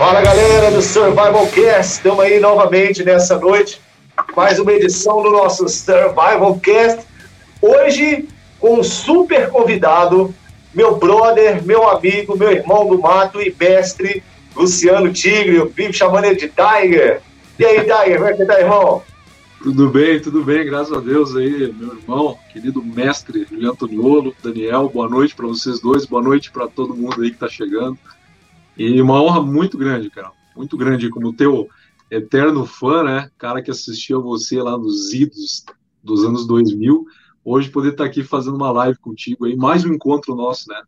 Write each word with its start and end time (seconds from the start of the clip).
Fala 0.00 0.22
galera 0.22 0.70
do 0.70 0.80
Survival 0.80 1.46
Cast, 1.48 1.96
estamos 1.96 2.20
aí 2.20 2.40
novamente 2.40 3.04
nessa 3.04 3.38
noite, 3.38 3.82
mais 4.34 4.58
uma 4.58 4.72
edição 4.72 5.22
do 5.22 5.30
nosso 5.30 5.68
Survival 5.68 6.58
Cast. 6.58 7.06
Hoje 7.60 8.26
com 8.58 8.80
um 8.80 8.82
super 8.82 9.50
convidado, 9.50 10.34
meu 10.72 10.96
brother, 10.96 11.62
meu 11.62 11.86
amigo, 11.86 12.34
meu 12.34 12.50
irmão 12.50 12.88
do 12.88 12.98
mato 12.98 13.42
e 13.42 13.54
mestre, 13.60 14.22
Luciano 14.56 15.12
Tigre, 15.12 15.56
eu 15.56 15.68
vivo 15.68 15.92
chamando 15.92 16.24
ele 16.24 16.36
de 16.36 16.48
Tiger. 16.48 17.20
E 17.58 17.64
aí, 17.66 17.80
Tiger, 17.80 18.16
como 18.16 18.30
é 18.30 18.32
que 18.32 18.46
tá, 18.46 18.58
irmão? 18.58 19.02
Tudo 19.62 19.90
bem, 19.90 20.18
tudo 20.18 20.42
bem, 20.42 20.64
graças 20.64 20.96
a 20.96 21.00
Deus 21.00 21.36
aí, 21.36 21.74
meu 21.78 21.94
irmão, 21.94 22.38
querido 22.50 22.82
mestre 22.82 23.44
Juliano 23.44 23.72
Antoniolo, 23.74 24.34
Daniel, 24.42 24.88
boa 24.88 25.10
noite 25.10 25.34
para 25.34 25.46
vocês 25.46 25.78
dois, 25.78 26.06
boa 26.06 26.22
noite 26.22 26.50
para 26.50 26.66
todo 26.66 26.96
mundo 26.96 27.20
aí 27.20 27.28
que 27.28 27.36
está 27.36 27.50
chegando. 27.50 27.98
E 28.76 29.00
uma 29.00 29.22
honra 29.22 29.42
muito 29.42 29.76
grande, 29.76 30.10
cara. 30.10 30.32
Muito 30.56 30.76
grande 30.76 31.10
como 31.10 31.32
teu 31.32 31.68
eterno 32.10 32.66
fã, 32.66 33.02
né? 33.02 33.30
Cara 33.38 33.62
que 33.62 33.70
assistia 33.70 34.18
você 34.18 34.60
lá 34.60 34.76
nos 34.76 35.12
idos 35.12 35.64
dos 36.02 36.24
anos 36.24 36.46
2000. 36.46 37.04
Hoje 37.44 37.70
poder 37.70 37.90
estar 37.90 38.04
tá 38.04 38.10
aqui 38.10 38.22
fazendo 38.22 38.56
uma 38.56 38.70
live 38.72 38.98
contigo 38.98 39.46
aí, 39.46 39.56
mais 39.56 39.84
um 39.84 39.92
encontro 39.92 40.34
nosso, 40.34 40.68
né? 40.68 40.82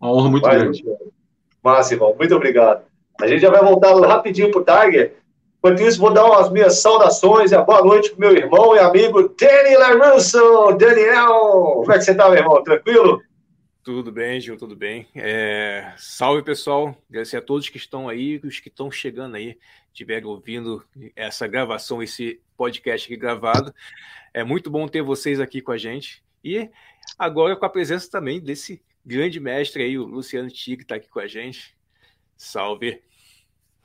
Uma 0.00 0.12
honra 0.12 0.30
muito 0.30 0.44
Vai, 0.44 0.58
grande. 0.58 0.80
Irmão. 0.80 2.14
Muito 2.16 2.34
obrigado. 2.34 2.82
A 3.20 3.26
gente 3.26 3.40
já 3.40 3.50
vai 3.50 3.62
voltar 3.62 3.94
rapidinho 4.06 4.50
pro 4.50 4.64
Tiger. 4.64 5.16
Enquanto 5.58 5.80
isso, 5.80 5.98
vou 5.98 6.12
dar 6.12 6.24
as 6.38 6.50
minhas 6.50 6.80
saudações 6.80 7.50
e 7.50 7.54
a 7.54 7.62
boa 7.62 7.82
noite 7.82 8.10
pro 8.10 8.20
meu 8.20 8.30
irmão 8.30 8.76
e 8.76 8.78
amigo 8.78 9.34
Danny 9.38 9.76
LaRusso. 9.76 10.38
Daniel, 10.78 11.80
como 11.80 11.92
é 11.92 11.98
que 11.98 12.04
você 12.04 12.14
tá, 12.14 12.28
meu 12.30 12.38
irmão? 12.38 12.62
Tranquilo? 12.62 13.20
Tudo 13.82 14.12
bem, 14.12 14.40
Gil, 14.40 14.56
tudo 14.56 14.76
bem. 14.76 15.08
É, 15.14 15.94
salve, 15.96 16.42
pessoal. 16.42 16.96
Agradecer 17.08 17.38
a 17.38 17.42
todos 17.42 17.68
que 17.68 17.78
estão 17.78 18.08
aí, 18.08 18.40
os 18.44 18.60
que 18.60 18.68
estão 18.68 18.90
chegando 18.90 19.36
aí, 19.36 19.58
estiverem 19.86 20.26
ouvindo 20.26 20.84
essa 21.16 21.46
gravação, 21.46 22.02
esse 22.02 22.40
podcast 22.56 23.06
aqui 23.06 23.16
gravado. 23.16 23.74
É 24.34 24.44
muito 24.44 24.70
bom 24.70 24.86
ter 24.86 25.02
vocês 25.02 25.40
aqui 25.40 25.62
com 25.62 25.72
a 25.72 25.78
gente. 25.78 26.22
E 26.44 26.68
agora 27.18 27.56
com 27.56 27.64
a 27.64 27.70
presença 27.70 28.10
também 28.10 28.40
desse 28.40 28.82
grande 29.04 29.40
mestre 29.40 29.82
aí, 29.82 29.98
o 29.98 30.04
Luciano 30.04 30.50
Tigre, 30.50 30.82
está 30.82 30.96
aqui 30.96 31.08
com 31.08 31.20
a 31.20 31.26
gente. 31.26 31.74
Salve. 32.36 33.02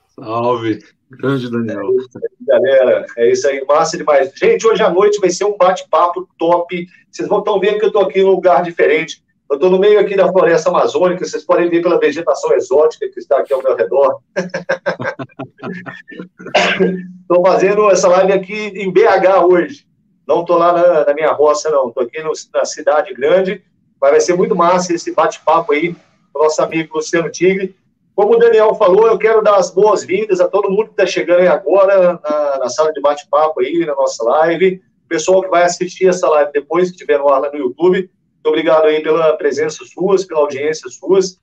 Salve. 0.09 0.79
Grande 1.09 1.49
Daniel. 1.49 1.89
É 1.89 2.45
galera, 2.45 3.05
é 3.17 3.31
isso 3.31 3.47
aí, 3.47 3.63
massa 3.65 3.97
demais. 3.97 4.31
Gente, 4.35 4.67
hoje 4.67 4.83
à 4.83 4.89
noite 4.89 5.19
vai 5.19 5.29
ser 5.29 5.45
um 5.45 5.57
bate-papo 5.57 6.27
top. 6.37 6.87
Vocês 7.09 7.27
vão 7.27 7.39
estar 7.39 7.57
vendo 7.57 7.79
que 7.79 7.85
eu 7.85 7.87
estou 7.87 8.03
aqui 8.03 8.19
em 8.19 8.25
um 8.25 8.31
lugar 8.31 8.63
diferente. 8.63 9.23
Eu 9.49 9.55
estou 9.55 9.69
no 9.69 9.77
meio 9.77 9.99
aqui 9.99 10.15
da 10.15 10.31
floresta 10.31 10.69
amazônica, 10.69 11.25
vocês 11.25 11.43
podem 11.43 11.69
ver 11.69 11.81
pela 11.81 11.99
vegetação 11.99 12.53
exótica 12.53 13.09
que 13.09 13.19
está 13.19 13.39
aqui 13.39 13.53
ao 13.53 13.61
meu 13.61 13.75
redor. 13.75 14.21
Estou 17.21 17.45
fazendo 17.45 17.89
essa 17.89 18.07
live 18.07 18.33
aqui 18.33 18.73
em 18.75 18.91
BH 18.91 19.45
hoje. 19.49 19.87
Não 20.27 20.41
estou 20.41 20.57
lá 20.57 20.73
na, 20.73 21.05
na, 21.05 21.13
minha 21.13 21.31
roça, 21.31 21.69
não. 21.69 21.89
Estou 21.89 22.03
aqui 22.03 22.21
no, 22.21 22.31
na 22.53 22.65
cidade 22.65 23.13
grande. 23.13 23.63
Mas 23.99 24.11
vai 24.11 24.21
ser 24.21 24.35
muito 24.35 24.55
massa 24.55 24.93
esse 24.93 25.13
bate-papo 25.13 25.73
aí 25.73 25.95
com 26.31 26.39
o 26.39 26.43
nosso 26.43 26.61
amigo 26.61 26.95
Luciano 26.95 27.29
Tigre. 27.29 27.75
Como 28.15 28.35
o 28.35 28.37
Daniel 28.37 28.75
falou, 28.75 29.07
eu 29.07 29.17
quero 29.17 29.41
dar 29.41 29.55
as 29.55 29.71
boas-vindas 29.71 30.39
a 30.39 30.47
todo 30.47 30.69
mundo 30.69 30.85
que 30.85 30.91
está 30.91 31.05
chegando 31.05 31.39
aí 31.39 31.47
agora 31.47 32.19
na, 32.23 32.59
na 32.59 32.69
sala 32.69 32.91
de 32.91 33.01
bate-papo 33.01 33.61
aí, 33.61 33.85
na 33.85 33.95
nossa 33.95 34.23
live. 34.23 34.81
O 35.05 35.07
pessoal 35.07 35.41
que 35.41 35.49
vai 35.49 35.63
assistir 35.63 36.07
essa 36.07 36.29
live 36.29 36.51
depois, 36.51 36.89
que 36.89 36.95
estiver 36.95 37.17
no 37.17 37.29
ar 37.29 37.39
lá 37.39 37.51
no 37.51 37.57
YouTube 37.57 38.09
obrigado 38.45 38.85
aí 38.85 39.01
pela 39.01 39.35
presença 39.37 39.83
suas, 39.85 40.25
pela 40.25 40.41
audiência 40.41 40.89
suas. 40.89 41.39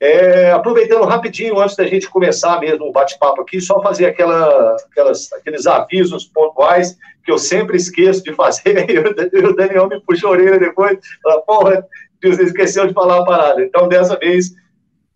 É, 0.00 0.50
aproveitando 0.50 1.04
rapidinho, 1.04 1.60
antes 1.60 1.76
da 1.76 1.86
gente 1.86 2.10
começar 2.10 2.58
mesmo 2.58 2.86
o 2.86 2.92
bate-papo 2.92 3.40
aqui, 3.40 3.60
só 3.60 3.80
fazer 3.80 4.06
aquela, 4.06 4.76
aquelas, 4.90 5.32
aqueles 5.32 5.64
avisos 5.64 6.24
pontuais 6.24 6.96
que 7.24 7.30
eu 7.30 7.38
sempre 7.38 7.76
esqueço 7.76 8.22
de 8.24 8.34
fazer, 8.34 8.90
e 8.90 9.38
o 9.38 9.54
Daniel 9.54 9.88
me 9.88 10.00
puxou 10.00 10.30
a 10.30 10.32
orelha 10.32 10.58
depois, 10.58 10.98
fala, 11.22 11.42
porra, 11.42 11.86
você 12.20 12.42
esqueceu 12.42 12.86
de 12.88 12.92
falar 12.92 13.20
a 13.20 13.24
parada. 13.24 13.62
Então, 13.62 13.88
dessa 13.88 14.18
vez, 14.18 14.52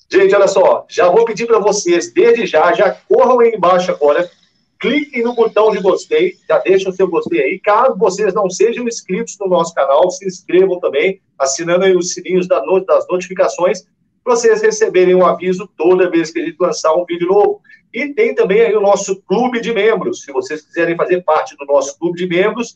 gente, 0.08 0.34
olha 0.34 0.46
só, 0.46 0.86
já 0.88 1.08
vou 1.08 1.24
pedir 1.24 1.46
para 1.46 1.58
vocês, 1.58 2.12
desde 2.12 2.46
já, 2.46 2.72
já 2.72 2.92
corram 3.08 3.40
aí 3.40 3.50
embaixo 3.56 3.90
agora, 3.90 4.30
cliquem 4.78 5.22
no 5.22 5.34
botão 5.34 5.70
de 5.70 5.80
gostei, 5.80 6.34
já 6.48 6.58
deixem 6.58 6.88
o 6.88 6.92
seu 6.92 7.08
gostei 7.08 7.42
aí. 7.42 7.58
Caso 7.58 7.96
vocês 7.96 8.34
não 8.34 8.48
sejam 8.50 8.86
inscritos 8.86 9.36
no 9.40 9.48
nosso 9.48 9.74
canal, 9.74 10.10
se 10.10 10.26
inscrevam 10.26 10.78
também, 10.80 11.20
assinando 11.38 11.84
aí 11.84 11.96
os 11.96 12.12
sininhos 12.12 12.46
das 12.48 12.62
notificações, 13.08 13.82
para 14.22 14.34
vocês 14.34 14.60
receberem 14.60 15.14
um 15.14 15.24
aviso 15.24 15.68
toda 15.76 16.10
vez 16.10 16.32
que 16.32 16.40
a 16.40 16.44
gente 16.44 16.56
lançar 16.58 16.94
um 16.94 17.04
vídeo 17.04 17.28
novo. 17.28 17.60
E 17.94 18.12
tem 18.12 18.34
também 18.34 18.60
aí 18.60 18.74
o 18.74 18.80
nosso 18.80 19.22
clube 19.22 19.60
de 19.60 19.72
membros. 19.72 20.22
Se 20.22 20.32
vocês 20.32 20.62
quiserem 20.62 20.96
fazer 20.96 21.22
parte 21.22 21.56
do 21.56 21.64
nosso 21.64 21.96
clube 21.98 22.18
de 22.18 22.26
membros, 22.26 22.74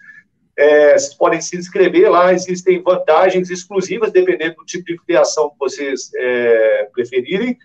é, 0.56 0.92
vocês 0.92 1.14
podem 1.14 1.40
se 1.40 1.56
inscrever 1.56 2.10
lá, 2.10 2.32
existem 2.32 2.82
vantagens 2.82 3.50
exclusivas, 3.50 4.12
dependendo 4.12 4.56
do 4.56 4.64
tipo 4.64 4.84
de 4.84 4.98
filiação 5.04 5.50
que 5.50 5.56
vocês 5.58 6.10
é, 6.14 6.88
preferirem. 6.92 7.56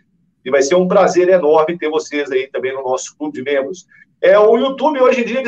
E 0.43 0.49
vai 0.49 0.61
ser 0.61 0.75
um 0.75 0.87
prazer 0.87 1.29
enorme 1.29 1.77
ter 1.77 1.89
vocês 1.89 2.31
aí 2.31 2.47
também 2.47 2.73
no 2.73 2.83
nosso 2.83 3.15
clube 3.17 3.33
de 3.35 3.43
membros. 3.43 3.85
É, 4.25 4.39
o 4.39 4.57
YouTube 4.57 4.99
hoje 4.99 5.21
em 5.21 5.23
dia 5.23 5.43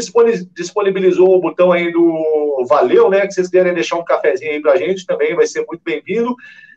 disponibilizou 0.54 1.34
o 1.34 1.42
botão 1.42 1.72
aí 1.72 1.92
do 1.92 2.64
Valeu, 2.70 3.10
né? 3.10 3.26
Que 3.26 3.34
vocês 3.34 3.50
querem 3.50 3.74
deixar 3.74 3.98
um 3.98 4.06
cafezinho 4.06 4.52
aí 4.52 4.62
pra 4.62 4.78
gente 4.78 5.04
também, 5.04 5.36
vai 5.36 5.48
ser 5.48 5.66
muito 5.68 5.82
bem-vindo. 5.84 6.36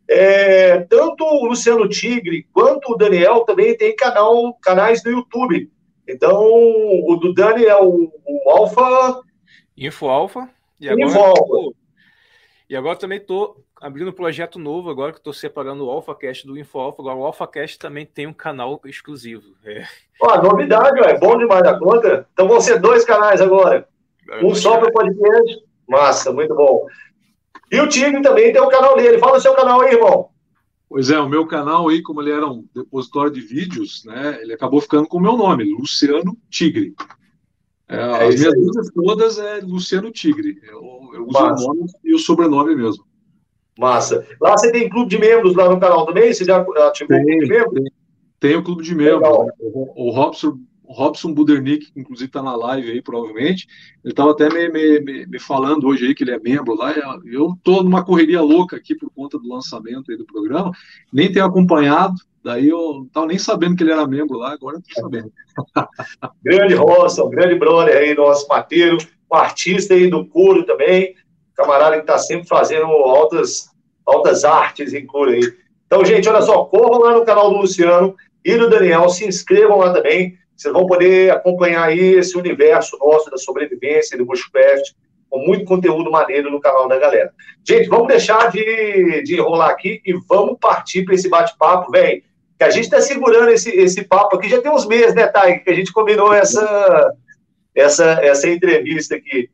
É, 0.09 0.79
tanto 0.89 1.23
o 1.23 1.45
Luciano 1.45 1.87
Tigre 1.87 2.47
quanto 2.55 2.93
o 2.93 2.97
Daniel 2.97 3.41
também 3.41 3.77
tem 3.77 3.95
canal, 3.95 4.55
canais 4.63 5.05
no 5.05 5.11
YouTube. 5.11 5.71
Então, 6.09 6.43
o 6.43 7.19
do 7.21 7.35
Dani 7.35 7.67
é 7.67 7.77
o, 7.77 8.11
o 8.27 8.51
Alfa. 8.51 9.21
Info 9.77 10.09
Alfa. 10.09 10.49
E 10.81 10.89
agora, 10.89 11.07
Info 11.07 11.19
Alfa. 11.19 11.77
E 12.71 12.77
agora 12.77 12.99
também 12.99 13.19
estou 13.19 13.63
abrindo 13.81 14.11
um 14.11 14.13
projeto 14.13 14.59
novo 14.59 14.91
agora 14.91 15.13
que 15.13 15.19
estou 15.19 15.33
separando 15.33 15.87
o 15.87 15.91
AlphaCast 15.91 16.47
do 16.47 16.59
InfoAlpha. 16.59 17.01
Agora 17.01 17.17
o 17.17 17.25
AlphaCast 17.25 17.79
também 17.79 18.05
tem 18.05 18.27
um 18.27 18.33
canal 18.33 18.81
exclusivo. 18.85 19.55
É. 19.65 19.85
Ó, 20.21 20.43
novidade, 20.43 21.01
é 21.01 21.19
bom 21.19 21.39
demais 21.39 21.63
da 21.63 21.79
conta. 21.79 22.29
Então 22.33 22.47
vão 22.47 22.61
ser 22.61 22.79
dois 22.79 23.05
canais 23.05 23.41
agora. 23.41 23.89
um 24.43 24.55
só 24.55 24.79
para 24.79 24.89
o 24.89 24.93
podcast. 24.93 25.65
Massa, 25.89 26.33
muito 26.33 26.55
bom. 26.55 26.87
E 27.73 27.81
o 27.81 27.89
Tigre 27.89 28.21
também 28.21 28.53
tem 28.53 28.61
o 28.61 28.69
canal 28.69 28.97
dele. 28.97 29.19
Fala 29.19 29.39
o 29.39 29.41
seu 29.41 29.55
canal 29.55 29.81
aí, 29.81 29.95
irmão. 29.95 30.29
Pois 30.89 31.09
é, 31.09 31.19
o 31.19 31.29
meu 31.29 31.47
canal 31.47 31.89
aí, 31.89 32.03
como 32.03 32.21
ele 32.21 32.33
era 32.33 32.47
um 32.47 32.65
depositório 32.75 33.31
de 33.31 33.41
vídeos, 33.41 34.05
né, 34.05 34.41
ele 34.43 34.53
acabou 34.53 34.81
ficando 34.81 35.07
com 35.07 35.19
o 35.19 35.21
meu 35.21 35.37
nome, 35.37 35.65
Luciano 35.65 36.37
Tigre. 36.51 36.95
É, 37.89 37.97
é 37.97 38.27
as 38.27 38.35
minhas 38.35 38.55
dúvidas 38.55 38.91
todas 38.93 39.39
é 39.39 39.61
Luciano 39.61 40.11
Tigre. 40.11 40.59
Eu, 40.65 41.11
eu 41.15 41.27
uso 41.27 41.39
o 41.39 41.75
nome 41.75 41.87
e 42.05 42.13
o 42.13 42.19
sobrenome 42.19 42.75
mesmo. 42.75 43.05
Massa. 43.81 44.27
Lá 44.41 44.53
você 44.53 44.71
tem 44.71 44.89
clube 44.89 45.09
de 45.09 45.19
membros 45.19 45.57
lá 45.57 45.69
no 45.69 45.81
canal 45.81 46.05
também? 46.05 46.33
Você 46.33 46.45
já 46.45 46.61
ativou 46.61 47.17
tem, 47.17 47.23
o 47.23 47.27
clube 47.27 47.45
de 47.45 47.49
membros? 47.49 47.75
Tem, 47.75 47.93
tem 48.39 48.57
o 48.57 48.63
clube 48.63 48.83
de 48.83 48.95
membros. 48.95 49.47
Né? 49.47 49.53
O, 49.63 50.11
Robson, 50.11 50.59
Robson 50.85 51.33
Budernick, 51.33 51.93
que 51.93 52.01
inclusive 52.01 52.29
está 52.29 52.43
na 52.43 52.55
live 52.57 52.91
aí, 52.91 53.01
provavelmente, 53.01 53.67
ele 54.05 54.13
estava 54.13 54.33
até 54.33 54.49
me, 54.49 54.69
me, 54.69 55.27
me, 55.27 55.39
falando 55.39 55.87
hoje 55.87 56.07
aí 56.07 56.15
que 56.15 56.25
ele 56.25 56.33
é 56.33 56.39
membro 56.39 56.75
lá. 56.75 56.93
Eu 57.25 57.53
estou 57.53 57.83
numa 57.83 58.05
correria 58.05 58.43
louca 58.43 58.77
aqui 58.77 58.95
por 58.95 59.11
conta 59.11 59.39
do 59.39 59.49
lançamento 59.49 60.11
aí 60.11 60.17
do 60.17 60.27
programa, 60.27 60.73
nem 61.13 61.33
tenho 61.33 61.47
acompanhado, 61.47 62.15
daí 62.43 62.69
eu 62.69 62.95
não 62.95 63.05
estava 63.05 63.27
nem 63.27 63.39
sabendo 63.39 63.77
que 63.77 63.83
ele 63.83 63.93
era 63.93 64.07
membro 64.07 64.37
lá, 64.37 64.53
agora 64.53 64.79
estou 64.79 65.03
sabendo. 65.03 65.33
grande 66.43 66.75
Robson, 66.75 67.29
grande 67.31 67.55
brother 67.55 67.97
aí, 67.97 68.15
nosso 68.15 68.49
mateiro, 68.49 68.99
um 69.33 69.37
artista 69.37 69.95
aí 69.95 70.11
do 70.11 70.27
couro 70.27 70.65
também, 70.65 71.15
camarada 71.61 71.97
que 71.97 72.03
está 72.03 72.19
sempre 72.19 72.49
fazendo 72.49 72.87
altas 72.87 73.69
altas 74.07 74.45
artes 74.45 74.93
em 74.93 75.07
cura 75.07 75.33
aí. 75.33 75.43
Então, 75.87 76.05
gente, 76.05 76.29
olha 76.29 76.43
só, 76.43 76.65
corram 76.65 77.01
lá 77.01 77.13
no 77.15 77.25
canal 77.25 77.51
do 77.51 77.59
Luciano 77.59 78.15
e 78.45 78.57
do 78.57 78.71
Daniel, 78.71 79.09
se 79.09 79.27
inscrevam 79.27 79.79
lá 79.79 79.93
também. 79.93 80.37
Vocês 80.57 80.73
vão 80.73 80.87
poder 80.87 81.31
acompanhar 81.31 81.85
aí 81.85 82.15
esse 82.15 82.37
universo 82.37 82.99
nosso 82.99 83.31
da 83.31 83.37
sobrevivência, 83.37 84.17
do 84.17 84.27
bushcraft, 84.27 84.93
com 85.29 85.39
muito 85.39 85.65
conteúdo 85.65 86.11
maneiro 86.11 86.51
no 86.51 86.61
canal 86.61 86.89
da 86.89 86.99
galera. 86.99 87.33
Gente, 87.65 87.89
vamos 87.89 88.09
deixar 88.09 88.51
de, 88.51 89.23
de 89.23 89.37
enrolar 89.37 89.71
aqui 89.71 90.01
e 90.05 90.13
vamos 90.29 90.59
partir 90.61 91.05
para 91.05 91.15
esse 91.15 91.29
bate-papo, 91.29 91.91
velho. 91.91 92.23
Que 92.59 92.65
a 92.65 92.71
gente 92.71 92.85
está 92.85 93.01
segurando 93.01 93.51
esse, 93.51 93.71
esse 93.71 94.05
papo 94.05 94.37
aqui 94.37 94.49
já 94.49 94.61
tem 94.61 94.71
uns 94.71 94.87
meses, 94.87 95.15
né, 95.15 95.27
Thay? 95.27 95.61
Que 95.61 95.71
a 95.71 95.75
gente 95.75 95.93
combinou 95.93 96.33
essa, 96.33 97.15
essa, 97.75 98.05
essa 98.23 98.49
entrevista 98.49 99.17
aqui. 99.17 99.49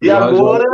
E 0.00 0.10
agora. 0.10 0.64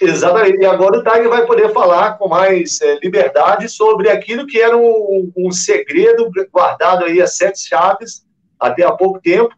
Exatamente. 0.00 0.58
E 0.58 0.66
agora 0.66 0.98
o 0.98 1.02
Tiger 1.02 1.28
vai 1.28 1.46
poder 1.46 1.72
falar 1.72 2.18
com 2.18 2.28
mais 2.28 2.80
é, 2.80 2.98
liberdade 3.02 3.68
sobre 3.68 4.10
aquilo 4.10 4.46
que 4.46 4.60
era 4.60 4.76
um, 4.76 5.32
um, 5.36 5.50
segredo 5.50 6.30
guardado 6.52 7.04
aí 7.04 7.20
a 7.20 7.26
sete 7.26 7.66
chaves 7.68 8.24
até 8.60 8.84
há 8.84 8.92
pouco 8.92 9.20
tempo. 9.20 9.54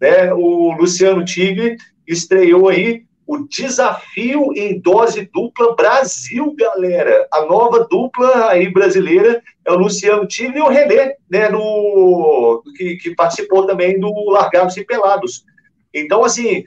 Né? 0.00 0.32
O 0.32 0.72
Luciano 0.72 1.24
Tigre 1.24 1.76
estreou 2.06 2.68
aí 2.68 3.04
o 3.26 3.38
desafio 3.48 4.52
em 4.54 4.78
dose 4.78 5.28
dupla 5.32 5.74
Brasil, 5.74 6.54
galera. 6.56 7.26
A 7.32 7.42
nova 7.42 7.86
dupla 7.90 8.48
aí 8.50 8.70
brasileira 8.70 9.42
é 9.64 9.72
o 9.72 9.78
Luciano 9.78 10.26
Tive 10.26 10.58
e 10.58 10.62
o 10.62 10.68
René, 10.68 11.16
né, 11.30 11.48
no, 11.48 12.62
que, 12.76 12.96
que 12.96 13.14
participou 13.14 13.66
também 13.66 13.98
do 13.98 14.30
Largados 14.30 14.76
e 14.76 14.84
Pelados. 14.84 15.44
Então, 15.92 16.22
assim, 16.22 16.66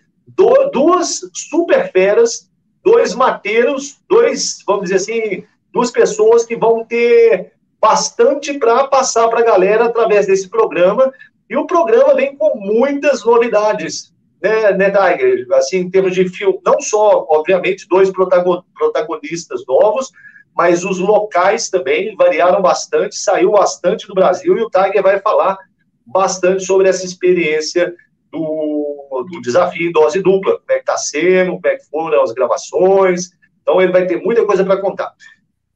duas 0.73 1.21
super 1.33 1.91
feras, 1.91 2.46
dois 2.87 3.13
mateiros, 3.13 3.99
dois, 4.07 4.63
vamos 4.65 4.83
dizer 4.83 4.95
assim, 4.95 5.43
duas 5.73 5.91
pessoas 5.91 6.45
que 6.45 6.55
vão 6.55 6.85
ter 6.85 7.51
bastante 7.81 8.57
para 8.57 8.87
passar 8.87 9.27
para 9.27 9.41
a 9.41 9.43
galera 9.43 9.85
através 9.85 10.25
desse 10.25 10.47
programa. 10.47 11.11
E 11.49 11.57
o 11.57 11.67
programa 11.67 12.15
vem 12.15 12.33
com 12.37 12.57
muitas 12.57 13.25
novidades 13.25 14.13
né, 14.41 14.71
né, 14.71 14.89
Tiger? 14.89 15.47
Assim, 15.51 15.79
em 15.79 15.89
termos 15.89 16.15
de 16.15 16.29
filme, 16.29 16.59
não 16.65 16.79
só, 16.79 17.25
obviamente, 17.29 17.89
dois 17.89 18.09
protagonistas 18.09 19.65
novos, 19.67 20.09
mas 20.55 20.85
os 20.85 20.97
locais 20.97 21.69
também 21.69 22.15
variaram 22.15 22.61
bastante, 22.61 23.17
saiu 23.17 23.51
bastante 23.51 24.07
do 24.07 24.13
Brasil, 24.13 24.57
e 24.57 24.61
o 24.61 24.69
Tiger 24.69 25.03
vai 25.03 25.19
falar 25.19 25.57
bastante 26.05 26.63
sobre 26.63 26.87
essa 26.87 27.05
experiência 27.05 27.93
do, 28.31 28.76
do 29.23 29.41
desafio 29.41 29.91
dose 29.91 30.21
dupla, 30.21 30.53
como 30.53 30.71
é 30.71 30.75
que 30.75 30.79
está 30.79 30.97
sendo, 30.97 31.51
como 31.53 31.67
é 31.67 31.77
que 31.77 31.85
foram 31.89 32.21
as 32.23 32.31
gravações, 32.31 33.29
então 33.61 33.81
ele 33.81 33.91
vai 33.91 34.05
ter 34.05 34.21
muita 34.21 34.45
coisa 34.45 34.63
para 34.63 34.81
contar. 34.81 35.11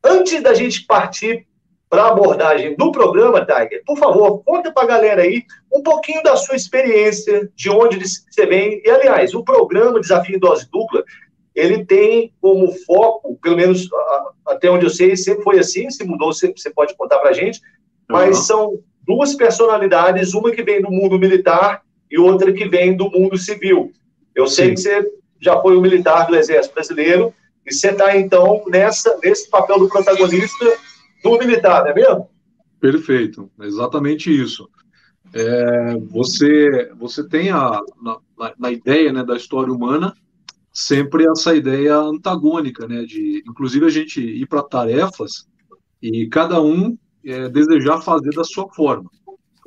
Antes 0.03 0.41
da 0.41 0.53
gente 0.53 0.85
partir 0.85 1.45
para 1.89 2.03
a 2.03 2.11
abordagem 2.11 2.73
do 2.77 2.89
programa, 2.91 3.45
Tiger, 3.45 3.83
por 3.85 3.97
favor, 3.97 4.41
conta 4.45 4.71
para 4.71 4.83
a 4.83 4.87
galera 4.87 5.23
aí 5.23 5.43
um 5.71 5.83
pouquinho 5.83 6.23
da 6.23 6.37
sua 6.37 6.55
experiência, 6.55 7.51
de 7.53 7.69
onde 7.69 7.97
você 7.97 8.45
vem. 8.45 8.81
E, 8.85 8.89
aliás, 8.89 9.33
o 9.33 9.43
programa 9.43 9.99
Desafio 9.99 10.39
Dose 10.39 10.69
Dupla, 10.71 11.03
ele 11.53 11.85
tem 11.85 12.33
como 12.39 12.71
foco, 12.85 13.37
pelo 13.41 13.57
menos 13.57 13.89
até 14.47 14.71
onde 14.71 14.85
eu 14.85 14.89
sei, 14.89 15.17
sempre 15.17 15.43
foi 15.43 15.59
assim, 15.59 15.89
se 15.89 16.05
mudou, 16.05 16.31
você 16.33 16.69
pode 16.73 16.95
contar 16.95 17.19
para 17.19 17.31
a 17.31 17.33
gente, 17.33 17.59
mas 18.09 18.37
uhum. 18.37 18.43
são 18.43 18.79
duas 19.05 19.35
personalidades, 19.35 20.33
uma 20.33 20.51
que 20.51 20.63
vem 20.63 20.81
do 20.81 20.89
mundo 20.89 21.19
militar 21.19 21.81
e 22.11 22.19
outra 22.19 22.51
que 22.51 22.67
vem 22.67 22.95
do 22.95 23.09
mundo 23.09 23.37
civil. 23.37 23.91
Eu 24.35 24.47
sei 24.47 24.69
Sim. 24.69 24.73
que 24.73 24.81
você 24.81 25.11
já 25.39 25.59
foi 25.61 25.77
um 25.77 25.81
militar 25.81 26.27
do 26.27 26.35
Exército 26.35 26.75
Brasileiro, 26.75 27.33
e 27.65 27.73
você 27.73 27.91
está, 27.91 28.17
então, 28.17 28.63
nessa, 28.67 29.17
nesse 29.23 29.49
papel 29.49 29.79
do 29.79 29.87
protagonista 29.87 30.65
do 31.23 31.37
militar, 31.37 31.83
não 31.83 31.91
é 31.91 31.93
mesmo? 31.93 32.29
Perfeito, 32.79 33.49
exatamente 33.61 34.29
isso. 34.31 34.67
É, 35.33 35.97
você, 36.09 36.91
você 36.97 37.27
tem 37.27 37.51
a, 37.51 37.79
na, 38.01 38.53
na, 38.59 38.71
ideia 38.71 39.13
né, 39.13 39.23
da 39.23 39.37
história 39.37 39.71
humana 39.71 40.13
sempre 40.73 41.25
essa 41.29 41.55
ideia 41.55 41.95
antagônica, 41.95 42.87
né, 42.87 43.03
de 43.03 43.43
inclusive 43.47 43.85
a 43.85 43.89
gente 43.89 44.19
ir 44.19 44.45
para 44.47 44.63
tarefas 44.63 45.47
e 46.01 46.27
cada 46.27 46.61
um 46.61 46.97
é, 47.23 47.47
desejar 47.47 48.01
fazer 48.01 48.31
da 48.31 48.43
sua 48.43 48.67
forma. 48.73 49.09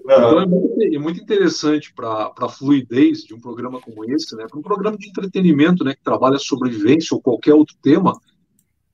Então 0.05 0.39
é 0.39 0.47
muito, 0.47 0.83
é 0.83 0.99
muito 0.99 1.21
interessante 1.23 1.93
para 1.95 2.31
a 2.39 2.49
fluidez 2.49 3.25
de 3.25 3.35
um 3.35 3.41
programa 3.41 3.81
como 3.81 4.05
esse, 4.05 4.37
né, 4.37 4.47
para 4.47 4.59
um 4.59 4.63
programa 4.63 4.99
de 4.99 5.09
entretenimento 5.09 5.83
né, 5.83 5.95
que 5.95 6.03
trabalha 6.03 6.39
sobrevivência 6.39 7.15
ou 7.15 7.23
qualquer 7.23 7.55
outro 7.55 7.75
tema, 7.83 8.13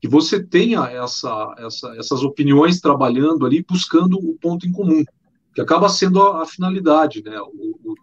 que 0.01 0.07
você 0.07 0.43
tenha 0.43 0.85
essa, 0.85 1.55
essa, 1.59 1.95
essas 1.97 2.23
opiniões 2.23 2.81
trabalhando 2.81 3.45
ali, 3.45 3.65
buscando 3.69 4.17
o 4.19 4.39
ponto 4.41 4.67
em 4.67 4.73
comum, 4.73 5.05
que 5.53 5.61
acaba 5.61 5.89
sendo 5.89 6.23
a, 6.23 6.43
a 6.43 6.47
finalidade, 6.47 7.23
né? 7.23 7.39
O, 7.41 7.77
o, 7.85 7.97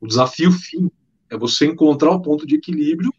o, 0.00 0.06
desafio 0.06 0.50
fim 0.50 0.90
é 1.30 1.36
você 1.36 1.66
encontrar 1.66 2.10
o 2.10 2.22
ponto 2.22 2.46
de 2.46 2.56
equilíbrio 2.56 3.12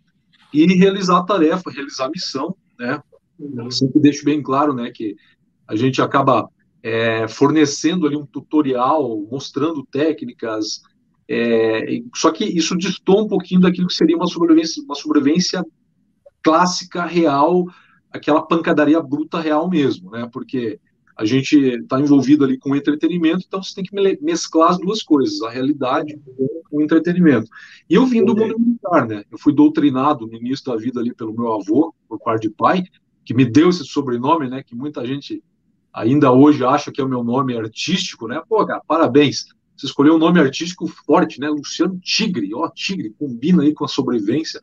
e 0.51 0.65
realizar 0.73 1.19
a 1.19 1.23
tarefa, 1.23 1.69
realizar 1.69 2.05
a 2.05 2.09
missão, 2.09 2.55
né? 2.77 3.01
Eu 3.39 3.71
sempre 3.71 4.01
deixo 4.01 4.25
bem 4.25 4.41
claro, 4.41 4.73
né, 4.73 4.91
que 4.91 5.15
a 5.65 5.75
gente 5.75 6.01
acaba 6.01 6.49
é, 6.81 7.27
fornecendo 7.27 8.07
ali 8.07 8.15
um 8.15 8.25
tutorial, 8.25 9.25
mostrando 9.29 9.85
técnicas, 9.85 10.81
é, 11.27 12.01
só 12.15 12.31
que 12.31 12.43
isso 12.43 12.75
distou 12.75 13.23
um 13.23 13.27
pouquinho 13.27 13.61
daquilo 13.61 13.87
que 13.87 13.93
seria 13.93 14.15
uma 14.15 14.25
sobrevivência, 14.25 14.83
uma 14.83 14.95
sobrevivência 14.95 15.63
clássica, 16.41 17.05
real, 17.05 17.65
aquela 18.11 18.41
pancadaria 18.41 18.99
bruta 19.01 19.39
real 19.39 19.69
mesmo, 19.69 20.09
né? 20.09 20.27
Porque 20.31 20.79
a 21.15 21.25
gente 21.25 21.55
está 21.55 21.99
envolvido 21.99 22.45
ali 22.45 22.57
com 22.57 22.75
entretenimento, 22.75 23.43
então 23.45 23.61
você 23.61 23.75
tem 23.75 23.83
que 23.83 23.93
mesclar 24.23 24.71
as 24.71 24.79
duas 24.79 25.03
coisas, 25.03 25.41
a 25.41 25.49
realidade 25.49 26.17
com 26.69 26.77
o 26.77 26.81
entretenimento. 26.81 27.49
E 27.89 27.93
eu 27.93 28.05
vim 28.05 28.23
do 28.23 28.35
mundo 28.35 28.57
militar, 28.57 29.05
né? 29.05 29.23
Eu 29.29 29.37
fui 29.37 29.53
doutrinado 29.53 30.25
no 30.25 30.33
início 30.33 30.65
da 30.65 30.77
vida 30.77 30.99
ali 30.99 31.13
pelo 31.13 31.33
meu 31.33 31.53
avô, 31.53 31.93
por 32.07 32.19
parte 32.19 32.47
de 32.47 32.55
pai, 32.55 32.83
que 33.25 33.33
me 33.33 33.45
deu 33.45 33.69
esse 33.69 33.83
sobrenome, 33.83 34.49
né? 34.49 34.63
Que 34.63 34.73
muita 34.73 35.05
gente 35.05 35.43
ainda 35.93 36.31
hoje 36.31 36.63
acha 36.63 36.91
que 36.91 37.01
é 37.01 37.03
o 37.03 37.09
meu 37.09 37.23
nome 37.23 37.57
artístico, 37.57 38.27
né? 38.27 38.41
Pô, 38.47 38.65
cara, 38.65 38.81
parabéns. 38.87 39.45
Você 39.75 39.85
escolheu 39.85 40.15
um 40.15 40.19
nome 40.19 40.39
artístico 40.39 40.87
forte, 40.87 41.39
né? 41.39 41.49
Luciano 41.49 41.99
Tigre, 41.99 42.53
ó, 42.53 42.69
Tigre, 42.69 43.15
combina 43.17 43.63
aí 43.63 43.73
com 43.73 43.85
a 43.85 43.87
sobrevivência. 43.87 44.59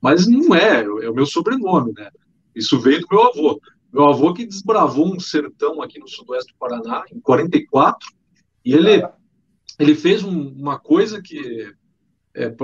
Mas 0.00 0.26
não 0.26 0.54
é, 0.54 0.82
é 0.82 1.10
o 1.10 1.14
meu 1.14 1.26
sobrenome, 1.26 1.92
né? 1.92 2.10
Isso 2.54 2.78
veio 2.80 3.00
do 3.00 3.06
meu 3.10 3.22
avô. 3.22 3.60
Meu 3.92 4.06
avô 4.06 4.32
que 4.32 4.46
desbravou 4.46 5.12
um 5.12 5.18
sertão 5.18 5.82
aqui 5.82 5.98
no 5.98 6.08
sudoeste 6.08 6.52
do 6.52 6.58
Paraná, 6.58 7.02
em 7.12 7.20
44, 7.20 8.08
e 8.64 8.72
ele, 8.72 9.02
ele 9.78 9.94
fez 9.96 10.22
um, 10.22 10.48
uma 10.52 10.78
coisa 10.78 11.20
que, 11.20 11.72
é, 12.34 12.54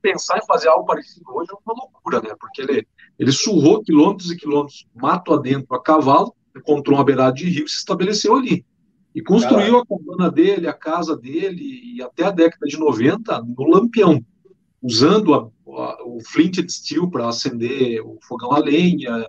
pensar 0.00 0.38
em 0.38 0.46
fazer 0.46 0.68
algo 0.68 0.86
parecido 0.86 1.24
hoje, 1.34 1.50
é 1.50 1.54
uma 1.54 1.74
loucura, 1.74 2.20
né? 2.22 2.34
Porque 2.38 2.62
ele, 2.62 2.86
ele 3.18 3.32
surrou 3.32 3.82
quilômetros 3.82 4.30
e 4.30 4.36
quilômetros, 4.36 4.86
mato 4.94 5.34
adentro, 5.34 5.74
a 5.74 5.82
cavalo, 5.82 6.34
encontrou 6.56 6.98
uma 6.98 7.04
beirada 7.04 7.32
de 7.32 7.48
rio 7.48 7.64
e 7.64 7.68
se 7.68 7.76
estabeleceu 7.76 8.36
ali. 8.36 8.64
E 9.14 9.22
construiu 9.22 9.78
a 9.78 9.86
cabana 9.86 10.30
dele, 10.30 10.68
a 10.68 10.74
casa 10.74 11.16
dele, 11.16 11.94
e 11.94 12.02
até 12.02 12.24
a 12.24 12.30
década 12.30 12.66
de 12.66 12.78
90, 12.78 13.42
no 13.42 13.66
Lampião, 13.66 14.22
usando 14.82 15.34
a, 15.34 15.48
o 16.04 16.18
flint 16.26 16.58
steel 16.68 17.08
para 17.10 17.28
acender 17.28 18.00
o 18.02 18.18
fogão 18.22 18.52
a 18.52 18.58
lenha, 18.58 19.26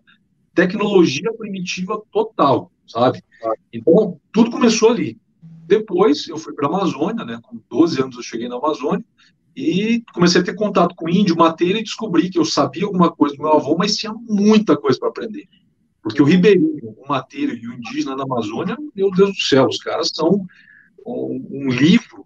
tecnologia 0.53 1.31
primitiva 1.37 2.01
total, 2.11 2.71
sabe? 2.85 3.23
Então, 3.71 4.19
tudo 4.31 4.51
começou 4.51 4.89
ali. 4.89 5.17
Depois, 5.41 6.27
eu 6.27 6.37
fui 6.37 6.53
para 6.53 6.67
a 6.67 6.69
Amazônia, 6.69 7.23
né? 7.23 7.39
Com 7.41 7.59
12 7.69 8.01
anos 8.01 8.15
eu 8.17 8.23
cheguei 8.23 8.49
na 8.49 8.55
Amazônia 8.55 9.05
e 9.55 10.03
comecei 10.13 10.41
a 10.41 10.43
ter 10.43 10.53
contato 10.53 10.95
com 10.95 11.09
índio, 11.09 11.35
matéria 11.35 11.79
e 11.79 11.83
descobri 11.83 12.29
que 12.29 12.37
eu 12.37 12.45
sabia 12.45 12.85
alguma 12.85 13.11
coisa 13.11 13.35
do 13.35 13.41
meu 13.41 13.53
avô, 13.53 13.75
mas 13.77 13.97
tinha 13.97 14.13
muita 14.13 14.77
coisa 14.77 14.99
para 14.99 15.09
aprender. 15.09 15.47
Porque 16.07 16.21
o 16.21 16.25
ribeirinho, 16.25 16.95
o 16.97 17.07
mateiro 17.07 17.53
e 17.53 17.67
o 17.67 17.73
indígena 17.73 18.15
na 18.15 18.23
Amazônia, 18.23 18.77
meu 18.95 19.11
Deus 19.11 19.31
do 19.31 19.41
céu, 19.41 19.67
os 19.67 19.77
caras 19.77 20.11
são 20.13 20.45
um, 21.05 21.47
um 21.51 21.69
livro 21.69 22.25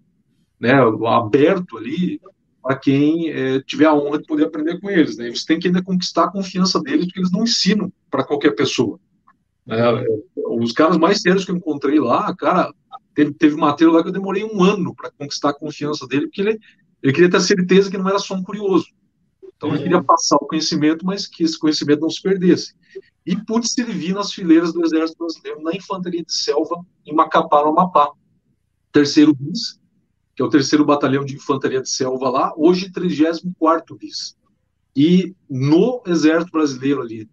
né, 0.59 0.73
aberto 1.07 1.77
ali 1.77 2.21
para 2.61 2.75
quem 2.75 3.29
é, 3.31 3.59
tiver 3.61 3.85
a 3.85 3.93
honra 3.93 4.19
de 4.19 4.27
poder 4.27 4.45
aprender 4.45 4.79
com 4.79 4.89
eles. 4.89 5.17
Né? 5.17 5.29
você 5.29 5.45
tem 5.45 5.59
que 5.59 5.67
ainda 5.67 5.81
conquistar 5.81 6.25
a 6.25 6.31
confiança 6.31 6.79
deles, 6.79 7.05
porque 7.05 7.19
eles 7.19 7.31
não 7.31 7.43
ensinam 7.43 7.91
para 8.09 8.23
qualquer 8.23 8.51
pessoa. 8.51 9.00
Né? 9.65 9.77
Os 10.35 10.71
caras 10.71 10.97
mais 10.97 11.21
sérios 11.21 11.43
que 11.43 11.51
eu 11.51 11.55
encontrei 11.55 12.00
lá, 12.00 12.35
cara, 12.35 12.71
teve, 13.15 13.33
teve 13.33 13.55
material 13.55 13.95
lá 13.95 14.03
que 14.03 14.09
eu 14.09 14.13
demorei 14.13 14.43
um 14.43 14.63
ano 14.63 14.93
para 14.95 15.11
conquistar 15.11 15.50
a 15.50 15.57
confiança 15.57 16.07
dele, 16.07 16.27
porque 16.27 16.41
ele, 16.41 16.59
ele 17.01 17.13
queria 17.13 17.29
ter 17.29 17.41
certeza 17.41 17.89
que 17.89 17.97
não 17.97 18.07
era 18.07 18.19
só 18.19 18.35
um 18.35 18.43
curioso. 18.43 18.88
Então 19.57 19.69
ele 19.69 19.83
queria 19.83 20.03
passar 20.03 20.38
o 20.38 20.47
conhecimento, 20.47 21.05
mas 21.05 21.27
que 21.27 21.43
esse 21.43 21.57
conhecimento 21.57 22.01
não 22.01 22.09
se 22.09 22.21
perdesse. 22.21 22.73
E 23.25 23.35
pude 23.35 23.69
servir 23.69 24.13
nas 24.13 24.33
fileiras 24.33 24.73
do 24.73 24.83
Exército 24.83 25.19
Brasileiro 25.19 25.61
na 25.61 25.75
Infantaria 25.75 26.23
de 26.23 26.33
Selva, 26.33 26.83
em 27.05 27.13
Macapá, 27.13 27.61
no 27.61 27.69
Amapá. 27.69 28.11
Terceiro 28.91 29.33
bis, 29.33 29.79
que 30.35 30.41
é 30.41 30.45
o 30.45 30.49
terceiro 30.49 30.85
batalhão 30.85 31.23
de 31.23 31.35
infantaria 31.35 31.81
de 31.81 31.89
selva 31.89 32.29
lá, 32.29 32.53
hoje 32.57 32.91
34º 32.91 33.97
bis. 33.97 34.35
E 34.95 35.35
no 35.49 36.01
exército 36.05 36.51
brasileiro 36.51 37.01
ali, 37.01 37.29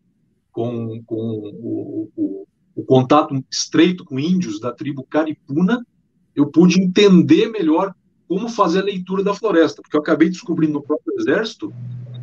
com, 0.53 1.03
com 1.05 1.17
o, 1.17 2.11
o, 2.17 2.47
o, 2.77 2.85
contato 2.85 3.35
estreito 3.51 4.05
com 4.05 4.19
índios 4.19 4.61
da 4.61 4.73
tribo 4.73 5.05
Caripuna, 5.05 5.85
eu 6.35 6.47
pude 6.47 6.81
entender 6.81 7.49
melhor 7.49 7.95
como 8.29 8.49
fazer 8.49 8.81
a 8.81 8.85
leitura 8.85 9.23
da 9.25 9.35
floresta, 9.35 9.83
porque 9.83 9.97
eu 9.97 10.01
acabei 10.01 10.29
descobrindo 10.29 10.75
no 10.75 10.83
próprio 10.83 11.15
exército 11.19 11.73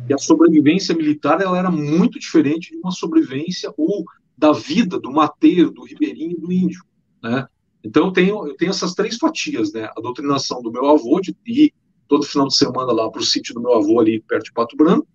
que 0.06 0.14
a 0.14 0.18
sobrevivência 0.18 0.94
militar 0.94 1.40
ela 1.40 1.58
era 1.58 1.70
muito 1.70 2.18
diferente 2.18 2.70
de 2.70 2.78
uma 2.78 2.90
sobrevivência 2.90 3.72
ou 3.76 4.04
da 4.36 4.52
vida 4.52 4.98
do 4.98 5.10
mateiro, 5.10 5.70
do 5.70 5.84
ribeirinho, 5.84 6.38
do 6.38 6.52
índio, 6.52 6.82
né? 7.22 7.46
Então 7.82 8.06
eu 8.06 8.12
tenho, 8.12 8.46
eu 8.46 8.56
tenho 8.56 8.70
essas 8.70 8.94
três 8.94 9.16
fatias, 9.16 9.72
né? 9.72 9.90
A 9.96 10.00
doutrinação 10.00 10.60
do 10.60 10.70
meu 10.70 10.86
avô, 10.86 11.20
de 11.20 11.34
ir 11.46 11.72
todo 12.08 12.26
final 12.26 12.48
de 12.48 12.56
semana 12.56 12.92
lá 12.92 13.10
para 13.10 13.20
o 13.20 13.24
sítio 13.24 13.54
do 13.54 13.60
meu 13.60 13.74
avô 13.74 14.00
ali 14.00 14.20
perto 14.20 14.46
de 14.46 14.52
Pato 14.52 14.76
Branco, 14.76 15.06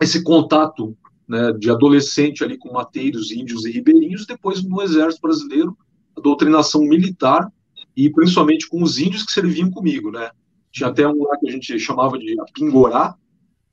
esse 0.00 0.22
contato 0.22 0.96
né, 1.28 1.52
de 1.52 1.70
adolescente 1.70 2.42
ali 2.42 2.58
com 2.58 2.72
mateiros, 2.72 3.30
índios 3.30 3.64
e 3.64 3.70
ribeirinhos, 3.70 4.26
depois 4.26 4.62
no 4.62 4.82
exército 4.82 5.22
brasileiro, 5.22 5.76
a 6.16 6.20
doutrinação 6.20 6.82
militar 6.82 7.50
e 7.96 8.10
principalmente 8.10 8.68
com 8.68 8.82
os 8.82 8.98
índios 8.98 9.22
que 9.22 9.32
serviam 9.32 9.70
comigo, 9.70 10.10
né? 10.10 10.30
Tinha 10.70 10.88
até 10.88 11.06
um 11.06 11.22
lá 11.22 11.36
que 11.38 11.48
a 11.48 11.52
gente 11.52 11.78
chamava 11.78 12.18
de 12.18 12.34
Pingorá, 12.54 13.14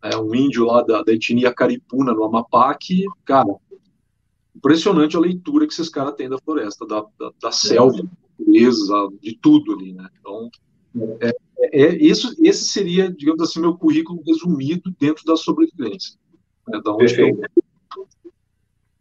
é, 0.04 0.18
um 0.18 0.34
índio 0.34 0.66
lá 0.66 0.82
da, 0.82 1.04
da 1.04 1.14
etnia 1.14 1.54
caripuna 1.54 2.14
no 2.14 2.24
Amapá 2.24 2.74
que, 2.74 3.06
cara, 3.26 3.54
impressionante 4.56 5.16
a 5.16 5.20
leitura 5.20 5.68
que 5.68 5.74
esses 5.74 5.90
caras 5.90 6.16
têm 6.16 6.30
da 6.30 6.38
floresta, 6.38 6.86
da, 6.86 7.06
da, 7.18 7.32
da 7.42 7.52
selva, 7.52 8.04
de 8.40 9.38
tudo 9.42 9.74
ali, 9.74 9.94
né? 9.94 10.08
Então, 10.20 10.50
é, 11.22 11.30
é, 11.60 11.86
é, 11.86 11.96
isso, 11.96 12.36
esse 12.44 12.66
seria, 12.66 13.12
digamos 13.12 13.42
assim, 13.42 13.60
meu 13.60 13.78
currículo 13.78 14.24
resumido 14.26 14.94
dentro 15.00 15.24
da 15.26 15.36
sobrevivência. 15.36 16.16
Né? 16.68 16.82
Da 16.84 16.94
Perfeito. 16.94 17.42
Eu... 17.42 18.06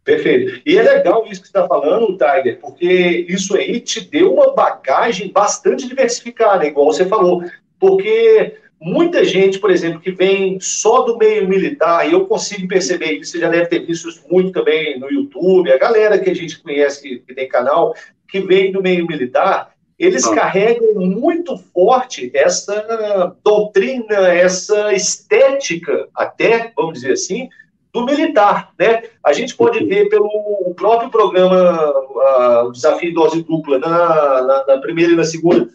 Perfeito. 0.03 0.61
E 0.65 0.77
é 0.77 0.81
legal 0.81 1.25
isso 1.27 1.41
que 1.41 1.47
você 1.47 1.57
está 1.57 1.67
falando, 1.67 2.17
Tiger, 2.17 2.59
porque 2.59 3.27
isso 3.29 3.55
aí 3.55 3.79
te 3.79 4.01
deu 4.01 4.33
uma 4.33 4.53
bagagem 4.53 5.31
bastante 5.31 5.87
diversificada, 5.87 6.65
igual 6.65 6.87
você 6.87 7.05
falou. 7.05 7.43
Porque 7.79 8.57
muita 8.81 9.23
gente, 9.25 9.59
por 9.59 9.69
exemplo, 9.69 9.99
que 9.99 10.11
vem 10.11 10.59
só 10.59 11.01
do 11.01 11.17
meio 11.17 11.47
militar, 11.47 12.07
e 12.07 12.13
eu 12.13 12.25
consigo 12.25 12.67
perceber 12.67 13.13
isso, 13.13 13.33
você 13.33 13.39
já 13.39 13.49
deve 13.49 13.67
ter 13.67 13.85
visto 13.85 14.07
isso 14.07 14.23
muito 14.29 14.53
também 14.53 14.97
no 14.99 15.11
YouTube, 15.11 15.71
a 15.71 15.77
galera 15.77 16.17
que 16.17 16.29
a 16.29 16.33
gente 16.33 16.61
conhece 16.61 17.01
que, 17.01 17.19
que 17.19 17.33
tem 17.33 17.47
canal, 17.47 17.93
que 18.27 18.39
vem 18.39 18.71
do 18.71 18.81
meio 18.81 19.05
militar, 19.05 19.73
eles 19.97 20.25
ah. 20.25 20.33
carregam 20.33 20.93
muito 20.95 21.57
forte 21.57 22.31
essa 22.33 23.35
doutrina, 23.43 24.15
essa 24.29 24.93
estética, 24.93 26.07
até, 26.15 26.71
vamos 26.75 26.93
dizer 26.93 27.13
assim, 27.13 27.49
do 27.91 28.05
militar, 28.05 28.71
né? 28.79 29.03
A 29.25 29.33
gente 29.33 29.55
pode 29.55 29.83
ver 29.83 30.07
pelo 30.09 30.73
próprio 30.75 31.09
programa 31.09 31.91
uh, 31.91 32.67
o 32.67 32.71
Desafio 32.71 33.13
Dose 33.13 33.43
Dupla, 33.43 33.79
na, 33.79 34.41
na, 34.43 34.65
na, 34.67 34.77
primeira 34.77 35.11
e 35.11 35.15
na 35.15 35.23
segunda, 35.23 35.67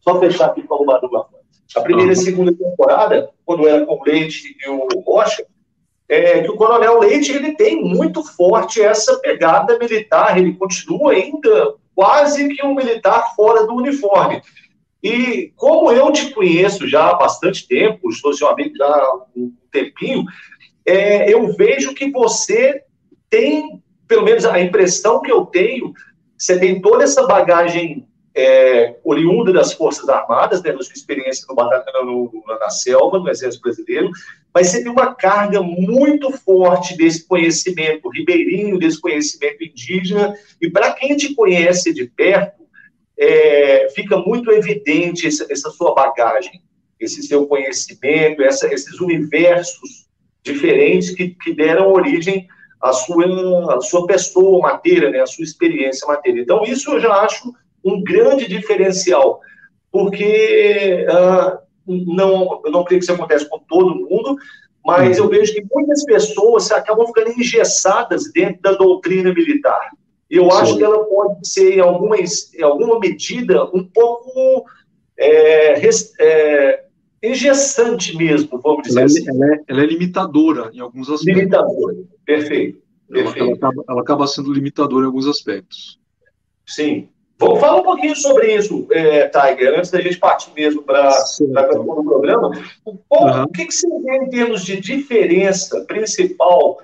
só 0.00 0.18
fechar 0.18 0.46
aqui 0.46 0.62
para 0.62 0.76
o 0.76 1.00
do 1.00 1.39
a 1.76 1.80
primeira 1.80 2.12
e 2.12 2.16
segunda 2.16 2.52
temporada, 2.52 3.30
quando 3.44 3.68
era 3.68 3.86
com 3.86 3.94
o 3.94 4.04
Leite 4.04 4.56
e 4.64 4.68
o 4.68 4.86
Rocha, 5.06 5.46
é 6.08 6.42
que 6.42 6.50
o 6.50 6.56
Coronel 6.56 6.98
Leite 6.98 7.30
ele 7.30 7.54
tem 7.54 7.82
muito 7.82 8.24
forte 8.24 8.82
essa 8.82 9.18
pegada 9.20 9.78
militar, 9.78 10.36
ele 10.36 10.54
continua 10.54 11.12
ainda 11.12 11.74
quase 11.94 12.48
que 12.48 12.64
um 12.64 12.74
militar 12.74 13.34
fora 13.36 13.64
do 13.64 13.74
uniforme. 13.74 14.42
E 15.02 15.52
como 15.56 15.92
eu 15.92 16.10
te 16.12 16.30
conheço 16.30 16.88
já 16.88 17.08
há 17.08 17.14
bastante 17.14 17.66
tempo, 17.66 18.10
estou 18.10 18.32
seu 18.32 18.48
amigo 18.48 18.76
já 18.76 18.86
há 18.86 19.24
um 19.36 19.52
tempinho, 19.70 20.24
é, 20.84 21.32
eu 21.32 21.52
vejo 21.54 21.94
que 21.94 22.10
você 22.10 22.82
tem, 23.28 23.80
pelo 24.08 24.24
menos 24.24 24.44
a 24.44 24.60
impressão 24.60 25.20
que 25.22 25.30
eu 25.30 25.46
tenho, 25.46 25.92
você 26.36 26.58
tem 26.58 26.80
toda 26.80 27.04
essa 27.04 27.26
bagagem 27.26 28.08
é, 28.34 28.96
oriunda 29.02 29.52
das 29.52 29.72
Forças 29.72 30.08
Armadas, 30.08 30.62
né, 30.62 30.72
sua 30.72 30.92
experiência 30.94 31.44
no, 31.48 32.30
no, 32.32 32.58
na 32.58 32.70
selva, 32.70 33.18
no 33.18 33.28
Exército 33.28 33.62
Brasileiro, 33.62 34.10
mas 34.54 34.68
você 34.68 34.82
tem 34.82 34.90
uma 34.90 35.14
carga 35.14 35.60
muito 35.62 36.30
forte 36.32 36.96
desse 36.96 37.26
conhecimento 37.26 38.08
ribeirinho, 38.08 38.78
desse 38.78 39.00
conhecimento 39.00 39.62
indígena, 39.64 40.34
e 40.60 40.70
para 40.70 40.92
quem 40.92 41.16
te 41.16 41.34
conhece 41.34 41.92
de 41.92 42.06
perto, 42.06 42.60
é, 43.18 43.88
fica 43.94 44.16
muito 44.16 44.50
evidente 44.50 45.26
essa, 45.26 45.46
essa, 45.50 45.70
sua 45.70 45.94
bagagem, 45.94 46.62
esse 46.98 47.22
seu 47.22 47.46
conhecimento, 47.46 48.42
essa, 48.42 48.72
esses 48.72 48.98
universos 49.00 50.08
diferentes 50.42 51.10
que, 51.10 51.30
que 51.30 51.52
deram 51.52 51.92
origem 51.92 52.46
à 52.80 52.92
sua, 52.92 53.76
à 53.76 53.80
sua 53.80 54.06
pessoa 54.06 54.60
matéria, 54.60 55.10
né, 55.10 55.20
à 55.20 55.26
sua 55.26 55.44
experiência 55.44 56.06
matéria. 56.08 56.40
Então, 56.40 56.64
isso 56.64 56.92
eu 56.92 57.00
já 57.00 57.12
acho 57.12 57.52
um 57.84 58.02
grande 58.02 58.48
diferencial, 58.48 59.40
porque 59.90 61.06
uh, 61.08 61.58
não, 61.86 62.60
eu 62.64 62.70
não 62.70 62.84
creio 62.84 63.00
que 63.00 63.04
isso 63.04 63.12
aconteça 63.12 63.46
com 63.48 63.58
todo 63.60 63.94
mundo, 63.94 64.36
mas 64.84 65.18
eu 65.18 65.28
vejo 65.28 65.52
que 65.52 65.64
muitas 65.70 66.04
pessoas 66.04 66.70
acabam 66.70 67.06
ficando 67.06 67.30
engessadas 67.30 68.30
dentro 68.32 68.62
da 68.62 68.72
doutrina 68.72 69.32
militar. 69.32 69.90
Eu 70.28 70.44
Sim. 70.44 70.56
acho 70.58 70.76
que 70.76 70.84
ela 70.84 71.04
pode 71.04 71.48
ser, 71.48 71.76
em 71.76 71.80
alguma, 71.80 72.16
em 72.16 72.62
alguma 72.62 72.98
medida, 73.00 73.64
um 73.74 73.84
pouco 73.84 74.64
é, 75.18 75.88
é, 76.20 76.84
engessante 77.22 78.16
mesmo, 78.16 78.60
vamos 78.60 78.82
dizer 78.84 79.00
ela, 79.00 79.02
é 79.02 79.04
assim. 79.04 79.28
Ela 79.28 79.54
é, 79.54 79.60
ela 79.68 79.82
é, 79.82 79.86
limitadora 79.86 80.70
em 80.72 80.80
alguns 80.80 81.10
aspectos. 81.10 81.36
Limitadora, 81.36 81.96
perfeito. 82.24 82.82
perfeito. 83.08 83.38
Ela, 83.38 83.48
ela, 83.48 83.54
acaba, 83.56 83.84
ela 83.88 84.00
acaba 84.00 84.26
sendo 84.26 84.52
limitadora 84.52 85.04
em 85.04 85.06
alguns 85.06 85.26
aspectos. 85.26 85.98
Sim. 86.64 87.08
Vamos 87.40 87.58
falar 87.58 87.80
um 87.80 87.82
pouquinho 87.82 88.14
sobre 88.14 88.54
isso, 88.54 88.86
é, 88.92 89.26
Tiger, 89.28 89.78
antes 89.78 89.90
da 89.90 89.98
gente 89.98 90.18
partir 90.18 90.52
mesmo 90.52 90.82
para 90.82 91.08
a 91.08 91.14
questão 91.14 91.86
do 91.86 92.04
programa. 92.04 92.50
uhum. 92.84 93.42
O 93.44 93.48
que, 93.48 93.64
que 93.64 93.72
você 93.72 93.88
vê 94.02 94.16
em 94.18 94.28
termos 94.28 94.62
de 94.62 94.78
diferença 94.78 95.80
principal 95.86 96.82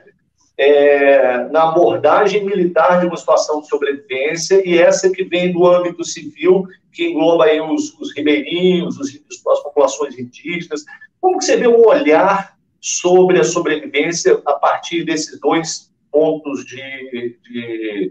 é, 0.57 1.45
na 1.51 1.65
abordagem 1.65 2.43
militar 2.43 3.01
de 3.01 3.07
uma 3.07 3.19
situação 3.19 3.61
de 3.61 3.69
sobrevivência 3.69 4.67
e 4.67 4.79
essa 4.79 5.11
que 5.11 5.25
vem 5.25 5.53
do 5.53 5.67
âmbito 5.67 6.03
civil, 6.03 6.65
que 6.91 7.09
engloba 7.09 7.45
aí 7.45 7.61
os, 7.61 7.93
os 8.01 8.17
ribeirinhos, 8.17 8.99
os, 8.99 9.11
as 9.29 9.63
populações 9.63 10.19
indígenas? 10.19 10.87
Como 11.21 11.37
que 11.37 11.45
você 11.45 11.59
vê 11.59 11.67
o 11.67 11.87
olhar 11.87 12.57
sobre 12.81 13.39
a 13.39 13.45
sobrevivência 13.45 14.41
a 14.47 14.55
partir 14.55 15.05
desses 15.05 15.39
dois 15.39 15.93
pontos 16.11 16.65
de, 16.65 17.39
de, 17.43 18.11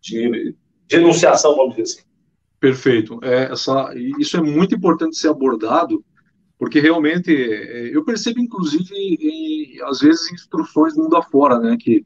de 0.00 0.54
de 0.90 0.96
enunciação, 0.96 1.56
vamos 1.56 1.76
dizer 1.76 1.82
assim. 1.82 2.10
Perfeito. 2.58 3.18
É, 3.22 3.52
essa, 3.52 3.92
isso 4.18 4.36
é 4.36 4.42
muito 4.42 4.74
importante 4.74 5.16
ser 5.16 5.28
abordado, 5.28 6.04
porque 6.58 6.80
realmente 6.80 7.30
é, 7.32 7.96
eu 7.96 8.04
percebo, 8.04 8.40
inclusive, 8.40 8.94
em, 8.94 9.80
às 9.82 10.00
vezes, 10.00 10.30
instruções 10.32 10.94
mundo 10.94 11.16
afora, 11.16 11.58
né, 11.58 11.76
que 11.78 12.04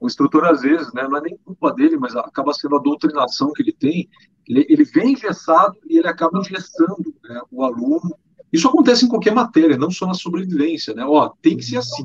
o 0.00 0.06
instrutor, 0.06 0.44
às 0.44 0.60
vezes, 0.60 0.92
né, 0.92 1.06
não 1.08 1.16
é 1.16 1.22
nem 1.22 1.38
culpa 1.38 1.72
dele, 1.72 1.96
mas 1.96 2.14
acaba 2.14 2.52
sendo 2.52 2.76
a 2.76 2.82
doutrinação 2.82 3.52
que 3.52 3.62
ele 3.62 3.72
tem, 3.72 4.08
ele, 4.46 4.66
ele 4.68 4.84
vem 4.84 5.12
engessado 5.12 5.76
e 5.88 5.96
ele 5.96 6.08
acaba 6.08 6.38
engessando 6.38 7.14
né, 7.24 7.40
o 7.50 7.62
aluno. 7.62 8.14
Isso 8.52 8.68
acontece 8.68 9.06
em 9.06 9.08
qualquer 9.08 9.32
matéria, 9.34 9.78
não 9.78 9.90
só 9.90 10.06
na 10.06 10.14
sobrevivência, 10.14 10.94
né? 10.94 11.04
Ó, 11.04 11.30
tem 11.40 11.56
que 11.56 11.64
ser 11.64 11.78
assim. 11.78 12.04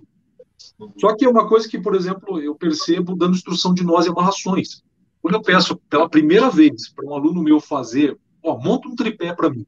Só 0.97 1.15
que 1.15 1.25
é 1.25 1.29
uma 1.29 1.47
coisa 1.47 1.67
que, 1.67 1.79
por 1.79 1.93
exemplo, 1.93 2.39
eu 2.39 2.55
percebo 2.55 3.15
dando 3.15 3.35
instrução 3.35 3.73
de 3.73 3.83
nós 3.83 4.05
e 4.05 4.09
amarrações. 4.09 4.81
Quando 5.21 5.35
eu 5.35 5.41
peço 5.41 5.77
pela 5.89 6.09
primeira 6.09 6.49
vez 6.49 6.89
para 6.89 7.05
um 7.05 7.13
aluno 7.13 7.43
meu 7.43 7.59
fazer, 7.59 8.17
ó, 8.43 8.57
monta 8.57 8.87
um 8.87 8.95
tripé 8.95 9.33
para 9.33 9.49
mim. 9.49 9.65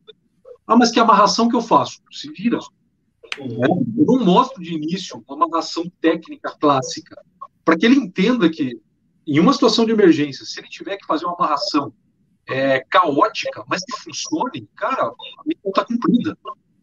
Ah, 0.66 0.78
mas 0.78 0.92
que 0.92 1.00
amarração 1.00 1.50
que 1.50 1.56
eu 1.56 1.62
faço? 1.62 2.02
Se 2.12 2.32
vira. 2.32 2.60
Eu 3.38 4.06
não 4.06 4.24
mostro 4.24 4.62
de 4.62 4.74
início 4.74 5.24
uma 5.28 5.46
amarração 5.46 5.90
técnica 6.00 6.56
clássica, 6.60 7.22
para 7.64 7.78
que 7.78 7.86
ele 7.86 7.96
entenda 7.96 8.50
que, 8.50 8.80
em 9.26 9.40
uma 9.40 9.54
situação 9.54 9.86
de 9.86 9.92
emergência, 9.92 10.46
se 10.46 10.60
ele 10.60 10.68
tiver 10.68 10.98
que 10.98 11.06
fazer 11.06 11.26
uma 11.26 11.36
amarração 11.36 11.94
é, 12.48 12.80
caótica, 12.90 13.64
mas 13.68 13.84
que 13.84 13.98
funcione, 14.02 14.68
cara, 14.76 15.04
a 15.04 15.44
missão 15.46 15.70
está 15.70 15.86
cumprida. 15.86 16.38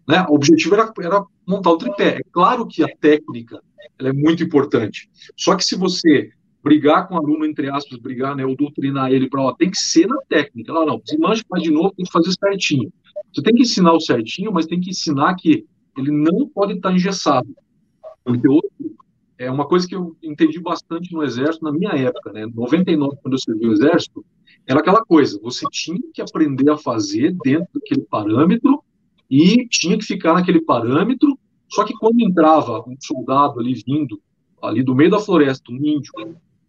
Né? 0.07 0.25
O 0.29 0.35
objetivo 0.35 0.75
era, 0.75 0.93
era, 1.01 1.25
montar 1.47 1.71
o 1.71 1.79
tripé. 1.79 2.19
É 2.19 2.23
claro 2.33 2.67
que 2.67 2.83
a 2.83 2.89
técnica 2.97 3.63
é 3.99 4.13
muito 4.13 4.43
importante. 4.43 5.11
Só 5.37 5.55
que 5.55 5.65
se 5.65 5.77
você 5.77 6.31
brigar 6.69 7.09
com 7.09 7.15
o 7.15 7.19
aluno, 7.19 7.47
entre 7.47 7.71
aspas, 7.71 7.99
brigar, 7.99 8.37
né, 8.37 8.45
ou 8.45 8.55
doutrinar 8.55 9.11
ele 9.11 9.29
para, 9.29 9.41
ó, 9.41 9.53
tem 9.53 9.71
que 9.71 9.79
ser 9.79 10.07
na 10.07 10.19
técnica. 10.29 10.73
Lá, 10.73 10.85
não, 10.85 11.01
desmancha, 11.03 11.43
faz 11.49 11.63
de 11.63 11.71
novo, 11.71 11.95
tem 11.97 12.05
que 12.05 12.13
fazer 12.13 12.31
certinho. 12.33 12.93
Você 13.33 13.43
tem 13.43 13.55
que 13.55 13.63
ensinar 13.63 13.93
o 13.95 14.01
certinho, 14.01 14.53
mas 14.53 14.67
tem 14.67 14.79
que 14.79 14.91
ensinar 14.91 15.35
que 15.37 15.65
ele 15.97 16.11
não 16.11 16.47
pode 16.49 16.75
estar 16.75 16.93
engessado. 16.93 17.49
Porque 18.23 18.47
é 19.39 19.51
uma 19.51 19.67
coisa 19.67 19.89
que 19.89 19.95
eu 19.95 20.15
entendi 20.23 20.61
bastante 20.61 21.13
no 21.13 21.23
Exército 21.23 21.65
na 21.65 21.73
minha 21.73 21.93
época, 21.93 22.33
né, 22.33 22.47
99, 22.47 23.17
quando 23.23 23.35
eu 23.35 23.39
servi 23.39 23.67
o 23.67 23.73
Exército, 23.73 24.25
era 24.67 24.81
aquela 24.81 25.03
coisa, 25.03 25.41
você 25.43 25.65
tinha 25.73 25.99
que 26.13 26.21
aprender 26.21 26.71
a 26.71 26.77
fazer 26.77 27.35
dentro 27.43 27.69
daquele 27.75 28.03
parâmetro 28.03 28.83
e 29.31 29.67
tinha 29.69 29.97
que 29.97 30.05
ficar 30.05 30.35
naquele 30.35 30.61
parâmetro, 30.61 31.39
só 31.71 31.85
que 31.85 31.95
quando 31.95 32.21
entrava 32.21 32.85
um 32.87 32.97
soldado 33.01 33.59
ali 33.59 33.75
vindo, 33.87 34.21
ali 34.63 34.83
do 34.83 34.95
meio 34.95 35.11
da 35.11 35.19
floresta, 35.19 35.73
um 35.73 35.77
índio, 35.77 36.13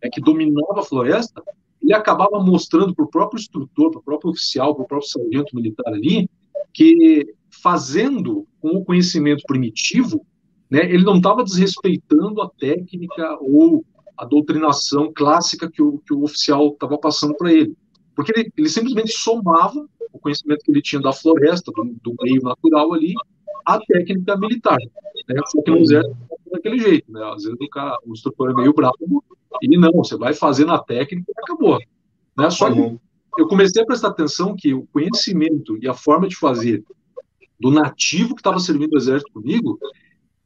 é, 0.02 0.10
que 0.10 0.22
dominava 0.22 0.80
a 0.80 0.84
floresta, 0.84 1.44
ele 1.82 1.94
acabava 1.94 2.40
mostrando 2.40 2.94
para 2.94 3.06
o 3.06 3.10
próprio 3.10 3.40
instrutor, 3.40 3.92
para 3.92 4.00
o 4.00 4.04
próprio 4.04 4.32
oficial, 4.32 4.76
para 4.76 4.84
o 4.84 4.88
próprio 4.88 5.10
sargento 5.10 5.56
militar 5.56 5.88
ali, 5.88 6.30
que 6.74 7.34
fazendo 7.62 8.46
com 8.62 8.70
o 8.70 8.86
conhecimento 8.86 9.44
primitivo, 9.48 10.26
né, 10.70 10.86
ele 10.86 11.04
não 11.04 11.18
estava 11.18 11.44
desrespeitando 11.44 12.42
a 12.42 12.50
técnica 12.50 13.38
ou 13.42 13.84
a 14.18 14.26
doutrinação 14.26 15.12
clássica 15.14 15.70
que 15.72 15.82
o, 15.82 16.00
que 16.00 16.14
o 16.14 16.24
oficial 16.24 16.68
estava 16.68 16.98
passando 16.98 17.36
para 17.36 17.52
ele. 17.52 17.76
Porque 18.16 18.34
ele, 18.36 18.52
ele, 18.58 18.70
simplesmente 18.70 19.14
somava 19.14 19.88
o 20.12 20.20
conhecimento 20.20 20.64
que 20.64 20.72
ele 20.72 20.82
tinha 20.82 21.02
da 21.02 21.14
floresta, 21.14 21.72
do, 21.72 21.96
do 22.04 22.16
meio 22.22 22.42
natural 22.42 22.94
ali, 22.94 23.14
à 23.76 23.80
técnica 23.80 24.38
militar. 24.38 24.78
Né? 25.28 25.42
Só 25.48 25.62
que 25.62 25.72
no 25.72 25.78
exército 25.78 26.18
daquele 26.52 26.80
jeito, 26.80 27.12
né? 27.12 27.24
Às 27.34 27.44
vezes 27.44 27.58
o, 27.60 27.70
cara, 27.70 27.98
o 28.06 28.14
instrutor 28.14 28.52
é 28.52 28.54
meio 28.54 28.74
bravo 28.74 29.24
e 29.62 29.78
não, 29.78 29.92
você 29.92 30.18
vai 30.18 30.34
fazer 30.34 30.66
na 30.66 30.80
técnica 30.80 31.32
e 31.32 31.42
acabou. 31.42 31.80
Né? 32.38 32.50
Só 32.50 32.72
que 32.72 32.80
uhum. 32.80 33.00
eu 33.38 33.48
comecei 33.48 33.84
a 33.84 33.86
prestar 33.86 34.10
atenção 34.10 34.56
que 34.56 34.74
o 34.74 34.88
conhecimento 34.88 35.78
e 35.82 35.88
a 35.88 35.94
forma 35.94 36.28
de 36.28 36.36
fazer 36.36 36.84
do 37.60 37.70
nativo 37.72 38.36
que 38.36 38.42
estava 38.42 38.60
servindo 38.60 38.94
o 38.94 38.98
exército 38.98 39.32
comigo 39.34 39.78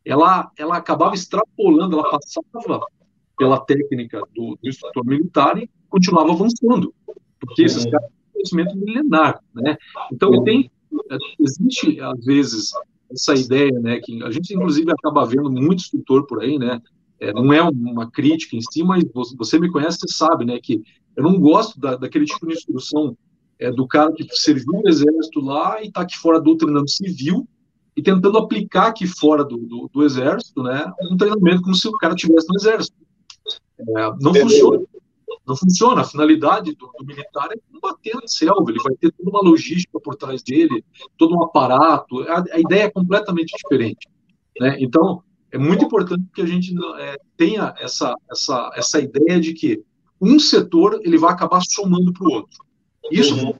ela, 0.06 0.52
ela 0.58 0.78
acabava 0.78 1.16
extrapolando, 1.16 1.98
ela 1.98 2.10
passava 2.10 2.86
pela 3.38 3.60
técnica 3.60 4.22
do, 4.36 4.58
do 4.62 4.70
instrutor 4.70 5.06
militar 5.06 5.58
e 5.58 5.70
continuava 5.90 6.32
avançando, 6.32 6.94
porque 7.40 7.64
esses 7.64 7.86
caras 7.86 8.10
têm 8.10 8.34
conhecimento 8.34 8.78
milenar, 8.78 9.42
né? 9.54 9.78
Então, 10.12 10.44
tem, 10.44 10.70
existe, 11.40 12.00
às 12.02 12.26
vezes, 12.26 12.72
essa 13.14 13.34
ideia, 13.36 13.72
né, 13.80 14.00
que 14.00 14.24
a 14.24 14.32
gente, 14.32 14.54
inclusive, 14.54 14.92
acaba 14.92 15.26
vendo 15.26 15.50
muito 15.50 15.82
instrutor 15.82 16.26
por 16.26 16.42
aí, 16.42 16.58
né, 16.58 16.82
é, 17.20 17.32
não 17.32 17.54
é 17.54 17.62
uma 17.62 18.10
crítica 18.10 18.56
em 18.56 18.62
si, 18.62 18.84
mas 18.84 19.04
você 19.38 19.60
me 19.60 19.72
conhece, 19.72 20.00
você 20.00 20.14
sabe, 20.14 20.46
né, 20.46 20.60
que 20.62 20.82
eu 21.16 21.24
não 21.24 21.40
gosto 21.40 21.80
da, 21.80 21.96
daquele 21.96 22.26
tipo 22.26 22.48
de 22.48 22.54
instrução 22.54 23.16
é, 23.60 23.72
do 23.72 23.88
cara 23.88 24.12
que 24.12 24.28
serviu 24.34 24.82
no 24.82 24.90
exército 24.90 25.40
lá 25.40 25.82
e 25.82 25.88
está 25.88 26.02
aqui 26.02 26.18
fora 26.18 26.42
doutrinando 26.42 26.90
civil 26.90 27.48
e 27.96 28.02
tentando 28.02 28.38
aplicar 28.38 28.88
aqui 28.88 29.06
fora 29.06 29.44
do, 29.44 29.58
do, 29.58 29.90
do, 29.94 30.04
exército, 30.04 30.64
né, 30.64 30.92
um 31.10 31.16
treinamento 31.16 31.62
como 31.62 31.76
se 31.76 31.88
o 31.88 31.94
cara 31.94 32.16
tivesse 32.16 32.48
no 32.50 32.56
exército. 32.56 32.98
É, 33.80 34.12
não 34.20 34.34
funciona. 34.34 34.84
Não 35.46 35.56
funciona. 35.56 36.02
A 36.02 36.06
finalidade 36.06 36.74
do, 36.76 36.90
do, 36.98 37.06
militar 37.06 37.50
é 37.52 37.56
combater 37.72 38.18
a 38.18 38.28
selva. 38.28 38.70
Ele 38.70 38.82
vai 38.82 38.96
ter 38.96 39.12
toda 39.12 39.30
uma 39.30 39.42
logística 39.42 40.00
por 40.00 40.16
trás 40.16 40.42
dele, 40.42 40.84
todo 41.18 41.36
um 41.36 41.44
aparato. 41.44 42.22
A, 42.24 42.44
a 42.54 42.60
ideia 42.60 42.84
é 42.84 42.92
completamente 42.92 43.54
diferente. 43.58 44.08
Né? 44.60 44.78
Então, 44.80 45.24
é 45.52 45.58
muito 45.58 45.86
importante 45.86 46.24
que 46.34 46.42
a 46.42 46.46
gente 46.46 46.74
é, 47.00 47.18
tenha 47.38 47.74
essa, 47.78 48.16
essa, 48.32 48.72
essa 48.76 49.00
ideia 49.00 49.40
de 49.40 49.54
que 49.54 49.84
um 50.20 50.40
setor 50.40 51.00
ele 51.04 51.18
vai 51.18 51.32
acabar 51.32 51.62
somando 51.62 52.14
para 52.14 52.28
o 52.28 52.32
outro. 52.32 52.64
Isso, 53.12 53.36
uhum. 53.36 53.54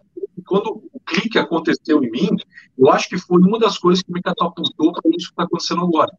quando 0.48 0.82
o 0.92 1.00
clique 1.06 1.38
aconteceu 1.38 2.04
em 2.04 2.10
mim, 2.10 2.30
eu 2.78 2.90
acho 2.90 3.10
que 3.10 3.18
foi 3.18 3.42
uma 3.42 3.60
das 3.60 3.78
coisas 3.78 4.02
que 4.02 4.12
me 4.12 4.22
catapultou 4.22 4.94
para 4.94 5.10
isso 5.10 5.28
que 5.28 5.34
está 5.34 5.44
acontecendo 5.44 5.82
agora. 5.82 6.12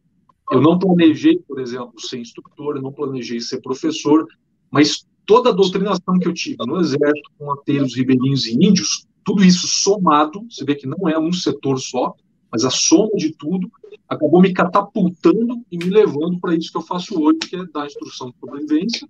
Eu 0.51 0.61
não 0.61 0.77
planejei, 0.77 1.39
por 1.39 1.59
exemplo, 1.59 1.99
ser 1.99 2.19
instrutor, 2.19 2.75
eu 2.75 2.81
não 2.81 2.93
planejei 2.93 3.41
ser 3.41 3.61
professor, 3.61 4.25
mas 4.69 5.05
toda 5.25 5.49
a 5.49 5.53
doutrinação 5.53 6.17
que 6.19 6.27
eu 6.27 6.33
tive 6.33 6.57
no 6.65 6.79
exército, 6.79 7.31
com 7.37 7.51
ateiros, 7.51 7.95
ribeirinhos 7.95 8.45
e 8.45 8.53
índios, 8.53 9.05
tudo 9.23 9.43
isso 9.43 9.67
somado, 9.67 10.45
você 10.49 10.63
vê 10.63 10.75
que 10.75 10.87
não 10.87 11.09
é 11.09 11.17
um 11.17 11.33
setor 11.33 11.79
só, 11.79 12.13
mas 12.51 12.63
a 12.63 12.69
soma 12.69 13.11
de 13.15 13.35
tudo 13.35 13.69
acabou 14.07 14.41
me 14.41 14.53
catapultando 14.53 15.63
e 15.71 15.77
me 15.77 15.89
levando 15.89 16.39
para 16.39 16.55
isso 16.55 16.71
que 16.71 16.77
eu 16.77 16.81
faço 16.81 17.19
hoje, 17.19 17.39
que 17.39 17.55
é 17.55 17.65
dar 17.73 17.87
instrução 17.87 18.29
de 18.29 18.35
sobrevivência 18.39 19.07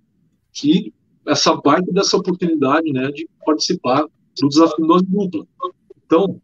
e 0.64 0.92
essa 1.26 1.54
baita 1.54 1.92
dessa 1.92 2.16
oportunidade 2.16 2.90
né, 2.92 3.10
de 3.10 3.28
participar 3.44 4.06
do 4.40 4.48
desafio 4.48 4.86
dose 4.86 5.04
dupla. 5.06 5.46
Então, 6.04 6.40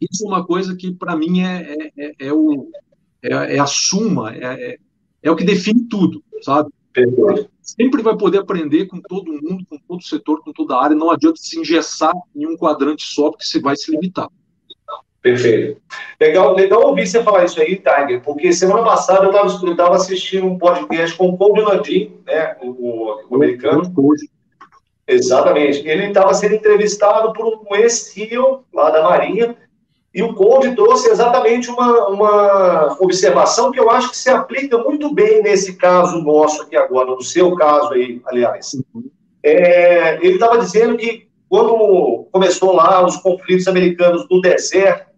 isso 0.00 0.24
é 0.24 0.28
uma 0.28 0.44
coisa 0.44 0.74
que 0.74 0.92
para 0.92 1.16
mim 1.16 1.40
é, 1.40 1.72
é, 1.72 1.92
é, 1.96 2.14
é 2.18 2.32
o, 2.32 2.70
é, 3.22 3.56
é, 3.56 3.58
a 3.58 3.66
suma, 3.66 4.34
é, 4.34 4.72
é, 4.72 4.78
é, 5.22 5.30
o 5.30 5.36
que 5.36 5.44
define 5.44 5.84
tudo, 5.88 6.22
sabe? 6.42 6.70
Sempre 7.68 8.02
vai 8.02 8.16
poder 8.16 8.38
aprender 8.38 8.86
com 8.86 8.98
todo 8.98 9.30
mundo, 9.30 9.62
com 9.68 9.78
todo 9.86 10.02
setor, 10.02 10.42
com 10.42 10.54
toda 10.54 10.74
a 10.74 10.84
área, 10.84 10.96
não 10.96 11.10
adianta 11.10 11.36
se 11.36 11.58
engessar 11.60 12.14
em 12.34 12.46
um 12.46 12.56
quadrante 12.56 13.02
só, 13.04 13.28
porque 13.28 13.44
você 13.44 13.60
vai 13.60 13.76
se 13.76 13.90
limitar. 13.90 14.26
Perfeito. 15.20 15.78
Legal, 16.18 16.54
legal 16.54 16.86
ouvir 16.86 17.06
você 17.06 17.22
falar 17.22 17.44
isso 17.44 17.60
aí, 17.60 17.76
Tiger, 17.76 18.22
porque 18.22 18.54
semana 18.54 18.82
passada 18.82 19.26
eu 19.26 19.72
estava 19.72 19.96
assistindo 19.96 20.46
um 20.46 20.56
podcast 20.56 21.14
com 21.18 21.28
o 21.28 21.36
Paul 21.36 21.56
Landim, 21.56 22.16
né, 22.26 22.56
o, 22.62 23.20
o 23.28 23.34
americano. 23.34 23.82
Exatamente. 25.06 25.86
Ele 25.86 26.06
estava 26.06 26.32
sendo 26.32 26.54
entrevistado 26.54 27.34
por 27.34 27.46
um 27.46 27.76
ex-rio 27.76 28.64
lá 28.72 28.88
da 28.88 29.02
Marinha, 29.02 29.54
e 30.14 30.22
o 30.22 30.34
Conde 30.34 30.74
trouxe 30.74 31.10
exatamente 31.10 31.70
uma, 31.70 32.08
uma 32.08 32.96
observação 33.00 33.70
que 33.70 33.78
eu 33.78 33.90
acho 33.90 34.10
que 34.10 34.16
se 34.16 34.30
aplica 34.30 34.78
muito 34.78 35.12
bem 35.12 35.42
nesse 35.42 35.76
caso 35.76 36.22
nosso 36.22 36.62
aqui 36.62 36.76
agora, 36.76 37.10
no 37.10 37.22
seu 37.22 37.54
caso 37.54 37.92
aí, 37.92 38.20
aliás. 38.26 38.74
É, 39.42 40.16
ele 40.16 40.34
estava 40.34 40.58
dizendo 40.58 40.96
que 40.96 41.28
quando 41.48 42.26
começou 42.32 42.74
lá 42.74 43.04
os 43.04 43.16
conflitos 43.16 43.68
americanos 43.68 44.26
no 44.30 44.40
deserto, 44.40 45.08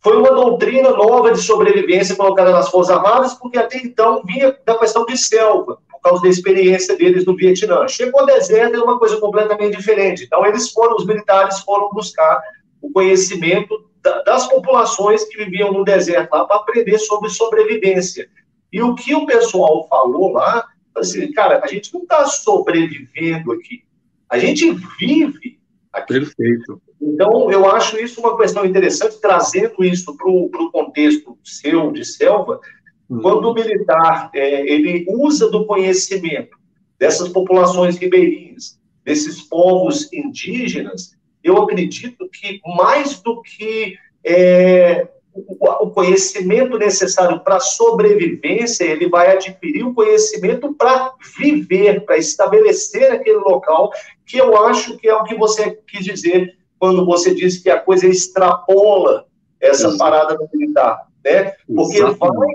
foi 0.00 0.16
uma 0.16 0.32
doutrina 0.32 0.90
nova 0.90 1.32
de 1.32 1.40
sobrevivência 1.40 2.14
colocada 2.14 2.50
nas 2.50 2.68
Forças 2.68 2.94
Armadas, 2.94 3.34
porque 3.34 3.58
até 3.58 3.78
então 3.78 4.22
vinha 4.24 4.54
da 4.66 4.76
questão 4.76 5.06
de 5.06 5.16
selva, 5.16 5.78
por 5.90 6.00
causa 6.02 6.22
da 6.22 6.28
experiência 6.28 6.94
deles 6.94 7.24
no 7.24 7.34
Vietnã. 7.34 7.88
Chegou 7.88 8.20
ao 8.20 8.26
deserto, 8.26 8.74
era 8.74 8.84
uma 8.84 8.98
coisa 8.98 9.18
completamente 9.18 9.76
diferente. 9.76 10.24
Então, 10.24 10.44
eles 10.44 10.70
foram, 10.70 10.96
os 10.96 11.06
militares 11.06 11.60
foram 11.60 11.88
buscar 11.90 12.42
o 12.84 12.90
conhecimento 12.92 13.90
das 14.26 14.46
populações 14.46 15.24
que 15.24 15.42
viviam 15.42 15.72
no 15.72 15.84
deserto 15.84 16.32
lá 16.32 16.44
para 16.44 16.56
aprender 16.56 16.98
sobre 16.98 17.30
sobrevivência. 17.30 18.28
E 18.70 18.82
o 18.82 18.94
que 18.94 19.14
o 19.14 19.24
pessoal 19.24 19.88
falou 19.88 20.32
lá, 20.32 20.66
assim, 20.94 21.32
cara, 21.32 21.60
a 21.64 21.66
gente 21.66 21.92
não 21.94 22.02
está 22.02 22.26
sobrevivendo 22.26 23.52
aqui, 23.52 23.84
a 24.28 24.38
gente 24.38 24.70
vive 24.98 25.58
aqui. 25.92 26.12
Perfeito. 26.12 26.82
Então, 27.00 27.50
eu 27.50 27.70
acho 27.70 27.98
isso 27.98 28.20
uma 28.20 28.36
questão 28.36 28.66
interessante, 28.66 29.20
trazendo 29.20 29.82
isso 29.82 30.14
para 30.16 30.28
o 30.28 30.70
contexto 30.70 31.38
seu, 31.42 31.90
de 31.90 32.04
selva, 32.04 32.60
uhum. 33.08 33.22
quando 33.22 33.50
o 33.50 33.54
militar 33.54 34.30
é, 34.34 34.70
ele 34.70 35.06
usa 35.08 35.50
do 35.50 35.64
conhecimento 35.64 36.58
dessas 36.98 37.28
populações 37.30 37.96
ribeirinhas, 37.96 38.78
desses 39.04 39.40
povos 39.42 40.12
indígenas, 40.12 41.14
eu 41.44 41.58
acredito 41.58 42.28
que 42.30 42.60
mais 42.64 43.20
do 43.20 43.42
que 43.42 43.98
é, 44.24 45.06
o 45.34 45.90
conhecimento 45.90 46.78
necessário 46.78 47.40
para 47.40 47.60
sobrevivência, 47.60 48.84
ele 48.84 49.08
vai 49.08 49.32
adquirir 49.32 49.84
o 49.84 49.92
conhecimento 49.92 50.72
para 50.72 51.12
viver, 51.38 52.04
para 52.04 52.16
estabelecer 52.16 53.12
aquele 53.12 53.38
local, 53.38 53.92
que 54.24 54.38
eu 54.38 54.56
acho 54.66 54.96
que 54.96 55.06
é 55.06 55.14
o 55.14 55.24
que 55.24 55.34
você 55.34 55.78
quis 55.86 56.04
dizer 56.04 56.56
quando 56.78 57.04
você 57.04 57.34
disse 57.34 57.62
que 57.62 57.68
a 57.68 57.80
coisa 57.80 58.06
extrapola 58.06 59.26
essa 59.60 59.88
Exato. 59.88 59.98
parada 59.98 60.38
militar, 60.52 61.08
né? 61.24 61.52
Porque 61.74 62.00
vai, 62.02 62.48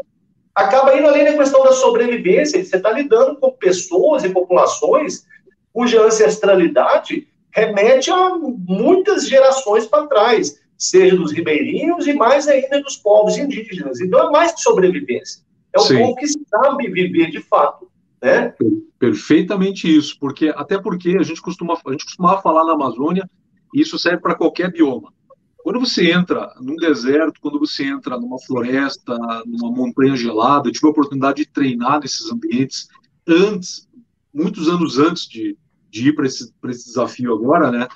acaba 0.55 0.95
indo 0.97 1.07
além 1.07 1.25
da 1.25 1.37
questão 1.37 1.63
da 1.63 1.73
sobrevivência, 1.73 2.63
você 2.63 2.77
está 2.77 2.91
lidando 2.91 3.37
com 3.37 3.51
pessoas 3.51 4.23
e 4.23 4.29
populações 4.29 5.25
cuja 5.73 6.01
ancestralidade 6.01 7.27
remete 7.51 8.11
a 8.11 8.37
muitas 8.37 9.27
gerações 9.27 9.85
para 9.85 10.07
trás, 10.07 10.59
seja 10.77 11.15
dos 11.15 11.31
ribeirinhos 11.31 12.07
e 12.07 12.13
mais 12.13 12.47
ainda 12.47 12.81
dos 12.81 12.97
povos 12.97 13.37
indígenas. 13.37 13.99
Então 13.99 14.27
é 14.27 14.31
mais 14.31 14.53
que 14.53 14.61
sobrevivência. 14.61 15.43
É 15.73 15.79
um 15.79 15.83
Sim. 15.83 15.99
povo 15.99 16.15
que 16.15 16.27
sabe 16.27 16.89
viver 16.89 17.31
de 17.31 17.41
fato. 17.41 17.89
Né? 18.21 18.53
Perfeitamente 18.97 19.93
isso, 19.93 20.17
porque 20.19 20.51
até 20.55 20.77
porque 20.77 21.17
a 21.17 21.23
gente 21.23 21.41
costuma 21.41 21.79
a 21.85 21.91
gente 21.91 22.05
costumava 22.05 22.41
falar 22.41 22.65
na 22.65 22.73
Amazônia 22.73 23.29
isso 23.73 23.99
serve 23.99 24.21
para 24.21 24.35
qualquer 24.35 24.71
bioma. 24.71 25.13
Quando 25.57 25.79
você 25.79 26.11
entra 26.11 26.53
num 26.59 26.75
deserto, 26.75 27.39
quando 27.41 27.59
você 27.59 27.83
entra 27.83 28.19
numa 28.19 28.39
floresta, 28.39 29.17
numa 29.45 29.71
montanha 29.71 30.15
gelada, 30.15 30.67
eu 30.67 30.71
tive 30.71 30.87
a 30.87 30.89
oportunidade 30.89 31.43
de 31.43 31.49
treinar 31.49 31.99
nesses 31.99 32.31
ambientes 32.31 32.87
antes, 33.27 33.87
muitos 34.33 34.67
anos 34.67 34.97
antes 34.97 35.27
de, 35.27 35.57
de 35.89 36.09
ir 36.09 36.15
para 36.15 36.25
esse, 36.25 36.53
esse 36.65 36.85
desafio 36.85 37.33
agora, 37.33 37.71
né? 37.71 37.87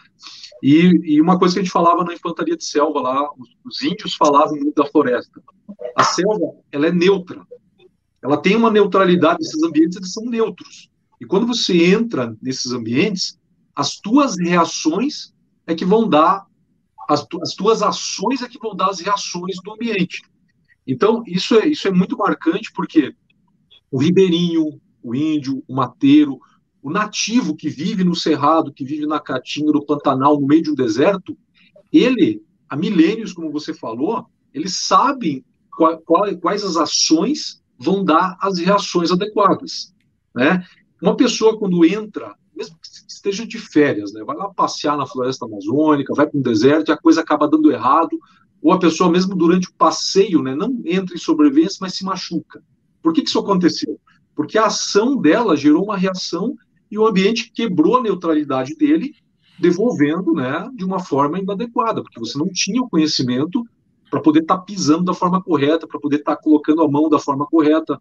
E, 0.61 1.15
e, 1.15 1.21
uma 1.21 1.37
coisa 1.37 1.53
que 1.53 1.59
a 1.59 1.63
gente 1.63 1.71
falava 1.71 2.03
na 2.03 2.13
infantaria 2.13 2.55
de 2.55 2.63
selva 2.63 3.01
lá, 3.01 3.29
os, 3.37 3.49
os, 3.65 3.81
índios 3.81 4.15
falavam 4.15 4.55
muito 4.55 4.81
da 4.81 4.89
floresta. 4.89 5.41
A 5.95 6.03
selva, 6.05 6.55
ela 6.71 6.87
é 6.87 6.91
neutra. 6.91 7.45
Ela 8.21 8.37
tem 8.37 8.55
uma 8.55 8.71
neutralidade, 8.71 9.41
esses 9.41 9.61
ambientes 9.61 9.97
eles 9.97 10.13
são 10.13 10.23
neutros. 10.25 10.89
E 11.19 11.25
quando 11.25 11.45
você 11.45 11.93
entra 11.93 12.35
nesses 12.41 12.71
ambientes, 12.71 13.37
as 13.75 13.97
tuas 13.99 14.37
reações 14.39 15.33
é 15.67 15.75
que 15.75 15.83
vão 15.83 16.07
dar, 16.07 16.45
as, 17.09 17.27
as 17.41 17.53
tuas 17.55 17.81
ações 17.81 18.41
é 18.41 18.47
que 18.47 18.59
vão 18.59 18.73
dar 18.73 18.89
as 18.89 19.01
reações 19.01 19.57
do 19.61 19.73
ambiente. 19.73 20.21
Então, 20.87 21.23
isso 21.27 21.55
é, 21.55 21.67
isso 21.67 21.87
é 21.87 21.91
muito 21.91 22.17
marcante, 22.17 22.71
porque 22.73 23.13
o 23.91 23.97
ribeirinho, 23.97 24.79
o 25.01 25.13
índio, 25.13 25.63
o 25.67 25.75
mateiro, 25.75 26.39
o 26.83 26.91
nativo 26.91 27.55
que 27.55 27.69
vive 27.69 28.03
no 28.03 28.15
cerrado, 28.15 28.73
que 28.73 28.83
vive 28.83 29.05
na 29.05 29.19
caatinga, 29.19 29.71
no 29.71 29.85
Pantanal, 29.85 30.39
no 30.39 30.45
meio 30.45 30.61
de 30.61 30.71
um 30.71 30.75
deserto, 30.75 31.35
ele, 31.91 32.43
há 32.69 32.75
milênios, 32.75 33.31
como 33.31 33.49
você 33.51 33.73
falou, 33.73 34.25
eles 34.53 34.85
sabem 34.85 35.43
qual, 35.75 35.97
qual, 35.99 36.37
quais 36.37 36.63
as 36.63 36.75
ações 36.75 37.63
vão 37.79 38.03
dar 38.03 38.37
as 38.41 38.59
reações 38.59 39.11
adequadas. 39.11 39.93
Né? 40.35 40.63
Uma 41.01 41.15
pessoa, 41.15 41.57
quando 41.57 41.85
entra 41.85 42.35
mesmo 42.55 42.77
que 42.79 42.87
esteja 43.11 43.45
de 43.45 43.57
férias, 43.57 44.13
né? 44.13 44.23
Vai 44.23 44.35
lá 44.35 44.49
passear 44.53 44.95
na 44.97 45.07
floresta 45.07 45.45
amazônica, 45.45 46.13
vai 46.13 46.27
para 46.27 46.37
um 46.37 46.41
deserto 46.41 46.89
e 46.89 46.91
a 46.91 46.97
coisa 46.97 47.21
acaba 47.21 47.47
dando 47.47 47.71
errado, 47.71 48.17
ou 48.61 48.71
a 48.71 48.79
pessoa 48.79 49.09
mesmo 49.09 49.35
durante 49.35 49.67
o 49.67 49.73
passeio, 49.73 50.41
né, 50.41 50.55
não 50.55 50.81
entra 50.85 51.15
em 51.15 51.19
sobrevivência, 51.19 51.79
mas 51.81 51.95
se 51.95 52.05
machuca. 52.05 52.63
Por 53.01 53.11
que, 53.11 53.21
que 53.21 53.27
isso 53.27 53.39
aconteceu? 53.39 53.99
Porque 54.33 54.57
a 54.57 54.67
ação 54.67 55.17
dela 55.17 55.57
gerou 55.57 55.83
uma 55.83 55.97
reação 55.97 56.55
e 56.93 56.97
o 56.99 57.07
ambiente 57.07 57.51
quebrou 57.51 57.97
a 57.97 58.03
neutralidade 58.03 58.75
dele, 58.75 59.15
devolvendo, 59.57 60.31
né, 60.33 60.69
de 60.75 60.85
uma 60.85 60.99
forma 60.99 61.39
inadequada, 61.39 62.03
porque 62.03 62.19
você 62.19 62.37
não 62.37 62.47
tinha 62.47 62.83
o 62.83 62.87
conhecimento 62.87 63.65
para 64.11 64.21
poder 64.21 64.41
estar 64.41 64.57
tá 64.57 64.61
pisando 64.61 65.03
da 65.03 65.13
forma 65.13 65.41
correta, 65.41 65.87
para 65.87 65.99
poder 65.99 66.17
estar 66.17 66.35
tá 66.35 66.41
colocando 66.41 66.83
a 66.83 66.87
mão 66.87 67.09
da 67.09 67.17
forma 67.17 67.47
correta. 67.47 67.99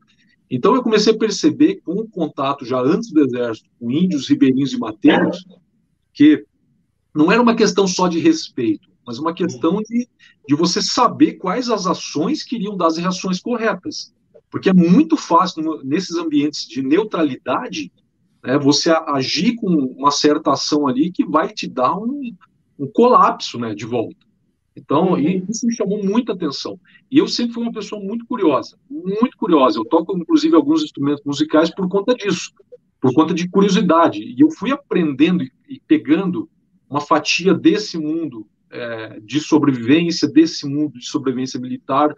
Então 0.51 0.75
eu 0.75 0.83
comecei 0.83 1.15
a 1.15 1.19
perceber 1.19 1.81
com 1.81 1.93
o 1.93 2.07
contato 2.07 2.67
já 2.67 2.83
antes 2.83 3.11
do 3.11 3.25
exército 3.25 3.71
com 3.81 3.91
índios, 3.91 4.29
ribeirinhos 4.29 4.75
e 4.75 4.79
mateiros 4.79 5.43
que 6.13 6.45
não 7.15 7.33
era 7.33 7.41
uma 7.41 7.57
questão 7.57 7.87
só 7.87 8.09
de 8.09 8.19
respeito, 8.19 8.91
mas 9.07 9.19
uma 9.19 9.33
questão 9.33 9.81
de, 9.81 10.07
de 10.47 10.55
você 10.55 10.83
saber 10.83 11.39
quais 11.39 11.71
as 11.71 11.87
ações 11.87 12.43
que 12.43 12.57
iriam 12.57 12.77
dar 12.77 12.89
as 12.89 12.99
reações 12.99 13.41
corretas. 13.41 14.13
Porque 14.51 14.69
é 14.69 14.75
muito 14.75 15.17
fácil, 15.17 15.81
nesses 15.83 16.15
ambientes 16.15 16.69
de 16.69 16.83
neutralidade, 16.83 17.91
né, 18.43 18.59
você 18.59 18.91
agir 18.91 19.55
com 19.57 19.69
uma 19.69 20.11
certa 20.11 20.53
ação 20.53 20.87
ali 20.87 21.11
que 21.13 21.25
vai 21.25 21.49
te 21.49 21.69
dar 21.69 21.97
um, 21.97 22.35
um 22.79 22.87
colapso 22.93 23.59
né, 23.59 23.75
de 23.75 23.87
volta. 23.87 24.27
Então, 24.75 25.19
isso 25.19 25.67
me 25.67 25.75
chamou 25.75 26.03
muita 26.03 26.33
atenção. 26.33 26.81
E 27.11 27.19
eu 27.19 27.29
sempre 27.29 27.53
fui 27.53 27.63
uma 27.63 27.73
pessoa 27.73 28.03
muito 28.03 28.25
curiosa, 28.27 28.79
muito 28.91 29.37
curiosa. 29.37 29.79
Eu 29.79 29.85
toco, 29.85 30.17
inclusive, 30.17 30.57
alguns 30.57 30.83
instrumentos 30.83 31.23
musicais 31.25 31.71
por 31.71 31.89
conta 31.89 32.15
disso, 32.15 32.53
por 33.01 33.13
conta 33.13 33.35
de 33.35 33.49
curiosidade. 33.49 34.23
E 34.23 34.41
eu 34.41 34.51
fui 34.51 34.73
aprendendo 34.73 35.45
e 35.69 35.81
pegando 35.87 36.49
uma 36.89 37.01
fatia 37.01 37.53
desse 37.53 37.99
mundo 37.99 38.47
é, 38.71 39.21
de 39.21 39.41
sobrevivência, 39.41 40.27
desse 40.27 40.67
mundo 40.67 40.99
de 40.99 41.07
sobrevivência 41.07 41.61
militar, 41.61 42.15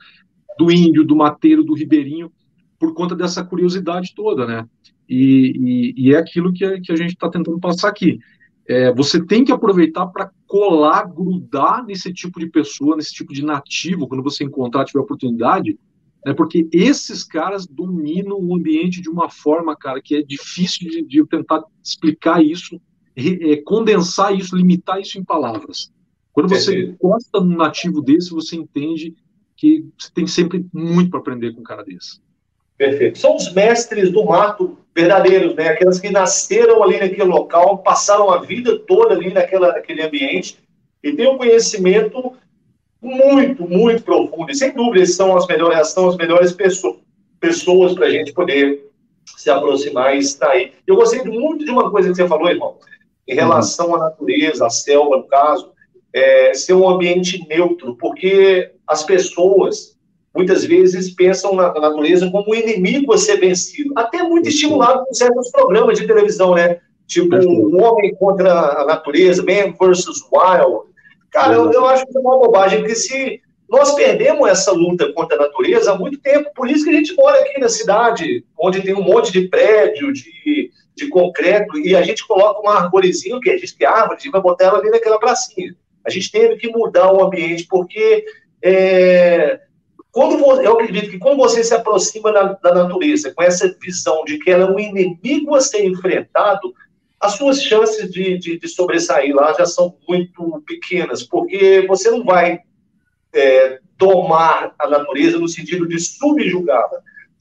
do 0.56 0.70
índio, 0.70 1.04
do 1.04 1.16
mateiro, 1.16 1.64
do 1.64 1.74
ribeirinho, 1.74 2.30
por 2.78 2.94
conta 2.94 3.16
dessa 3.16 3.44
curiosidade 3.44 4.14
toda, 4.14 4.46
né? 4.46 4.68
E, 5.08 5.94
e, 5.96 6.08
e 6.08 6.14
é 6.14 6.18
aquilo 6.18 6.52
que 6.52 6.64
a, 6.64 6.80
que 6.80 6.92
a 6.92 6.96
gente 6.96 7.10
está 7.10 7.28
tentando 7.28 7.58
passar 7.58 7.88
aqui. 7.88 8.18
É, 8.66 8.92
você 8.94 9.22
tem 9.24 9.44
que 9.44 9.52
aproveitar 9.52 10.06
para 10.06 10.30
colar, 10.46 11.04
grudar 11.04 11.84
nesse 11.84 12.12
tipo 12.12 12.40
de 12.40 12.48
pessoa, 12.48 12.96
nesse 12.96 13.12
tipo 13.12 13.32
de 13.32 13.44
nativo, 13.44 14.08
quando 14.08 14.22
você 14.22 14.44
encontrar, 14.44 14.84
tiver 14.84 15.00
oportunidade, 15.00 15.78
né, 16.24 16.32
porque 16.32 16.66
esses 16.72 17.22
caras 17.22 17.66
dominam 17.66 18.38
o 18.40 18.56
ambiente 18.56 19.02
de 19.02 19.10
uma 19.10 19.28
forma, 19.28 19.76
cara, 19.76 20.00
que 20.00 20.16
é 20.16 20.22
difícil 20.22 20.88
de, 20.88 21.02
de 21.02 21.18
eu 21.18 21.26
tentar 21.26 21.62
explicar 21.82 22.42
isso, 22.42 22.80
re, 23.14 23.52
é, 23.52 23.56
condensar 23.62 24.34
isso, 24.34 24.56
limitar 24.56 24.98
isso 24.98 25.18
em 25.18 25.24
palavras. 25.24 25.92
Quando 26.32 26.48
você 26.48 26.86
encosta 26.86 27.40
num 27.40 27.56
nativo 27.56 28.00
desse, 28.00 28.30
você 28.30 28.56
entende 28.56 29.14
que 29.56 29.86
você 29.96 30.10
tem 30.12 30.26
sempre 30.26 30.66
muito 30.72 31.10
para 31.10 31.20
aprender 31.20 31.52
com 31.52 31.60
um 31.60 31.64
cara 31.64 31.84
desse. 31.84 32.18
Perfeito. 32.76 33.18
São 33.18 33.36
os 33.36 33.52
mestres 33.52 34.10
do 34.10 34.24
mato 34.24 34.78
verdadeiros, 34.94 35.54
né? 35.54 35.68
Aquelas 35.68 35.98
que 35.98 36.10
nasceram 36.10 36.82
ali 36.82 36.98
naquele 36.98 37.24
local, 37.24 37.78
passaram 37.78 38.30
a 38.30 38.38
vida 38.38 38.78
toda 38.78 39.14
ali 39.14 39.32
naquela, 39.32 39.72
naquele 39.72 40.02
ambiente 40.02 40.58
e 41.02 41.12
têm 41.12 41.28
um 41.28 41.36
conhecimento 41.36 42.34
muito, 43.02 43.68
muito 43.68 44.02
profundo. 44.02 44.50
E 44.50 44.54
sem 44.54 44.72
dúvida, 44.72 45.04
são 45.06 45.36
as 45.36 45.46
melhores, 45.46 45.88
são 45.88 46.08
as 46.08 46.16
melhores 46.16 46.52
pessoas, 46.52 46.96
pessoas 47.40 47.94
para 47.94 48.06
a 48.06 48.10
gente 48.10 48.32
poder 48.32 48.88
se 49.36 49.50
aproximar 49.50 50.14
e 50.14 50.20
extrair. 50.20 50.72
Eu 50.86 50.96
gostei 50.96 51.22
muito 51.24 51.64
de 51.64 51.70
uma 51.70 51.90
coisa 51.90 52.08
que 52.08 52.14
você 52.14 52.28
falou, 52.28 52.48
irmão, 52.48 52.76
em 53.26 53.34
relação 53.34 53.94
à 53.94 53.98
natureza, 53.98 54.66
à 54.66 54.70
selva, 54.70 55.16
no 55.16 55.24
caso, 55.24 55.72
é, 56.12 56.54
ser 56.54 56.74
um 56.74 56.88
ambiente 56.88 57.44
neutro, 57.48 57.96
porque 57.96 58.70
as 58.86 59.02
pessoas 59.02 59.93
muitas 60.34 60.64
vezes 60.64 61.10
pensam 61.14 61.54
na, 61.54 61.72
natureza 61.72 62.30
como 62.30 62.50
um 62.50 62.54
inimigo 62.54 63.12
a 63.12 63.18
ser 63.18 63.38
vencido, 63.38 63.92
até 63.96 64.22
muito 64.22 64.48
estimulado 64.48 65.04
por 65.04 65.14
certos 65.14 65.50
programas 65.50 65.98
de 65.98 66.06
televisão, 66.06 66.54
né? 66.54 66.80
Tipo, 67.06 67.36
um 67.36 67.82
homem 67.82 68.14
contra 68.16 68.50
a 68.50 68.84
natureza, 68.84 69.42
Man 69.42 69.74
versus 69.78 70.22
Wild. 70.32 70.88
Cara, 71.30 71.54
eu, 71.54 71.70
eu 71.70 71.86
acho 71.86 72.06
que 72.06 72.16
é 72.16 72.20
uma 72.20 72.38
bobagem, 72.38 72.80
porque 72.80 72.94
se 72.94 73.40
nós 73.68 73.94
perdemos 73.94 74.48
essa 74.48 74.72
luta 74.72 75.12
contra 75.12 75.36
a 75.36 75.42
natureza 75.42 75.92
há 75.92 75.98
muito 75.98 76.18
tempo, 76.20 76.50
por 76.54 76.68
isso 76.68 76.84
que 76.84 76.90
a 76.90 76.94
gente 76.94 77.14
mora 77.14 77.40
aqui 77.40 77.60
na 77.60 77.68
cidade, 77.68 78.44
onde 78.58 78.82
tem 78.82 78.94
um 78.94 79.02
monte 79.02 79.32
de 79.32 79.48
prédio, 79.48 80.12
de, 80.12 80.70
de 80.96 81.08
concreto, 81.08 81.78
e 81.78 81.94
a 81.94 82.02
gente 82.02 82.26
coloca 82.26 82.60
uma 82.60 82.84
arvorezinha, 82.84 83.40
que 83.40 83.50
a 83.50 83.56
gente 83.56 83.76
tem 83.76 83.86
árvore, 83.86 84.16
a 84.16 84.18
gente 84.18 84.32
vai 84.32 84.40
botar 84.40 84.66
ela 84.66 84.78
ali 84.78 84.90
naquela 84.90 85.18
pracinha. 85.18 85.74
A 86.06 86.10
gente 86.10 86.30
teve 86.30 86.56
que 86.56 86.68
mudar 86.68 87.12
o 87.12 87.22
ambiente, 87.22 87.66
porque 87.68 88.24
é, 88.62 89.60
quando 90.14 90.62
eu 90.62 90.74
acredito 90.74 91.10
que 91.10 91.18
quando 91.18 91.38
você 91.38 91.64
se 91.64 91.74
aproxima 91.74 92.32
da, 92.32 92.52
da, 92.52 92.72
natureza 92.72 93.34
com 93.34 93.42
essa 93.42 93.68
visão 93.82 94.24
de 94.24 94.38
que 94.38 94.48
ela 94.48 94.62
é 94.62 94.70
um 94.70 94.78
inimigo 94.78 95.56
a 95.56 95.60
ser 95.60 95.84
enfrentado, 95.84 96.72
as 97.20 97.32
suas 97.32 97.60
chances 97.60 98.12
de, 98.12 98.38
de, 98.38 98.56
de 98.60 98.68
sobressair 98.68 99.34
lá 99.34 99.52
já 99.54 99.66
são 99.66 99.96
muito 100.08 100.62
pequenas, 100.64 101.24
porque 101.24 101.84
você 101.88 102.12
não 102.12 102.22
vai 102.22 102.60
é, 103.34 103.80
tomar 103.98 104.72
a 104.78 104.88
natureza 104.88 105.36
no 105.36 105.48
sentido 105.48 105.84
de 105.88 105.98
subjugá-la, 105.98 107.00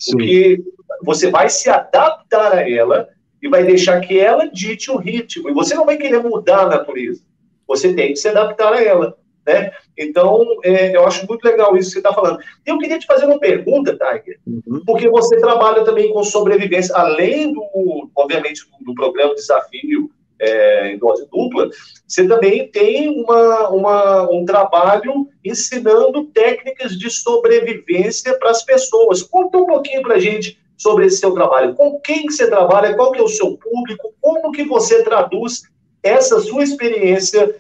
porque 0.10 0.64
você 1.04 1.30
vai 1.30 1.50
se 1.50 1.70
adaptar 1.70 2.54
a 2.54 2.68
ela 2.68 3.08
e 3.40 3.48
vai 3.48 3.64
deixar 3.64 4.02
que 4.02 4.20
ela 4.20 4.50
dite 4.50 4.90
o 4.90 4.98
ritmo, 4.98 5.48
e 5.48 5.54
você 5.54 5.76
não 5.76 5.86
vai 5.86 5.98
querer 5.98 6.24
mudar 6.24 6.62
a 6.62 6.70
natureza, 6.70 7.22
você 7.68 7.94
tem 7.94 8.14
que 8.14 8.16
se 8.16 8.30
adaptar 8.30 8.74
a 8.74 8.84
ela. 8.84 9.16
Né? 9.46 9.72
Então, 9.98 10.46
é, 10.64 10.96
eu 10.96 11.06
acho 11.06 11.28
muito 11.28 11.44
legal 11.44 11.76
isso 11.76 11.90
que 11.90 11.94
você 11.94 12.00
está 12.00 12.14
falando. 12.14 12.40
Eu 12.66 12.78
queria 12.78 12.98
te 12.98 13.06
fazer 13.06 13.26
uma 13.26 13.40
pergunta, 13.40 13.98
Tiger, 13.98 14.40
uhum. 14.48 14.82
porque 14.86 15.10
você 15.10 15.38
trabalha 15.38 15.84
também 15.84 16.12
com 16.14 16.24
sobrevivência, 16.24 16.96
além 16.96 17.54
do, 17.54 18.10
obviamente, 18.16 18.62
do, 18.66 18.86
do 18.86 18.96
programa 18.96 19.36
Desafio 19.36 20.10
é, 20.40 20.94
em 20.94 20.98
dose 20.98 21.28
dupla, 21.30 21.70
você 22.08 22.28
também 22.28 22.68
tem 22.70 23.10
uma, 23.10 23.70
uma, 23.70 24.32
um 24.32 24.46
trabalho 24.46 25.28
ensinando 25.44 26.26
técnicas 26.26 26.98
de 26.98 27.10
sobrevivência 27.10 28.38
para 28.38 28.52
as 28.52 28.64
pessoas. 28.64 29.24
Conta 29.24 29.58
um 29.58 29.66
pouquinho 29.66 30.02
para 30.02 30.16
a 30.16 30.20
gente 30.20 30.60
sobre 30.78 31.06
esse 31.06 31.18
seu 31.18 31.34
trabalho. 31.34 31.76
Com 31.76 32.00
quem 32.00 32.26
que 32.26 32.34
você 32.34 32.50
trabalha? 32.50 32.96
Qual 32.96 33.12
que 33.12 33.20
é 33.20 33.24
o 33.24 33.28
seu 33.28 33.58
público? 33.58 34.14
Como 34.20 34.52
que 34.52 34.64
você 34.64 35.04
traduz 35.04 35.64
essa 36.02 36.42
sua 36.42 36.64
experiência 36.64 37.56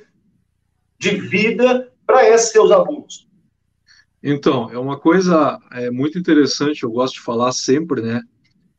de 1.04 1.18
vida 1.18 1.92
para 2.06 2.28
esses 2.30 2.52
seus 2.52 2.72
alunos? 2.72 3.28
Então, 4.22 4.72
é 4.72 4.80
uma 4.80 4.98
coisa 4.98 5.60
é, 5.72 5.92
muito 5.92 6.18
interessante, 6.18 6.84
eu 6.84 6.92
gosto 6.92 7.16
de 7.16 7.22
falar 7.22 7.52
sempre, 7.52 8.02
né? 8.02 8.22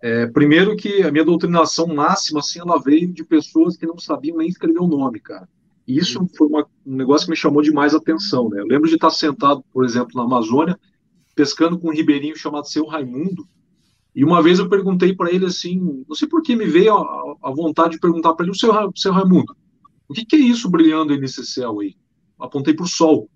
É, 0.00 0.26
primeiro 0.26 0.76
que 0.76 1.02
a 1.02 1.12
minha 1.12 1.24
doutrinação 1.24 1.86
máxima, 1.86 2.40
assim, 2.40 2.60
ela 2.60 2.80
veio 2.80 3.12
de 3.12 3.24
pessoas 3.24 3.76
que 3.76 3.86
não 3.86 3.98
sabiam 3.98 4.38
nem 4.38 4.48
escrever 4.48 4.80
o 4.80 4.86
nome, 4.86 5.20
cara. 5.20 5.48
E 5.86 5.98
isso 5.98 6.20
uhum. 6.20 6.28
foi 6.36 6.46
uma, 6.46 6.66
um 6.86 6.96
negócio 6.96 7.26
que 7.26 7.30
me 7.30 7.36
chamou 7.36 7.62
demais 7.62 7.94
a 7.94 7.98
atenção, 7.98 8.48
né? 8.48 8.60
Eu 8.60 8.66
lembro 8.66 8.88
de 8.88 8.94
estar 8.94 9.10
sentado, 9.10 9.62
por 9.72 9.84
exemplo, 9.84 10.12
na 10.14 10.22
Amazônia, 10.22 10.78
pescando 11.34 11.78
com 11.78 11.88
um 11.88 11.92
ribeirinho 11.92 12.36
chamado 12.36 12.66
Seu 12.66 12.86
Raimundo, 12.86 13.46
e 14.14 14.24
uma 14.24 14.42
vez 14.42 14.58
eu 14.58 14.68
perguntei 14.68 15.14
para 15.14 15.30
ele 15.30 15.46
assim, 15.46 16.04
não 16.08 16.14
sei 16.14 16.28
por 16.28 16.42
que 16.42 16.54
me 16.54 16.66
veio 16.66 16.94
a, 16.96 17.36
a 17.42 17.50
vontade 17.50 17.94
de 17.94 18.00
perguntar 18.00 18.32
para 18.34 18.44
ele, 18.44 18.52
o 18.52 18.58
seu, 18.58 18.72
seu 18.94 19.12
Raimundo, 19.12 19.54
o 20.08 20.14
que, 20.14 20.24
que, 20.24 20.36
é 20.36 20.38
isso 20.38 20.70
brilhando 20.70 21.12
aí 21.12 21.18
nesse 21.18 21.44
céu 21.44 21.80
aí? 21.80 21.96
Apontei 22.44 22.74
para 22.74 22.84
o 22.84 22.88
sol. 22.88 23.28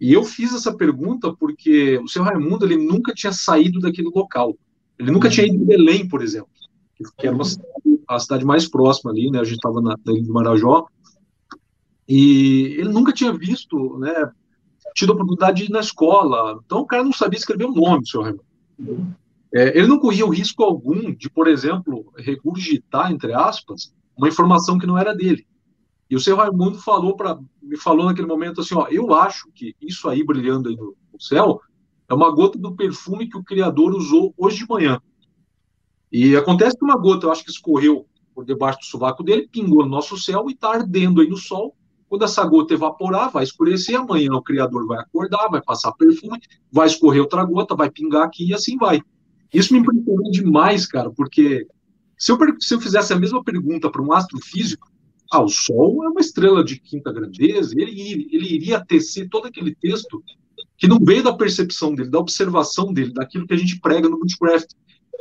E 0.00 0.12
eu 0.12 0.24
fiz 0.24 0.52
essa 0.52 0.74
pergunta 0.76 1.34
porque 1.34 1.98
o 1.98 2.08
seu 2.08 2.22
Raimundo 2.22 2.64
ele 2.64 2.76
nunca 2.76 3.12
tinha 3.14 3.32
saído 3.32 3.80
daquele 3.80 4.10
local. 4.14 4.56
Ele 4.98 5.10
nunca 5.10 5.28
tinha 5.28 5.46
ido 5.46 5.56
em 5.56 5.64
Belém, 5.64 6.08
por 6.08 6.22
exemplo, 6.22 6.50
que 7.18 7.26
era 7.26 7.34
uma 7.34 7.44
cidade, 7.44 7.70
a 8.08 8.18
cidade 8.18 8.44
mais 8.44 8.68
próxima 8.68 9.10
ali, 9.10 9.30
né? 9.30 9.40
A 9.40 9.44
gente 9.44 9.56
estava 9.56 9.80
na, 9.80 9.96
na 10.04 10.12
ilha 10.12 10.22
do 10.24 10.32
Marajó. 10.32 10.86
E 12.08 12.76
ele 12.78 12.90
nunca 12.90 13.12
tinha 13.12 13.32
visto, 13.32 13.98
né? 13.98 14.30
Tido 14.94 15.12
a 15.12 15.14
oportunidade 15.14 15.62
de 15.62 15.70
ir 15.70 15.72
na 15.72 15.80
escola. 15.80 16.60
Então 16.64 16.80
o 16.80 16.86
cara 16.86 17.02
não 17.02 17.12
sabia 17.12 17.38
escrever 17.38 17.64
o 17.64 17.72
nome 17.72 18.02
do 18.02 18.08
seu 18.08 18.22
Raimundo. 18.22 18.44
É, 19.54 19.78
ele 19.78 19.86
não 19.86 20.00
corria 20.00 20.26
o 20.26 20.30
risco 20.30 20.62
algum 20.64 21.12
de, 21.14 21.30
por 21.30 21.46
exemplo, 21.46 22.12
regurgitar, 22.16 23.12
entre 23.12 23.32
aspas, 23.32 23.94
uma 24.16 24.28
informação 24.28 24.78
que 24.78 24.86
não 24.86 24.98
era 24.98 25.14
dele. 25.14 25.46
E 26.10 26.16
o 26.16 26.20
seu 26.20 26.36
Raimundo 26.36 26.78
falou 26.78 27.16
para 27.16 27.38
me 27.62 27.76
falou 27.76 28.06
naquele 28.06 28.26
momento 28.26 28.60
assim, 28.60 28.74
ó, 28.74 28.86
eu 28.88 29.14
acho 29.14 29.50
que 29.54 29.74
isso 29.80 30.08
aí 30.08 30.24
brilhando 30.24 30.68
aí 30.68 30.76
no, 30.76 30.94
céu 31.18 31.60
é 32.08 32.14
uma 32.14 32.30
gota 32.30 32.58
do 32.58 32.74
perfume 32.74 33.28
que 33.28 33.36
o 33.36 33.42
criador 33.42 33.94
usou 33.94 34.34
hoje 34.36 34.58
de 34.58 34.68
manhã. 34.68 35.00
E 36.12 36.36
acontece 36.36 36.76
que 36.76 36.84
uma 36.84 36.96
gota, 36.96 37.26
eu 37.26 37.32
acho 37.32 37.44
que 37.44 37.50
escorreu 37.50 38.06
por 38.34 38.44
debaixo 38.44 38.80
do 38.80 38.84
sovaco 38.84 39.22
dele, 39.22 39.48
pingou 39.50 39.84
no 39.84 39.90
nosso 39.90 40.18
céu 40.18 40.44
e 40.48 40.52
está 40.52 40.74
ardendo 40.74 41.20
aí 41.20 41.28
no 41.28 41.36
sol. 41.36 41.74
Quando 42.08 42.24
essa 42.24 42.44
gota 42.44 42.74
evaporar, 42.74 43.30
vai 43.30 43.42
escurecer, 43.42 43.98
amanhã 43.98 44.32
o 44.32 44.42
criador 44.42 44.86
vai 44.86 44.98
acordar, 44.98 45.48
vai 45.48 45.62
passar 45.62 45.92
perfume, 45.92 46.38
vai 46.70 46.86
escorrer 46.86 47.22
outra 47.22 47.44
gota, 47.44 47.74
vai 47.74 47.90
pingar 47.90 48.24
aqui 48.24 48.48
e 48.48 48.54
assim 48.54 48.76
vai. 48.76 49.00
Isso 49.52 49.72
me 49.72 49.80
impressionou 49.80 50.30
demais, 50.30 50.86
cara, 50.86 51.10
porque 51.10 51.66
se 52.18 52.30
eu, 52.30 52.38
se 52.60 52.74
eu 52.74 52.80
fizesse 52.80 53.12
a 53.12 53.18
mesma 53.18 53.42
pergunta 53.42 53.90
para 53.90 54.02
um 54.02 54.12
astrofísico, 54.12 54.88
ah, 55.34 55.42
o 55.42 55.48
Sol 55.48 56.04
é 56.04 56.08
uma 56.08 56.20
estrela 56.20 56.62
de 56.62 56.78
quinta 56.78 57.12
grandeza, 57.12 57.74
ele, 57.76 58.28
ele 58.30 58.54
iria 58.54 58.84
tecer 58.84 59.28
todo 59.28 59.46
aquele 59.46 59.74
texto 59.74 60.22
que 60.76 60.86
não 60.86 60.98
veio 60.98 61.22
da 61.24 61.34
percepção 61.34 61.94
dele, 61.94 62.10
da 62.10 62.18
observação 62.18 62.92
dele, 62.92 63.12
daquilo 63.12 63.46
que 63.46 63.54
a 63.54 63.56
gente 63.56 63.80
prega 63.80 64.08
no 64.08 64.18
Witchcraft. 64.18 64.70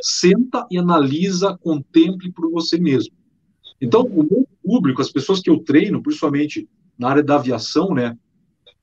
Senta 0.02 0.68
e 0.70 0.78
analisa, 0.78 1.58
contemple 1.58 2.32
por 2.32 2.52
você 2.52 2.78
mesmo. 2.78 3.14
Então, 3.82 4.02
o 4.02 4.24
meu 4.24 4.48
público, 4.64 5.02
as 5.02 5.12
pessoas 5.12 5.40
que 5.40 5.50
eu 5.50 5.60
treino, 5.60 6.02
principalmente 6.04 6.68
na 6.98 7.10
área 7.10 7.24
da 7.24 7.36
aviação, 7.36 7.94
né, 7.94 8.18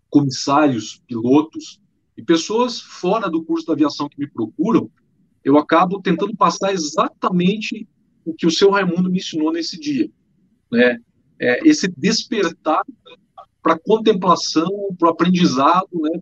comissários, 0.09 1.01
pilotos, 1.07 1.81
E 2.16 2.23
pessoas 2.23 2.81
fora 2.81 3.31
do 3.31 3.43
curso 3.43 3.66
da 3.66 3.73
aviação 3.73 4.07
que 4.07 4.19
me 4.19 4.29
procuram, 4.29 4.90
eu 5.43 5.57
acabo 5.57 6.03
tentando 6.03 6.37
passar 6.37 6.71
exatamente 6.71 7.88
o 8.27 8.35
que 8.35 8.47
o 8.47 8.51
seu 8.51 8.71
Raimundo 8.71 9.11
me 9.11 9.19
ensinou 9.19 9.51
nesse 9.51 9.81
dia, 9.81 10.11
né? 10.71 10.99
É, 11.40 11.66
esse 11.66 11.88
despertar 11.96 12.85
para 13.62 13.79
contemplação, 13.79 14.68
para 14.98 15.09
o 15.09 15.11
aprendizado, 15.11 15.88
né? 15.94 16.20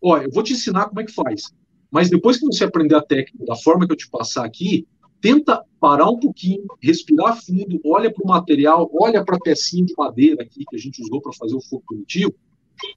Olha, 0.00 0.24
eu 0.24 0.30
vou 0.30 0.42
te 0.42 0.52
ensinar 0.52 0.86
como 0.86 1.00
é 1.00 1.04
que 1.04 1.12
faz, 1.12 1.52
mas 1.90 2.10
depois 2.10 2.38
que 2.38 2.46
você 2.46 2.64
aprender 2.64 2.94
a 2.94 3.02
técnica 3.02 3.44
da 3.44 3.56
forma 3.56 3.86
que 3.86 3.92
eu 3.92 3.96
te 3.96 4.08
passar 4.08 4.44
aqui, 4.44 4.86
tenta 5.20 5.64
parar 5.80 6.10
um 6.10 6.18
pouquinho, 6.18 6.66
respirar 6.82 7.40
fundo, 7.42 7.80
olha 7.84 8.12
para 8.12 8.22
o 8.22 8.28
material, 8.28 8.90
olha 8.92 9.24
para 9.24 9.36
a 9.36 9.40
pecinha 9.40 9.84
de 9.84 9.94
madeira 9.96 10.42
aqui 10.42 10.64
que 10.68 10.76
a 10.76 10.78
gente 10.78 11.02
usou 11.02 11.20
para 11.20 11.32
fazer 11.32 11.56
o 11.56 11.62
fogo 11.62 11.82
primitivo 11.88 12.34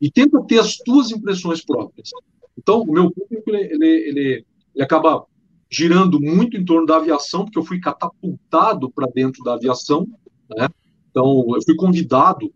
e 0.01 0.11
tenta 0.11 0.43
ter 0.43 0.59
as 0.59 0.77
tuas 0.77 1.11
impressões 1.11 1.63
próprias. 1.63 2.09
Então, 2.57 2.81
o 2.81 2.91
meu 2.91 3.09
público 3.11 3.49
ele, 3.49 3.73
ele, 3.73 3.87
ele, 3.87 4.45
ele 4.75 4.83
acaba 4.83 5.25
girando 5.69 6.19
muito 6.19 6.57
em 6.57 6.65
torno 6.65 6.85
da 6.85 6.97
aviação, 6.97 7.45
porque 7.45 7.57
eu 7.57 7.63
fui 7.63 7.79
catapultado 7.79 8.89
para 8.91 9.07
dentro 9.07 9.43
da 9.43 9.53
aviação, 9.53 10.07
né? 10.49 10.67
Então, 11.17 11.43
eu 11.55 11.61
fui 11.63 11.75
convidado 11.75 12.53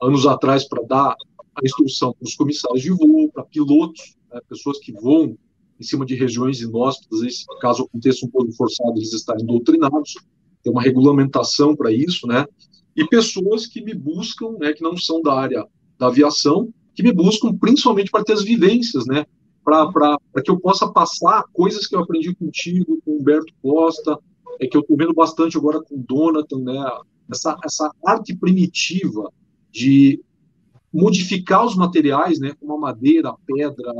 anos 0.00 0.26
atrás 0.26 0.66
para 0.66 0.82
dar 0.82 1.14
a 1.54 1.60
instrução 1.62 2.14
para 2.14 2.26
os 2.26 2.34
comissários 2.34 2.80
de 2.80 2.88
voo, 2.88 3.30
para 3.30 3.44
pilotos, 3.44 4.16
né? 4.32 4.40
pessoas 4.48 4.78
que 4.78 4.92
voam 4.92 5.36
em 5.78 5.82
cima 5.82 6.06
de 6.06 6.14
regiões 6.14 6.62
inóspitas, 6.62 7.44
caso 7.60 7.82
aconteça 7.82 8.24
um 8.24 8.30
pouco 8.30 8.50
forçado, 8.52 8.96
eles 8.96 9.12
estarem 9.12 9.44
doutrinados, 9.44 10.14
tem 10.62 10.72
uma 10.72 10.80
regulamentação 10.80 11.76
para 11.76 11.92
isso, 11.92 12.26
né? 12.26 12.46
E 12.96 13.06
pessoas 13.06 13.66
que 13.66 13.82
me 13.82 13.92
buscam, 13.92 14.52
né, 14.58 14.72
que 14.72 14.82
não 14.82 14.96
são 14.96 15.20
da 15.20 15.34
área 15.34 15.66
da 15.98 16.06
aviação, 16.06 16.72
que 16.94 17.02
me 17.02 17.12
buscam 17.12 17.54
principalmente 17.54 18.10
para 18.10 18.24
ter 18.24 18.32
as 18.32 18.42
vivências, 18.42 19.04
né? 19.06 19.26
para 19.62 20.16
que 20.42 20.50
eu 20.50 20.58
possa 20.58 20.90
passar 20.90 21.44
coisas 21.52 21.86
que 21.86 21.94
eu 21.94 22.00
aprendi 22.00 22.34
contigo, 22.34 23.02
com 23.04 23.18
Humberto 23.18 23.52
Costa, 23.60 24.18
é 24.58 24.66
que 24.66 24.74
eu 24.74 24.80
estou 24.80 24.96
vendo 24.96 25.12
bastante 25.12 25.58
agora 25.58 25.82
com 25.82 25.98
Donatan, 25.98 26.60
né? 26.60 26.98
Essa, 27.30 27.56
essa 27.64 27.90
arte 28.04 28.34
primitiva 28.34 29.30
de 29.70 30.20
modificar 30.92 31.64
os 31.64 31.76
materiais, 31.76 32.38
né? 32.38 32.54
Como 32.58 32.74
a 32.74 32.78
madeira, 32.78 33.30
a 33.30 33.36
pedra, 33.46 33.92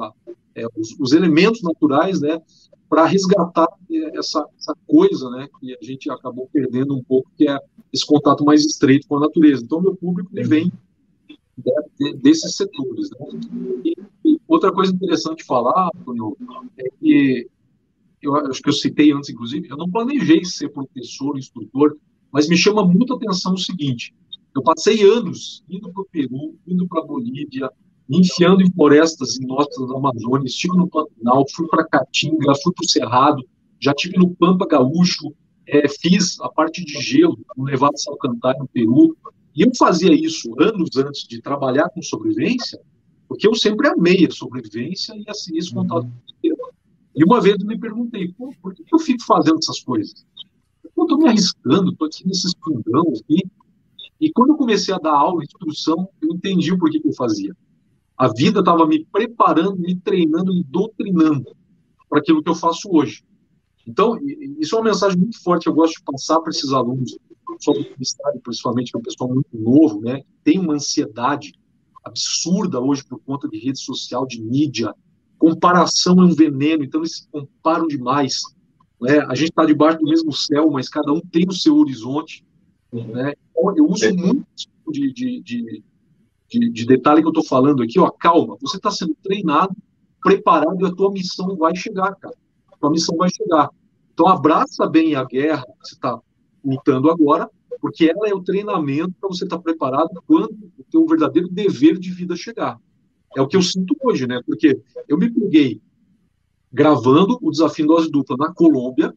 é, 0.54 0.66
os, 0.76 0.96
os, 0.98 1.12
elementos 1.12 1.62
naturais, 1.62 2.20
né? 2.20 2.40
Para 2.88 3.04
resgatar 3.04 3.68
essa, 4.14 4.44
essa 4.58 4.74
coisa, 4.86 5.28
né? 5.30 5.48
Que 5.60 5.76
a 5.80 5.84
gente 5.84 6.10
acabou 6.10 6.48
perdendo 6.52 6.96
um 6.96 7.02
pouco, 7.02 7.30
que 7.36 7.48
é 7.48 7.58
esse 7.92 8.06
contato 8.06 8.44
mais 8.44 8.64
estreito 8.64 9.06
com 9.06 9.16
a 9.16 9.20
natureza. 9.20 9.62
Então, 9.62 9.80
meu 9.80 9.94
público 9.94 10.30
ele 10.32 10.48
vem 10.48 10.72
desses 12.22 12.56
setores. 12.56 13.10
Né? 13.10 13.26
E, 13.84 13.94
e 14.24 14.40
outra 14.46 14.72
coisa 14.72 14.92
interessante 14.92 15.38
de 15.38 15.44
falar, 15.44 15.90
Antônio, 15.94 16.36
é 16.78 16.84
que 16.98 17.48
eu 18.22 18.34
acho 18.34 18.62
que 18.62 18.68
eu 18.68 18.72
citei 18.72 19.12
antes, 19.12 19.30
inclusive, 19.30 19.68
eu 19.68 19.76
não 19.76 19.88
planejei 19.88 20.44
ser 20.44 20.70
professor, 20.70 21.38
instrutor, 21.38 21.96
mas 22.32 22.48
me 22.48 22.56
chama 22.56 22.84
muito 22.84 23.12
a 23.12 23.16
atenção 23.16 23.54
o 23.54 23.58
seguinte: 23.58 24.14
eu 24.54 24.62
passei 24.62 25.02
anos 25.02 25.62
indo 25.68 25.90
para 25.92 26.02
o 26.02 26.06
Peru, 26.06 26.54
indo 26.66 26.86
para 26.86 27.02
a 27.02 27.06
Bolívia, 27.06 27.70
enfiando 28.08 28.62
em 28.62 28.70
florestas 28.72 29.36
inóspitas 29.36 29.88
da 29.88 29.96
Amazônia, 29.96 30.46
estive 30.46 30.76
no 30.76 30.88
Pantanal, 30.88 31.44
fui 31.54 31.66
para 31.68 31.86
Caatinga, 31.86 32.54
fui 32.62 32.72
para 32.72 32.84
o 32.84 32.88
Cerrado, 32.88 33.48
já 33.78 33.92
tive 33.92 34.16
no 34.18 34.34
Pampa 34.34 34.66
Gaúcho, 34.66 35.34
é, 35.66 35.86
fiz 35.88 36.40
a 36.40 36.48
parte 36.48 36.84
de 36.84 37.00
gelo 37.00 37.38
no 37.56 37.64
Nevado 37.64 37.98
Salcantay, 37.98 38.54
no 38.58 38.66
Peru, 38.66 39.16
e 39.54 39.62
eu 39.62 39.70
fazia 39.76 40.12
isso 40.14 40.54
anos 40.58 40.96
antes 40.96 41.26
de 41.28 41.42
trabalhar 41.42 41.90
com 41.90 42.00
sobrevivência, 42.00 42.80
porque 43.28 43.46
eu 43.46 43.54
sempre 43.54 43.88
amei 43.88 44.24
a 44.26 44.30
sobrevivência 44.30 45.14
e 45.14 45.24
assim, 45.28 45.58
esse 45.58 45.72
contato. 45.72 46.04
Uhum. 46.04 46.52
E 47.14 47.24
uma 47.24 47.40
vez 47.40 47.56
eu 47.60 47.66
me 47.66 47.78
perguntei, 47.78 48.32
por 48.32 48.74
que 48.74 48.84
eu 48.92 48.98
fico 48.98 49.22
fazendo 49.24 49.58
essas 49.58 49.80
coisas? 49.80 50.24
Eu 50.98 51.04
estou 51.04 51.18
me 51.18 51.28
arriscando, 51.28 51.92
estou 51.92 52.06
aqui 52.06 52.26
nesses 52.26 52.52
fundão 52.62 53.02
aqui. 53.02 53.44
E 54.20 54.32
quando 54.32 54.50
eu 54.50 54.56
comecei 54.56 54.92
a 54.92 54.98
dar 54.98 55.12
aula, 55.12 55.44
instrução, 55.44 56.08
eu 56.20 56.34
entendi 56.34 56.72
o 56.72 56.78
porquê 56.78 56.98
que 56.98 57.08
eu 57.08 57.14
fazia. 57.14 57.56
A 58.16 58.26
vida 58.28 58.58
estava 58.58 58.84
me 58.84 59.06
preparando, 59.06 59.76
me 59.76 59.94
treinando, 59.94 60.52
me 60.52 60.64
doutrinando 60.64 61.54
para 62.08 62.18
aquilo 62.18 62.42
que 62.42 62.50
eu 62.50 62.54
faço 62.54 62.88
hoje. 62.90 63.22
Então, 63.86 64.18
isso 64.58 64.74
é 64.74 64.78
uma 64.78 64.90
mensagem 64.90 65.16
muito 65.16 65.40
forte 65.40 65.62
que 65.64 65.68
eu 65.68 65.74
gosto 65.74 65.98
de 65.98 66.02
passar 66.02 66.40
para 66.40 66.50
esses 66.50 66.72
alunos 66.72 67.16
sobre 67.60 67.84
publicidade, 67.84 68.40
principalmente, 68.40 68.90
que 68.90 68.98
é 68.98 69.00
um 69.00 69.02
pessoal 69.02 69.32
muito 69.32 69.56
novo, 69.56 70.00
né? 70.00 70.22
Tem 70.42 70.58
uma 70.58 70.74
ansiedade 70.74 71.52
absurda 72.04 72.80
hoje 72.80 73.04
por 73.04 73.20
conta 73.20 73.48
de 73.48 73.58
rede 73.58 73.80
social, 73.80 74.26
de 74.26 74.42
mídia. 74.42 74.92
Comparação 75.38 76.20
é 76.20 76.24
um 76.24 76.34
veneno, 76.34 76.82
então 76.82 77.00
eles 77.00 77.18
se 77.18 77.28
comparam 77.28 77.86
demais. 77.86 78.42
Né? 79.00 79.20
A 79.20 79.34
gente 79.34 79.50
está 79.50 79.64
debaixo 79.64 79.98
do 79.98 80.04
mesmo 80.04 80.32
céu, 80.32 80.70
mas 80.70 80.88
cada 80.88 81.12
um 81.12 81.20
tem 81.20 81.46
o 81.48 81.52
seu 81.52 81.76
horizonte. 81.76 82.44
Né? 82.92 83.34
Então, 83.50 83.76
eu 83.76 83.86
uso 83.86 84.14
muito 84.14 84.46
de, 84.90 85.12
de, 85.12 85.42
de, 85.42 85.82
de, 86.48 86.70
de 86.70 86.86
detalhe 86.86 87.20
que 87.20 87.26
eu 87.26 87.32
estou 87.32 87.44
falando 87.44 87.82
aqui. 87.82 87.98
Ó, 87.98 88.10
calma, 88.10 88.56
você 88.60 88.76
está 88.76 88.90
sendo 88.90 89.14
treinado, 89.22 89.74
preparado 90.22 90.80
e 90.80 90.86
a 90.86 90.94
tua 90.94 91.12
missão 91.12 91.56
vai 91.56 91.74
chegar, 91.76 92.14
cara. 92.16 92.34
A 92.72 92.76
tua 92.76 92.90
missão 92.90 93.16
vai 93.16 93.30
chegar. 93.30 93.70
Então 94.12 94.26
abraça 94.26 94.86
bem 94.86 95.14
a 95.14 95.24
guerra 95.24 95.62
que 95.62 95.88
você 95.88 95.94
está 95.94 96.18
lutando 96.64 97.10
agora, 97.10 97.48
porque 97.80 98.06
ela 98.06 98.28
é 98.28 98.34
o 98.34 98.42
treinamento 98.42 99.14
para 99.20 99.28
você 99.28 99.44
estar 99.44 99.58
tá 99.58 99.62
preparado 99.62 100.10
quando 100.26 100.50
o 100.76 100.84
teu 100.90 101.06
verdadeiro 101.06 101.48
dever 101.48 101.98
de 101.98 102.10
vida 102.10 102.34
chegar. 102.34 102.80
É 103.36 103.40
o 103.40 103.46
que 103.46 103.56
eu 103.56 103.62
sinto 103.62 103.96
hoje, 104.02 104.26
né? 104.26 104.40
Porque 104.44 104.80
eu 105.06 105.16
me 105.16 105.30
peguei 105.30 105.80
gravando 106.72 107.38
o 107.40 107.50
desafio 107.50 107.86
dose 107.86 108.10
dupla 108.10 108.36
na 108.38 108.52
Colômbia, 108.52 109.14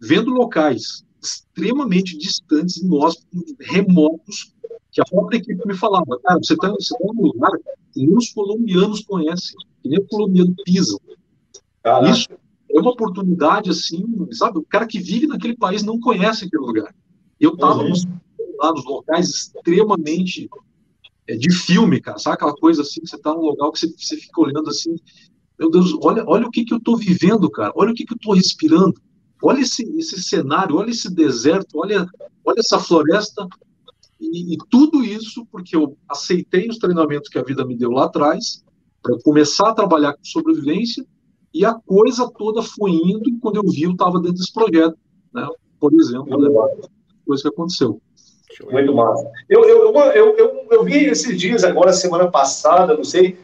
vendo 0.00 0.30
locais 0.30 1.04
extremamente 1.22 2.16
distantes, 2.16 2.76
inóspitos, 2.76 3.54
remotos, 3.60 4.54
que 4.92 5.00
a 5.00 5.04
própria 5.04 5.38
equipe 5.38 5.66
me 5.66 5.74
falava, 5.74 6.18
cara, 6.22 6.38
você 6.42 6.54
está 6.54 6.70
você 6.70 6.96
tá 6.96 7.04
num 7.04 7.22
lugar 7.22 7.50
que 7.92 8.00
nem 8.00 8.16
os 8.16 8.30
colombianos 8.32 9.04
conhecem, 9.04 9.56
que 9.82 9.88
nem 9.88 9.98
o 9.98 10.06
colombiano 10.06 10.54
pisa. 10.64 10.98
Isso 12.10 12.28
é 12.70 12.80
uma 12.80 12.92
oportunidade 12.92 13.70
assim, 13.70 14.04
sabe? 14.32 14.58
O 14.58 14.64
cara 14.64 14.86
que 14.86 14.98
vive 14.98 15.26
naquele 15.26 15.56
país 15.56 15.82
não 15.82 16.00
conhece 16.00 16.44
aquele 16.44 16.62
lugar. 16.62 16.94
Eu 17.38 17.54
estava 17.54 17.82
uhum. 17.82 17.92
lá 18.58 18.72
nos 18.72 18.84
locais 18.84 19.28
extremamente 19.28 20.48
é, 21.26 21.36
de 21.36 21.52
filme, 21.52 22.00
cara, 22.00 22.18
sabe 22.18 22.34
aquela 22.34 22.54
coisa 22.54 22.82
assim, 22.82 23.00
que 23.00 23.08
você 23.08 23.16
está 23.16 23.34
num 23.34 23.40
local 23.40 23.72
que 23.72 23.80
você, 23.80 23.88
você 23.96 24.16
fica 24.16 24.40
olhando 24.40 24.68
assim, 24.70 24.96
meu 25.58 25.70
Deus, 25.70 25.96
olha, 26.02 26.24
olha 26.26 26.46
o 26.46 26.50
que, 26.50 26.64
que 26.64 26.74
eu 26.74 26.78
estou 26.78 26.96
vivendo, 26.96 27.50
cara, 27.50 27.72
olha 27.74 27.90
o 27.90 27.94
que, 27.94 28.04
que 28.04 28.12
eu 28.12 28.16
estou 28.16 28.34
respirando, 28.34 28.94
olha 29.42 29.60
esse, 29.60 29.82
esse 29.96 30.22
cenário, 30.22 30.76
olha 30.76 30.90
esse 30.90 31.12
deserto, 31.12 31.78
olha, 31.78 32.06
olha 32.44 32.58
essa 32.58 32.78
floresta, 32.78 33.46
e, 34.20 34.54
e 34.54 34.58
tudo 34.70 35.04
isso 35.04 35.46
porque 35.50 35.76
eu 35.76 35.96
aceitei 36.08 36.68
os 36.68 36.78
treinamentos 36.78 37.28
que 37.28 37.38
a 37.38 37.42
vida 37.42 37.64
me 37.64 37.76
deu 37.76 37.90
lá 37.90 38.04
atrás, 38.04 38.64
para 39.02 39.18
começar 39.22 39.70
a 39.70 39.74
trabalhar 39.74 40.12
com 40.14 40.24
sobrevivência, 40.24 41.04
e 41.54 41.64
a 41.64 41.72
coisa 41.74 42.30
toda 42.36 42.62
foi 42.62 42.90
indo, 42.90 43.28
e 43.28 43.38
quando 43.38 43.56
eu 43.56 43.70
vi, 43.70 43.84
eu 43.84 43.92
estava 43.92 44.20
dentro 44.20 44.36
desse 44.36 44.52
projeto, 44.52 44.96
né? 45.32 45.46
Por 45.80 45.92
exemplo, 45.94 46.38
né? 46.38 46.48
coisa 47.24 47.42
que 47.42 47.48
aconteceu. 47.48 48.00
Muito 48.70 48.94
massa. 48.94 49.30
Eu, 49.48 49.64
eu, 49.64 49.94
eu, 49.94 50.36
eu, 50.36 50.66
eu 50.70 50.84
vi 50.84 51.04
esses 51.06 51.38
dias, 51.38 51.64
agora, 51.64 51.92
semana 51.92 52.30
passada, 52.30 52.96
não 52.96 53.04
sei, 53.04 53.38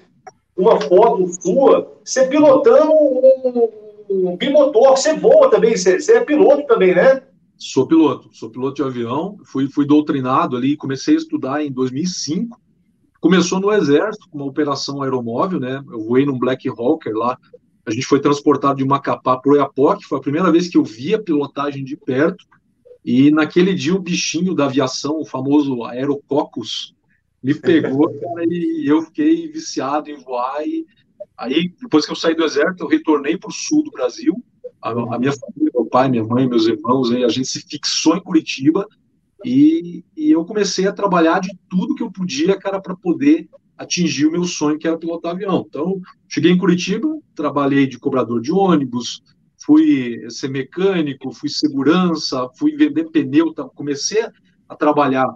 uma 0.57 0.81
foto 0.81 1.27
sua, 1.41 1.93
você 2.05 2.27
pilotando 2.27 2.93
um, 2.93 3.69
um 4.11 4.37
bimotor, 4.37 4.97
você 4.97 5.17
voa 5.17 5.51
também, 5.51 5.77
você, 5.77 6.01
você 6.01 6.19
é 6.19 6.25
piloto 6.25 6.67
também, 6.67 6.95
né? 6.95 7.23
Sou 7.57 7.87
piloto, 7.87 8.29
sou 8.33 8.51
piloto 8.51 8.77
de 8.77 8.83
avião, 8.83 9.39
fui, 9.45 9.69
fui 9.69 9.87
doutrinado 9.87 10.57
ali, 10.57 10.77
comecei 10.77 11.15
a 11.15 11.19
estudar 11.19 11.65
em 11.65 11.71
2005, 11.71 12.61
começou 13.21 13.61
no 13.61 13.73
Exército, 13.73 14.29
com 14.31 14.39
uma 14.39 14.47
operação 14.47 15.03
aeromóvel, 15.03 15.61
né? 15.61 15.83
Eu 15.91 16.01
voei 16.01 16.27
num 16.27 16.39
Black 16.39 16.69
Hawker 16.69 17.15
lá 17.15 17.39
a 17.85 17.91
gente 17.91 18.07
foi 18.07 18.21
transportado 18.21 18.79
de 18.79 18.85
Macapá 18.85 19.37
para 19.37 19.51
o 19.51 19.55
Oiapoque, 19.55 20.05
foi 20.05 20.19
a 20.19 20.23
primeira 20.23 20.51
vez 20.53 20.69
que 20.69 20.79
eu 20.79 20.85
vi 20.85 21.15
a 21.15 21.23
pilotagem 21.23 21.85
de 21.85 21.97
perto, 21.97 22.45
e 23.05 23.31
naquele 23.33 23.75
dia 23.75 23.95
o 23.95 24.01
bichinho 24.01 24.55
da 24.55 24.67
aviação, 24.67 25.21
o 25.21 25.27
famoso 25.27 25.85
Aerococcus, 25.85 26.95
me 27.43 27.55
pegou, 27.55 28.09
cara, 28.21 28.45
e 28.47 28.85
eu 28.87 29.03
fiquei 29.03 29.49
viciado 29.49 30.11
em 30.11 30.23
voar, 30.23 30.67
e 30.67 30.87
aí, 31.37 31.75
depois 31.81 32.07
que 32.07 32.13
eu 32.13 32.17
saí 32.17 32.35
do 32.35 32.45
exército, 32.45 32.85
eu 32.85 32.89
retornei 32.89 33.37
para 33.37 33.49
o 33.49 33.53
sul 33.53 33.83
do 33.83 33.91
Brasil, 33.91 34.43
a, 34.81 34.91
a, 34.91 35.19
minha 35.19 35.33
família, 35.33 35.73
meu 35.75 35.87
pai, 35.87 36.09
minha 36.09 36.25
mãe, 36.25 36.49
meus 36.49 36.67
irmãos, 36.67 37.11
aí, 37.11 37.25
a 37.25 37.29
gente 37.29 37.49
se 37.49 37.61
fixou 37.61 38.17
em 38.17 38.23
Curitiba, 38.23 38.87
e, 39.45 40.05
e 40.17 40.31
eu 40.31 40.45
comecei 40.45 40.87
a 40.87 40.93
trabalhar 40.93 41.41
de 41.41 41.51
tudo 41.69 41.97
que 41.97 42.03
eu 42.03 42.13
podia, 42.13 42.57
cara, 42.57 42.81
para 42.81 42.95
poder 42.95 43.49
atingir 43.77 44.27
o 44.27 44.31
meu 44.31 44.45
sonho, 44.45 44.79
que 44.79 44.87
era 44.87 44.97
pilotar 44.97 45.33
avião. 45.33 45.65
Então, 45.69 46.01
cheguei 46.29 46.53
em 46.53 46.59
Curitiba, 46.59 47.19
trabalhei 47.35 47.87
de 47.89 47.99
cobrador 47.99 48.41
de 48.41 48.53
ônibus, 48.53 49.21
fui 49.65 50.25
ser 50.31 50.49
mecânico, 50.49 51.33
fui 51.33 51.49
segurança, 51.49 52.49
fui 52.57 52.77
vender 52.77 53.11
pneu, 53.11 53.53
comecei 53.75 54.25
a 54.69 54.77
trabalhar 54.77 55.27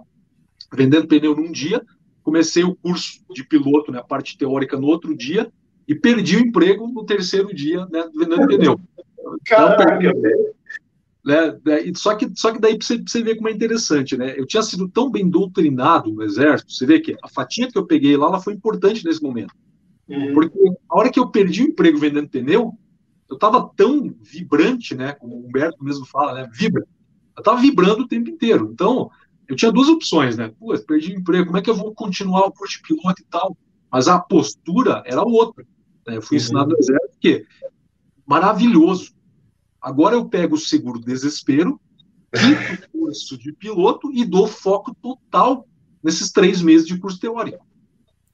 vendendo 0.73 1.07
pneu 1.07 1.35
num 1.35 1.51
dia, 1.51 1.81
comecei 2.27 2.61
o 2.61 2.75
curso 2.75 3.21
de 3.33 3.41
piloto, 3.41 3.89
né, 3.89 3.99
a 3.99 4.03
parte 4.03 4.37
teórica 4.37 4.77
no 4.77 4.87
outro 4.87 5.15
dia, 5.15 5.49
e 5.87 5.95
perdi 5.95 6.35
o 6.35 6.41
emprego 6.41 6.85
no 6.85 7.05
terceiro 7.05 7.55
dia, 7.55 7.85
né, 7.85 8.03
vendendo 8.13 8.45
pneu. 8.45 8.77
Então, 9.41 9.69
né, 11.23 11.57
né, 11.65 11.91
só, 11.95 12.15
que, 12.15 12.29
só 12.35 12.51
que 12.51 12.59
daí 12.59 12.77
você, 12.77 12.97
você 12.97 13.23
ver 13.23 13.37
como 13.37 13.47
é 13.47 13.53
interessante, 13.53 14.17
né? 14.17 14.37
Eu 14.37 14.45
tinha 14.45 14.61
sido 14.61 14.89
tão 14.89 15.09
bem 15.09 15.29
doutrinado 15.29 16.11
no 16.11 16.21
exército, 16.21 16.73
você 16.73 16.85
vê 16.85 16.99
que 16.99 17.15
a 17.23 17.29
fatia 17.29 17.71
que 17.71 17.77
eu 17.77 17.85
peguei 17.85 18.17
lá 18.17 18.27
ela 18.27 18.41
foi 18.41 18.53
importante 18.53 19.05
nesse 19.05 19.23
momento. 19.23 19.53
Uhum. 20.09 20.33
Porque 20.33 20.59
a 20.89 20.97
hora 20.97 21.09
que 21.09 21.19
eu 21.19 21.29
perdi 21.29 21.63
o 21.63 21.67
emprego 21.67 21.97
vendendo 21.97 22.27
pneu, 22.27 22.73
eu 23.29 23.35
estava 23.35 23.71
tão 23.73 24.13
vibrante, 24.21 24.95
né? 24.95 25.13
Como 25.13 25.33
o 25.33 25.47
Humberto 25.47 25.81
mesmo 25.81 26.05
fala, 26.05 26.33
né? 26.33 26.49
Vibra. 26.53 26.85
Eu 27.37 27.41
estava 27.41 27.61
vibrando 27.61 28.03
o 28.03 28.07
tempo 28.07 28.29
inteiro. 28.29 28.69
Então, 28.73 29.09
eu 29.47 29.55
tinha 29.55 29.71
duas 29.71 29.87
opções, 29.87 30.35
né? 30.35 30.51
Pô, 30.59 30.77
perdi 30.79 31.13
o 31.13 31.19
emprego, 31.19 31.45
como 31.45 31.57
é 31.57 31.61
que 31.61 31.69
eu 31.69 31.75
vou 31.75 31.93
continuar 31.93 32.45
o 32.45 32.51
curso 32.51 32.77
de 32.77 32.83
piloto 32.83 33.21
e 33.21 33.25
tal? 33.25 33.57
Mas 33.91 34.07
a 34.07 34.19
postura 34.19 35.01
era 35.05 35.23
outra. 35.23 35.65
Né? 36.05 36.17
Eu 36.17 36.21
fui 36.21 36.37
uhum. 36.37 36.43
ensinado 36.43 36.69
no 36.71 36.77
exército 36.77 37.17
que 37.19 37.45
maravilhoso. 38.25 39.15
Agora 39.81 40.15
eu 40.15 40.25
pego 40.25 40.55
o 40.55 40.59
seguro 40.59 40.99
desespero, 40.99 41.79
quito 42.33 42.89
o 42.93 42.99
curso 42.99 43.37
de 43.37 43.53
piloto 43.53 44.11
e 44.11 44.25
dou 44.25 44.47
foco 44.47 44.93
total 44.95 45.65
nesses 46.03 46.31
três 46.31 46.61
meses 46.61 46.85
de 46.85 46.97
curso 46.97 47.19
teórico. 47.19 47.65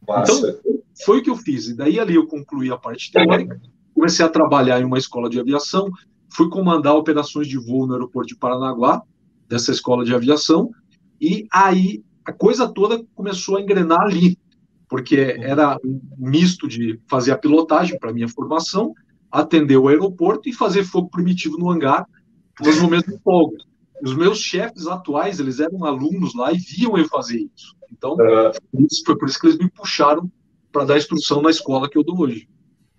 Então, 0.01 0.41
foi 1.05 1.19
o 1.19 1.23
que 1.23 1.29
eu 1.29 1.35
fiz. 1.35 1.67
E 1.67 1.75
daí 1.75 1.99
ali 1.99 2.15
eu 2.15 2.27
concluí 2.27 2.71
a 2.71 2.77
parte 2.77 3.11
teórica, 3.11 3.61
comecei 3.93 4.25
a 4.25 4.29
trabalhar 4.29 4.81
em 4.81 4.85
uma 4.85 4.97
escola 4.97 5.29
de 5.29 5.39
aviação, 5.39 5.91
fui 6.33 6.49
comandar 6.49 6.95
operações 6.95 7.47
de 7.47 7.57
voo 7.57 7.85
no 7.85 7.93
aeroporto 7.93 8.29
de 8.29 8.35
Paranaguá, 8.35 9.03
dessa 9.47 9.71
escola 9.71 10.03
de 10.03 10.13
aviação, 10.13 10.71
e 11.19 11.47
aí 11.51 12.03
a 12.25 12.31
coisa 12.31 12.67
toda 12.67 13.03
começou 13.15 13.57
a 13.57 13.61
engrenar 13.61 14.01
ali, 14.01 14.37
porque 14.87 15.37
era 15.39 15.77
um 15.83 15.99
misto 16.17 16.67
de 16.67 16.99
fazer 17.07 17.31
a 17.31 17.37
pilotagem 17.37 17.97
para 17.97 18.13
minha 18.13 18.27
formação, 18.27 18.93
atender 19.31 19.77
o 19.77 19.87
aeroporto 19.87 20.47
e 20.47 20.53
fazer 20.53 20.83
fogo 20.83 21.09
primitivo 21.09 21.57
no 21.57 21.69
hangar 21.69 22.07
nos 22.61 22.79
momentos 22.79 23.11
de 23.11 23.19
folga. 23.21 23.57
Os 24.01 24.15
meus 24.15 24.39
chefes 24.39 24.85
atuais, 24.85 25.39
eles 25.39 25.59
eram 25.59 25.85
alunos 25.85 26.35
lá 26.35 26.51
e 26.51 26.57
viam 26.57 26.97
eu 26.97 27.07
fazer 27.07 27.47
isso. 27.55 27.75
Então, 27.91 28.17
isso, 28.91 29.03
foi 29.05 29.17
por 29.17 29.27
isso 29.27 29.39
que 29.39 29.47
eles 29.47 29.57
me 29.57 29.69
puxaram 29.69 30.31
para 30.71 30.85
dar 30.85 30.97
instrução 30.97 31.41
na 31.41 31.49
escola 31.49 31.89
que 31.89 31.97
eu 31.97 32.03
dou 32.03 32.19
hoje. 32.19 32.47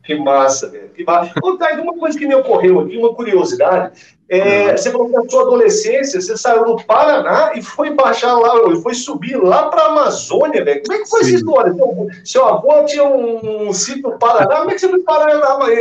Que 0.05 0.15
massa, 0.15 0.69
velho. 0.69 0.91
Que 0.91 1.03
massa. 1.03 1.33
Ô, 1.43 1.57
Thay, 1.57 1.81
uma 1.81 1.95
coisa 1.95 2.19
que 2.19 2.27
me 2.27 2.35
ocorreu 2.35 2.81
aqui, 2.81 2.97
uma 2.97 3.15
curiosidade. 3.15 3.93
É, 4.29 4.71
uhum. 4.71 4.77
Você 4.77 4.91
falou 4.91 5.07
que 5.09 5.13
na 5.13 5.29
sua 5.29 5.43
adolescência 5.43 6.21
você 6.21 6.37
saiu 6.37 6.65
do 6.65 6.77
Paraná 6.85 7.53
e 7.55 7.63
foi 7.63 7.91
baixar 7.91 8.35
lá, 8.35 8.53
foi 8.83 8.95
subir 8.95 9.37
lá 9.37 9.69
para 9.69 9.83
a 9.83 9.87
Amazônia, 9.89 10.65
velho. 10.65 10.83
Como 10.83 10.99
é 10.99 11.03
que 11.03 11.11
foi 11.11 11.25
Sim. 11.25 11.29
essa 11.29 11.37
história? 11.37 11.71
Então, 11.71 12.07
seu 12.25 12.45
avô 12.47 12.85
tinha 12.85 13.05
um, 13.05 13.69
um 13.69 13.73
sítio 13.73 14.11
no 14.11 14.19
Paraná, 14.19 14.57
como 14.57 14.71
é 14.71 14.75
que 14.75 14.81
você 14.81 14.89
foi 14.89 15.01
parar 15.01 15.35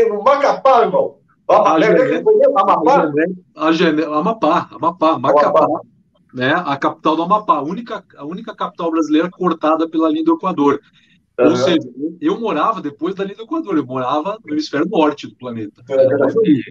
no 0.09 0.23
Macapá, 0.23 0.81
irmão? 0.81 1.15
A 1.47 1.57
Amapá? 1.57 3.11
A 3.55 4.19
Amapá, 4.19 4.69
Amapá, 4.71 5.19
Macapá, 5.19 5.67
né? 6.33 6.53
A 6.65 6.75
capital 6.77 7.15
do 7.15 7.23
Amapá, 7.23 7.57
a 7.57 7.61
única, 7.61 8.03
a 8.17 8.25
única 8.25 8.55
capital 8.55 8.91
brasileira 8.91 9.29
cortada 9.29 9.87
pela 9.87 10.09
linha 10.09 10.23
do 10.23 10.35
Equador. 10.35 10.79
Uhum. 11.39 11.49
Ou 11.49 11.55
seja, 11.55 11.89
eu 12.21 12.39
morava 12.39 12.81
depois 12.81 13.15
da 13.15 13.23
linha 13.23 13.35
do 13.35 13.43
Equador, 13.43 13.77
eu 13.77 13.85
morava 13.85 14.37
no 14.45 14.53
hemisfério 14.53 14.87
norte 14.87 15.27
do 15.27 15.35
planeta. 15.35 15.83
Uhum. 15.89 16.61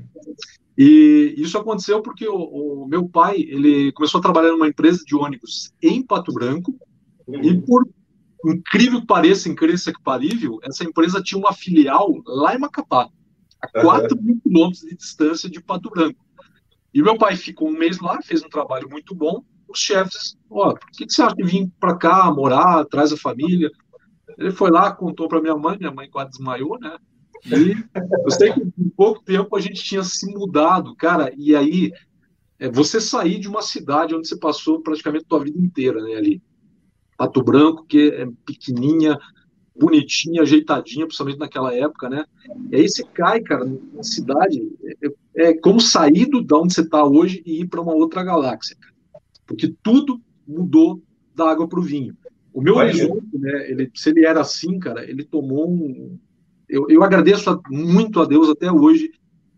E 0.79 1.35
isso 1.37 1.59
aconteceu 1.59 2.01
porque 2.01 2.27
o, 2.27 2.37
o, 2.37 2.87
meu 2.87 3.09
pai 3.09 3.37
ele 3.37 3.93
começou 3.93 4.19
a 4.19 4.23
trabalhar 4.23 4.53
numa 4.53 4.69
empresa 4.69 5.03
de 5.05 5.15
ônibus 5.15 5.73
em 5.83 6.03
Pato 6.03 6.33
Branco 6.33 6.75
uhum. 7.27 7.43
e 7.43 7.61
por 7.61 7.87
incrível 8.47 9.01
que 9.01 9.07
pareça, 9.07 9.49
incrível 9.49 9.93
que 9.93 10.03
parível, 10.03 10.59
essa 10.63 10.85
empresa 10.85 11.23
tinha 11.23 11.39
uma 11.39 11.53
filial 11.53 12.09
lá 12.27 12.55
em 12.55 12.59
Macapá, 12.59 13.09
a 13.61 13.83
4 13.83 14.21
mil 14.21 14.41
quilômetros 14.41 14.83
de 14.83 14.97
distância 14.97 15.49
de 15.51 15.61
Pato 15.61 15.91
Branco. 15.91 16.25
E 16.95 17.03
meu 17.03 17.17
pai 17.17 17.37
ficou 17.37 17.69
um 17.69 17.79
mês 17.79 18.01
lá, 18.01 18.21
fez 18.23 18.43
um 18.43 18.49
trabalho 18.49 18.89
muito 18.89 19.15
bom. 19.15 19.43
Os 19.69 19.79
chefes, 19.79 20.37
ó, 20.51 20.75
por 20.75 20.91
que, 20.91 21.07
que 21.07 21.13
você 21.13 21.23
acha 21.23 21.35
de 21.35 21.45
vir 21.45 21.71
para 21.81 21.97
cá, 21.97 22.31
morar, 22.31 22.81
atrás 22.81 23.11
da 23.11 23.17
família? 23.17 23.71
Ele 24.39 24.53
foi 24.53 24.71
lá, 24.71 24.93
contou 24.93 25.29
para 25.29 25.41
minha 25.41 25.57
mãe, 25.57 25.79
minha 25.79 25.91
mãe 25.91 26.09
quase 26.11 26.31
desmaiou, 26.31 26.79
né? 26.79 26.97
E 27.47 27.77
eu 28.25 28.31
sei 28.31 28.53
que 28.53 28.61
em 28.61 28.89
pouco 28.91 29.23
tempo 29.23 29.57
a 29.57 29.61
gente 29.61 29.83
tinha 29.83 30.03
se 30.05 30.27
mudado, 30.33 30.95
cara, 30.95 31.33
e 31.37 31.57
aí 31.57 31.93
é, 32.59 32.71
você 32.71 33.01
sair 33.01 33.41
de 33.41 33.49
uma 33.49 33.63
cidade 33.63 34.15
onde 34.15 34.29
você 34.29 34.37
passou 34.37 34.81
praticamente 34.81 35.25
a 35.25 35.29
sua 35.29 35.45
vida 35.45 35.59
inteira, 35.59 36.01
né, 36.01 36.15
ali. 36.15 36.41
Pato 37.19 37.43
Branco, 37.43 37.85
que 37.85 38.11
é 38.11 38.27
pequenininha, 38.47 39.19
bonitinha, 39.79 40.43
ajeitadinha, 40.43 41.07
principalmente 41.07 41.39
naquela 41.39 41.75
época, 41.75 42.09
né? 42.09 42.25
E 42.71 42.77
aí 42.77 42.89
você 42.89 43.05
cai, 43.05 43.41
cara, 43.41 43.65
na 43.65 44.03
cidade, 44.03 44.63
é, 45.03 45.49
é 45.49 45.55
como 45.55 45.81
sair 45.81 46.27
do, 46.27 46.43
de 46.43 46.55
onde 46.55 46.75
você 46.75 46.83
está 46.83 47.05
hoje 47.05 47.43
e 47.45 47.63
ir 47.63 47.67
para 47.67 47.81
uma 47.81 47.95
outra 47.95 48.23
galáxia, 48.23 48.77
cara. 48.79 48.95
Porque 49.47 49.75
tudo 49.83 50.21
mudou 50.47 51.03
da 51.35 51.51
água 51.51 51.69
para 51.69 51.81
o 51.81 51.83
vinho. 51.83 52.17
O 52.53 52.61
meu 52.61 52.77
horizonte, 52.77 53.39
né, 53.39 53.71
ele, 53.71 53.91
se 53.95 54.11
ele 54.11 54.27
era 54.27 54.41
assim, 54.41 54.79
cara, 54.79 55.09
ele 55.09 55.25
tomou 55.25 55.71
um. 55.71 56.19
Eu, 56.69 56.87
eu 56.89 57.03
agradeço 57.03 57.61
muito 57.71 58.21
a 58.21 58.25
Deus 58.25 58.49
até 58.49 58.71
hoje, 58.71 59.11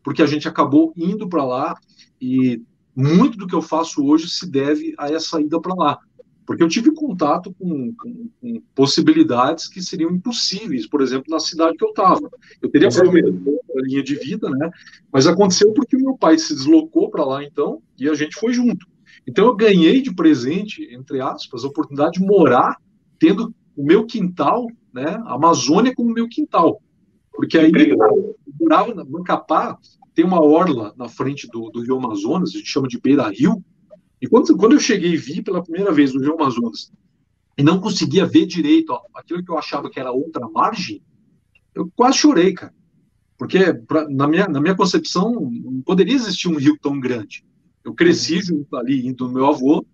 porque 0.02 0.22
a 0.22 0.26
gente 0.26 0.48
acabou 0.48 0.92
indo 0.96 1.28
para 1.28 1.44
lá 1.44 1.74
e 2.20 2.62
muito 2.94 3.37
do 3.37 3.46
que 3.46 3.54
eu 3.54 3.62
faço 3.62 4.04
hoje 4.04 4.28
se 4.28 4.48
deve 4.48 4.94
a 4.98 5.11
essa 5.11 5.40
ida 5.40 5.61
para 5.61 5.74
lá. 5.74 5.98
Porque 6.46 6.62
eu 6.62 6.68
tive 6.68 6.92
contato 6.92 7.54
com, 7.59 7.94
com, 7.94 8.28
com, 8.40 8.62
possibilidades 8.74 9.66
que 9.66 9.80
seriam 9.80 10.11
impossíveis, 10.11 10.87
por 10.87 11.00
exemplo, 11.00 11.24
na 11.30 11.40
cidade 11.40 11.76
que 11.76 11.85
eu 11.85 11.88
estava. 11.88 12.30
Eu 12.61 12.68
teria 12.68 12.90
provavelmente 12.90 13.61
a 13.76 13.80
linha 13.80 14.02
de 14.02 14.14
vida, 14.16 14.50
né? 14.50 14.70
Mas 15.11 15.26
aconteceu 15.26 15.72
porque 15.72 15.96
o 15.96 16.00
meu 16.00 16.18
pai 16.18 16.38
se 16.38 16.54
deslocou 16.54 17.11
para 17.11 17.24
lá, 17.24 17.42
então, 17.42 17.83
e 17.98 18.09
a 18.09 18.14
gente 18.14 18.38
foi 18.38 18.52
junto. 18.52 18.87
Então 19.26 19.46
eu 19.46 19.57
ganhei 19.57 20.02
de 20.02 20.14
presente, 20.14 20.87
entre 20.92 21.20
aspas, 21.20 21.64
a 21.64 21.68
oportunidade 21.68 22.20
de 22.20 22.26
morar 22.26 22.76
tendo 23.24 23.54
o 23.74 23.82
meu 23.82 24.04
quintal, 24.04 24.66
né, 24.92 25.18
a 25.24 25.34
Amazônia 25.34 25.94
como 25.94 26.12
meu 26.12 26.28
quintal. 26.28 26.82
Porque 27.32 27.56
aí 27.58 27.72
eu 27.72 28.37
morava 28.60 28.94
na 28.94 29.02
Macapá, 29.02 29.78
tem 30.14 30.26
uma 30.26 30.44
orla 30.44 30.92
na 30.94 31.08
frente 31.08 31.48
do, 31.48 31.70
do 31.70 31.80
Rio 31.80 31.96
Amazonas, 31.96 32.50
a 32.50 32.58
gente 32.58 32.68
chama 32.68 32.87
de 32.87 33.00
Beira 33.00 33.30
Rio. 33.30 33.64
E 34.20 34.28
quando, 34.28 34.54
quando 34.58 34.72
eu 34.72 34.80
cheguei 34.80 35.14
e 35.14 35.16
vi 35.16 35.42
pela 35.42 35.62
primeira 35.62 35.90
vez 35.90 36.14
o 36.14 36.20
Rio 36.20 36.34
Amazonas 36.34 36.92
e 37.56 37.62
não 37.62 37.80
conseguia 37.80 38.26
ver 38.26 38.44
direito 38.44 38.90
ó, 38.92 39.00
aquilo 39.14 39.42
que 39.42 39.50
eu 39.50 39.58
achava 39.58 39.88
que 39.88 39.98
era 39.98 40.12
outra 40.12 40.46
margem, 40.46 41.02
eu 41.74 41.90
quase 41.96 42.18
chorei, 42.18 42.52
cara. 42.52 42.74
Porque 43.38 43.72
pra, 43.72 44.06
na, 44.08 44.28
minha, 44.28 44.46
na 44.46 44.60
minha 44.60 44.76
concepção 44.76 45.50
não 45.50 45.80
poderia 45.80 46.14
existir 46.14 46.48
um 46.48 46.58
rio 46.58 46.76
tão 46.80 47.00
grande. 47.00 47.42
Eu 47.82 47.94
cresci 47.94 48.40
junto 48.42 48.76
ali, 48.76 49.06
indo 49.06 49.26
do 49.26 49.32
meu 49.32 49.46
avô, 49.46 49.84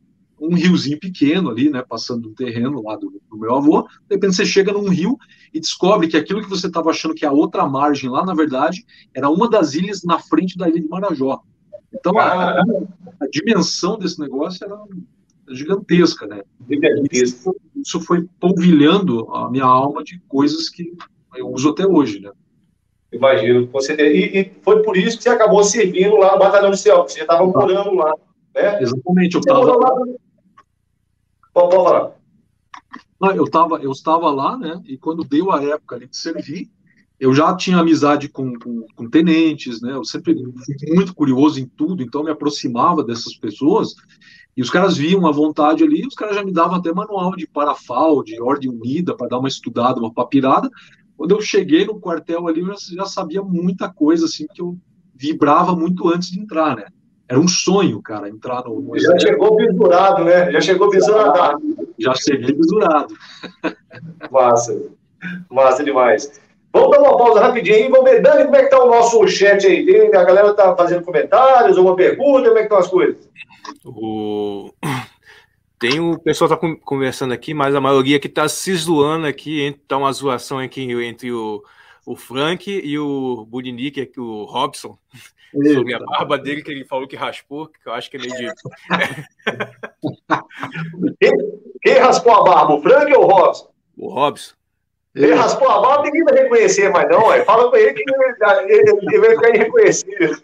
um 0.40 0.54
riozinho 0.54 0.98
pequeno 0.98 1.50
ali, 1.50 1.68
né, 1.68 1.84
passando 1.86 2.30
um 2.30 2.34
terreno 2.34 2.82
lá 2.82 2.96
do, 2.96 3.12
do, 3.30 3.36
meu 3.36 3.54
avô, 3.54 3.82
de 3.82 4.14
repente 4.14 4.36
você 4.36 4.46
chega 4.46 4.72
num 4.72 4.88
rio 4.88 5.18
e 5.52 5.60
descobre 5.60 6.08
que 6.08 6.16
aquilo 6.16 6.42
que 6.42 6.48
você 6.48 6.66
estava 6.66 6.90
achando 6.90 7.14
que 7.14 7.24
é 7.24 7.28
a 7.28 7.32
outra 7.32 7.68
margem 7.68 8.08
lá, 8.08 8.24
na 8.24 8.34
verdade, 8.34 8.84
era 9.14 9.28
uma 9.28 9.48
das 9.48 9.74
ilhas 9.74 10.02
na 10.02 10.18
frente 10.18 10.56
da 10.56 10.68
ilha 10.68 10.80
de 10.80 10.88
Marajó. 10.88 11.42
Então, 11.92 12.18
a, 12.18 12.60
a 12.60 13.26
dimensão 13.30 13.98
desse 13.98 14.18
negócio 14.20 14.64
era 14.64 14.76
gigantesca, 15.50 16.26
né? 16.26 16.42
Isso, 17.10 17.54
isso 17.74 18.00
foi 18.00 18.26
polvilhando 18.38 19.28
a 19.34 19.50
minha 19.50 19.64
alma 19.64 20.02
de 20.02 20.20
coisas 20.28 20.68
que 20.68 20.92
eu 21.34 21.48
uso 21.48 21.70
até 21.70 21.86
hoje, 21.86 22.20
né? 22.20 22.30
Imagino, 23.12 23.66
você 23.66 23.94
e, 23.94 24.40
e, 24.40 24.52
foi 24.62 24.82
por 24.84 24.96
isso 24.96 25.16
que 25.16 25.24
você 25.24 25.30
acabou 25.30 25.64
servindo 25.64 26.16
lá 26.16 26.32
no 26.32 26.38
Batalhão 26.38 26.70
do 26.70 26.76
Céu, 26.76 27.04
que 27.04 27.12
você 27.12 27.22
estava 27.22 27.44
morando 27.44 27.92
lá, 27.94 28.14
né? 28.54 28.80
Exatamente, 28.80 29.34
eu 29.34 29.40
estava... 29.40 29.76
Pode, 31.52 31.70
pode 31.70 31.84
falar. 31.84 32.20
Não, 33.20 33.32
eu, 33.32 33.44
tava, 33.50 33.76
eu 33.82 33.92
estava 33.92 34.30
lá, 34.30 34.56
né? 34.56 34.80
E 34.86 34.96
quando 34.96 35.22
deu 35.22 35.52
a 35.52 35.62
época 35.62 35.96
ali 35.96 36.08
de 36.08 36.16
servir, 36.16 36.70
eu 37.18 37.34
já 37.34 37.54
tinha 37.54 37.76
amizade 37.76 38.30
com, 38.30 38.58
com, 38.58 38.86
com, 38.94 39.10
tenentes, 39.10 39.82
né? 39.82 39.92
Eu 39.92 40.04
sempre 40.04 40.34
fui 40.34 40.94
muito 40.94 41.14
curioso 41.14 41.60
em 41.60 41.66
tudo, 41.66 42.02
então 42.02 42.24
me 42.24 42.30
aproximava 42.30 43.04
dessas 43.04 43.36
pessoas. 43.36 43.94
E 44.56 44.62
os 44.62 44.70
caras 44.70 44.96
viam 44.96 45.26
a 45.26 45.30
vontade 45.30 45.84
ali, 45.84 46.06
os 46.06 46.14
caras 46.14 46.34
já 46.34 46.42
me 46.42 46.52
davam 46.52 46.76
até 46.76 46.92
manual 46.92 47.36
de 47.36 47.46
parafal, 47.46 48.24
de 48.24 48.40
ordem 48.40 48.70
unida, 48.70 49.14
para 49.14 49.28
dar 49.28 49.38
uma 49.38 49.48
estudada, 49.48 50.00
uma 50.00 50.12
papirada. 50.12 50.70
Quando 51.14 51.32
eu 51.32 51.42
cheguei 51.42 51.84
no 51.84 52.00
quartel 52.00 52.48
ali, 52.48 52.60
eu 52.60 52.68
já, 52.68 52.74
já 52.96 53.04
sabia 53.04 53.42
muita 53.42 53.92
coisa, 53.92 54.24
assim, 54.24 54.46
que 54.54 54.62
eu 54.62 54.78
vibrava 55.14 55.76
muito 55.76 56.08
antes 56.08 56.30
de 56.30 56.40
entrar, 56.40 56.74
né? 56.74 56.86
Era 57.30 57.38
um 57.38 57.46
sonho, 57.46 58.02
cara, 58.02 58.28
entrar 58.28 58.64
no. 58.64 58.80
no 58.80 58.98
já 58.98 59.16
chegou 59.16 59.56
visurado, 59.56 60.24
né? 60.24 60.50
Já 60.50 60.60
chegou 60.60 60.90
visurado. 60.90 61.62
Já 61.96 62.12
cheguei 62.12 62.52
visurado. 62.52 63.14
Massa. 64.28 64.82
Massa 65.48 65.84
demais. 65.84 66.40
Vamos 66.72 66.90
dar 66.90 67.00
uma 67.00 67.16
pausa 67.16 67.40
rapidinho 67.40 67.76
aí. 67.76 67.88
Vamos 67.88 68.10
ver, 68.10 68.20
Dani, 68.20 68.46
como 68.46 68.56
é 68.56 68.64
que 68.64 68.70
tá 68.70 68.82
o 68.82 68.90
nosso 68.90 69.28
chat 69.28 69.64
aí? 69.64 69.86
Tem, 69.86 70.08
a 70.08 70.24
galera 70.24 70.52
tá 70.54 70.74
fazendo 70.74 71.04
comentários, 71.04 71.78
uma 71.78 71.94
pergunta, 71.94 72.48
como 72.48 72.58
é 72.58 72.62
que 72.62 72.66
estão 72.66 72.78
as 72.78 72.88
coisas? 72.88 73.28
O... 73.84 74.72
Tem 75.78 76.00
o 76.00 76.18
pessoal 76.18 76.50
tá 76.50 76.58
conversando 76.84 77.32
aqui, 77.32 77.54
mas 77.54 77.76
a 77.76 77.80
maioria 77.80 78.18
que 78.18 78.28
tá 78.28 78.48
se 78.48 78.74
zoando 78.74 79.28
aqui, 79.28 79.78
tá 79.86 79.96
uma 79.96 80.12
zoação 80.12 80.58
aqui 80.58 80.90
entre 81.04 81.30
o 81.30 81.62
o 82.06 82.16
Frank 82.16 82.70
e 82.70 82.98
o 82.98 83.44
Budinick, 83.46 84.06
que 84.06 84.20
o 84.20 84.44
Robson, 84.44 84.98
Eita. 85.54 85.74
sobre 85.74 85.94
a 85.94 85.98
barba 85.98 86.38
dele, 86.38 86.62
que 86.62 86.70
ele 86.70 86.84
falou 86.84 87.06
que 87.06 87.16
raspou, 87.16 87.68
que 87.68 87.88
eu 87.88 87.92
acho 87.92 88.10
que 88.10 88.16
é 88.16 88.20
meio 88.20 88.34
de. 88.34 88.46
quem, 91.20 91.32
quem 91.82 91.98
raspou 91.98 92.34
a 92.34 92.42
barba, 92.42 92.74
o 92.74 92.82
Frank 92.82 93.12
ou 93.14 93.24
o 93.24 93.26
Robson? 93.26 93.70
O 93.96 94.08
Robson. 94.08 94.54
Ele 95.14 95.34
raspou 95.34 95.68
a 95.68 95.80
barba, 95.80 96.04
ninguém 96.04 96.22
vai 96.22 96.42
reconhecer 96.42 96.88
mais, 96.90 97.08
não. 97.08 97.26
Ué. 97.26 97.44
Fala 97.44 97.68
com 97.68 97.76
ele 97.76 97.92
que 97.92 98.02
ele, 98.02 98.14
ele 99.02 99.18
vai 99.18 99.30
ficar 99.30 99.54
irreconhecido. 99.54 100.40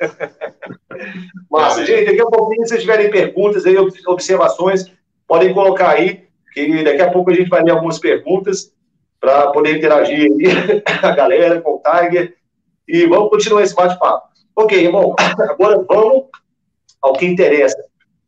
Mas, 1.48 1.76
gente, 1.86 2.06
daqui 2.06 2.20
a 2.20 2.26
pouquinho, 2.26 2.66
se 2.66 2.76
tiverem 2.78 3.08
perguntas 3.10 3.64
aí, 3.64 3.76
observações, 4.08 4.90
podem 5.26 5.54
colocar 5.54 5.90
aí, 5.90 6.26
que 6.52 6.82
daqui 6.82 7.00
a 7.00 7.12
pouco 7.12 7.30
a 7.30 7.34
gente 7.34 7.48
vai 7.48 7.62
ler 7.62 7.70
algumas 7.72 8.00
perguntas 8.00 8.74
para 9.20 9.50
poder 9.50 9.76
interagir 9.76 10.30
aí 10.30 10.82
a 11.02 11.10
galera, 11.12 11.60
com 11.60 11.74
o 11.74 11.82
Tiger. 11.82 12.34
E 12.86 13.06
vamos 13.06 13.30
continuar 13.30 13.62
esse 13.62 13.74
bate-papo. 13.74 14.28
Ok, 14.54 14.78
irmão, 14.78 15.14
agora 15.38 15.84
vamos 15.88 16.24
ao 17.02 17.12
que 17.12 17.26
interessa. 17.26 17.76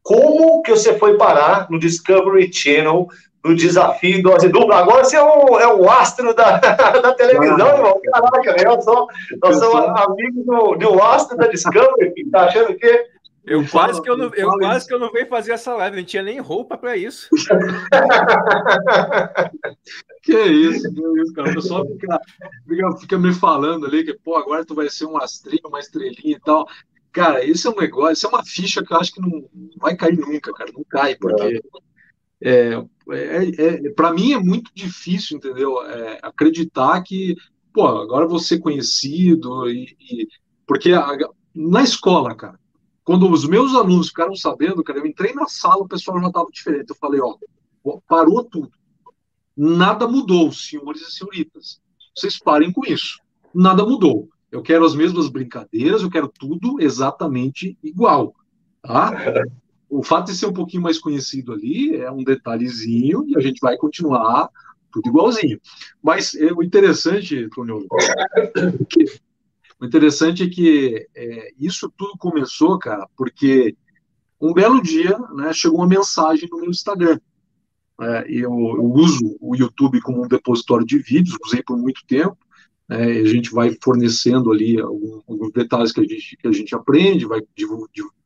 Como 0.02 0.62
que 0.62 0.70
você 0.70 0.98
foi 0.98 1.16
parar 1.16 1.70
no 1.70 1.78
Discovery 1.78 2.52
Channel 2.52 3.08
no 3.44 3.54
desafio 3.54 4.22
dose 4.22 4.48
dupla. 4.48 4.76
Agora 4.76 5.04
você 5.04 5.16
é 5.16 5.22
o, 5.22 5.58
é 5.58 5.72
o 5.72 5.88
astro 5.90 6.34
da, 6.34 6.58
da 7.00 7.14
televisão, 7.14 7.66
ah, 7.66 7.76
irmão. 7.76 8.00
Caraca, 8.12 8.52
né? 8.52 8.62
eu 8.66 8.80
sou, 8.82 9.06
nós 9.42 9.58
somos 9.58 10.00
amigos 10.00 10.44
do, 10.44 10.74
do 10.76 11.02
astro 11.02 11.36
da 11.36 11.46
Discovery, 11.46 12.30
tá 12.30 12.42
achando 12.42 12.74
que. 12.74 13.17
Eu 13.48 13.66
quase 13.66 14.02
que 14.02 14.10
eu 14.10 14.16
não, 14.16 14.32
eu 14.34 14.50
quase 14.58 14.86
que 14.86 14.92
eu 14.92 14.98
não 14.98 15.10
veio 15.10 15.26
fazer 15.26 15.52
essa 15.52 15.74
live, 15.74 15.96
não 15.96 16.04
tinha 16.04 16.22
nem 16.22 16.38
roupa 16.38 16.76
para 16.76 16.94
isso. 16.96 17.30
que 20.22 20.36
isso, 20.36 20.92
que 20.92 21.20
isso, 21.20 21.32
cara. 21.32 21.50
O 21.50 21.54
pessoal 21.54 21.86
fica, 21.86 22.20
fica, 22.68 22.96
fica, 22.98 23.18
me 23.18 23.32
falando 23.32 23.86
ali 23.86 24.04
que, 24.04 24.12
pô, 24.12 24.36
agora 24.36 24.66
tu 24.66 24.74
vai 24.74 24.90
ser 24.90 25.06
um 25.06 25.16
astrinho, 25.16 25.62
uma 25.66 25.80
estrelinha 25.80 26.36
e 26.36 26.40
tal. 26.40 26.68
Cara, 27.10 27.42
isso 27.42 27.68
é 27.68 27.70
um 27.70 27.80
negócio, 27.80 28.12
isso 28.12 28.26
é 28.26 28.28
uma 28.28 28.44
ficha 28.44 28.84
que 28.84 28.92
eu 28.92 28.98
acho 28.98 29.14
que 29.14 29.20
não 29.20 29.48
vai 29.78 29.96
cair 29.96 30.18
nunca, 30.18 30.52
cara. 30.52 30.70
Não 30.70 30.84
cai, 30.88 31.16
porque 31.16 31.62
é, 32.42 32.74
é, 33.10 33.86
é 33.86 33.90
para 33.90 34.12
mim 34.12 34.34
é 34.34 34.38
muito 34.38 34.70
difícil, 34.74 35.38
entendeu? 35.38 35.82
É, 35.84 36.18
acreditar 36.22 37.02
que, 37.02 37.34
pô, 37.72 37.86
agora 37.86 38.26
você 38.26 38.58
conhecido 38.58 39.70
e, 39.70 39.96
e 39.98 40.28
porque 40.66 40.92
a, 40.92 41.16
na 41.54 41.82
escola, 41.82 42.34
cara, 42.34 42.58
quando 43.08 43.26
os 43.32 43.48
meus 43.48 43.74
alunos 43.74 44.08
ficaram 44.08 44.36
sabendo, 44.36 44.84
cara, 44.84 44.98
eu 44.98 45.06
entrei 45.06 45.32
na 45.32 45.46
sala, 45.46 45.82
o 45.82 45.88
pessoal 45.88 46.20
já 46.20 46.26
estava 46.26 46.46
diferente. 46.52 46.90
Eu 46.90 46.96
falei, 46.96 47.18
ó, 47.22 47.38
parou 48.06 48.44
tudo. 48.44 48.70
Nada 49.56 50.06
mudou, 50.06 50.52
senhores 50.52 51.00
e 51.00 51.10
senhoritas. 51.12 51.80
Vocês 52.14 52.38
parem 52.38 52.70
com 52.70 52.84
isso. 52.84 53.18
Nada 53.54 53.82
mudou. 53.82 54.28
Eu 54.52 54.60
quero 54.60 54.84
as 54.84 54.94
mesmas 54.94 55.30
brincadeiras, 55.30 56.02
eu 56.02 56.10
quero 56.10 56.28
tudo 56.28 56.82
exatamente 56.82 57.78
igual. 57.82 58.34
Tá? 58.82 59.10
o 59.88 60.02
fato 60.02 60.26
de 60.26 60.36
ser 60.36 60.44
um 60.44 60.52
pouquinho 60.52 60.82
mais 60.82 60.98
conhecido 60.98 61.54
ali 61.54 61.96
é 61.96 62.10
um 62.10 62.22
detalhezinho 62.22 63.24
e 63.26 63.38
a 63.38 63.40
gente 63.40 63.58
vai 63.58 63.78
continuar 63.78 64.50
tudo 64.92 65.08
igualzinho. 65.08 65.58
Mas 66.02 66.34
é, 66.34 66.52
o 66.52 66.62
interessante, 66.62 67.48
Tônio, 67.54 67.86
o 69.80 69.86
interessante 69.86 70.42
é 70.42 70.48
que 70.48 71.06
é, 71.14 71.52
isso 71.58 71.92
tudo 71.96 72.18
começou, 72.18 72.78
cara, 72.78 73.06
porque 73.16 73.76
um 74.40 74.52
belo 74.52 74.82
dia 74.82 75.16
né, 75.34 75.52
chegou 75.52 75.78
uma 75.78 75.86
mensagem 75.86 76.48
no 76.50 76.60
meu 76.60 76.70
Instagram. 76.70 77.18
É, 78.00 78.26
eu, 78.28 78.50
eu, 78.52 78.84
uso 78.92 79.36
o 79.40 79.56
YouTube 79.56 80.00
como 80.00 80.24
um 80.24 80.28
depositório 80.28 80.86
de 80.86 80.98
vídeos, 80.98 81.36
usei 81.44 81.62
por 81.62 81.76
muito 81.76 82.04
tempo. 82.06 82.36
Né, 82.88 83.20
a 83.20 83.24
gente 83.24 83.52
vai 83.52 83.76
fornecendo 83.82 84.50
ali 84.50 84.80
alguns, 84.80 85.22
alguns 85.28 85.52
detalhes 85.52 85.92
que 85.92 86.00
a 86.00 86.04
gente, 86.04 86.36
que 86.36 86.48
a 86.48 86.52
gente 86.52 86.74
aprende, 86.74 87.26
vai 87.26 87.40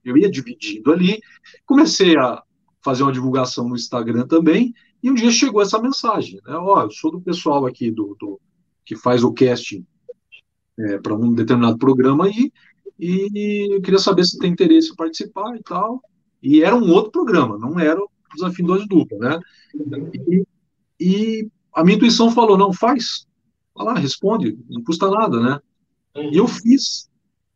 eu 0.05 0.17
ia 0.17 0.31
dividindo 0.31 0.91
ali, 0.91 1.21
comecei 1.65 2.17
a 2.17 2.43
fazer 2.83 3.03
uma 3.05 3.13
divulgação 3.13 3.69
no 3.69 3.77
Instagram 3.77 4.27
também, 4.27 4.75
e 5.03 5.11
um 5.11 5.15
dia 5.15 5.31
chegou 5.31 5.63
essa 5.63 5.81
mensagem, 5.81 6.41
né? 6.45 6.55
Ó, 6.57 6.83
eu 6.83 6.91
sou 6.91 7.11
do 7.13 7.21
pessoal 7.21 7.67
aqui 7.67 7.91
do, 7.91 8.17
do 8.19 8.41
que 8.85 8.97
faz 8.97 9.23
o 9.23 9.33
casting 9.33 9.87
é, 10.79 10.99
para 10.99 11.15
um 11.15 11.33
determinado 11.33 11.79
programa 11.79 12.27
aí, 12.27 12.53
e 12.99 13.75
eu 13.75 13.83
queria 13.83 13.99
saber 13.99 14.25
se 14.25 14.39
tem 14.39 14.53
interesse 14.53 14.93
em 14.93 14.97
participar 14.97 15.57
e 15.57 15.63
tal. 15.63 16.03
E 16.43 16.63
era 16.63 16.75
um 16.75 16.91
outro 16.91 17.11
programa, 17.11 17.59
não 17.59 17.79
era 17.79 18.01
o 18.01 18.11
Desafio 18.35 18.67
2 18.67 18.89
Dupla, 18.89 19.19
né? 19.19 19.41
E, 20.29 20.47
e, 21.01 21.49
a 21.75 21.85
minha 21.85 21.97
intuição 21.97 22.31
falou, 22.31 22.59
não, 22.59 22.73
faz, 22.73 23.27
vai 23.75 23.87
lá, 23.87 23.95
responde, 23.95 24.59
não 24.69 24.83
custa 24.83 25.11
nada, 25.11 25.41
né? 25.41 25.61
E 26.31 26.37
eu 26.37 26.47
fiz 26.47 27.09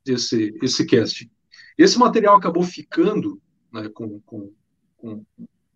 esse, 0.07 0.57
esse 0.63 0.87
casting. 0.87 1.29
Esse 1.77 1.99
material 1.99 2.37
acabou 2.37 2.63
ficando 2.63 3.41
né, 3.73 3.89
com, 3.91 4.21
com, 4.21 4.51
com, 4.97 5.25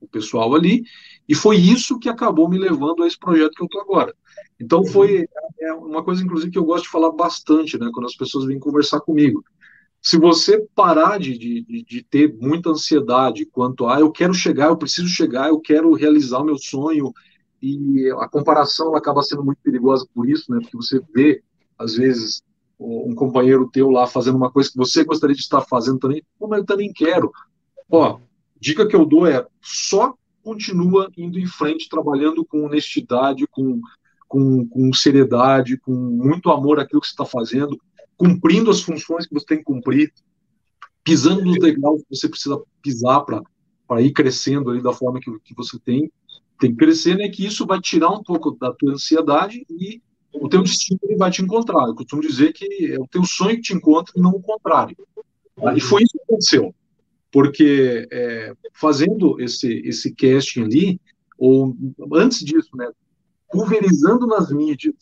o 0.00 0.08
pessoal 0.08 0.54
ali, 0.54 0.82
e 1.28 1.34
foi 1.34 1.56
isso 1.56 1.98
que 1.98 2.08
acabou 2.08 2.48
me 2.48 2.58
levando 2.58 3.02
a 3.02 3.06
esse 3.06 3.18
projeto 3.18 3.52
que 3.52 3.62
eu 3.62 3.66
estou 3.66 3.82
agora. 3.82 4.14
Então 4.58 4.84
foi 4.84 5.26
é 5.60 5.72
uma 5.72 6.02
coisa, 6.02 6.22
inclusive, 6.22 6.50
que 6.50 6.58
eu 6.58 6.64
gosto 6.64 6.84
de 6.84 6.90
falar 6.90 7.12
bastante, 7.12 7.78
né, 7.78 7.90
quando 7.92 8.06
as 8.06 8.16
pessoas 8.16 8.46
vêm 8.46 8.58
conversar 8.58 9.00
comigo. 9.00 9.44
Se 10.02 10.18
você 10.18 10.66
parar 10.74 11.18
de, 11.18 11.36
de, 11.36 11.84
de 11.84 12.02
ter 12.02 12.34
muita 12.40 12.70
ansiedade 12.70 13.44
quanto 13.44 13.86
a 13.86 14.00
eu 14.00 14.10
quero 14.10 14.32
chegar, 14.32 14.68
eu 14.68 14.76
preciso 14.76 15.08
chegar, 15.08 15.48
eu 15.48 15.60
quero 15.60 15.92
realizar 15.92 16.38
o 16.38 16.44
meu 16.44 16.56
sonho, 16.56 17.12
e 17.62 18.10
a 18.18 18.26
comparação 18.26 18.94
acaba 18.94 19.22
sendo 19.22 19.44
muito 19.44 19.58
perigosa 19.62 20.06
por 20.14 20.28
isso, 20.28 20.50
né, 20.50 20.58
porque 20.62 20.76
você 20.76 21.00
vê, 21.14 21.42
às 21.78 21.94
vezes, 21.94 22.42
um 22.78 23.14
companheiro 23.14 23.68
teu 23.70 23.90
lá 23.90 24.06
fazendo 24.06 24.36
uma 24.36 24.50
coisa 24.50 24.70
que 24.70 24.78
você 24.78 25.04
gostaria 25.04 25.36
de 25.36 25.42
estar 25.42 25.60
fazendo 25.60 25.98
também, 25.98 26.22
como 26.38 26.54
eu 26.54 26.64
também 26.64 26.90
quero. 26.90 27.30
Ó, 27.90 28.18
dica 28.60 28.86
que 28.86 28.94
eu 28.94 29.06
dou 29.06 29.26
é 29.26 29.44
só 29.62 30.14
continua 30.42 31.10
indo 31.16 31.38
em 31.38 31.46
frente, 31.46 31.88
trabalhando 31.88 32.44
com 32.44 32.64
honestidade, 32.64 33.46
com, 33.46 33.80
com, 34.28 34.66
com 34.66 34.92
seriedade, 34.92 35.78
com 35.78 35.92
muito 35.92 36.50
amor 36.50 36.78
àquilo 36.78 37.00
que 37.00 37.06
você 37.06 37.12
está 37.12 37.24
fazendo, 37.24 37.80
cumprindo 38.16 38.70
as 38.70 38.80
funções 38.80 39.26
que 39.26 39.34
você 39.34 39.46
tem 39.46 39.58
que 39.58 39.64
cumprir, 39.64 40.12
pisando 41.02 41.44
nos 41.44 41.58
degraus 41.58 42.02
que 42.02 42.16
você 42.16 42.28
precisa 42.28 42.60
pisar 42.82 43.24
para 43.24 44.02
ir 44.02 44.12
crescendo 44.12 44.70
ali 44.70 44.82
da 44.82 44.92
forma 44.92 45.20
que, 45.20 45.30
que 45.40 45.54
você 45.54 45.78
tem. 45.78 46.10
Tem 46.58 46.70
que 46.70 46.76
crescer, 46.76 47.16
né? 47.16 47.28
Que 47.28 47.46
isso 47.46 47.66
vai 47.66 47.80
tirar 47.80 48.10
um 48.10 48.22
pouco 48.22 48.50
da 48.52 48.72
tua 48.72 48.92
ansiedade 48.92 49.64
e 49.70 50.02
o 50.32 50.48
teu 50.48 50.62
destino 50.62 51.00
ele 51.04 51.16
vai 51.16 51.30
te 51.30 51.42
encontrar. 51.42 51.86
Eu 51.86 51.94
costumo 51.94 52.20
dizer 52.20 52.52
que 52.52 52.92
é 52.92 53.00
o 53.00 53.06
teu 53.06 53.24
sonho 53.24 53.56
que 53.56 53.62
te 53.62 53.74
encontra 53.74 54.12
e 54.14 54.20
não 54.20 54.30
o 54.30 54.42
contrário. 54.42 54.96
E 55.74 55.80
foi 55.80 56.02
isso 56.02 56.12
que 56.12 56.22
aconteceu. 56.22 56.74
Porque 57.32 58.08
é, 58.10 58.54
fazendo 58.74 59.40
esse, 59.40 59.80
esse 59.84 60.14
casting 60.14 60.62
ali, 60.62 61.00
ou 61.38 61.76
antes 62.14 62.40
disso, 62.40 62.76
né, 62.76 62.90
pulverizando 63.50 64.26
nas 64.26 64.50
mídias 64.50 64.94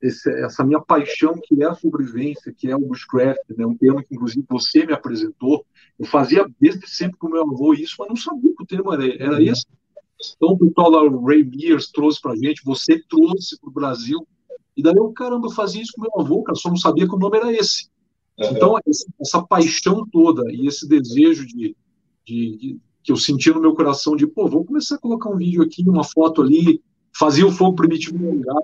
esse, 0.00 0.30
essa 0.44 0.64
minha 0.64 0.80
paixão 0.80 1.34
que 1.42 1.62
é 1.62 1.66
a 1.66 1.74
sobrevivência, 1.74 2.54
que 2.56 2.70
é 2.70 2.76
o 2.76 2.86
bushcraft, 2.86 3.40
né, 3.56 3.66
um 3.66 3.76
tema 3.76 4.02
que 4.02 4.14
inclusive 4.14 4.44
você 4.48 4.86
me 4.86 4.92
apresentou. 4.92 5.64
Eu 5.98 6.06
fazia 6.06 6.46
desde 6.60 6.88
sempre 6.88 7.18
com 7.18 7.28
meu 7.28 7.42
avô 7.42 7.74
isso, 7.74 7.96
mas 7.98 8.08
não 8.08 8.16
sabia 8.16 8.54
que 8.54 8.62
o 8.62 8.66
tema 8.66 8.94
era, 8.94 9.22
era 9.22 9.42
esse. 9.42 9.66
Então 10.36 10.50
o 10.50 10.58
pessoal 10.58 11.06
o 11.06 11.26
Ray 11.26 11.44
Mears 11.44 11.90
trouxe 11.90 12.20
para 12.20 12.36
gente, 12.36 12.64
você 12.64 13.02
trouxe 13.08 13.58
para 13.60 13.68
o 13.68 13.72
Brasil 13.72 14.26
e 14.76 14.82
daí 14.82 14.94
eu, 14.96 15.10
caramba, 15.12 15.46
eu 15.46 15.52
fazia 15.52 15.82
isso 15.82 15.92
com 15.96 16.02
meu 16.02 16.20
avô, 16.20 16.42
cara, 16.42 16.54
só 16.54 16.68
não 16.68 16.76
sabia 16.76 17.06
que 17.06 17.14
o 17.14 17.18
nome 17.18 17.38
era 17.38 17.52
esse. 17.52 17.88
Uhum. 18.38 18.50
Então, 18.50 18.76
essa 19.20 19.42
paixão 19.42 20.06
toda 20.10 20.50
e 20.52 20.66
esse 20.66 20.86
desejo 20.88 21.46
de, 21.46 21.76
de, 22.24 22.56
de, 22.56 22.80
que 23.02 23.12
eu 23.12 23.16
sentia 23.16 23.54
no 23.54 23.60
meu 23.60 23.74
coração 23.74 24.16
de, 24.16 24.26
pô, 24.26 24.48
vou 24.48 24.64
começar 24.64 24.96
a 24.96 24.98
colocar 24.98 25.30
um 25.30 25.36
vídeo 25.36 25.62
aqui, 25.62 25.82
uma 25.88 26.04
foto 26.04 26.42
ali, 26.42 26.82
fazia 27.16 27.46
o 27.46 27.52
fogo 27.52 27.76
primitivo 27.76 28.18
no 28.18 28.32
lugar. 28.32 28.62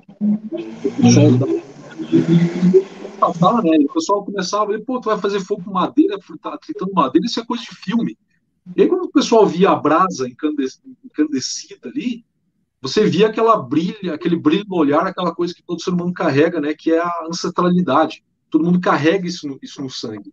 Tá, 3.38 3.62
né? 3.62 3.78
o 3.78 3.92
pessoal 3.92 4.24
começava, 4.24 4.78
pô, 4.80 5.00
tu 5.00 5.04
vai 5.04 5.18
fazer 5.18 5.40
fogo 5.40 5.62
com 5.64 5.70
madeira, 5.70 6.18
tá 6.42 6.58
fritando 6.60 6.92
madeira, 6.92 7.26
isso 7.26 7.40
é 7.40 7.46
coisa 7.46 7.62
de 7.62 7.70
filme. 7.70 8.18
E 8.76 8.82
aí, 8.82 8.88
quando 8.88 9.04
o 9.04 9.12
pessoal 9.12 9.46
via 9.46 9.70
a 9.70 9.76
brasa 9.76 10.28
encandecida 10.28 11.88
ali, 11.88 12.24
você 12.80 13.06
via 13.06 13.28
aquela 13.28 13.56
brilha, 13.56 14.12
aquele 14.12 14.36
brilho 14.36 14.64
no 14.68 14.76
olhar, 14.76 15.06
aquela 15.06 15.32
coisa 15.32 15.54
que 15.54 15.62
todo 15.62 15.80
ser 15.80 15.90
humano 15.90 16.12
carrega, 16.12 16.60
né, 16.60 16.74
que 16.74 16.92
é 16.92 16.98
a 16.98 17.26
ancestralidade. 17.28 18.24
Todo 18.52 18.64
mundo 18.64 18.78
carrega 18.78 19.26
isso 19.26 19.48
no, 19.48 19.58
isso 19.62 19.80
no 19.80 19.88
sangue. 19.88 20.30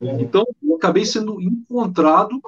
Uhum. 0.00 0.18
Então, 0.18 0.46
eu 0.62 0.76
acabei 0.76 1.04
sendo 1.04 1.38
encontrado 1.42 2.40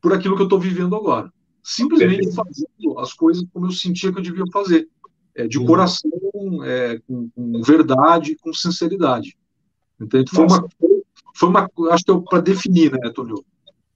por 0.00 0.14
aquilo 0.14 0.34
que 0.34 0.40
eu 0.40 0.46
estou 0.46 0.58
vivendo 0.58 0.96
agora. 0.96 1.30
Simplesmente 1.62 2.34
fazendo 2.34 2.98
as 2.98 3.12
coisas 3.12 3.44
como 3.52 3.66
eu 3.66 3.70
sentia 3.70 4.10
que 4.10 4.18
eu 4.18 4.22
devia 4.22 4.44
fazer. 4.50 4.88
É, 5.34 5.46
de 5.46 5.58
uhum. 5.58 5.66
coração, 5.66 6.10
é, 6.64 6.98
com, 7.06 7.28
com, 7.30 7.62
verdade, 7.62 8.36
com 8.36 8.52
sinceridade. 8.54 9.36
Então, 10.00 10.24
foi 10.28 10.44
uma, 10.44 10.68
foi 11.34 11.48
uma, 11.48 11.70
acho 11.90 12.04
que 12.04 12.10
é 12.10 12.20
para 12.20 12.40
definir, 12.40 12.92
né, 12.92 12.98
Antônio? 13.04 13.44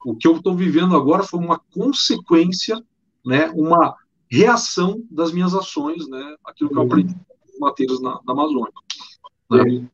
O 0.05 0.15
que 0.15 0.29
eu 0.29 0.37
estou 0.37 0.55
vivendo 0.55 0.95
agora 0.95 1.23
foi 1.23 1.41
uma 1.41 1.59
consequência, 1.59 2.83
né, 3.25 3.51
uma 3.55 3.95
reação 4.31 5.03
das 5.11 5.33
minhas 5.33 5.55
ações, 5.55 6.09
né, 6.09 6.37
aquilo 6.45 6.71
que 6.71 6.77
eu 6.77 6.81
uhum. 6.81 6.87
aprendi 6.87 7.15
com 7.15 7.61
matérias 7.61 8.01
na, 8.01 8.19
na 8.25 8.33
Amazônia. 8.33 8.73
Né? 9.51 9.89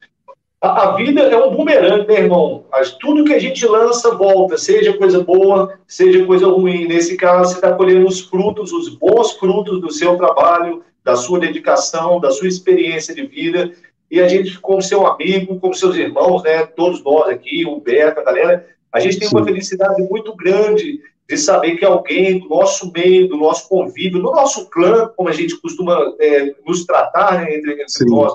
A, 0.62 0.84
a, 0.84 0.94
vida 0.94 1.22
é 1.22 1.36
um 1.36 1.56
bumerangue, 1.56 2.06
né, 2.06 2.20
irmão? 2.20 2.64
Tudo 3.00 3.24
que 3.24 3.34
a 3.34 3.38
gente 3.40 3.66
lança 3.66 4.14
volta, 4.14 4.56
seja 4.56 4.96
coisa 4.96 5.18
boa, 5.18 5.76
seja 5.88 6.24
coisa 6.24 6.46
ruim. 6.46 6.86
Nesse 6.86 7.16
caso, 7.16 7.50
você 7.50 7.56
está 7.56 7.72
colhendo 7.72 8.06
os 8.06 8.20
frutos, 8.20 8.72
os 8.72 8.88
bons 8.90 9.32
frutos 9.32 9.80
do 9.80 9.90
seu 9.92 10.16
trabalho, 10.16 10.84
da 11.02 11.16
sua 11.16 11.40
dedicação, 11.40 12.20
da 12.20 12.30
sua 12.30 12.46
experiência 12.46 13.12
de 13.12 13.26
vida. 13.26 13.72
E 14.08 14.20
a 14.20 14.28
gente, 14.28 14.60
como 14.60 14.80
seu 14.80 15.04
amigo, 15.04 15.58
como 15.58 15.74
seus 15.74 15.96
irmãos, 15.96 16.44
né, 16.44 16.64
todos 16.64 17.02
nós 17.02 17.28
aqui, 17.28 17.66
o 17.66 17.80
Beto, 17.80 18.20
a 18.20 18.24
galera, 18.24 18.64
a 18.92 19.00
gente 19.00 19.18
tem 19.18 19.28
uma 19.28 19.44
felicidade 19.44 20.00
muito 20.02 20.32
grande 20.36 21.00
de 21.28 21.36
saber 21.38 21.76
que 21.76 21.84
alguém 21.84 22.38
do 22.38 22.48
nosso 22.48 22.92
meio, 22.92 23.28
do 23.28 23.36
nosso 23.36 23.68
convívio, 23.68 24.22
do 24.22 24.30
nosso 24.30 24.70
clã, 24.70 25.10
como 25.16 25.28
a 25.28 25.32
gente 25.32 25.60
costuma 25.60 26.14
é, 26.20 26.54
nos 26.64 26.84
tratar 26.84 27.38
né, 27.40 27.56
entre, 27.56 27.82
entre 27.82 28.04
nós, 28.06 28.34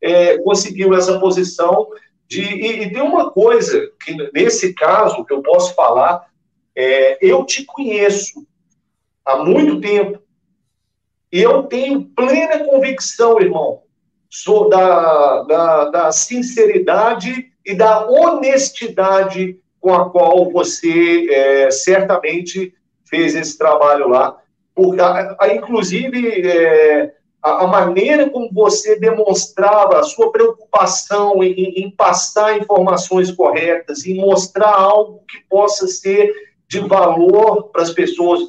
é, 0.00 0.38
conseguiu 0.38 0.94
essa 0.94 1.18
posição 1.18 1.88
de. 2.28 2.42
E, 2.42 2.82
e, 2.82 2.92
tem 2.92 3.02
uma 3.02 3.30
coisa 3.30 3.90
que, 4.02 4.16
nesse 4.32 4.74
caso, 4.74 5.24
que 5.24 5.32
eu 5.32 5.42
posso 5.42 5.74
falar, 5.74 6.26
é, 6.74 7.18
eu 7.20 7.44
te 7.44 7.64
conheço 7.64 8.46
há 9.24 9.36
muito 9.36 9.80
tempo, 9.80 10.20
eu 11.30 11.64
tenho 11.64 12.04
plena 12.04 12.64
convicção, 12.64 13.40
irmão, 13.40 13.82
sou 14.28 14.68
da, 14.68 15.42
da, 15.42 15.84
da 15.90 16.12
sinceridade 16.12 17.52
e 17.64 17.74
da 17.74 18.08
honestidade 18.08 19.58
com 19.80 19.92
a 19.92 20.10
qual 20.10 20.50
você 20.50 21.26
é, 21.30 21.70
certamente 21.70 22.74
fez 23.04 23.34
esse 23.34 23.58
trabalho 23.58 24.08
lá. 24.08 24.38
Por, 24.74 24.98
a, 25.00 25.36
a, 25.38 25.54
inclusive, 25.54 26.48
é, 26.48 27.14
a, 27.42 27.64
a, 27.64 27.66
maneira 27.66 28.30
como 28.30 28.48
você 28.52 28.98
demonstrava 28.98 29.98
a 29.98 30.02
sua 30.04 30.30
preocupação 30.30 31.42
em, 31.42 31.52
em, 31.52 31.90
passar 31.90 32.56
informações 32.56 33.32
corretas, 33.32 34.06
em 34.06 34.14
mostrar 34.14 34.72
algo 34.72 35.24
que 35.28 35.38
possa 35.48 35.86
ser 35.88 36.32
de 36.68 36.78
valor 36.80 37.70
para 37.70 37.82
as 37.82 37.90
pessoas. 37.90 38.40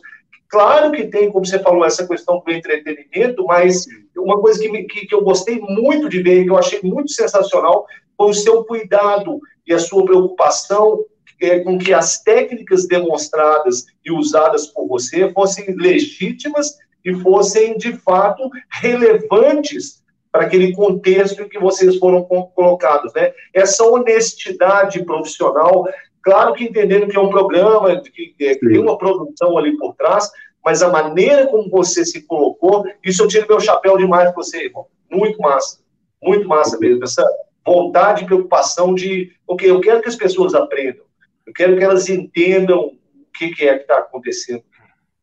Claro 0.48 0.92
que 0.92 1.06
tem, 1.06 1.32
como 1.32 1.46
você 1.46 1.58
falou, 1.60 1.84
essa 1.84 2.08
questão 2.08 2.42
do 2.46 2.52
entretenimento, 2.52 3.44
mas 3.46 3.86
uma 4.16 4.40
coisa 4.40 4.60
que, 4.60 4.70
me, 4.70 4.84
que, 4.84 5.08
que 5.08 5.16
eu 5.16 5.24
gostei 5.24 5.60
muito 5.60 6.08
de 6.08 6.22
ver, 6.22 6.44
que 6.44 6.52
eu 6.52 6.58
achei 6.58 6.80
muito 6.84 7.12
sensacional, 7.12 7.88
foi 8.16 8.30
o 8.30 8.34
seu 8.34 8.64
cuidado 8.64 9.40
e 9.66 9.74
a 9.74 9.80
sua 9.80 10.06
preocupação 10.06 11.04
é, 11.42 11.60
com 11.60 11.78
que 11.78 11.94
as 11.94 12.22
técnicas 12.22 12.88
demonstradas 12.88 13.86
e 14.06 14.12
usadas 14.12 14.68
por 14.68 14.88
você 14.88 15.32
fossem 15.34 15.76
legítimas 15.76 16.78
e 17.04 17.14
fossem, 17.16 17.78
de 17.78 17.94
fato, 17.98 18.50
relevantes 18.70 20.04
para 20.32 20.46
aquele 20.46 20.74
contexto 20.74 21.44
em 21.44 21.50
que 21.50 21.60
vocês 21.60 21.98
foram 21.98 22.24
colocados. 22.24 23.14
Né? 23.14 23.34
Essa 23.54 23.86
honestidade 23.86 25.06
profissional, 25.06 25.88
claro 26.24 26.54
que 26.54 26.64
entendendo 26.64 27.08
que 27.08 27.16
é 27.16 27.20
um 27.20 27.30
programa, 27.30 28.02
que, 28.02 28.34
que 28.38 28.56
tem 28.60 28.80
uma 28.80 28.98
produção 28.98 29.58
ali 29.58 29.78
por 29.78 29.94
trás, 29.96 30.32
mas 30.66 30.82
a 30.82 30.90
maneira 30.90 31.48
como 31.48 31.70
você 31.70 32.06
se 32.06 32.26
colocou, 32.26 32.86
isso 33.04 33.22
eu 33.22 33.28
tiro 33.28 33.48
meu 33.48 33.60
chapéu 33.60 33.98
demais 33.98 34.32
para 34.32 34.42
você, 34.42 34.66
irmão. 34.66 34.88
Muito 35.12 35.40
massa. 35.40 35.80
Muito 36.22 36.48
massa 36.48 36.80
mesmo. 36.80 37.04
Essa 37.04 37.24
vontade 37.66 38.24
e 38.24 38.26
preocupação 38.26 38.96
de, 38.96 39.32
ok, 39.48 39.70
eu 39.70 39.82
quero 39.82 40.02
que 40.02 40.10
as 40.10 40.16
pessoas 40.16 40.56
aprendam. 40.56 41.04
Eu 41.46 41.54
quero 41.54 41.78
que 41.78 41.84
elas 41.84 42.10
entendam 42.10 42.80
o 42.80 42.98
que, 43.38 43.50
que 43.50 43.68
é 43.68 43.76
que 43.76 43.82
está 43.82 44.00
acontecendo. 44.00 44.64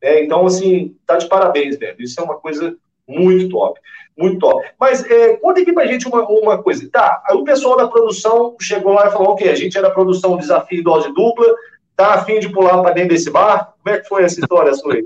É, 0.01 0.23
então, 0.23 0.45
assim, 0.45 0.95
tá 1.05 1.17
de 1.17 1.27
parabéns, 1.27 1.77
velho. 1.77 1.95
Isso 1.99 2.19
é 2.19 2.23
uma 2.23 2.35
coisa 2.35 2.75
muito 3.07 3.49
top. 3.49 3.79
Muito 4.17 4.39
top. 4.39 4.67
Mas 4.79 5.03
é, 5.05 5.35
conta 5.37 5.61
aqui 5.61 5.71
pra 5.71 5.85
gente 5.85 6.07
uma, 6.07 6.27
uma 6.27 6.61
coisa. 6.61 6.89
Tá, 6.89 7.23
aí 7.27 7.35
o 7.35 7.43
pessoal 7.43 7.77
da 7.77 7.87
produção 7.87 8.55
chegou 8.59 8.93
lá 8.93 9.07
e 9.07 9.11
falou: 9.11 9.29
ok, 9.29 9.49
a 9.49 9.55
gente 9.55 9.77
era 9.77 9.91
produção 9.91 10.37
Desafio 10.37 10.83
Dose 10.83 11.13
Dupla, 11.13 11.55
tá 11.95 12.15
afim 12.15 12.39
de 12.39 12.49
pular 12.49 12.81
para 12.81 12.93
dentro 12.93 13.09
desse 13.09 13.29
bar? 13.29 13.73
Como 13.81 13.95
é 13.95 13.99
que 13.99 14.07
foi 14.07 14.23
essa 14.23 14.39
história 14.39 14.73
sua 14.73 14.95
aí? 14.95 15.03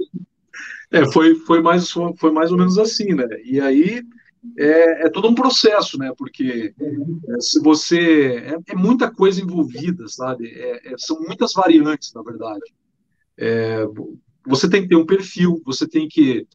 É, 0.91 1.06
foi, 1.12 1.36
foi, 1.36 1.62
mais, 1.62 1.89
foi 1.89 2.32
mais 2.32 2.52
ou 2.52 2.58
menos 2.58 2.78
assim, 2.78 3.14
né? 3.14 3.28
E 3.43 3.60
aí 3.60 4.02
é, 4.58 5.08
é 5.08 5.10
todo 5.10 5.28
um 5.28 5.36
processo, 5.36 5.98
né? 5.98 6.14
Porque 6.18 6.74
é, 7.30 7.41
se 7.41 7.60
você. 7.62 8.56
É, 8.68 8.72
é, 8.72 8.76
muita 8.76 9.12
coisa 9.12 9.41
envolvida, 9.41 10.08
sabe? 10.08 10.50
É, 10.50 10.93
é, 10.93 10.96
são 10.98 11.20
muitas 11.22 11.54
variantes, 11.54 12.14
na 12.14 12.22
verdade. 12.22 12.64
É, 14.46 14.50
você 14.50 14.70
tem 14.70 14.84
que 14.84 14.89
ter 14.89 14.96
um 14.96 15.06
perfil, 15.06 15.62
você 15.66 15.88
tem 15.88 16.08
que 16.08 16.48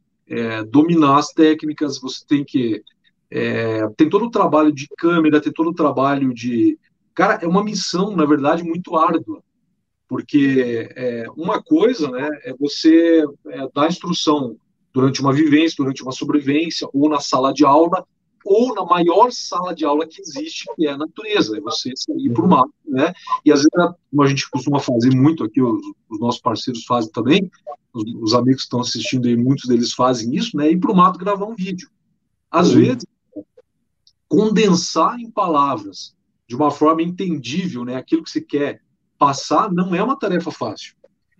dominar 0.71 1.19
as 1.19 1.33
técnicas, 1.33 2.01
você 2.01 2.25
tem 2.27 2.45
que. 2.45 2.83
tem 3.97 4.09
todo 4.09 4.27
o 4.27 4.31
trabalho 4.31 4.73
de 4.73 4.87
câmera, 4.97 5.41
tem 5.41 5.53
todo 5.53 5.71
o 5.71 5.75
trabalho 5.75 6.33
de. 6.33 6.79
Cara, 7.15 7.41
é 7.43 7.49
uma 7.49 7.65
missão, 7.65 8.15
na 8.15 8.25
verdade, 8.25 8.63
muito 8.63 8.97
árdua. 8.97 9.43
Porque 10.09 10.89
uma 11.37 11.61
coisa 11.61 12.11
né, 12.11 12.29
é 12.45 12.55
você 12.55 13.25
dar 13.75 13.89
instrução 13.89 14.57
durante 14.93 15.21
uma 15.21 15.33
vivência, 15.33 15.77
durante 15.79 16.03
uma 16.03 16.13
sobrevivência, 16.13 16.89
ou 16.93 17.09
na 17.09 17.21
sala 17.21 17.53
de 17.53 17.65
aula, 17.65 18.07
ou 18.45 18.75
na 18.75 18.85
maior 18.85 19.31
sala 19.33 19.75
de 19.75 19.85
aula 19.85 20.07
que 20.07 20.21
existe, 20.21 20.65
que 20.75 20.87
é 20.87 20.93
a 20.93 20.97
natureza, 20.97 21.57
é 21.57 21.61
você 21.61 21.93
sair 21.95 22.33
para 22.33 22.45
o 22.45 22.49
mato, 22.49 22.73
né? 22.87 23.13
E 23.45 23.53
às 23.53 23.59
vezes, 23.61 23.71
como 24.11 24.23
a 24.23 24.27
gente 24.27 24.49
costuma 24.51 24.81
fazer 24.81 25.15
muito 25.15 25.45
aqui, 25.45 25.61
os, 25.61 25.81
os 26.09 26.21
nossos 26.21 26.41
parceiros 26.41 26.85
fazem 26.85 27.11
também, 27.13 27.51
os, 27.93 28.05
os, 28.23 28.35
amigos 28.35 28.63
que 28.63 28.67
estão 28.67 28.81
assistindo 28.81 29.29
aí, 29.29 29.37
muitos 29.37 29.69
deles 29.69 29.93
fazem 29.93 30.35
isso, 30.35 30.57
né? 30.57 30.71
Ir 30.71 30.79
para 30.79 30.93
o 30.93 30.97
mato 30.97 31.19
gravar 31.19 31.47
um 31.47 31.55
vídeo. 31.55 31.89
Às 32.51 32.71
uhum. 32.71 32.77
vezes, 32.77 33.07
condensar 34.29 35.19
em 35.19 35.31
palavras, 35.31 36.15
de 36.49 36.57
uma 36.57 36.71
forma 36.71 37.03
entendível, 37.03 37.85
né? 37.85 37.97
Aquilo 37.97 38.23
que 38.23 38.31
você 38.31 38.41
quer 38.41 38.81
passar, 39.19 39.71
não 39.71 39.95
é 39.95 40.03
uma 40.03 40.19
tarefa 40.19 40.51
fácil. 40.51 40.95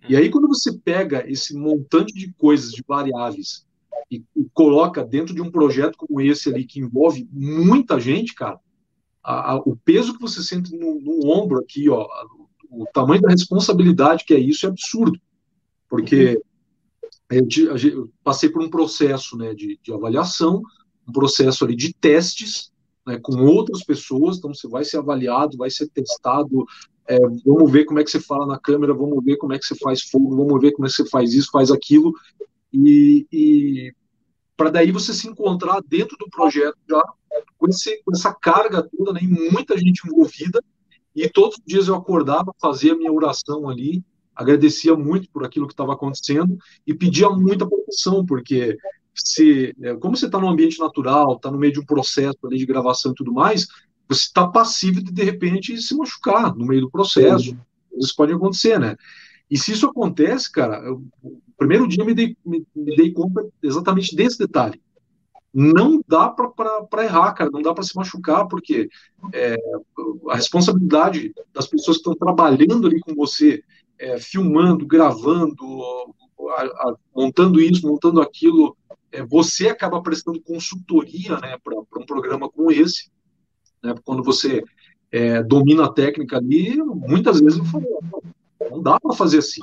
E 0.07 0.15
aí, 0.15 0.29
quando 0.29 0.47
você 0.47 0.73
pega 0.73 1.23
esse 1.29 1.55
montante 1.55 2.13
de 2.13 2.33
coisas, 2.33 2.71
de 2.71 2.83
variáveis, 2.87 3.65
e, 4.09 4.23
e 4.35 4.45
coloca 4.53 5.03
dentro 5.03 5.33
de 5.33 5.41
um 5.41 5.51
projeto 5.51 5.97
como 5.97 6.21
esse 6.21 6.49
ali, 6.49 6.65
que 6.65 6.79
envolve 6.79 7.27
muita 7.31 7.99
gente, 7.99 8.33
cara, 8.33 8.59
a, 9.23 9.53
a, 9.53 9.55
o 9.57 9.75
peso 9.75 10.13
que 10.13 10.21
você 10.21 10.41
sente 10.41 10.75
no, 10.75 10.99
no 10.99 11.29
ombro 11.29 11.59
aqui, 11.59 11.89
ó, 11.89 12.07
o, 12.69 12.83
o, 12.83 12.85
tamanho 12.93 13.21
da 13.21 13.29
responsabilidade 13.29 14.25
que 14.25 14.33
é 14.33 14.39
isso 14.39 14.65
é 14.65 14.69
absurdo. 14.69 15.19
Porque 15.87 16.41
eu, 17.29 17.45
eu 17.83 18.09
passei 18.23 18.49
por 18.49 18.61
um 18.61 18.69
processo 18.69 19.37
né, 19.37 19.53
de, 19.53 19.79
de 19.81 19.93
avaliação, 19.93 20.61
um 21.07 21.11
processo 21.11 21.63
ali 21.63 21.75
de 21.75 21.93
testes, 21.93 22.71
né, 23.05 23.19
com 23.21 23.43
outras 23.45 23.83
pessoas, 23.83 24.37
então 24.37 24.53
você 24.53 24.67
vai 24.67 24.83
ser 24.83 24.97
avaliado, 24.97 25.57
vai 25.57 25.69
ser 25.69 25.87
testado, 25.89 26.65
é, 27.07 27.19
vamos 27.45 27.71
ver 27.71 27.85
como 27.85 27.99
é 27.99 28.03
que 28.03 28.11
você 28.11 28.19
fala 28.19 28.45
na 28.45 28.59
câmera, 28.59 28.93
vamos 28.93 29.23
ver 29.23 29.37
como 29.37 29.53
é 29.53 29.59
que 29.59 29.65
você 29.65 29.75
faz 29.75 30.01
fogo, 30.03 30.35
vamos 30.35 30.61
ver 30.61 30.71
como 30.71 30.85
é 30.85 30.89
que 30.89 30.95
você 30.95 31.09
faz 31.09 31.33
isso, 31.33 31.49
faz 31.51 31.71
aquilo, 31.71 32.13
e, 32.73 33.25
e 33.31 33.93
para 34.55 34.69
daí 34.69 34.91
você 34.91 35.13
se 35.13 35.27
encontrar 35.27 35.81
dentro 35.87 36.17
do 36.17 36.29
projeto 36.29 36.77
já 36.89 37.03
com, 37.57 37.67
esse, 37.67 38.01
com 38.03 38.11
essa 38.11 38.33
carga 38.33 38.83
toda, 38.83 39.13
né, 39.13 39.19
e 39.23 39.27
muita 39.27 39.77
gente 39.77 40.01
envolvida, 40.05 40.63
e 41.15 41.27
todos 41.29 41.57
os 41.57 41.63
dias 41.65 41.87
eu 41.87 41.95
acordava, 41.95 42.53
fazia 42.61 42.93
a 42.93 42.97
minha 42.97 43.11
oração 43.11 43.69
ali, 43.69 44.03
agradecia 44.35 44.95
muito 44.95 45.29
por 45.29 45.45
aquilo 45.45 45.67
que 45.67 45.73
estava 45.73 45.93
acontecendo 45.93 46.57
e 46.85 46.93
pedia 46.93 47.29
muita 47.29 47.67
proteção, 47.67 48.25
porque 48.25 48.77
se, 49.13 49.75
é, 49.81 49.95
como 49.95 50.15
você 50.15 50.25
está 50.25 50.39
no 50.39 50.49
ambiente 50.49 50.79
natural, 50.79 51.35
está 51.35 51.51
no 51.51 51.57
meio 51.57 51.73
de 51.73 51.79
um 51.79 51.85
processo 51.85 52.37
ali 52.45 52.57
de 52.57 52.65
gravação 52.65 53.11
e 53.11 53.15
tudo 53.15 53.33
mais, 53.33 53.67
você 54.07 54.21
está 54.21 54.47
passivo 54.47 55.01
de, 55.03 55.11
de 55.11 55.23
repente, 55.23 55.81
se 55.81 55.95
machucar 55.95 56.55
no 56.55 56.65
meio 56.65 56.81
do 56.81 56.91
processo. 56.91 57.55
Isso 57.97 58.13
pode 58.15 58.33
acontecer, 58.33 58.79
né? 58.79 58.95
E 59.51 59.57
se 59.57 59.73
isso 59.73 59.85
acontece, 59.85 60.49
cara, 60.49 60.77
eu, 60.77 61.03
o 61.21 61.41
primeiro 61.57 61.85
dia 61.85 62.05
me 62.05 62.13
dei, 62.13 62.37
me, 62.45 62.65
me 62.73 62.95
dei 62.95 63.11
conta 63.11 63.45
exatamente 63.61 64.15
desse 64.15 64.39
detalhe. 64.39 64.81
Não 65.53 66.01
dá 66.07 66.29
para 66.29 67.03
errar, 67.03 67.33
cara, 67.33 67.51
não 67.51 67.61
dá 67.61 67.73
para 67.73 67.83
se 67.83 67.93
machucar, 67.93 68.47
porque 68.47 68.87
é, 69.33 69.57
a 70.29 70.35
responsabilidade 70.37 71.33
das 71.53 71.67
pessoas 71.67 71.97
que 71.97 72.09
estão 72.09 72.15
trabalhando 72.15 72.87
ali 72.87 73.01
com 73.01 73.13
você, 73.13 73.61
é, 73.99 74.17
filmando, 74.17 74.87
gravando, 74.87 75.65
a, 76.55 76.61
a, 76.63 76.95
montando 77.13 77.59
isso, 77.59 77.85
montando 77.85 78.21
aquilo, 78.21 78.77
é, 79.11 79.21
você 79.21 79.67
acaba 79.67 80.01
prestando 80.01 80.41
consultoria 80.41 81.37
né, 81.39 81.57
para 81.61 81.77
um 81.77 82.05
programa 82.05 82.49
como 82.49 82.71
esse. 82.71 83.11
Né? 83.83 83.93
Quando 84.05 84.23
você 84.23 84.63
é, 85.11 85.43
domina 85.43 85.87
a 85.87 85.91
técnica 85.91 86.37
ali, 86.37 86.77
muitas 86.77 87.41
vezes 87.41 87.59
eu 87.59 87.65
falo, 87.65 87.85
não 88.71 88.81
dá 88.81 88.99
para 88.99 89.15
fazer 89.15 89.39
assim. 89.39 89.61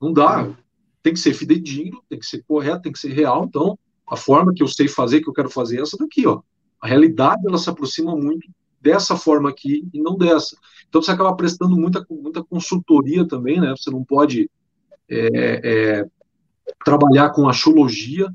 Não 0.00 0.12
dá. 0.12 0.54
Tem 1.02 1.12
que 1.12 1.20
ser 1.20 1.34
fidedigno, 1.34 2.02
tem 2.08 2.18
que 2.18 2.26
ser 2.26 2.44
correto, 2.46 2.82
tem 2.82 2.92
que 2.92 2.98
ser 2.98 3.12
real. 3.12 3.44
Então, 3.44 3.78
a 4.08 4.16
forma 4.16 4.52
que 4.54 4.62
eu 4.62 4.68
sei 4.68 4.88
fazer, 4.88 5.20
que 5.20 5.28
eu 5.28 5.32
quero 5.32 5.50
fazer, 5.50 5.78
é 5.78 5.82
essa 5.82 5.96
daqui, 5.96 6.26
ó. 6.26 6.40
A 6.80 6.86
realidade, 6.86 7.42
ela 7.46 7.58
se 7.58 7.70
aproxima 7.70 8.14
muito 8.14 8.48
dessa 8.80 9.16
forma 9.16 9.48
aqui 9.48 9.88
e 9.92 10.00
não 10.00 10.16
dessa. 10.16 10.56
Então, 10.88 11.02
você 11.02 11.10
acaba 11.10 11.34
prestando 11.34 11.76
muita, 11.76 12.04
muita 12.10 12.44
consultoria 12.44 13.26
também, 13.26 13.60
né? 13.60 13.74
Você 13.76 13.90
não 13.90 14.04
pode 14.04 14.50
é, 15.08 15.60
é, 15.98 16.06
trabalhar 16.84 17.30
com 17.30 17.48
astrologia, 17.48 18.28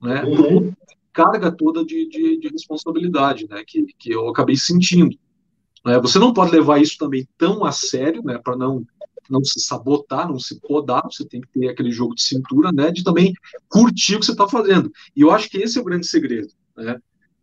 né? 0.00 0.22
Uhum. 0.24 0.72
carga 1.12 1.50
toda 1.50 1.84
de, 1.84 2.08
de, 2.08 2.38
de 2.38 2.48
responsabilidade, 2.48 3.48
né, 3.48 3.64
que, 3.66 3.84
que 3.98 4.12
eu 4.12 4.28
acabei 4.28 4.56
sentindo. 4.56 5.18
É, 5.86 6.00
você 6.00 6.18
não 6.18 6.32
pode 6.32 6.52
levar 6.52 6.80
isso 6.80 6.96
também 6.96 7.26
tão 7.36 7.64
a 7.64 7.72
sério, 7.72 8.22
né, 8.22 8.38
para 8.38 8.56
não 8.56 8.86
não 9.30 9.44
se 9.44 9.60
sabotar, 9.60 10.28
não 10.28 10.38
se 10.38 10.60
podar, 10.60 11.02
você 11.04 11.24
tem 11.24 11.40
que 11.40 11.48
ter 11.48 11.68
aquele 11.68 11.90
jogo 11.90 12.14
de 12.14 12.22
cintura, 12.22 12.70
né, 12.72 12.90
de 12.90 13.02
também 13.04 13.32
curtir 13.68 14.16
o 14.16 14.20
que 14.20 14.26
você 14.26 14.32
está 14.32 14.48
fazendo. 14.48 14.90
E 15.14 15.20
eu 15.20 15.30
acho 15.30 15.48
que 15.50 15.58
esse 15.58 15.78
é 15.78 15.80
o 15.80 15.84
grande 15.84 16.06
segredo, 16.06 16.48
né. 16.76 16.98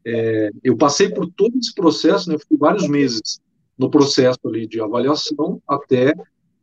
É, 0.08 0.52
eu 0.64 0.78
passei 0.78 1.10
por 1.10 1.28
todo 1.32 1.58
esse 1.58 1.74
processo, 1.74 2.30
né, 2.30 2.38
fui 2.48 2.58
vários 2.58 2.88
meses 2.88 3.40
no 3.78 3.90
processo 3.90 4.40
ali 4.46 4.68
de 4.68 4.80
avaliação 4.80 5.62
até 5.68 6.14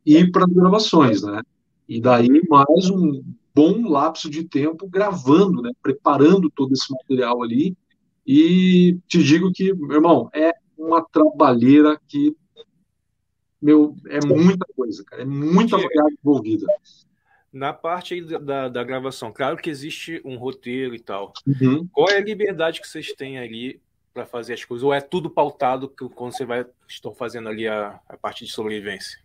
ir 0.05 0.31
para 0.31 0.45
as 0.45 0.53
gravações, 0.53 1.21
né, 1.21 1.41
e 1.87 1.99
daí 1.99 2.41
mais 2.49 2.89
um 2.89 3.21
bom 3.53 3.87
lapso 3.87 4.29
de 4.29 4.45
tempo 4.45 4.87
gravando, 4.87 5.61
né, 5.61 5.71
preparando 5.81 6.49
todo 6.49 6.73
esse 6.73 6.91
material 6.91 7.43
ali, 7.43 7.75
e 8.25 8.97
te 9.07 9.21
digo 9.21 9.51
que, 9.51 9.73
meu 9.73 9.97
irmão, 9.97 10.29
é 10.33 10.53
uma 10.77 11.03
trabalheira 11.03 11.99
que, 12.07 12.35
meu, 13.63 13.95
é 14.07 14.19
muita 14.25 14.65
coisa, 14.75 15.03
cara, 15.05 15.21
é 15.21 15.25
muita 15.25 15.77
variável 15.77 16.17
envolvida. 16.21 16.67
Na 17.51 17.71
parte 17.71 18.19
da, 18.21 18.67
da 18.67 18.83
gravação, 18.83 19.31
claro 19.31 19.55
que 19.55 19.69
existe 19.69 20.21
um 20.25 20.35
roteiro 20.35 20.93
e 20.93 20.99
tal. 20.99 21.31
Uhum. 21.47 21.87
Qual 21.91 22.09
é 22.09 22.17
a 22.17 22.23
liberdade 22.23 22.81
que 22.81 22.87
vocês 22.87 23.13
têm 23.13 23.39
ali 23.39 23.79
para 24.13 24.25
fazer 24.25 24.53
as 24.53 24.65
coisas? 24.65 24.83
Ou 24.83 24.93
é 24.93 24.99
tudo 24.99 25.29
pautado 25.29 25.87
quando 26.13 26.33
você 26.33 26.45
vai 26.45 26.65
estão 26.87 27.13
fazendo 27.13 27.47
ali 27.47 27.67
a, 27.67 27.99
a 28.09 28.17
parte 28.17 28.43
de 28.43 28.51
sobrevivência? 28.51 29.19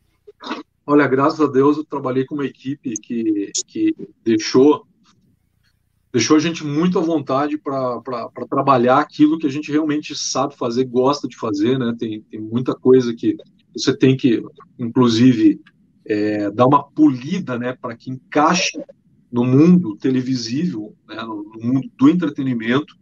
Olha, 0.87 1.07
graças 1.09 1.41
a 1.41 1.47
Deus 1.47 1.79
eu 1.79 1.85
trabalhei 1.85 2.25
com 2.25 2.35
uma 2.37 2.47
equipe 2.47 2.95
que, 3.03 3.51
que 3.67 3.95
deixou 4.23 4.87
deixou 6.13 6.37
a 6.37 6.41
gente 6.41 6.65
muito 6.65 6.99
à 6.99 7.03
vontade 7.03 7.59
para 7.59 8.01
trabalhar 8.49 8.99
aquilo 8.99 9.39
que 9.39 9.47
a 9.47 9.51
gente 9.51 9.71
realmente 9.71 10.15
sabe 10.15 10.57
fazer, 10.57 10.85
gosta 10.85 11.29
de 11.29 11.37
fazer, 11.37 11.79
né? 11.79 11.95
Tem, 11.99 12.23
tem 12.23 12.41
muita 12.41 12.75
coisa 12.75 13.15
que 13.15 13.37
você 13.79 13.97
tem 13.97 14.17
que, 14.17 14.43
inclusive, 14.79 15.61
é, 16.07 16.51
dar 16.51 16.67
uma 16.67 16.83
polida, 16.83 17.59
né, 17.59 17.75
para 17.75 17.97
que 17.97 18.11
encaixe 18.11 18.81
no 19.31 19.45
mundo 19.45 19.97
televisível, 19.97 20.95
né, 21.07 21.23
no, 21.23 21.45
mundo 21.61 21.91
do 21.99 22.09
entretenimento. 22.09 22.97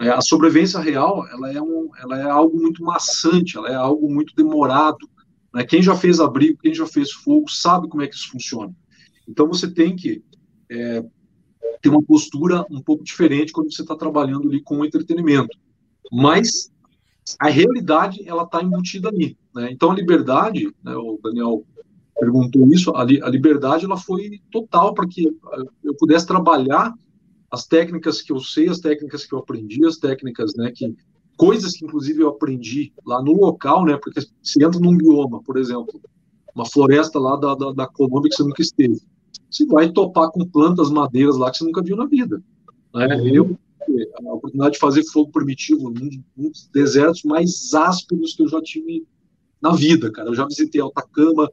É, 0.00 0.10
a 0.10 0.20
sobrevivência 0.20 0.80
real, 0.80 1.26
ela 1.28 1.52
é, 1.52 1.60
um, 1.60 1.90
ela 1.98 2.18
é 2.20 2.24
algo 2.24 2.60
muito 2.60 2.82
maçante, 2.82 3.56
ela 3.56 3.70
é 3.70 3.74
algo 3.74 4.12
muito 4.12 4.34
demorado. 4.34 5.08
Né? 5.54 5.64
Quem 5.64 5.82
já 5.82 5.94
fez 5.94 6.20
abrigo, 6.20 6.58
quem 6.60 6.74
já 6.74 6.86
fez 6.86 7.12
fogo, 7.12 7.50
sabe 7.50 7.88
como 7.88 8.02
é 8.02 8.08
que 8.08 8.14
isso 8.14 8.30
funciona. 8.30 8.74
Então 9.28 9.46
você 9.46 9.70
tem 9.70 9.94
que 9.94 10.22
é, 10.70 11.04
ter 11.80 11.88
uma 11.88 12.02
postura 12.02 12.66
um 12.70 12.80
pouco 12.80 13.04
diferente 13.04 13.52
quando 13.52 13.72
você 13.72 13.82
está 13.82 13.96
trabalhando 13.96 14.48
ali 14.48 14.62
com 14.62 14.78
o 14.78 14.84
entretenimento. 14.84 15.56
Mas 16.10 16.71
a 17.38 17.48
realidade 17.48 18.26
ela 18.26 18.44
está 18.44 18.62
embutida 18.62 19.08
ali. 19.08 19.36
Né? 19.54 19.70
Então 19.70 19.90
a 19.90 19.94
liberdade, 19.94 20.74
né, 20.82 20.94
o 20.94 21.18
Daniel 21.22 21.64
perguntou 22.18 22.66
isso, 22.68 22.94
a, 22.94 23.04
li, 23.04 23.22
a 23.22 23.28
liberdade 23.28 23.84
ela 23.84 23.96
foi 23.96 24.40
total 24.50 24.94
para 24.94 25.06
que 25.06 25.26
eu 25.82 25.94
pudesse 25.98 26.26
trabalhar 26.26 26.92
as 27.50 27.66
técnicas 27.66 28.22
que 28.22 28.32
eu 28.32 28.40
sei, 28.40 28.68
as 28.68 28.78
técnicas 28.78 29.26
que 29.26 29.34
eu 29.34 29.38
aprendi, 29.38 29.84
as 29.86 29.96
técnicas, 29.96 30.54
né, 30.56 30.72
que 30.74 30.94
coisas 31.36 31.72
que 31.72 31.84
inclusive 31.84 32.22
eu 32.22 32.28
aprendi 32.28 32.92
lá 33.04 33.22
no 33.22 33.32
local, 33.32 33.84
né, 33.84 33.98
porque 34.00 34.20
se 34.42 34.64
entra 34.64 34.80
num 34.80 34.96
bioma, 34.96 35.42
por 35.42 35.56
exemplo, 35.56 36.00
uma 36.54 36.66
floresta 36.66 37.18
lá 37.18 37.36
da, 37.36 37.54
da, 37.54 37.72
da 37.72 37.86
Colômbia 37.86 38.30
que 38.30 38.36
você 38.36 38.44
nunca 38.44 38.62
esteve, 38.62 39.00
você 39.50 39.66
vai 39.66 39.90
topar 39.90 40.30
com 40.30 40.46
plantas, 40.46 40.90
madeiras 40.90 41.36
lá 41.36 41.50
que 41.50 41.58
você 41.58 41.64
nunca 41.64 41.82
viu 41.82 41.96
na 41.96 42.06
vida. 42.06 42.42
Né? 42.94 43.06
Eu 43.32 43.58
a 44.24 44.32
oportunidade 44.34 44.74
de 44.74 44.80
fazer 44.80 45.04
fogo 45.04 45.30
primitivo 45.30 45.90
num, 45.90 46.10
num 46.36 46.50
dos 46.50 46.68
desertos 46.72 47.22
mais 47.24 47.72
ásperos 47.74 48.34
que 48.34 48.42
eu 48.42 48.48
já 48.48 48.60
tive 48.62 49.06
na 49.60 49.72
vida, 49.72 50.10
cara. 50.10 50.28
Eu 50.28 50.34
já 50.34 50.46
visitei 50.46 50.80
Altacama, 50.80 51.50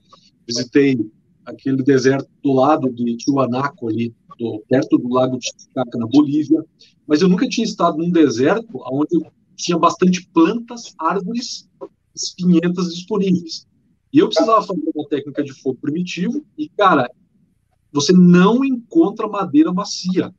visitei 0.47 0.99
aquele 1.45 1.83
deserto 1.83 2.29
do 2.43 2.53
lado 2.53 2.91
de 2.91 3.17
Tiwanaku, 3.17 3.89
ali, 3.89 4.13
do, 4.37 4.63
perto 4.67 4.97
do 4.97 5.09
lago 5.09 5.37
de 5.37 5.47
Titicaca, 5.47 5.97
na 5.97 6.07
Bolívia, 6.07 6.63
mas 7.05 7.21
eu 7.21 7.29
nunca 7.29 7.47
tinha 7.47 7.65
estado 7.65 7.97
num 7.97 8.11
deserto 8.11 8.79
onde 8.91 9.19
tinha 9.55 9.77
bastante 9.77 10.27
plantas, 10.33 10.93
árvores, 10.97 11.67
espinhentas 12.15 12.93
disponíveis. 12.93 13.67
E 14.11 14.19
eu 14.19 14.27
precisava 14.27 14.65
fazer 14.65 14.81
uma 14.95 15.07
técnica 15.07 15.43
de 15.43 15.53
fogo 15.53 15.77
primitivo, 15.81 16.43
e, 16.57 16.69
cara, 16.69 17.09
você 17.91 18.13
não 18.13 18.63
encontra 18.63 19.27
madeira 19.27 19.71
macia, 19.73 20.33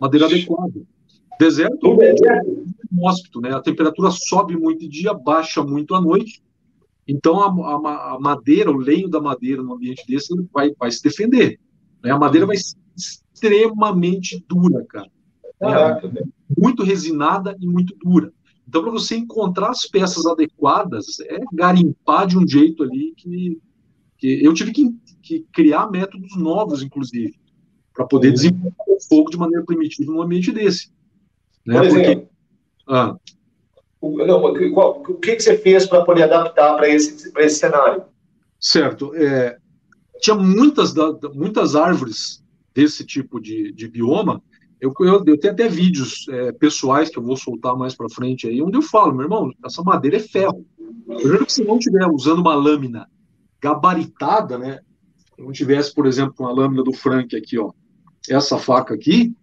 madeira 0.00 0.26
adequada. 0.26 0.80
Deserto 1.38 2.02
é 2.02 2.42
um 2.92 3.06
hóspito, 3.06 3.40
né? 3.40 3.54
A 3.54 3.60
temperatura 3.60 4.10
sobe 4.10 4.56
muito 4.56 4.80
de 4.80 4.88
dia, 4.88 5.14
baixa 5.14 5.62
muito 5.62 5.94
à 5.94 6.00
noite, 6.00 6.42
então, 7.08 7.40
a, 7.40 7.46
a, 7.46 8.14
a, 8.16 8.20
madeira, 8.20 8.70
o 8.70 8.76
lenho 8.76 9.08
da 9.08 9.18
madeira 9.18 9.62
no 9.62 9.72
ambiente 9.72 10.04
desse 10.06 10.28
vai, 10.52 10.74
vai 10.78 10.90
se 10.90 11.02
defender. 11.02 11.58
Né? 12.04 12.10
A 12.10 12.18
madeira 12.18 12.46
vai 12.46 12.58
ser 12.58 12.76
extremamente 12.94 14.44
dura, 14.46 14.84
cara. 14.84 15.10
É, 15.60 16.22
muito 16.56 16.84
resinada 16.84 17.56
e 17.58 17.66
muito 17.66 17.96
dura. 17.96 18.30
Então, 18.68 18.82
para 18.82 18.90
você 18.90 19.16
encontrar 19.16 19.70
as 19.70 19.86
peças 19.86 20.26
adequadas, 20.26 21.18
é 21.20 21.40
garimpar 21.50 22.26
de 22.26 22.36
um 22.36 22.46
jeito 22.46 22.82
ali 22.82 23.14
que, 23.16 23.58
que 24.18 24.44
eu 24.44 24.52
tive 24.52 24.72
que, 24.72 24.94
que 25.22 25.46
criar 25.50 25.90
métodos 25.90 26.36
novos, 26.36 26.82
inclusive, 26.82 27.34
para 27.94 28.06
poder 28.06 28.32
desenvolver 28.32 28.74
o 28.86 29.00
fogo 29.08 29.30
de 29.30 29.38
maneira 29.38 29.64
primitiva 29.64 30.12
num 30.12 30.20
ambiente 30.20 30.52
desse. 30.52 30.92
Né? 31.68 31.86
Porque, 31.86 32.26
ah, 32.88 33.14
não, 34.00 34.72
qual, 34.72 35.02
o 35.06 35.14
que, 35.16 35.36
que 35.36 35.42
você 35.42 35.58
fez 35.58 35.84
para 35.84 36.02
poder 36.02 36.22
adaptar 36.22 36.74
para 36.76 36.88
esse, 36.88 37.30
esse 37.36 37.58
cenário? 37.58 38.04
Certo. 38.58 39.14
É, 39.14 39.58
tinha 40.18 40.34
muitas, 40.34 40.94
muitas 41.34 41.76
árvores 41.76 42.42
desse 42.74 43.04
tipo 43.04 43.38
de, 43.38 43.70
de 43.72 43.86
bioma. 43.86 44.42
Eu, 44.80 44.94
eu, 45.00 45.22
eu, 45.26 45.38
tenho 45.38 45.52
até 45.52 45.68
vídeos 45.68 46.26
é, 46.30 46.52
pessoais 46.52 47.10
que 47.10 47.18
eu 47.18 47.22
vou 47.22 47.36
soltar 47.36 47.76
mais 47.76 47.94
para 47.94 48.08
frente 48.08 48.48
aí, 48.48 48.62
onde 48.62 48.78
eu 48.78 48.82
falo, 48.82 49.12
meu 49.12 49.24
irmão, 49.24 49.52
essa 49.62 49.82
madeira 49.82 50.16
é 50.16 50.20
ferro. 50.20 50.64
Primeiro 51.06 51.44
que 51.44 51.52
se 51.52 51.64
não 51.64 51.76
estiver 51.76 52.06
usando 52.06 52.38
uma 52.38 52.54
lâmina 52.54 53.06
gabaritada, 53.60 54.56
né? 54.56 54.80
Se 55.36 55.42
não 55.42 55.52
tivesse, 55.52 55.92
por 55.94 56.06
exemplo, 56.06 56.34
uma 56.38 56.52
lâmina 56.52 56.82
do 56.82 56.94
Frank 56.94 57.36
aqui, 57.36 57.58
ó, 57.58 57.72
essa 58.26 58.56
faca 58.56 58.94
aqui, 58.94 59.36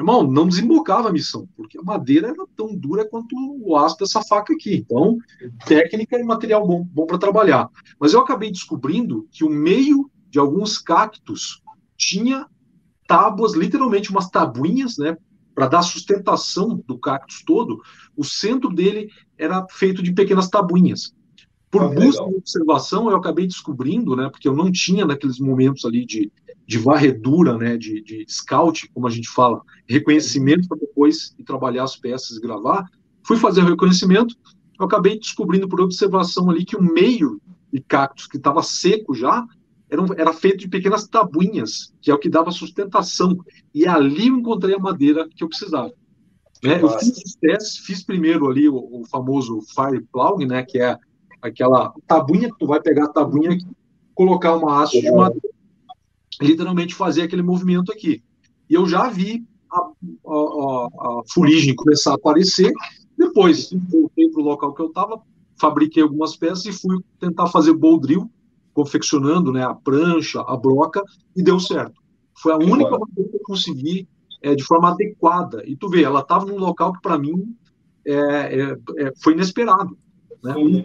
Irmão, 0.00 0.22
não 0.22 0.48
desembocava 0.48 1.10
a 1.10 1.12
missão, 1.12 1.46
porque 1.54 1.78
a 1.78 1.82
madeira 1.82 2.28
era 2.28 2.46
tão 2.56 2.74
dura 2.74 3.06
quanto 3.06 3.36
o 3.62 3.76
aço 3.76 3.98
dessa 3.98 4.22
faca 4.22 4.52
aqui. 4.54 4.74
Então, 4.76 5.18
técnica 5.66 6.18
e 6.18 6.24
material 6.24 6.66
bom, 6.66 6.82
bom 6.82 7.06
para 7.06 7.18
trabalhar. 7.18 7.68
Mas 7.98 8.14
eu 8.14 8.20
acabei 8.20 8.50
descobrindo 8.50 9.28
que 9.30 9.44
o 9.44 9.50
meio 9.50 10.10
de 10.30 10.38
alguns 10.38 10.78
cactos 10.78 11.62
tinha 11.96 12.46
tábuas, 13.06 13.54
literalmente 13.54 14.10
umas 14.10 14.30
tabuinhas, 14.30 14.96
né, 14.96 15.18
para 15.54 15.68
dar 15.68 15.82
sustentação 15.82 16.82
do 16.86 16.98
cactus 16.98 17.42
todo. 17.44 17.82
O 18.16 18.24
centro 18.24 18.72
dele 18.72 19.10
era 19.36 19.66
feito 19.68 20.02
de 20.02 20.12
pequenas 20.12 20.48
tabuinhas. 20.48 21.14
Por 21.70 21.82
ah, 21.82 21.88
busca 21.88 22.24
de 22.24 22.36
observação, 22.36 23.10
eu 23.10 23.16
acabei 23.16 23.46
descobrindo, 23.46 24.16
né, 24.16 24.28
porque 24.28 24.48
eu 24.48 24.54
não 24.54 24.72
tinha 24.72 25.06
naqueles 25.06 25.38
momentos 25.38 25.84
ali 25.84 26.04
de, 26.04 26.32
de 26.66 26.78
varredura, 26.78 27.56
né, 27.56 27.76
de, 27.76 28.02
de 28.02 28.26
scout, 28.28 28.88
como 28.92 29.06
a 29.06 29.10
gente 29.10 29.28
fala, 29.28 29.62
reconhecimento 29.88 30.66
para 30.66 30.78
depois 30.78 31.34
ir 31.38 31.44
trabalhar 31.44 31.84
as 31.84 31.96
peças 31.96 32.36
e 32.36 32.40
gravar. 32.40 32.88
Fui 33.22 33.36
fazer 33.36 33.62
o 33.62 33.68
reconhecimento, 33.68 34.34
eu 34.78 34.86
acabei 34.86 35.18
descobrindo 35.18 35.68
por 35.68 35.80
observação 35.80 36.50
ali 36.50 36.64
que 36.64 36.76
o 36.76 36.82
meio 36.82 37.40
de 37.72 37.80
cactos 37.80 38.26
que 38.26 38.36
estava 38.36 38.62
seco 38.62 39.14
já 39.14 39.46
era, 39.88 40.02
era, 40.16 40.32
feito 40.32 40.58
de 40.58 40.68
pequenas 40.68 41.06
tabuinhas, 41.06 41.92
que 42.00 42.10
é 42.10 42.14
o 42.14 42.18
que 42.18 42.30
dava 42.30 42.50
sustentação. 42.50 43.36
E 43.74 43.86
ali 43.86 44.28
eu 44.28 44.36
encontrei 44.36 44.74
a 44.74 44.78
madeira 44.78 45.28
que 45.28 45.42
eu 45.42 45.48
precisava. 45.48 45.92
Né? 46.62 46.80
Eu 46.80 46.90
fiz 46.98 47.16
os 47.18 47.34
testes, 47.34 47.78
fiz 47.78 48.02
primeiro 48.02 48.48
ali 48.48 48.68
o, 48.68 48.76
o, 48.76 49.04
famoso 49.06 49.60
fire 49.74 50.06
plowing, 50.12 50.46
né, 50.46 50.62
que 50.62 50.78
é 50.78 50.96
aquela 51.42 51.92
tabuinha 52.06 52.50
que 52.50 52.58
tu 52.58 52.66
vai 52.66 52.80
pegar 52.80 53.04
a 53.04 53.12
tabuinha 53.12 53.52
aqui, 53.52 53.66
colocar 54.14 54.56
uma 54.56 54.82
haste 54.82 55.00
de 55.00 55.10
madeira 55.10 55.50
literalmente 56.40 56.94
fazer 56.94 57.22
aquele 57.22 57.42
movimento 57.42 57.92
aqui. 57.92 58.22
E 58.68 58.74
eu 58.74 58.86
já 58.86 59.08
vi 59.08 59.44
a, 59.70 59.78
a, 59.78 60.88
a 60.88 61.22
fuligem 61.32 61.74
começar 61.74 62.12
a 62.12 62.14
aparecer. 62.14 62.72
Depois, 63.16 63.70
voltei 63.88 64.28
para 64.30 64.40
o 64.40 64.44
local 64.44 64.74
que 64.74 64.82
eu 64.82 64.86
estava, 64.86 65.20
fabriquei 65.60 66.02
algumas 66.02 66.36
peças 66.36 66.64
e 66.66 66.72
fui 66.72 66.98
tentar 67.18 67.48
fazer 67.48 67.74
bowl 67.74 68.00
drill, 68.00 68.30
confeccionando 68.72 69.52
né, 69.52 69.62
a 69.62 69.74
prancha, 69.74 70.40
a 70.40 70.56
broca, 70.56 71.02
e 71.36 71.42
deu 71.42 71.60
certo. 71.60 72.00
Foi 72.40 72.52
a 72.52 72.56
única 72.56 72.90
maneira 72.90 73.30
que 73.30 73.36
eu 73.36 73.42
consegui 73.44 74.08
é, 74.42 74.54
de 74.54 74.64
forma 74.64 74.90
adequada. 74.90 75.62
E 75.66 75.76
tu 75.76 75.88
vê, 75.88 76.02
ela 76.02 76.20
estava 76.20 76.46
num 76.46 76.58
local 76.58 76.92
que 76.94 77.02
para 77.02 77.18
mim 77.18 77.54
é, 78.06 78.14
é, 78.14 78.76
é, 78.98 79.12
foi 79.22 79.34
inesperado. 79.34 79.98
Né? 80.42 80.54
Um 80.56 80.84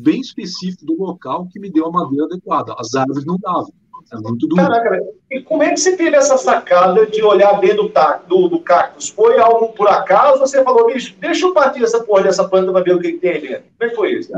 bem 0.00 0.20
específico 0.20 0.84
do 0.84 0.98
local 0.98 1.48
que 1.52 1.60
me 1.60 1.70
deu 1.70 1.86
a 1.86 1.90
madeira 1.90 2.26
adequada. 2.26 2.74
As 2.78 2.94
árvores 2.94 3.24
não 3.24 3.36
davam. 3.38 3.72
É 4.12 4.16
muito 4.16 4.46
duro. 4.46 4.62
Caraca, 4.62 5.00
e 5.30 5.42
como 5.42 5.62
é 5.62 5.70
que 5.70 5.80
você 5.80 5.96
teve 5.96 6.16
essa 6.16 6.38
sacada 6.38 7.06
de 7.06 7.22
olhar 7.22 7.60
dentro 7.60 7.88
do, 7.88 8.26
do, 8.26 8.48
do 8.48 8.60
cactus? 8.60 9.10
Foi 9.10 9.38
algo 9.38 9.68
por 9.74 9.88
acaso? 9.88 10.40
Você 10.40 10.64
falou, 10.64 10.86
bicho, 10.86 11.14
deixa 11.20 11.44
eu 11.44 11.52
partir 11.52 11.82
essa 11.82 12.02
porra 12.02 12.22
dessa 12.22 12.48
planta 12.48 12.72
para 12.72 12.82
ver 12.82 12.94
o 12.94 13.00
que, 13.00 13.12
que 13.12 13.18
tem 13.18 13.30
ali 13.32 13.48
dentro. 13.48 13.64
Como 13.78 13.82
é 13.82 13.88
que 13.90 13.96
foi 13.96 14.12
isso? 14.14 14.32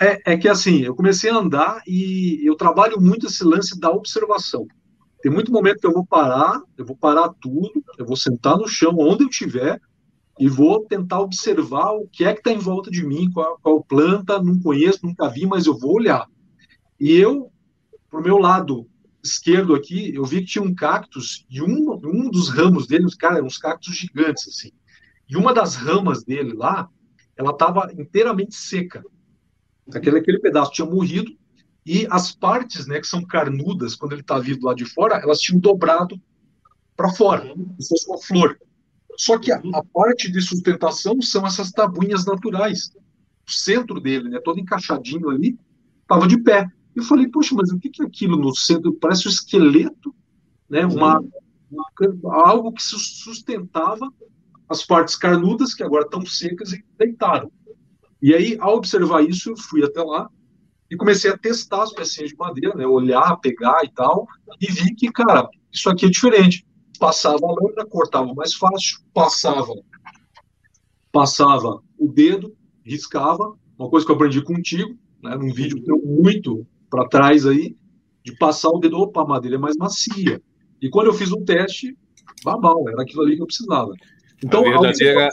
É, 0.00 0.32
é 0.32 0.36
que 0.36 0.48
assim, 0.48 0.82
eu 0.82 0.94
comecei 0.94 1.30
a 1.30 1.36
andar 1.36 1.80
e 1.86 2.40
eu 2.44 2.56
trabalho 2.56 3.00
muito 3.00 3.26
esse 3.26 3.44
lance 3.44 3.78
da 3.78 3.90
observação. 3.90 4.66
Tem 5.22 5.32
muito 5.32 5.52
momento 5.52 5.80
que 5.80 5.86
eu 5.86 5.92
vou 5.92 6.04
parar, 6.04 6.60
eu 6.76 6.84
vou 6.84 6.96
parar 6.96 7.30
tudo, 7.40 7.82
eu 7.98 8.04
vou 8.04 8.16
sentar 8.16 8.58
no 8.58 8.68
chão, 8.68 8.94
onde 8.98 9.24
eu 9.24 9.28
estiver, 9.28 9.80
e 10.38 10.48
vou 10.48 10.84
tentar 10.84 11.20
observar 11.20 11.92
o 11.92 12.08
que 12.08 12.24
é 12.24 12.32
que 12.32 12.40
está 12.40 12.52
em 12.52 12.58
volta 12.58 12.90
de 12.90 13.06
mim, 13.06 13.30
qual, 13.30 13.58
qual 13.62 13.84
planta, 13.84 14.42
não 14.42 14.60
conheço, 14.60 15.06
nunca 15.06 15.28
vi, 15.28 15.46
mas 15.46 15.66
eu 15.66 15.78
vou 15.78 15.94
olhar. 15.94 16.26
E 16.98 17.12
eu, 17.12 17.52
pro 18.10 18.22
meu 18.22 18.38
lado 18.38 18.88
esquerdo 19.22 19.74
aqui, 19.74 20.14
eu 20.14 20.24
vi 20.24 20.40
que 20.40 20.46
tinha 20.46 20.64
um 20.64 20.74
cactus 20.74 21.46
e 21.48 21.62
um, 21.62 21.92
um 22.04 22.30
dos 22.30 22.48
ramos 22.48 22.86
dele, 22.86 23.06
cara, 23.18 23.36
eram 23.36 23.46
uns 23.46 23.58
cactos 23.58 23.94
gigantes, 23.94 24.48
assim. 24.48 24.72
E 25.28 25.36
uma 25.36 25.54
das 25.54 25.76
ramas 25.76 26.24
dele 26.24 26.52
lá, 26.52 26.88
ela 27.36 27.50
estava 27.50 27.90
inteiramente 27.96 28.54
seca. 28.54 29.02
Aquele, 29.92 30.18
aquele 30.18 30.38
pedaço 30.38 30.72
tinha 30.72 30.88
morrido 30.88 31.30
e 31.86 32.06
as 32.10 32.34
partes, 32.34 32.86
né, 32.86 32.98
que 33.00 33.06
são 33.06 33.24
carnudas, 33.24 33.94
quando 33.94 34.12
ele 34.12 34.22
está 34.22 34.38
vivo 34.38 34.66
lá 34.66 34.74
de 34.74 34.84
fora, 34.84 35.16
elas 35.16 35.38
tinham 35.38 35.60
dobrado 35.60 36.20
para 36.96 37.12
fora, 37.12 37.48
como 37.48 37.76
se 37.80 37.88
fosse 37.88 38.08
uma 38.08 38.18
flor. 38.22 38.58
Só 39.16 39.38
que 39.38 39.52
a, 39.52 39.60
a, 39.74 39.84
parte 39.84 40.30
de 40.30 40.40
sustentação 40.40 41.20
são 41.22 41.46
essas 41.46 41.70
tabuinhas 41.70 42.24
naturais. 42.24 42.90
O 43.46 43.50
centro 43.50 44.00
dele, 44.00 44.28
né, 44.28 44.40
todo 44.42 44.58
encaixadinho 44.58 45.28
ali, 45.28 45.58
estava 46.02 46.26
de 46.26 46.38
pé. 46.38 46.66
Eu 46.94 47.02
falei, 47.02 47.28
poxa, 47.28 47.54
mas 47.54 47.70
o 47.70 47.78
que 47.78 47.90
é 48.02 48.04
aquilo 48.04 48.36
no 48.36 48.54
centro? 48.54 48.94
Parece 48.94 49.26
um 49.26 49.30
esqueleto, 49.30 50.14
né? 50.68 50.86
Uma, 50.86 51.20
uma, 51.70 52.44
algo 52.44 52.72
que 52.72 52.82
sustentava 52.82 54.12
as 54.68 54.84
partes 54.84 55.16
carnudas, 55.16 55.74
que 55.74 55.82
agora 55.82 56.04
estão 56.04 56.24
secas 56.24 56.72
e 56.72 56.84
deitaram. 56.98 57.50
E 58.22 58.34
aí, 58.34 58.56
ao 58.60 58.76
observar 58.76 59.22
isso, 59.22 59.50
eu 59.50 59.56
fui 59.56 59.84
até 59.84 60.02
lá 60.02 60.28
e 60.90 60.96
comecei 60.96 61.30
a 61.30 61.36
testar 61.36 61.82
as 61.82 61.92
pecinhas 61.92 62.30
de 62.30 62.36
madeira, 62.36 62.74
né? 62.74 62.86
Olhar, 62.86 63.36
pegar 63.36 63.84
e 63.84 63.90
tal, 63.90 64.26
e 64.60 64.70
vi 64.70 64.94
que, 64.94 65.10
cara, 65.10 65.48
isso 65.72 65.90
aqui 65.90 66.06
é 66.06 66.08
diferente. 66.08 66.64
Passava 66.98 67.38
a 67.42 67.52
lâmina, 67.52 67.84
cortava 67.86 68.32
mais 68.34 68.54
fácil, 68.54 68.98
passava, 69.12 69.74
passava 71.10 71.82
o 71.98 72.08
dedo, 72.08 72.56
riscava, 72.84 73.54
uma 73.78 73.90
coisa 73.90 74.06
que 74.06 74.12
eu 74.12 74.16
aprendi 74.16 74.42
contigo, 74.42 74.96
né? 75.22 75.34
Num 75.36 75.52
vídeo 75.52 75.82
teu 75.82 76.00
muito 76.04 76.66
para 76.88 77.08
trás 77.08 77.46
aí, 77.46 77.76
de 78.22 78.36
passar 78.36 78.68
o 78.68 78.78
dedo, 78.78 78.98
opa, 78.98 79.22
a 79.22 79.26
madeira 79.26 79.56
é 79.56 79.58
mais 79.58 79.76
macia. 79.76 80.40
E 80.80 80.88
quando 80.88 81.08
eu 81.08 81.14
fiz 81.14 81.32
um 81.32 81.44
teste, 81.44 81.96
babau, 82.44 82.88
era 82.88 83.02
aquilo 83.02 83.22
ali 83.22 83.36
que 83.36 83.42
eu 83.42 83.46
precisava. 83.46 83.92
Então, 84.42 84.60
a 84.60 84.70
verdadeira, 84.70 85.28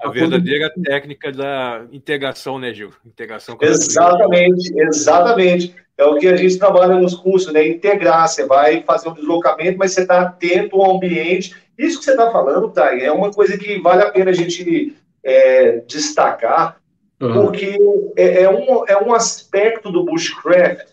a 0.00 0.10
verdadeira 0.10 0.72
técnica 0.82 1.32
da 1.32 1.86
integração, 1.92 2.58
né, 2.58 2.72
Gil? 2.74 2.90
Integração 3.04 3.56
com 3.56 3.64
Exatamente, 3.64 4.72
exatamente. 4.76 5.74
É 5.98 6.04
o 6.04 6.16
que 6.16 6.28
a 6.28 6.36
gente 6.36 6.56
trabalha 6.56 6.94
nos 6.94 7.14
cursos, 7.14 7.52
né? 7.52 7.66
Integrar. 7.66 8.28
Você 8.28 8.46
vai 8.46 8.84
fazer 8.84 9.08
um 9.08 9.14
deslocamento, 9.14 9.76
mas 9.76 9.92
você 9.92 10.02
está 10.02 10.22
atento 10.22 10.80
ao 10.80 10.94
ambiente. 10.94 11.56
Isso 11.76 11.98
que 11.98 12.04
você 12.04 12.12
está 12.12 12.30
falando, 12.30 12.70
tá? 12.70 12.96
É 12.96 13.10
uma 13.10 13.32
coisa 13.32 13.58
que 13.58 13.80
vale 13.80 14.02
a 14.02 14.10
pena 14.10 14.30
a 14.30 14.34
gente 14.34 14.96
é, 15.24 15.82
destacar, 15.88 16.80
uhum. 17.20 17.32
porque 17.32 17.76
é, 18.16 18.42
é, 18.42 18.50
um, 18.50 18.86
é 18.86 18.96
um 19.02 19.12
aspecto 19.12 19.90
do 19.90 20.04
bushcraft 20.04 20.86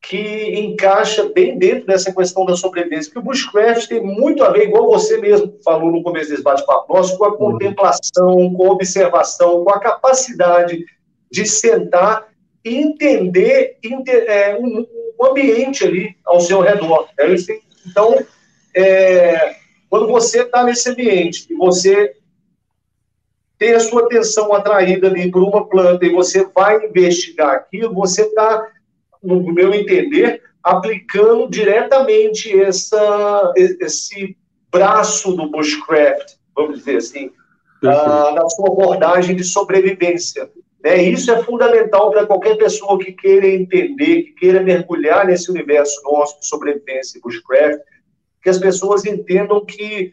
que 0.00 0.58
encaixa 0.58 1.28
bem 1.34 1.58
dentro 1.58 1.86
dessa 1.86 2.14
questão 2.14 2.46
da 2.46 2.56
sobrevivência, 2.56 3.12
porque 3.12 3.28
o 3.28 3.30
bushcraft 3.30 3.88
tem 3.88 4.00
muito 4.00 4.42
a 4.44 4.50
ver, 4.50 4.68
igual 4.68 4.86
você 4.86 5.18
mesmo 5.18 5.58
falou 5.64 5.90
no 5.90 6.02
começo 6.02 6.30
desse 6.30 6.42
bate-papo 6.42 6.94
nosso, 6.94 7.18
com 7.18 7.24
a 7.24 7.30
uhum. 7.30 7.36
contemplação, 7.36 8.54
com 8.54 8.68
a 8.68 8.72
observação, 8.72 9.64
com 9.64 9.70
a 9.70 9.80
capacidade 9.80 10.84
de 11.30 11.44
sentar 11.44 12.28
e 12.66 12.76
entender 12.78 13.78
é, 14.26 14.56
um, 14.58 14.84
um, 15.20 15.24
ambiente 15.24 15.84
ali 15.84 16.16
ao 16.24 16.40
seu 16.40 16.60
redor. 16.60 17.08
Né? 17.16 17.36
Então, 17.86 18.18
é, 18.74 19.54
quando 19.88 20.08
você 20.08 20.42
está 20.42 20.64
nesse 20.64 20.90
ambiente 20.90 21.46
e 21.48 21.54
você 21.54 22.16
tem 23.56 23.72
a 23.72 23.80
sua 23.80 24.02
atenção 24.02 24.52
atraída 24.52 25.06
ali 25.06 25.30
por 25.30 25.44
uma 25.44 25.68
planta 25.68 26.04
e 26.04 26.12
você 26.12 26.44
vai 26.52 26.84
investigar 26.84 27.54
aquilo, 27.54 27.94
você 27.94 28.22
está 28.22 28.66
no 29.22 29.40
meu 29.52 29.72
entender, 29.72 30.42
aplicando 30.62 31.48
diretamente 31.48 32.52
essa, 32.60 33.54
esse 33.56 34.36
braço 34.72 35.32
do 35.36 35.48
bushcraft, 35.50 36.34
vamos 36.54 36.80
dizer 36.80 36.96
assim, 36.96 37.26
uh, 37.82 38.34
na 38.34 38.48
sua 38.48 38.66
abordagem 38.72 39.36
de 39.36 39.44
sobrevivência. 39.44 40.50
Né? 40.82 41.02
Isso 41.02 41.30
é 41.30 41.42
fundamental 41.42 42.10
para 42.10 42.26
qualquer 42.26 42.56
pessoa 42.56 42.98
que 42.98 43.12
queira 43.12 43.46
entender, 43.46 44.22
que 44.22 44.32
queira 44.32 44.62
mergulhar 44.62 45.26
nesse 45.26 45.50
universo 45.50 46.00
nosso 46.04 46.40
de 46.40 46.46
sobrevivência 46.46 47.18
e 47.18 47.20
bushcraft, 47.20 47.80
que 48.42 48.50
as 48.50 48.58
pessoas 48.58 49.04
entendam 49.04 49.64
que. 49.64 50.12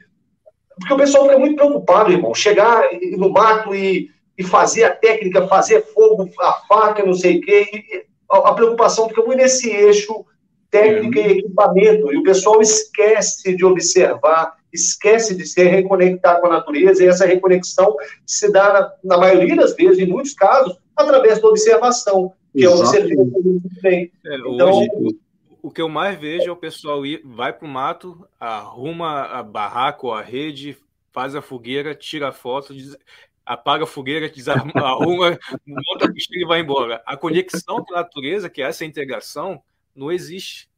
Porque 0.80 0.93
o 0.93 0.97
pessoal 0.97 1.26
fica 1.26 1.38
muito 1.38 1.55
preocupado, 1.55 2.11
irmão. 2.11 2.34
Chegar 2.34 2.84
no 3.18 3.30
mato 3.30 3.76
e, 3.76 4.09
e 4.38 4.43
fazer 4.43 4.86
a 4.86 4.95
técnica, 4.95 5.47
fazer 5.47 5.82
fogo, 5.93 6.28
a 6.39 6.53
faca, 6.68 7.05
não 7.05 7.14
sei 7.14 7.38
o 7.38 7.41
quê. 7.41 7.68
E, 7.72 8.14
a 8.30 8.53
preocupação 8.53 9.07
fica 9.07 9.22
muito 9.22 9.38
nesse 9.38 9.70
eixo 9.70 10.26
técnica 10.72 11.20
é. 11.20 11.28
e 11.28 11.32
equipamento, 11.38 12.11
e 12.11 12.18
o 12.18 12.24
pessoal 12.24 12.59
esquece 12.59 13.55
de 13.55 13.64
observar, 13.64 14.55
esquece 14.74 15.36
de 15.36 15.45
se 15.45 15.63
reconectar 15.63 16.41
com 16.41 16.47
a 16.47 16.51
natureza, 16.51 17.03
e 17.03 17.07
essa 17.07 17.26
reconexão 17.26 17.95
se 18.26 18.51
dá, 18.51 18.74
na, 18.74 18.93
na 19.03 19.17
maioria 19.17 19.55
das 19.55 19.76
vezes, 19.76 19.99
em 19.99 20.07
muitos 20.07 20.34
casos, 20.34 20.78
através 20.95 21.39
da 21.39 21.47
observação, 21.47 22.34
que 22.51 22.65
Exato. 22.65 22.97
é 22.97 22.99
o 22.99 23.05
que 23.05 23.15
você 23.15 23.82
bem. 23.82 24.11
É, 24.26 24.36
então, 24.38 24.71
hoje, 24.71 24.89
o, 24.93 25.67
o 25.67 25.71
que 25.71 25.82
eu 25.82 25.89
mais 25.89 26.19
vejo 26.19 26.49
é 26.49 26.51
o 26.51 26.57
pessoal 26.57 27.05
ir, 27.05 27.21
vai 27.24 27.53
para 27.53 27.67
o 27.67 27.69
mato, 27.69 28.28
arruma 28.39 29.24
a 29.26 29.43
barraca 29.43 30.05
ou 30.05 30.13
a 30.13 30.21
rede, 30.21 30.78
faz 31.11 31.36
a 31.36 31.41
fogueira, 31.41 31.93
tira 31.93 32.30
a 32.30 32.32
foto, 32.32 32.74
diz, 32.74 32.97
apaga 33.45 33.84
a 33.84 33.88
fogueira, 33.88 34.30
desarruma, 34.30 34.74
monta 35.65 36.05
a 36.05 36.11
piscina 36.11 36.41
e 36.41 36.47
vai 36.47 36.59
embora. 36.59 37.01
A 37.05 37.15
conexão 37.15 37.84
com 37.84 37.93
a 37.93 37.97
natureza, 37.97 38.49
que 38.49 38.61
é 38.61 38.65
essa 38.65 38.86
integração, 38.86 39.61
não 39.95 40.11
existe. 40.11 40.69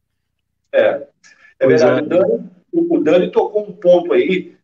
É, 0.72 1.06
é 1.60 1.66
verdade. 1.66 2.00
É. 2.00 2.02
O, 2.02 2.08
Dani, 2.08 2.50
o 2.72 2.98
Dani 3.00 3.30
tocou 3.30 3.62
um 3.62 3.72
ponto 3.72 4.12
aí 4.12 4.56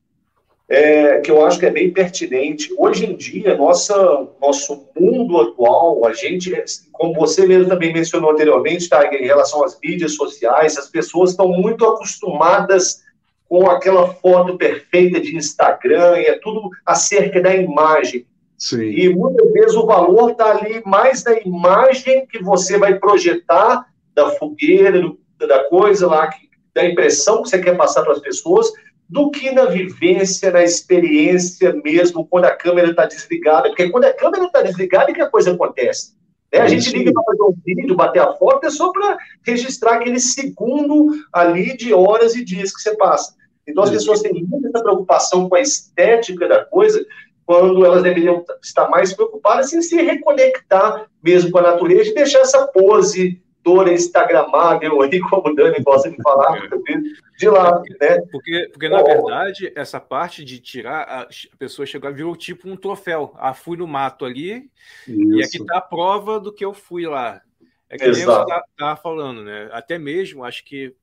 é, 0.68 1.20
que 1.20 1.30
eu 1.30 1.44
acho 1.44 1.58
que 1.58 1.66
é 1.66 1.70
bem 1.70 1.90
pertinente. 1.90 2.72
Hoje 2.78 3.04
em 3.04 3.14
dia, 3.14 3.56
nossa, 3.56 3.94
nosso 4.40 4.88
mundo 4.98 5.38
atual, 5.40 6.06
a 6.06 6.14
gente, 6.14 6.50
como 6.90 7.12
você 7.14 7.46
mesmo 7.46 7.68
também 7.68 7.92
mencionou 7.92 8.30
anteriormente, 8.30 8.88
tá, 8.88 9.04
em 9.14 9.26
relação 9.26 9.64
às 9.64 9.78
mídias 9.82 10.14
sociais, 10.14 10.78
as 10.78 10.88
pessoas 10.88 11.30
estão 11.30 11.48
muito 11.48 11.84
acostumadas 11.84 13.02
com 13.46 13.68
aquela 13.68 14.14
foto 14.14 14.56
perfeita 14.56 15.20
de 15.20 15.36
Instagram, 15.36 16.18
e 16.18 16.24
é 16.24 16.38
tudo 16.38 16.70
acerca 16.86 17.38
da 17.38 17.54
imagem. 17.54 18.24
Sim. 18.56 18.82
E 18.82 19.08
muitas 19.10 19.52
vezes 19.52 19.76
o 19.76 19.84
valor 19.84 20.30
está 20.30 20.52
ali 20.52 20.80
mais 20.86 21.22
na 21.24 21.38
imagem 21.40 22.26
que 22.26 22.42
você 22.42 22.78
vai 22.78 22.98
projetar 22.98 23.84
da 24.14 24.30
fogueira, 24.30 25.02
do, 25.02 25.18
da 25.36 25.64
coisa 25.64 26.06
lá, 26.06 26.28
que, 26.28 26.48
da 26.74 26.84
impressão 26.84 27.42
que 27.42 27.48
você 27.48 27.58
quer 27.58 27.76
passar 27.76 28.02
para 28.02 28.12
as 28.12 28.20
pessoas, 28.20 28.70
do 29.08 29.30
que 29.30 29.50
na 29.52 29.66
vivência, 29.66 30.50
na 30.50 30.62
experiência 30.62 31.74
mesmo, 31.84 32.26
quando 32.26 32.46
a 32.46 32.56
câmera 32.56 32.90
está 32.90 33.04
desligada. 33.04 33.68
Porque 33.68 33.90
quando 33.90 34.04
a 34.04 34.12
câmera 34.12 34.46
está 34.46 34.62
desligada, 34.62 35.10
é 35.10 35.14
que 35.14 35.20
a 35.20 35.28
coisa 35.28 35.52
acontece. 35.52 36.14
Né? 36.52 36.60
A 36.60 36.66
gente 36.66 36.90
liga 36.90 37.12
para 37.12 37.22
fazer 37.24 37.42
um 37.42 37.54
vídeo, 37.64 37.94
bater 37.94 38.20
a 38.20 38.32
foto, 38.34 38.66
é 38.66 38.70
só 38.70 38.90
para 38.90 39.18
registrar 39.46 39.96
aquele 39.96 40.18
segundo 40.18 41.10
ali 41.32 41.76
de 41.76 41.92
horas 41.92 42.34
e 42.34 42.44
dias 42.44 42.74
que 42.74 42.80
você 42.80 42.96
passa. 42.96 43.34
Então, 43.66 43.84
as 43.84 43.90
pessoas 43.90 44.20
têm 44.20 44.32
muita 44.44 44.82
preocupação 44.82 45.48
com 45.48 45.54
a 45.56 45.60
estética 45.60 46.48
da 46.48 46.64
coisa, 46.64 47.04
quando 47.44 47.84
elas 47.84 48.02
deveriam 48.02 48.44
estar 48.62 48.88
mais 48.88 49.12
preocupadas 49.12 49.72
em 49.72 49.82
se 49.82 50.00
reconectar 50.00 51.06
mesmo 51.22 51.50
com 51.50 51.58
a 51.58 51.62
natureza 51.62 52.10
e 52.10 52.14
deixar 52.14 52.40
essa 52.40 52.66
pose 52.68 53.42
toda 53.62 53.92
instagramável 53.92 55.00
aí, 55.00 55.20
como 55.20 55.48
o 55.48 55.54
Dani 55.54 55.82
gosta 55.82 56.10
de 56.10 56.20
falar, 56.22 56.58
é. 56.58 57.38
de 57.38 57.48
lá, 57.48 57.80
né? 58.00 58.20
Porque, 58.30 58.68
porque 58.72 58.88
na 58.88 59.02
verdade, 59.02 59.72
essa 59.74 60.00
parte 60.00 60.44
de 60.44 60.58
tirar, 60.58 61.02
a 61.02 61.28
pessoa 61.58 61.86
chegou 61.86 62.12
virou 62.12 62.36
tipo 62.36 62.68
um 62.68 62.76
troféu. 62.76 63.34
Ah, 63.36 63.54
fui 63.54 63.76
no 63.76 63.86
mato 63.86 64.24
ali, 64.24 64.70
Isso. 65.06 65.34
e 65.34 65.42
aqui 65.44 65.56
está 65.58 65.78
a 65.78 65.82
prova 65.82 66.40
do 66.40 66.52
que 66.52 66.64
eu 66.64 66.74
fui 66.74 67.06
lá. 67.06 67.40
É 67.88 67.96
que 67.96 68.04
Exato. 68.04 68.16
nem 68.16 68.24
você 68.26 68.42
estava 68.42 68.64
tá, 68.76 68.96
falando, 68.96 69.44
né? 69.44 69.68
Até 69.72 69.98
mesmo, 69.98 70.44
acho 70.44 70.64
que 70.64 70.94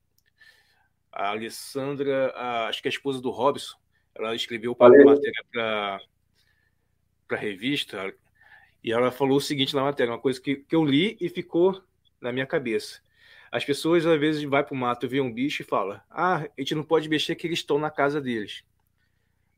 a 1.12 1.30
Alessandra, 1.30 2.32
a, 2.34 2.68
acho 2.68 2.82
que 2.82 2.88
a 2.88 2.90
esposa 2.90 3.20
do 3.20 3.30
Robson, 3.30 3.76
ela 4.14 4.34
escreveu 4.34 4.74
para 4.74 5.00
a 5.00 5.04
matéria 5.04 5.44
para 5.52 6.00
a 7.30 7.36
revista, 7.36 8.12
e 8.82 8.92
ela 8.92 9.10
falou 9.10 9.36
o 9.36 9.40
seguinte 9.40 9.74
na 9.74 9.82
matéria, 9.82 10.12
uma 10.12 10.18
coisa 10.18 10.40
que, 10.40 10.56
que 10.56 10.74
eu 10.74 10.84
li 10.84 11.16
e 11.20 11.28
ficou 11.28 11.80
na 12.20 12.32
minha 12.32 12.46
cabeça. 12.46 13.00
As 13.50 13.64
pessoas 13.64 14.06
às 14.06 14.20
vezes 14.20 14.42
vai 14.44 14.62
para 14.62 14.74
o 14.74 14.76
mato, 14.76 15.08
vê 15.08 15.20
um 15.20 15.32
bicho 15.32 15.62
e 15.62 15.64
fala: 15.64 16.04
"Ah, 16.10 16.44
a 16.56 16.60
gente 16.60 16.74
não 16.74 16.84
pode 16.84 17.08
mexer 17.08 17.34
que 17.34 17.46
eles 17.46 17.60
estão 17.60 17.78
na 17.78 17.90
casa 17.90 18.20
deles". 18.20 18.64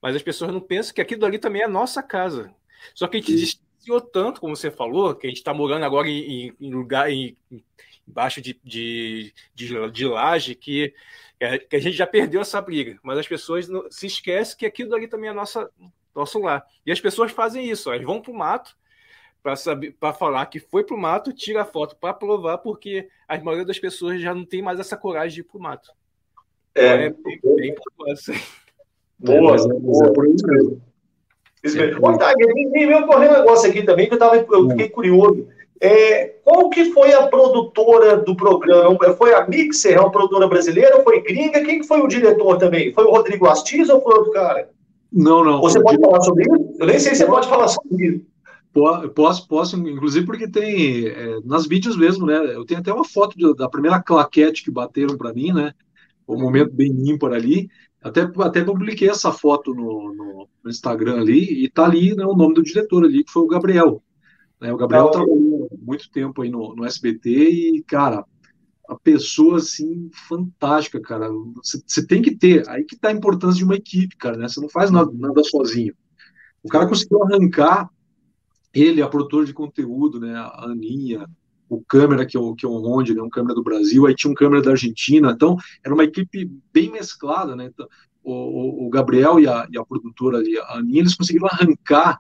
Mas 0.00 0.16
as 0.16 0.22
pessoas 0.22 0.52
não 0.52 0.60
pensam 0.60 0.94
que 0.94 1.00
aquilo 1.00 1.24
ali 1.24 1.38
também 1.38 1.62
é 1.62 1.66
a 1.66 1.68
nossa 1.68 2.02
casa. 2.02 2.52
Só 2.94 3.06
que 3.06 3.18
a 3.18 3.20
gente 3.20 3.36
distanciou 3.36 4.00
tanto, 4.00 4.40
como 4.40 4.56
você 4.56 4.70
falou, 4.70 5.14
que 5.14 5.26
a 5.26 5.30
gente 5.30 5.38
está 5.38 5.54
morando 5.54 5.84
agora 5.84 6.08
em, 6.08 6.52
em 6.60 6.74
lugar 6.74 7.10
em, 7.10 7.36
embaixo 8.06 8.40
de, 8.40 8.58
de, 8.64 9.32
de, 9.54 9.90
de 9.90 10.06
laje 10.06 10.54
que, 10.56 10.92
que 11.68 11.76
a 11.76 11.78
gente 11.78 11.96
já 11.96 12.06
perdeu 12.06 12.40
essa 12.40 12.60
briga. 12.60 12.98
Mas 13.02 13.18
as 13.18 13.28
pessoas 13.28 13.68
não, 13.68 13.88
se 13.90 14.06
esquecem 14.06 14.56
que 14.56 14.66
aquilo 14.66 14.94
ali 14.94 15.06
também 15.06 15.30
é 15.30 15.32
nossa, 15.32 15.70
nosso 16.14 16.40
lar. 16.40 16.66
E 16.84 16.90
as 16.90 17.00
pessoas 17.00 17.30
fazem 17.30 17.70
isso, 17.70 17.90
elas 17.92 18.04
vão 18.04 18.20
para 18.20 18.32
o 18.32 18.36
mato 18.36 18.76
para 19.42 19.56
saber 19.56 19.96
para 19.98 20.12
falar 20.12 20.46
que 20.46 20.60
foi 20.60 20.84
para 20.84 20.94
o 20.94 21.00
mato, 21.00 21.32
tira 21.32 21.62
a 21.62 21.64
foto 21.64 21.96
para 21.96 22.14
provar, 22.14 22.58
porque 22.58 23.08
a 23.26 23.38
maioria 23.38 23.66
das 23.66 23.78
pessoas 23.78 24.20
já 24.20 24.34
não 24.34 24.44
tem 24.44 24.62
mais 24.62 24.78
essa 24.78 24.96
coragem 24.96 25.34
de 25.34 25.40
ir 25.40 25.44
para 25.44 25.58
o 25.58 25.62
mato. 25.62 25.90
É, 26.74 27.06
então, 27.06 27.32
é 27.32 27.38
bem, 27.40 27.40
bem 27.56 27.74
Boa, 29.18 29.56
é, 29.56 29.68
boa. 29.78 30.06
É 30.06 30.12
por 30.12 30.26
isso 30.26 30.46
mesmo. 30.46 30.82
Ô, 31.64 32.18
Tiger, 32.18 32.54
me, 32.54 32.86
me 32.86 32.94
ocorreu 32.94 33.30
um 33.30 33.34
negócio 33.34 33.70
aqui 33.70 33.82
também 33.82 34.08
que 34.08 34.14
eu, 34.14 34.18
tava, 34.18 34.36
eu 34.36 34.70
fiquei 34.70 34.88
curioso. 34.88 35.46
É, 35.80 36.26
qual 36.44 36.70
que 36.70 36.92
foi 36.92 37.12
a 37.12 37.26
produtora 37.26 38.16
do 38.16 38.36
programa? 38.36 38.96
Foi 39.16 39.34
a 39.34 39.46
Mixer, 39.46 39.94
é 39.94 40.00
uma 40.00 40.10
produtora 40.10 40.46
brasileira? 40.46 41.02
Foi 41.02 41.20
gringa? 41.22 41.64
Quem 41.64 41.82
foi 41.82 42.00
o 42.00 42.08
diretor 42.08 42.56
também? 42.58 42.92
Foi 42.92 43.04
o 43.04 43.10
Rodrigo 43.10 43.48
Astiz 43.48 43.88
ou 43.88 44.00
foi 44.00 44.14
outro 44.14 44.32
cara? 44.32 44.70
Não, 45.12 45.44
não. 45.44 45.60
Você 45.60 45.80
pode 45.80 46.00
falar 46.00 46.20
sobre 46.20 46.44
isso? 46.44 46.74
Eu 46.78 46.86
nem 46.86 46.98
sei 46.98 47.14
se 47.14 47.18
você 47.18 47.26
pode 47.26 47.48
falar 47.48 47.68
sobre 47.68 48.06
isso. 48.06 48.31
Posso, 49.14 49.46
posso, 49.46 49.76
inclusive 49.76 50.24
porque 50.24 50.48
tem 50.48 51.06
é, 51.06 51.40
nas 51.44 51.66
vídeos 51.66 51.96
mesmo, 51.96 52.24
né? 52.24 52.38
Eu 52.54 52.64
tenho 52.64 52.80
até 52.80 52.92
uma 52.92 53.04
foto 53.04 53.36
de, 53.36 53.54
da 53.54 53.68
primeira 53.68 54.02
claquete 54.02 54.64
que 54.64 54.70
bateram 54.70 55.16
para 55.16 55.34
mim, 55.34 55.52
né? 55.52 55.74
Um 56.26 56.40
momento 56.40 56.72
bem 56.72 56.90
ímpar 56.90 57.32
ali. 57.32 57.68
Até, 58.02 58.22
até 58.38 58.64
publiquei 58.64 59.10
essa 59.10 59.30
foto 59.30 59.74
no, 59.74 60.14
no, 60.14 60.48
no 60.64 60.70
Instagram 60.70 61.20
ali, 61.20 61.64
e 61.64 61.68
tá 61.68 61.84
ali 61.84 62.14
né, 62.16 62.24
o 62.24 62.34
nome 62.34 62.54
do 62.54 62.62
diretor 62.62 63.04
ali, 63.04 63.22
que 63.22 63.30
foi 63.30 63.42
o 63.42 63.46
Gabriel. 63.46 64.02
Né? 64.60 64.72
O 64.72 64.76
Gabriel 64.76 65.04
Não. 65.04 65.10
trabalhou 65.10 65.68
muito 65.80 66.10
tempo 66.10 66.40
aí 66.40 66.48
no, 66.48 66.74
no 66.74 66.86
SBT 66.86 67.28
e, 67.28 67.82
cara, 67.82 68.24
a 68.88 68.96
pessoa 68.96 69.58
assim 69.58 70.10
fantástica, 70.28 71.00
cara. 71.00 71.28
Você 71.62 72.06
tem 72.06 72.22
que 72.22 72.34
ter, 72.34 72.68
aí 72.68 72.84
que 72.84 72.96
tá 72.96 73.08
a 73.08 73.12
importância 73.12 73.58
de 73.58 73.64
uma 73.64 73.76
equipe, 73.76 74.16
cara, 74.16 74.36
né? 74.36 74.48
Você 74.48 74.60
não 74.60 74.68
faz 74.68 74.90
nada, 74.90 75.10
nada 75.12 75.44
sozinho. 75.44 75.94
O 76.62 76.68
cara 76.68 76.88
conseguiu 76.88 77.22
arrancar 77.22 77.90
ele, 78.74 79.02
a 79.02 79.08
produtora 79.08 79.44
de 79.44 79.52
conteúdo, 79.52 80.18
né, 80.20 80.34
a 80.34 80.66
Aninha, 80.66 81.28
o 81.68 81.82
câmera 81.82 82.26
que 82.26 82.36
é 82.36 82.40
o, 82.40 82.54
que 82.54 82.66
é 82.66 82.68
o 82.68 82.78
Ronde, 82.78 83.14
né, 83.14 83.22
um 83.22 83.30
câmera 83.30 83.54
do 83.54 83.62
Brasil, 83.62 84.06
aí 84.06 84.14
tinha 84.14 84.30
um 84.30 84.34
câmera 84.34 84.62
da 84.62 84.72
Argentina, 84.72 85.32
então 85.32 85.56
era 85.84 85.94
uma 85.94 86.04
equipe 86.04 86.50
bem 86.72 86.90
mesclada, 86.90 87.56
né, 87.56 87.70
então, 87.72 87.86
o, 88.24 88.86
o, 88.86 88.90
Gabriel 88.90 89.40
e 89.40 89.48
a, 89.48 89.66
e 89.70 89.76
a 89.76 89.84
produtora 89.84 90.38
ali, 90.38 90.56
a 90.58 90.78
Aninha, 90.78 91.00
eles 91.00 91.14
conseguiram 91.14 91.48
arrancar 91.48 92.18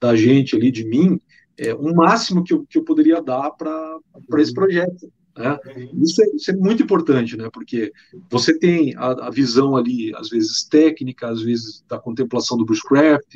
da 0.00 0.16
gente 0.16 0.56
ali, 0.56 0.70
de 0.70 0.84
mim, 0.84 1.20
é, 1.58 1.74
o 1.74 1.94
máximo 1.94 2.44
que 2.44 2.52
eu, 2.52 2.66
que 2.66 2.78
eu 2.78 2.84
poderia 2.84 3.20
dar 3.22 3.50
para 3.50 4.00
esse 4.38 4.52
projeto. 4.52 5.10
Né? 5.36 5.58
Isso, 6.02 6.22
é, 6.22 6.26
isso, 6.34 6.50
é, 6.50 6.56
muito 6.56 6.82
importante, 6.82 7.36
né? 7.36 7.48
porque 7.52 7.92
você 8.30 8.58
tem 8.58 8.94
a, 8.96 9.26
a, 9.26 9.30
visão 9.30 9.76
ali, 9.76 10.14
às 10.16 10.28
vezes 10.30 10.64
técnica, 10.64 11.28
às 11.28 11.42
vezes 11.42 11.84
da 11.88 11.98
contemplação 11.98 12.56
do 12.56 12.64
bushcraft, 12.64 13.34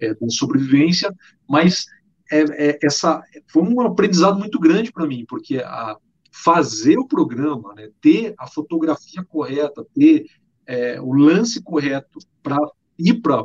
é, 0.00 0.14
da 0.14 0.28
sobrevivência, 0.28 1.14
mas 1.48 1.86
é, 2.30 2.70
é, 2.70 2.78
essa 2.82 3.22
foi 3.48 3.62
um 3.62 3.80
aprendizado 3.80 4.38
muito 4.38 4.58
grande 4.58 4.92
para 4.92 5.06
mim, 5.06 5.24
porque 5.28 5.58
a 5.58 5.96
fazer 6.32 6.96
o 6.98 7.06
programa, 7.06 7.74
né, 7.74 7.90
ter 8.00 8.34
a 8.38 8.46
fotografia 8.46 9.24
correta, 9.24 9.84
ter 9.94 10.26
é, 10.66 11.00
o 11.00 11.12
lance 11.12 11.60
correto 11.62 12.20
para 12.42 12.56
ir 12.98 13.20
para 13.20 13.44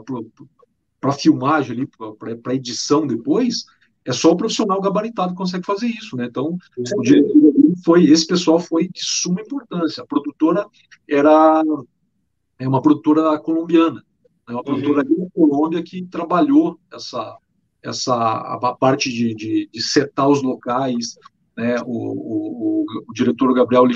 para 1.01 1.11
filmagem 1.11 1.75
ali, 1.75 1.87
para 2.43 2.55
edição 2.55 3.05
depois, 3.05 3.65
é 4.03 4.11
só 4.11 4.31
o 4.31 4.37
profissional 4.37 4.81
gabaritado 4.81 5.33
que 5.33 5.37
consegue 5.37 5.63
fazer 5.63 5.87
isso, 5.87 6.15
né? 6.15 6.25
Então, 6.25 6.57
foi 7.83 8.05
esse 8.05 8.25
pessoal 8.25 8.59
foi 8.59 8.87
de 8.87 9.03
suma 9.03 9.41
importância. 9.41 10.01
A 10.01 10.07
produtora 10.07 10.65
era 11.07 11.63
é 12.57 12.67
uma 12.67 12.81
produtora 12.81 13.37
colombiana, 13.39 14.03
né? 14.47 14.53
uma 14.53 14.57
uhum. 14.57 14.63
produtora 14.63 15.03
da 15.03 15.29
Colômbia 15.33 15.83
que 15.83 16.05
trabalhou 16.05 16.79
essa 16.91 17.37
essa 17.83 18.15
a 18.15 18.75
parte 18.79 19.11
de, 19.11 19.35
de, 19.35 19.69
de 19.71 19.81
setar 19.81 20.27
os 20.27 20.41
locais, 20.41 21.17
né? 21.55 21.75
O, 21.85 21.91
o, 21.91 22.83
o, 22.83 22.85
o 23.07 23.13
diretor 23.13 23.53
Gabriel 23.53 23.85
ele, 23.85 23.95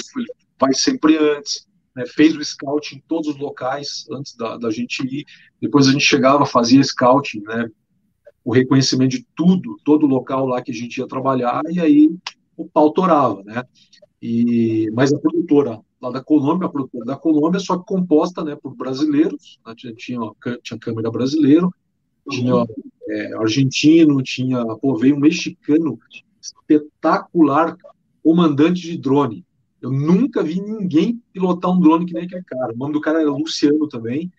vai 0.60 0.74
sempre 0.74 1.18
antes, 1.18 1.68
né? 1.96 2.06
fez 2.06 2.36
o 2.36 2.44
scout 2.44 2.96
em 2.96 3.04
todos 3.08 3.30
os 3.30 3.38
locais 3.38 4.06
antes 4.12 4.36
da, 4.36 4.58
da 4.58 4.70
gente 4.70 5.02
ir. 5.04 5.26
Depois 5.60 5.88
a 5.88 5.92
gente 5.92 6.06
chegava, 6.06 6.46
fazia 6.46 6.84
scouting, 6.84 7.42
né? 7.42 7.68
O 8.44 8.54
reconhecimento 8.54 9.12
de 9.12 9.26
tudo, 9.36 9.78
todo 9.84 10.06
local 10.06 10.46
lá 10.46 10.62
que 10.62 10.72
a 10.72 10.76
gente 10.76 10.98
ia 10.98 11.08
trabalhar, 11.08 11.62
e 11.70 11.80
aí 11.80 12.10
o 12.56 12.68
pau 12.68 12.92
torava, 12.92 13.44
né? 13.44 13.64
E, 14.22 14.90
mas 14.94 15.12
a 15.14 15.20
produtora 15.20 15.80
lá 16.02 16.12
da 16.12 16.24
Colômbia, 16.24 16.68
a 16.68 16.72
produtora 16.72 17.06
da 17.06 17.16
Colômbia, 17.16 17.60
só 17.60 17.78
que 17.78 17.86
composta 17.86 18.44
né, 18.44 18.56
por 18.56 18.76
brasileiros, 18.76 19.60
né? 19.66 19.74
tinha, 19.76 19.94
tinha, 19.94 20.20
tinha 20.62 20.80
câmera 20.80 21.12
brasileiro, 21.12 21.74
tinha 22.30 22.54
é, 23.10 23.34
argentino, 23.38 24.22
tinha, 24.22 24.64
pô, 24.78 24.96
veio 24.96 25.16
um 25.16 25.20
mexicano 25.20 26.00
espetacular, 26.42 27.76
comandante 28.24 28.82
de 28.82 28.98
drone. 28.98 29.46
Eu 29.82 29.92
nunca 29.92 30.44
vi 30.44 30.62
ninguém 30.62 31.22
pilotar 31.32 31.72
um 31.72 31.80
drone 31.80 32.06
que 32.06 32.14
nem 32.14 32.24
aquele 32.24 32.44
cara. 32.44 32.74
O 32.74 32.78
nome 32.78 32.94
do 32.94 33.02
cara 33.02 33.22
era 33.22 33.32
Luciano 33.32 33.88
também. 33.88 34.32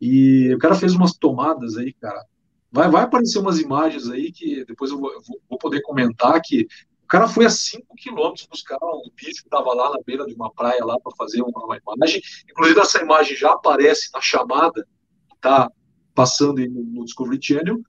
E 0.00 0.52
o 0.54 0.58
cara 0.58 0.74
fez 0.74 0.94
umas 0.94 1.12
tomadas 1.12 1.76
aí, 1.76 1.92
cara. 1.92 2.24
Vai, 2.70 2.90
vai 2.90 3.02
aparecer 3.02 3.38
umas 3.38 3.58
imagens 3.58 4.08
aí 4.08 4.30
que 4.30 4.64
depois 4.64 4.90
eu 4.90 4.98
vou, 4.98 5.10
vou 5.48 5.58
poder 5.58 5.80
comentar 5.82 6.40
que 6.42 6.66
o 7.08 7.10
cara 7.10 7.26
foi 7.26 7.46
a 7.46 7.50
5 7.50 7.96
quilômetros 7.96 8.46
buscar 8.50 8.76
um 8.82 9.10
bicho 9.16 9.40
que 9.40 9.46
estava 9.46 9.72
lá 9.72 9.92
na 9.92 9.98
beira 10.04 10.26
de 10.26 10.34
uma 10.34 10.52
praia 10.52 10.84
lá 10.84 11.00
para 11.00 11.10
fazer 11.16 11.40
uma, 11.40 11.64
uma, 11.64 11.78
imagem. 11.96 12.20
Inclusive, 12.50 12.78
essa 12.78 13.00
imagem 13.00 13.34
já 13.34 13.52
aparece 13.52 14.10
na 14.12 14.20
chamada 14.20 14.86
que 15.26 15.34
está 15.34 15.72
passando 16.14 16.60
no, 16.68 16.84
no 16.84 17.04
Discovery 17.06 17.38
Channel. 17.40 17.80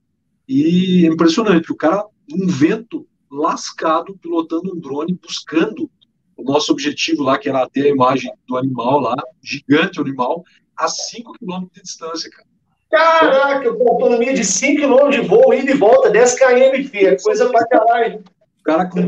E 0.48 1.04
é 1.04 1.08
impressionante, 1.10 1.70
o 1.70 1.76
cara, 1.76 2.02
um 2.32 2.46
vento 2.46 3.06
lascado, 3.30 4.16
pilotando 4.16 4.74
um 4.74 4.80
drone, 4.80 5.12
buscando 5.12 5.90
o 6.34 6.42
nosso 6.42 6.72
objetivo 6.72 7.22
lá, 7.22 7.36
que 7.36 7.50
era 7.50 7.68
ter 7.68 7.88
a 7.88 7.90
imagem 7.90 8.32
do 8.48 8.56
animal 8.56 9.00
lá, 9.00 9.16
gigante 9.42 10.00
animal, 10.00 10.42
a 10.74 10.88
5 10.88 11.34
km 11.34 11.66
de 11.74 11.82
distância, 11.82 12.30
cara. 12.30 12.48
Caraca, 12.90 13.70
com 13.70 13.86
autonomia 13.86 14.32
de 14.32 14.44
5 14.46 14.80
km 14.80 15.10
de 15.10 15.20
voo, 15.20 15.52
ida 15.52 15.72
e 15.72 15.76
volta, 15.76 16.08
10 16.08 16.38
km, 16.38 16.88
filha, 16.88 17.18
coisa 17.22 17.50
pra 17.50 17.66
caralho. 17.66 18.24
O 18.60 18.62
cara 18.62 18.88
com, 18.88 19.00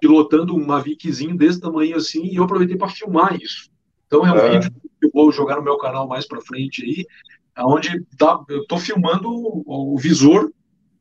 pilotando 0.00 0.54
um 0.54 0.64
Maviczinho 0.64 1.36
desse 1.36 1.60
tamanho 1.60 1.96
assim, 1.96 2.24
e 2.24 2.36
eu 2.36 2.44
aproveitei 2.44 2.76
para 2.76 2.88
filmar 2.88 3.36
isso. 3.40 3.70
Então 4.06 4.26
é 4.26 4.32
um 4.32 4.38
é. 4.38 4.50
vídeo 4.50 4.70
que 5.00 5.06
eu 5.06 5.10
vou 5.12 5.30
jogar 5.30 5.56
no 5.56 5.62
meu 5.62 5.78
canal 5.78 6.08
mais 6.08 6.26
para 6.26 6.40
frente 6.40 6.84
aí, 6.84 7.06
onde 7.58 8.04
tá, 8.18 8.42
eu 8.48 8.62
estou 8.62 8.78
filmando 8.78 9.28
o, 9.28 9.94
o 9.94 9.98
visor 9.98 10.50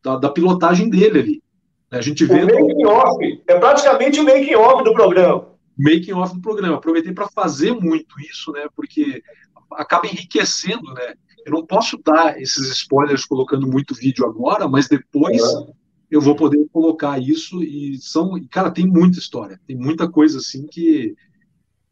da, 0.03 0.17
da, 0.17 0.29
pilotagem 0.29 0.89
dele 0.89 1.19
ali. 1.19 1.43
A 1.91 2.01
gente 2.01 2.25
vê. 2.25 2.43
O 2.43 2.45
making 2.45 2.85
off. 2.85 3.43
É 3.47 3.59
praticamente 3.59 4.19
o 4.19 4.23
making 4.23 4.55
off 4.55 4.83
do 4.83 4.93
programa. 4.93 5.47
Making 5.77 6.13
off 6.13 6.35
do 6.35 6.41
programa. 6.41 6.75
Aproveitei 6.75 7.13
para 7.13 7.27
fazer 7.29 7.71
muito 7.71 8.19
isso, 8.19 8.51
né? 8.51 8.67
Porque 8.75 9.23
acaba 9.71 10.05
enriquecendo, 10.05 10.93
né? 10.93 11.15
Eu 11.45 11.53
não 11.53 11.65
posso 11.65 11.97
dar 12.03 12.39
esses 12.39 12.69
spoilers 12.69 13.25
colocando 13.25 13.65
muito 13.65 13.95
vídeo 13.95 14.25
agora, 14.25 14.67
mas 14.67 14.87
depois 14.87 15.41
é. 15.41 15.71
Eu 16.09 16.19
vou 16.19 16.35
poder 16.35 16.65
colocar 16.71 17.19
isso 17.19 17.61
e 17.63 17.97
são, 17.99 18.39
cara, 18.49 18.71
tem 18.71 18.85
muita 18.85 19.19
história, 19.19 19.59
tem 19.67 19.75
muita 19.75 20.09
coisa 20.09 20.39
assim 20.39 20.65
que, 20.65 21.15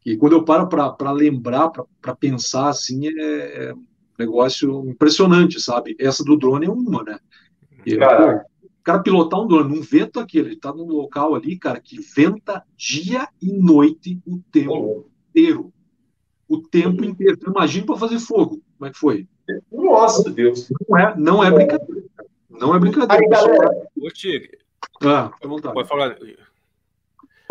que 0.01 0.17
quando 0.17 0.33
eu 0.33 0.43
paro 0.43 0.67
para 0.67 1.11
lembrar, 1.11 1.69
para 2.01 2.15
pensar 2.15 2.69
assim, 2.69 3.07
é, 3.07 3.69
é 3.69 3.73
negócio 4.17 4.89
impressionante, 4.89 5.61
sabe? 5.61 5.95
Essa 5.99 6.23
do 6.23 6.35
drone 6.35 6.65
é 6.65 6.69
uma, 6.69 7.03
né? 7.03 7.19
E, 7.85 7.95
cara, 7.97 8.39
pô, 8.39 8.67
o 8.67 8.83
cara 8.83 9.03
pilotar 9.03 9.39
um 9.39 9.47
drone 9.47 9.75
num 9.75 9.81
vento 9.81 10.19
aquele, 10.19 10.49
ele 10.49 10.55
tá 10.55 10.73
num 10.73 10.87
local 10.87 11.35
ali, 11.35 11.57
cara, 11.57 11.79
que 11.79 12.01
venta 12.01 12.63
dia 12.75 13.27
e 13.41 13.53
noite 13.53 14.19
o 14.25 14.39
tempo 14.51 14.73
uhum. 14.73 15.03
inteiro. 15.29 15.73
O 16.49 16.57
tempo 16.57 17.03
uhum. 17.03 17.09
inteiro. 17.09 17.37
Imagina 17.45 17.85
para 17.85 17.97
fazer 17.97 18.19
fogo. 18.19 18.61
Como 18.77 18.89
é 18.89 18.91
que 18.91 18.97
foi? 18.97 19.27
Nossa, 19.71 20.29
Deus. 20.29 20.69
Não 20.89 20.97
é, 20.97 21.17
não 21.17 21.43
é 21.43 21.51
brincadeira. 21.51 22.03
Não 22.59 22.75
é 22.75 22.79
brincadeira. 22.79 23.23
Aí, 23.23 23.29
galera. 23.29 23.69
Ô, 24.01 24.09
Tigre. 24.09 24.57
Ah, 25.03 25.31
Pode 25.73 25.87
falar. 25.87 26.15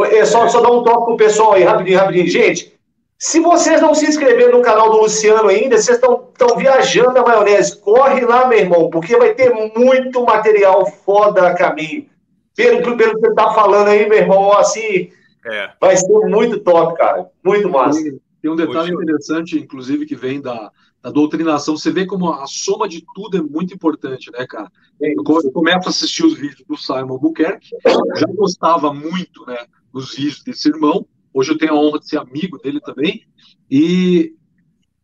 É 0.01 0.25
só, 0.25 0.49
só 0.49 0.61
dar 0.61 0.71
um 0.71 0.83
toque 0.83 1.05
pro 1.07 1.17
pessoal 1.17 1.55
aí, 1.55 1.63
rapidinho, 1.63 1.99
rapidinho. 1.99 2.29
Gente, 2.29 2.77
se 3.19 3.41
vocês 3.41 3.81
não 3.81 3.95
se 3.95 4.07
inscreveram 4.07 4.59
no 4.59 4.65
canal 4.65 4.91
do 4.91 4.99
Luciano 4.99 5.49
ainda, 5.49 5.79
vocês 5.79 5.99
estão 5.99 6.57
viajando 6.57 7.19
a 7.19 7.23
maionese. 7.23 7.81
Corre 7.81 8.21
lá, 8.21 8.47
meu 8.47 8.59
irmão, 8.59 8.91
porque 8.91 9.17
vai 9.17 9.35
ter 9.35 9.51
muito 9.77 10.23
material 10.25 10.85
foda 10.87 11.49
a 11.49 11.55
caminho. 11.55 12.07
Pelo, 12.55 12.97
pelo 12.97 13.15
que 13.15 13.21
você 13.21 13.29
está 13.29 13.53
falando 13.55 13.89
aí, 13.89 14.09
meu 14.09 14.19
irmão, 14.19 14.53
assim, 14.53 15.11
É. 15.45 15.71
Vai 15.81 15.97
ser 15.97 16.19
muito 16.27 16.59
top, 16.61 16.97
cara. 16.99 17.27
Muito 17.45 17.69
massa. 17.69 18.03
Tem, 18.03 18.21
tem 18.43 18.51
um 18.51 18.57
detalhe 18.57 18.93
interessante, 18.93 19.59
inclusive, 19.59 20.05
que 20.05 20.17
vem 20.17 20.41
da, 20.41 20.71
da 21.03 21.11
doutrinação. 21.11 21.77
Você 21.77 21.91
vê 21.91 22.07
como 22.07 22.33
a 22.33 22.47
soma 22.47 22.89
de 22.89 23.05
tudo 23.15 23.39
é 23.39 23.43
muito 23.43 23.75
importante, 23.75 24.31
né, 24.31 24.47
cara? 24.47 24.71
Eu, 25.01 25.23
começo 25.53 25.87
a 25.87 25.91
assistir 25.91 26.25
os 26.25 26.35
vídeos 26.35 26.65
do 26.67 26.77
Simon 26.77 27.19
Buquerque, 27.19 27.69
já 28.17 28.27
gostava 28.35 28.93
muito, 28.93 29.45
né, 29.47 29.59
dos 29.93 30.15
vídeos 30.15 30.43
desse 30.43 30.69
irmão. 30.69 31.07
Hoje 31.33 31.53
eu 31.53 31.59
tenho 31.59 31.73
a 31.73 31.81
honra 31.81 31.99
de 31.99 32.09
ser 32.09 32.19
amigo 32.19 32.59
dele 32.59 32.81
também. 32.81 33.23
E 33.71 34.35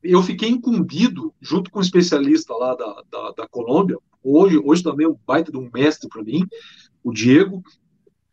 eu 0.02 0.22
fiquei 0.22 0.48
incumbido, 0.48 1.32
junto 1.40 1.70
com 1.70 1.78
um 1.78 1.82
especialista 1.82 2.54
lá 2.54 2.74
da, 2.74 3.02
da, 3.10 3.30
da 3.32 3.48
Colômbia, 3.48 3.98
hoje, 4.22 4.58
hoje 4.64 4.82
também 4.82 5.06
é 5.06 5.08
um 5.08 5.18
baita 5.26 5.52
de 5.52 5.58
um 5.58 5.70
mestre 5.72 6.08
para 6.08 6.22
mim, 6.22 6.46
o 7.04 7.12
Diego, 7.12 7.62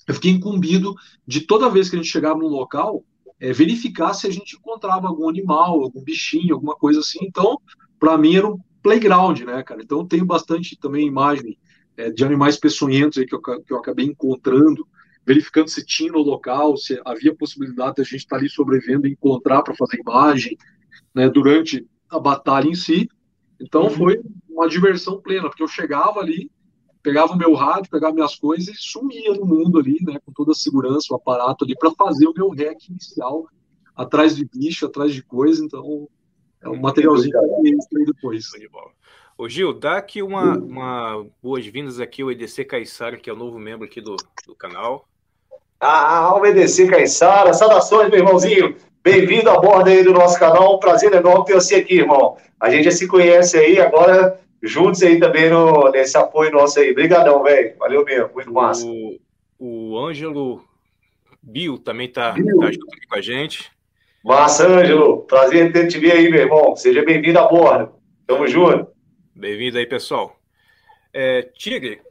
eu 0.07 0.15
fiquei 0.15 0.31
incumbido 0.31 0.95
de 1.27 1.41
toda 1.41 1.69
vez 1.69 1.89
que 1.89 1.95
a 1.95 1.99
gente 1.99 2.11
chegava 2.11 2.39
num 2.39 2.47
local, 2.47 3.03
é, 3.39 3.53
verificar 3.53 4.13
se 4.13 4.27
a 4.27 4.31
gente 4.31 4.57
encontrava 4.57 5.07
algum 5.07 5.29
animal, 5.29 5.81
algum 5.81 6.03
bichinho, 6.03 6.55
alguma 6.55 6.75
coisa 6.75 6.99
assim. 6.99 7.19
Então, 7.21 7.57
para 7.99 8.17
mim 8.17 8.35
era 8.35 8.47
um 8.47 8.59
playground, 8.81 9.41
né, 9.41 9.63
cara? 9.63 9.81
Então, 9.81 10.05
tenho 10.05 10.25
bastante 10.25 10.77
também 10.77 11.07
imagem 11.07 11.57
é, 11.95 12.09
de 12.09 12.23
animais 12.23 12.57
peçonhentos 12.57 13.17
aí 13.17 13.25
que 13.25 13.35
eu, 13.35 13.41
que 13.41 13.73
eu 13.73 13.77
acabei 13.77 14.05
encontrando, 14.05 14.87
verificando 15.25 15.69
se 15.69 15.85
tinha 15.85 16.11
no 16.11 16.19
local, 16.19 16.75
se 16.77 16.99
havia 17.05 17.35
possibilidade 17.35 17.95
de 17.95 18.01
a 18.01 18.05
gente 18.05 18.19
estar 18.19 18.35
tá 18.35 18.41
ali 18.41 18.49
sobrevivendo 18.49 19.07
e 19.07 19.11
encontrar 19.11 19.61
para 19.61 19.75
fazer 19.75 19.99
imagem, 19.99 20.57
né, 21.13 21.29
durante 21.29 21.85
a 22.09 22.19
batalha 22.19 22.67
em 22.67 22.75
si. 22.75 23.07
Então, 23.59 23.83
uhum. 23.83 23.89
foi 23.89 24.21
uma 24.49 24.67
diversão 24.67 25.21
plena, 25.21 25.49
porque 25.49 25.63
eu 25.63 25.67
chegava 25.67 26.19
ali, 26.19 26.49
pegava 27.01 27.33
o 27.33 27.37
meu 27.37 27.53
rádio, 27.53 27.89
pegava 27.89 28.13
minhas 28.13 28.35
coisas 28.35 28.67
e 28.67 28.77
sumia 28.77 29.33
no 29.33 29.45
mundo 29.45 29.79
ali, 29.79 29.97
né, 30.01 30.19
com 30.25 30.31
toda 30.31 30.51
a 30.51 30.55
segurança, 30.55 31.07
o 31.11 31.15
aparato 31.15 31.63
ali, 31.63 31.75
para 31.75 31.91
fazer 31.91 32.27
o 32.27 32.33
meu 32.33 32.49
rec 32.49 32.89
inicial, 32.89 33.47
atrás 33.95 34.35
de 34.35 34.45
bicho, 34.45 34.85
atrás 34.85 35.13
de 35.13 35.23
coisa, 35.23 35.63
então 35.63 36.07
é 36.61 36.69
um 36.69 36.79
materialzinho 36.79 37.31
que 37.89 37.97
eu 37.97 38.05
depois. 38.05 38.45
Ô 39.37 39.47
Gil, 39.47 39.73
dá 39.73 39.97
aqui 39.97 40.21
uma, 40.21 40.57
uma 40.57 41.25
boas-vindas 41.41 41.99
aqui 41.99 42.21
ao 42.21 42.31
EDC 42.31 42.65
Caissara, 42.65 43.17
que 43.17 43.29
é 43.29 43.33
o 43.33 43.37
novo 43.37 43.57
membro 43.57 43.85
aqui 43.85 44.01
do, 44.01 44.17
do 44.45 44.53
canal. 44.53 45.07
Ah, 45.79 46.35
o 46.37 46.45
EDC 46.45 46.87
Caissara, 46.87 47.53
saudações, 47.53 48.09
meu 48.09 48.19
irmãozinho. 48.19 48.75
Bem-vindo 49.01 49.49
a 49.49 49.57
bordo 49.57 49.89
aí 49.89 50.03
do 50.03 50.11
nosso 50.11 50.37
canal, 50.37 50.75
um 50.75 50.79
prazer 50.79 51.13
enorme 51.13 51.45
ter 51.45 51.53
você 51.53 51.75
aqui, 51.75 51.99
irmão. 51.99 52.35
A 52.59 52.69
gente 52.69 52.83
já 52.83 52.91
se 52.91 53.07
conhece 53.07 53.57
aí, 53.57 53.79
agora 53.79 54.37
juntos 54.61 55.01
aí 55.03 55.19
também 55.19 55.49
no, 55.49 55.89
nesse 55.91 56.17
apoio 56.17 56.51
nosso 56.51 56.79
aí. 56.79 56.91
Obrigadão, 56.91 57.43
velho. 57.43 57.77
Valeu 57.77 58.03
mesmo, 58.03 58.29
muito 58.33 58.51
massa. 58.51 58.85
O, 58.85 59.19
o 59.57 59.99
Ângelo 59.99 60.63
Bill 61.41 61.77
também 61.77 62.07
está 62.07 62.33
tá 62.33 62.37
junto 62.37 62.87
aqui 62.87 63.07
com 63.07 63.15
a 63.15 63.21
gente. 63.21 63.71
Massa, 64.23 64.67
Ângelo. 64.67 65.23
Prazer 65.23 65.71
ter 65.71 65.87
te 65.87 65.97
ver 65.97 66.11
aí, 66.11 66.29
meu 66.29 66.41
irmão. 66.41 66.75
Seja 66.75 67.03
bem-vindo 67.03 67.39
a 67.39 67.47
bordo. 67.47 67.93
Tamo 68.27 68.47
junto. 68.47 68.87
Bem-vindo 69.33 69.77
aí, 69.77 69.85
pessoal. 69.85 70.37
É, 71.13 71.41
Tigre, 71.41 72.01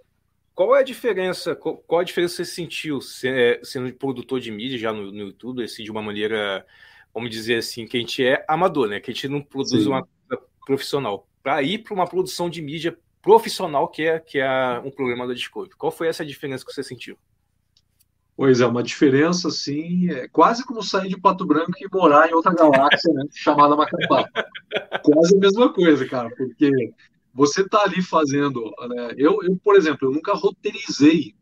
qual 0.55 0.74
é 0.74 0.80
a 0.80 0.82
diferença? 0.82 1.55
Qual, 1.55 1.76
qual 1.76 2.01
a 2.01 2.05
diferença 2.05 2.36
você 2.36 2.44
sentiu 2.44 2.99
é, 3.24 3.61
sendo 3.62 3.92
produtor 3.92 4.40
de 4.40 4.51
mídia 4.51 4.78
já 4.78 4.92
no, 4.92 5.12
no 5.12 5.26
YouTube, 5.26 5.62
assim, 5.62 5.84
de 5.84 5.90
uma 5.90 6.03
maneira, 6.03 6.66
vamos 7.14 7.30
dizer 7.30 7.59
assim, 7.59 7.86
que 7.86 7.96
a 7.96 8.01
gente 8.01 8.24
é 8.24 8.44
amador, 8.49 8.88
né? 8.88 8.99
Que 8.99 9.11
a 9.11 9.14
gente 9.14 9.28
não 9.28 9.42
produz 9.42 9.84
Sim. 9.84 9.90
uma 9.90 10.03
coisa 10.03 10.42
profissional 10.66 11.27
para 11.49 11.62
ir 11.62 11.78
para 11.78 11.94
uma 11.94 12.07
produção 12.07 12.51
de 12.51 12.61
mídia 12.61 12.94
profissional 13.22 13.88
que 13.88 14.03
é, 14.03 14.20
que 14.20 14.38
é 14.38 14.82
um 14.84 14.90
programa 14.90 15.26
da 15.26 15.32
Discovery. 15.32 15.74
Qual 15.78 15.90
foi 15.90 16.07
essa 16.07 16.26
diferença 16.26 16.62
que 16.62 16.70
você 16.70 16.82
sentiu? 16.82 17.16
Pois 18.36 18.61
é, 18.61 18.66
uma 18.66 18.82
diferença 18.82 19.49
assim, 19.49 20.11
é 20.11 20.28
quase 20.28 20.62
como 20.62 20.82
sair 20.82 21.09
de 21.09 21.18
Pato 21.18 21.46
Branco 21.46 21.72
e 21.80 21.88
morar 21.90 22.28
em 22.28 22.34
outra 22.34 22.53
galáxia, 22.53 23.11
né, 23.14 23.24
chamada 23.32 23.74
Macapá. 23.74 24.28
quase 25.03 25.36
a 25.36 25.38
mesma 25.38 25.72
coisa, 25.72 26.07
cara, 26.07 26.28
porque 26.36 26.70
você 27.32 27.66
tá 27.66 27.82
ali 27.82 28.03
fazendo, 28.03 28.62
né, 28.90 29.14
eu, 29.16 29.38
eu, 29.42 29.57
por 29.64 29.74
exemplo, 29.74 30.07
eu 30.07 30.12
nunca 30.12 30.34
roteirizei 30.34 31.34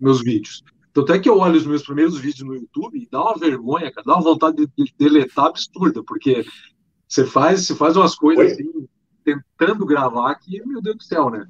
meus 0.00 0.24
vídeos. 0.24 0.64
Tanto 0.94 1.12
é 1.12 1.18
que 1.18 1.28
eu 1.28 1.38
olho 1.38 1.56
os 1.56 1.66
meus 1.66 1.82
primeiros 1.82 2.18
vídeos 2.18 2.48
no 2.48 2.54
YouTube 2.54 2.98
e 2.98 3.06
dá 3.10 3.20
uma 3.22 3.38
vergonha, 3.38 3.92
cara, 3.92 4.06
dá 4.06 4.14
uma 4.14 4.24
vontade 4.24 4.56
de, 4.56 4.84
de 4.84 4.94
deletar 4.98 5.48
absurda, 5.48 6.02
porque 6.02 6.46
você 7.06 7.26
faz, 7.26 7.66
você 7.66 7.74
faz 7.74 7.96
umas 7.96 8.14
coisas 8.14 8.46
Oi? 8.46 8.52
assim, 8.52 8.88
tentando 9.24 9.86
gravar 9.86 10.34
que, 10.36 10.64
meu 10.64 10.80
Deus 10.80 10.96
do 10.96 11.02
céu, 11.02 11.30
né? 11.30 11.46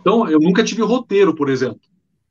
Então, 0.00 0.28
eu 0.28 0.38
nunca 0.38 0.62
tive 0.62 0.82
roteiro, 0.82 1.34
por 1.34 1.48
exemplo. 1.48 1.80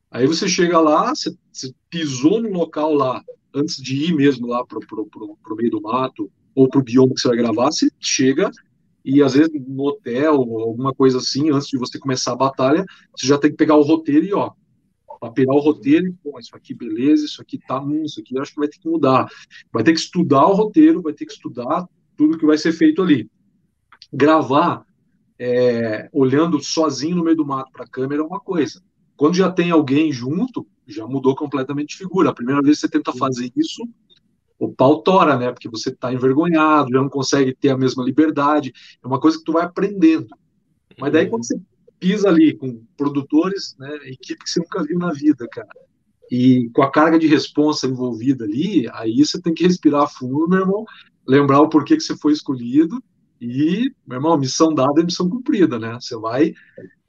Aí 0.10 0.26
você 0.28 0.48
chega 0.48 0.80
lá, 0.80 1.14
você, 1.14 1.36
você 1.52 1.74
pisou 1.90 2.42
no 2.42 2.50
local 2.50 2.94
lá, 2.94 3.22
antes 3.54 3.76
de 3.78 4.06
ir 4.06 4.16
mesmo 4.16 4.48
lá 4.48 4.66
pro, 4.66 4.80
pro, 4.80 5.06
pro, 5.08 5.38
pro 5.44 5.56
meio 5.56 5.72
do 5.72 5.82
mato, 5.82 6.32
ou 6.54 6.70
pro 6.70 6.84
bioma 6.84 7.14
que 7.14 7.20
você 7.20 7.28
vai 7.28 7.38
gravar, 7.38 7.66
você 7.66 7.90
chega 8.00 8.50
e 9.04 9.22
às 9.22 9.34
vezes 9.34 9.52
no 9.68 9.84
hotel, 9.84 10.36
alguma 10.36 10.94
coisa 10.94 11.18
assim, 11.18 11.52
antes 11.52 11.68
de 11.68 11.78
você 11.78 12.00
começar 12.00 12.32
a 12.32 12.38
batalha, 12.38 12.86
você 13.16 13.28
já 13.28 13.38
tem 13.38 13.52
que 13.52 13.58
pegar 13.58 13.76
o 13.76 13.82
roteiro 13.82 14.26
e, 14.26 14.34
ó, 14.34 14.52
pegar 15.34 15.54
o 15.54 15.60
roteiro 15.60 16.08
e, 16.08 16.40
isso 16.40 16.56
aqui 16.56 16.74
beleza, 16.74 17.26
isso 17.26 17.42
aqui 17.42 17.60
tá, 17.68 17.82
hum, 17.82 18.04
isso 18.04 18.20
aqui 18.20 18.40
acho 18.40 18.54
que 18.54 18.60
vai 18.60 18.70
ter 18.70 18.80
que 18.80 18.90
mudar. 18.90 19.28
Vai 19.72 19.84
ter 19.84 19.94
que 19.94 20.00
estudar 20.00 20.48
o 20.48 20.54
roteiro, 20.54 21.02
vai 21.02 21.14
ter 21.14 21.26
que 21.26 21.34
estudar 21.34 21.88
tudo 22.16 22.38
que 22.38 22.46
vai 22.46 22.58
ser 22.58 22.72
feito 22.72 23.02
ali 23.02 23.30
gravar 24.12 24.86
é, 25.40 26.10
olhando 26.14 26.62
sozinho 26.62 27.18
no 27.18 27.24
meio 27.24 27.38
do 27.38 27.46
mato 27.46 27.72
para 27.72 27.86
a 27.86 27.90
câmera 27.90 28.22
é 28.22 28.26
uma 28.26 28.40
coisa. 28.40 28.82
Quando 29.16 29.36
já 29.36 29.52
tem 29.52 29.72
alguém 29.72 30.12
junto, 30.12 30.66
já 30.88 31.06
mudou 31.08 31.36
completamente 31.36 31.90
de 31.90 31.98
figura. 31.98 32.30
A 32.30 32.36
primeira 32.36 32.62
vez 32.62 32.78
que 32.78 32.82
você 32.82 32.90
tenta 32.90 33.14
fazer 33.14 33.52
isso, 33.56 33.88
o 34.60 34.74
pau 34.74 35.02
tora, 35.02 35.38
né? 35.38 35.52
Porque 35.52 35.70
você 35.70 35.90
está 35.90 36.14
envergonhado, 36.14 36.92
já 36.92 37.02
não 37.02 37.10
consegue 37.10 37.54
ter 37.54 37.70
a 37.70 37.78
mesma 37.78 38.04
liberdade. 38.04 38.74
É 39.04 39.08
uma 39.08 39.20
coisa 39.20 39.38
que 39.38 39.44
tu 39.44 39.54
vai 39.54 39.66
aprendendo. 39.66 40.28
Mas 41.00 41.12
daí 41.12 41.28
quando 41.28 41.46
você 41.46 41.60
pisa 42.00 42.30
ali 42.30 42.56
com 42.56 42.84
produtores, 42.98 43.76
né, 43.80 43.90
equipe 44.06 44.44
que 44.44 44.50
você 44.50 44.60
nunca 44.60 44.84
viu 44.84 45.00
na 45.00 45.12
vida, 45.12 45.48
cara, 45.50 45.68
e 46.30 46.70
com 46.74 46.82
a 46.82 46.92
carga 46.92 47.18
de 47.18 47.28
responsa 47.28 47.88
envolvida 47.88 48.46
ali, 48.46 48.88
aí 48.94 49.26
você 49.26 49.42
tem 49.42 49.54
que 49.54 49.64
respirar 49.64 50.12
fundo, 50.12 50.48
meu 50.48 50.60
irmão, 50.60 50.86
lembrar 51.28 51.62
o 51.62 51.70
porquê 51.70 51.96
que 51.96 52.04
você 52.04 52.16
foi 52.18 52.34
escolhido 52.34 53.02
e, 53.46 53.94
meu 54.06 54.18
irmão, 54.18 54.38
missão 54.38 54.74
dada 54.74 55.02
é 55.02 55.04
missão 55.04 55.30
cumprida, 55.30 55.78
né? 55.80 55.98
Você 56.00 56.16
vai, 56.18 56.54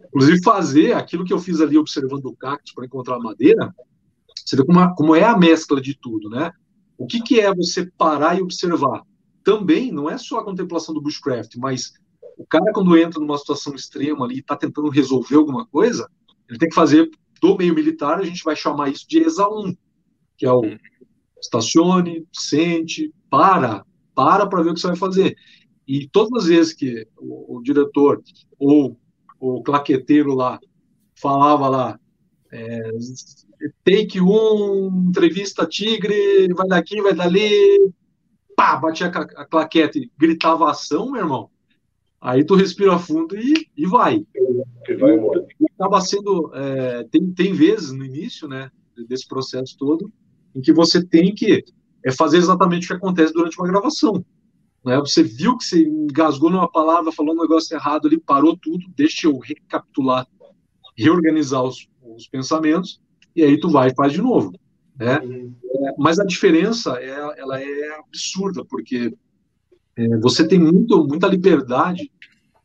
inclusive, 0.07 0.43
fazer 0.43 0.93
aquilo 0.93 1.25
que 1.25 1.33
eu 1.33 1.39
fiz 1.39 1.61
ali 1.61 1.79
observando 1.79 2.27
o 2.27 2.37
cactus 2.37 2.73
para 2.73 2.87
encontrar 2.87 3.19
madeira. 3.19 3.75
Você 4.45 4.57
vê 4.57 4.65
como, 4.65 4.95
como 4.95 5.15
é 5.15 5.25
a 5.25 5.37
mescla 5.37 5.81
de 5.81 5.97
tudo, 5.99 6.29
né? 6.29 6.53
O 6.99 7.07
que, 7.07 7.21
que 7.21 7.41
é 7.41 7.55
você 7.55 7.91
parar 7.99 8.39
e 8.39 8.43
observar? 8.43 9.03
Também 9.43 9.93
não 9.93 10.09
é 10.11 10.19
só 10.19 10.39
a 10.39 10.45
contemplação 10.45 10.95
do 10.95 11.01
bushcraft, 11.01 11.57
mas 11.57 11.93
o 12.37 12.47
cara, 12.47 12.73
quando 12.73 12.97
entra 12.97 13.21
numa 13.21 13.39
situação 13.39 13.75
extrema 13.75 14.25
ali 14.25 14.37
e 14.37 14.41
está 14.41 14.57
tentando 14.57 14.89
resolver 14.89 15.37
alguma 15.37 15.67
coisa, 15.67 16.09
ele 16.49 16.59
tem 16.59 16.69
que 16.69 16.75
fazer 16.75 17.11
do 17.41 17.57
meio 17.57 17.75
militar, 17.75 18.19
a 18.19 18.25
gente 18.25 18.43
vai 18.43 18.57
chamar 18.57 18.89
isso 18.89 19.07
de 19.09 19.21
ESA 19.21 19.49
1, 19.49 19.77
que 20.37 20.47
é 20.47 20.53
o 20.53 20.63
estacione, 21.41 22.27
sente, 22.33 23.13
para, 23.31 23.85
para 24.15 24.47
para 24.47 24.63
ver 24.63 24.71
o 24.71 24.75
que 24.75 24.81
você 24.81 24.89
vai 24.89 24.97
fazer. 24.97 25.37
E 25.87 26.09
todas 26.09 26.45
as 26.45 26.49
vezes 26.49 26.73
que 26.73 27.07
o, 27.17 27.57
o 27.59 27.63
diretor 27.63 28.23
ou 28.59 28.99
o 29.39 29.63
claqueteiro 29.63 30.35
lá 30.35 30.59
falava 31.15 31.69
lá, 31.69 32.01
é, 32.51 32.91
take 33.85 34.21
um, 34.21 35.09
entrevista 35.09 35.67
tigre, 35.67 36.53
vai 36.55 36.67
daqui, 36.67 37.01
vai 37.01 37.15
dali, 37.15 37.93
pá, 38.57 38.77
batia 38.77 39.09
a, 39.09 39.43
a 39.43 39.45
claqueta 39.45 39.99
e 39.99 40.11
gritava 40.19 40.71
ação, 40.71 41.13
meu 41.13 41.23
irmão. 41.23 41.51
Aí 42.21 42.45
tu 42.45 42.55
respira 42.55 42.99
fundo 42.99 43.37
e, 43.37 43.69
e 43.77 43.87
vai. 43.87 44.27
E 44.89 44.95
vai 44.95 45.17
e 45.17 45.67
acaba 45.75 46.01
sendo. 46.01 46.51
É, 46.55 47.05
tem, 47.05 47.33
tem 47.33 47.53
vezes 47.53 47.93
no 47.93 48.05
início 48.05 48.49
né, 48.49 48.71
desse 49.09 49.29
processo 49.29 49.77
todo 49.79 50.11
em 50.55 50.61
que 50.61 50.73
você 50.73 51.05
tem 51.05 51.35
que 51.35 51.63
é, 52.05 52.11
fazer 52.11 52.39
exatamente 52.39 52.85
o 52.85 52.89
que 52.89 52.95
acontece 52.95 53.33
durante 53.33 53.59
uma 53.59 53.69
gravação. 53.69 54.25
Né? 54.87 54.97
Você 55.01 55.25
viu 55.25 55.59
que 55.59 55.65
você 55.65 55.83
engasgou 55.83 56.49
numa 56.49 56.71
palavra, 56.71 57.11
falou 57.11 57.35
um 57.35 57.43
negócio 57.43 57.75
errado 57.75 58.07
ali, 58.07 58.21
parou 58.21 58.57
tudo, 58.57 58.87
deixa 58.95 59.27
eu 59.27 59.37
recapitular, 59.37 60.25
reorganizar 60.97 61.65
os, 61.65 61.89
os 62.01 62.29
pensamentos, 62.29 63.01
e 63.35 63.43
aí 63.43 63.59
tu 63.59 63.69
vai 63.69 63.89
e 63.89 63.95
faz 63.97 64.13
de 64.13 64.23
novo. 64.23 64.53
Né? 64.97 65.19
Uhum. 65.19 65.53
Mas 65.99 66.21
a 66.21 66.25
diferença 66.25 66.99
é, 67.01 67.11
ela 67.37 67.61
é 67.61 67.99
absurda, 67.99 68.65
porque 68.65 69.13
é, 69.97 70.19
você 70.19 70.47
tem 70.47 70.61
muito, 70.61 71.05
muita 71.05 71.27
liberdade 71.27 72.09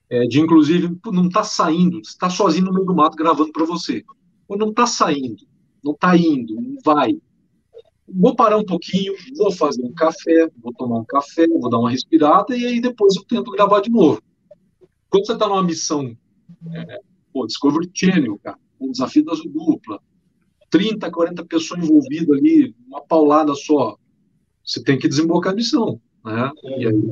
é, 0.08 0.28
de, 0.28 0.40
inclusive, 0.40 0.96
não 1.08 1.28
tá 1.28 1.44
saindo, 1.44 2.02
está 2.02 2.30
sozinho 2.30 2.66
no 2.66 2.74
meio 2.74 2.86
do 2.86 2.94
mato 2.94 3.18
gravando 3.18 3.52
para 3.52 3.66
você. 3.66 4.06
Ou 4.48 4.56
não 4.56 4.72
tá 4.72 4.86
saindo, 4.86 5.44
não 5.84 5.96
tá 5.96 6.16
indo, 6.16 6.54
não 6.54 6.78
vai 6.86 7.20
vou 8.14 8.36
parar 8.36 8.58
um 8.58 8.66
pouquinho, 8.66 9.14
vou 9.36 9.52
fazer 9.52 9.84
um 9.84 9.94
café, 9.94 10.50
vou 10.62 10.74
tomar 10.74 10.98
um 10.98 11.06
café, 11.06 11.48
vou 11.48 11.70
dar 11.70 11.80
uma 11.80 11.90
respirada 11.90 12.56
e 12.56 12.66
aí 12.66 12.82
depois 12.82 13.16
eu 13.16 13.24
tento 13.24 13.52
gravar 13.52 13.82
de 13.82 13.90
novo. 13.90 14.22
Quando 15.10 15.26
você 15.26 15.34
está 15.34 15.48
numa 15.48 15.64
missão, 15.64 16.16
é, 16.74 17.00
pô, 17.34 17.46
Discovery 17.46 17.90
Channel, 17.94 18.40
cara, 18.44 18.58
um 18.80 18.92
desafio 18.92 19.26
da 19.26 19.34
dupla, 19.34 20.00
30, 20.70 21.12
40 21.12 21.46
pessoas 21.46 21.84
envolvidas 21.84 22.38
ali, 22.38 22.76
uma 22.88 23.02
paulada 23.02 23.54
só. 23.56 23.98
Você 24.64 24.82
tem 24.84 24.98
que 24.98 25.08
desembocar 25.08 25.54
a 25.54 25.56
missão. 25.56 26.00
Né? 26.24 26.52
E 26.78 26.88
aí 26.88 27.12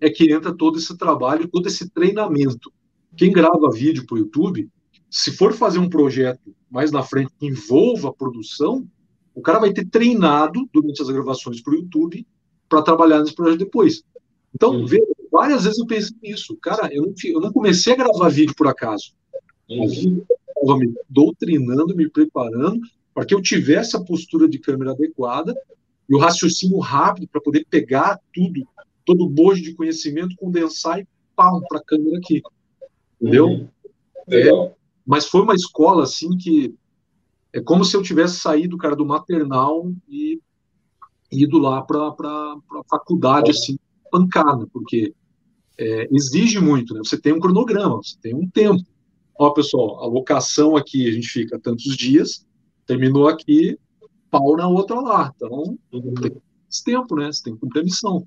é 0.00 0.10
que 0.10 0.32
entra 0.32 0.54
todo 0.54 0.78
esse 0.78 0.96
trabalho, 0.96 1.48
todo 1.48 1.66
esse 1.66 1.88
treinamento. 1.90 2.72
Quem 3.16 3.32
grava 3.32 3.70
vídeo 3.70 4.04
para 4.06 4.16
o 4.16 4.18
YouTube, 4.18 4.68
se 5.10 5.30
for 5.30 5.52
fazer 5.52 5.78
um 5.78 5.88
projeto 5.88 6.54
mais 6.70 6.90
na 6.90 7.02
frente 7.02 7.32
que 7.38 7.46
envolva 7.46 8.08
a 8.08 8.12
produção, 8.12 8.86
o 9.34 9.42
cara 9.42 9.58
vai 9.58 9.72
ter 9.72 9.86
treinado 9.86 10.68
durante 10.72 11.02
as 11.02 11.08
gravações 11.08 11.60
para 11.60 11.72
o 11.72 11.76
YouTube 11.76 12.26
para 12.68 12.82
trabalhar 12.82 13.20
nesse 13.20 13.34
projeto 13.34 13.58
depois. 13.58 14.02
Então, 14.54 14.86
veja, 14.86 15.04
várias 15.30 15.64
vezes 15.64 15.78
eu 15.78 15.86
pensei 15.86 16.16
nisso. 16.22 16.56
Cara, 16.62 16.88
eu 16.92 17.02
não, 17.02 17.14
eu 17.24 17.40
não 17.40 17.52
comecei 17.52 17.92
a 17.92 17.96
gravar 17.96 18.28
vídeo 18.28 18.54
por 18.54 18.68
acaso. 18.68 19.12
Eu 19.68 19.84
estava 19.84 20.78
me 20.78 20.94
doutrinando, 21.08 21.96
me 21.96 22.08
preparando 22.08 22.80
para 23.12 23.24
que 23.24 23.34
eu 23.34 23.42
tivesse 23.42 23.96
a 23.96 24.00
postura 24.00 24.48
de 24.48 24.58
câmera 24.58 24.92
adequada 24.92 25.54
e 26.08 26.14
o 26.14 26.18
raciocínio 26.18 26.78
rápido 26.78 27.28
para 27.28 27.40
poder 27.40 27.66
pegar 27.68 28.20
tudo, 28.32 28.66
todo 29.04 29.24
o 29.24 29.28
bojo 29.28 29.62
de 29.62 29.74
conhecimento, 29.74 30.36
condensar 30.36 31.00
e 31.00 31.08
pau 31.34 31.60
para 31.68 31.78
a 31.78 31.84
câmera 31.84 32.18
aqui. 32.18 32.42
Entendeu? 33.20 33.46
Uhum. 33.46 33.68
É, 34.28 34.72
mas 35.06 35.26
foi 35.26 35.42
uma 35.42 35.54
escola 35.54 36.04
assim 36.04 36.36
que 36.36 36.74
é 37.54 37.60
como 37.60 37.84
se 37.84 37.96
eu 37.96 38.02
tivesse 38.02 38.40
saído, 38.40 38.76
cara, 38.76 38.96
do 38.96 39.06
maternal 39.06 39.88
e 40.08 40.40
ido 41.30 41.56
lá 41.56 41.82
para 41.82 42.08
a 42.08 42.82
faculdade, 42.90 43.52
assim, 43.52 43.78
pancada, 44.10 44.66
porque 44.72 45.14
é, 45.78 46.08
exige 46.10 46.58
muito, 46.58 46.92
né? 46.94 47.00
Você 47.04 47.16
tem 47.16 47.32
um 47.32 47.38
cronograma, 47.38 47.98
você 47.98 48.16
tem 48.20 48.34
um 48.34 48.50
tempo. 48.50 48.82
Ó, 49.38 49.50
pessoal, 49.50 50.02
a 50.02 50.06
locação 50.06 50.76
aqui 50.76 51.08
a 51.08 51.12
gente 51.12 51.28
fica 51.28 51.56
tantos 51.56 51.96
dias, 51.96 52.44
terminou 52.88 53.28
aqui, 53.28 53.78
pau 54.32 54.56
na 54.56 54.66
outra 54.66 55.00
lá. 55.00 55.32
Então, 55.36 55.78
tem 56.20 56.36
esse 56.68 56.82
tempo, 56.82 57.14
né? 57.14 57.30
Você 57.30 57.44
tem 57.44 57.54
que 57.54 57.60
cumprir 57.60 57.82
a 57.82 57.84
missão. 57.84 58.26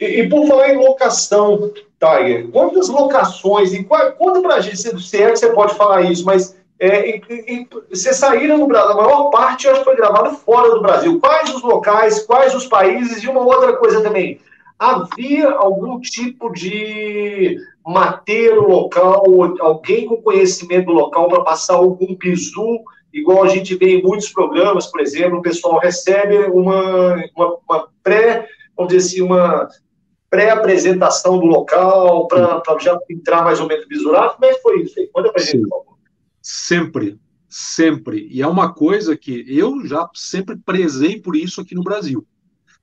E, 0.00 0.20
e 0.20 0.28
por 0.28 0.48
falar 0.48 0.74
em 0.74 0.78
locação, 0.78 1.72
Tiger, 2.00 2.48
quantas 2.48 2.88
locações, 2.88 3.72
e 3.72 3.84
qual, 3.84 4.12
conta 4.14 4.42
pra 4.42 4.60
gente, 4.60 4.78
se 4.78 5.16
é 5.16 5.30
que 5.30 5.36
você 5.36 5.52
pode 5.52 5.76
falar 5.76 6.10
isso, 6.10 6.24
mas 6.24 6.60
é, 6.82 7.10
e, 7.10 7.22
e, 7.30 7.68
vocês 7.88 8.16
saíram 8.16 8.58
no 8.58 8.66
Brasil, 8.66 8.90
a 8.90 8.96
maior 8.96 9.30
parte 9.30 9.68
acho 9.68 9.78
que 9.78 9.84
foi 9.84 9.94
gravada 9.94 10.30
fora 10.30 10.74
do 10.74 10.82
Brasil. 10.82 11.20
Quais 11.20 11.54
os 11.54 11.62
locais, 11.62 12.26
quais 12.26 12.52
os 12.56 12.66
países, 12.66 13.22
e 13.22 13.28
uma 13.28 13.40
outra 13.40 13.76
coisa 13.76 14.00
também, 14.00 14.40
havia 14.76 15.48
algum 15.52 16.00
tipo 16.00 16.52
de 16.52 17.56
mateiro 17.86 18.68
local, 18.68 19.22
alguém 19.60 20.06
com 20.06 20.20
conhecimento 20.20 20.90
local 20.90 21.28
para 21.28 21.44
passar 21.44 21.74
algum 21.74 22.16
bizu, 22.16 22.80
igual 23.14 23.44
a 23.44 23.48
gente 23.48 23.76
vê 23.76 23.98
em 23.98 24.02
muitos 24.02 24.30
programas, 24.30 24.88
por 24.88 25.00
exemplo, 25.00 25.38
o 25.38 25.42
pessoal 25.42 25.78
recebe 25.78 26.36
uma, 26.46 27.14
uma, 27.36 27.58
uma 27.68 27.88
pré, 28.02 28.48
vamos 28.76 28.92
dizer 28.92 29.06
assim, 29.06 29.22
uma 29.22 29.68
pré-apresentação 30.28 31.38
do 31.38 31.46
local, 31.46 32.26
para 32.26 32.60
já 32.80 32.98
entrar 33.08 33.44
mais 33.44 33.60
ou 33.60 33.68
menos 33.68 33.86
bisurado. 33.86 34.34
Como 34.34 34.46
é 34.46 34.54
que 34.54 34.62
foi 34.62 34.80
isso 34.80 34.98
aí? 34.98 35.06
Conta 35.12 35.30
para 35.30 35.42
gente, 35.44 35.62
por 35.62 35.68
favor. 35.68 35.91
Sempre, 36.42 37.18
sempre. 37.48 38.26
E 38.28 38.42
é 38.42 38.46
uma 38.46 38.74
coisa 38.74 39.16
que 39.16 39.44
eu 39.46 39.86
já 39.86 40.08
sempre 40.12 40.56
prezei 40.56 41.20
por 41.20 41.36
isso 41.36 41.60
aqui 41.60 41.74
no 41.74 41.84
Brasil. 41.84 42.26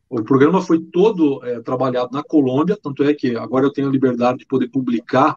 O 0.09 0.23
programa 0.23 0.61
foi 0.61 0.79
todo 0.79 1.43
é, 1.45 1.61
trabalhado 1.61 2.09
na 2.11 2.23
Colômbia, 2.23 2.79
tanto 2.81 3.03
é 3.03 3.13
que 3.13 3.35
agora 3.35 3.65
eu 3.65 3.71
tenho 3.71 3.89
a 3.89 3.91
liberdade 3.91 4.39
de 4.39 4.45
poder 4.45 4.69
publicar 4.69 5.35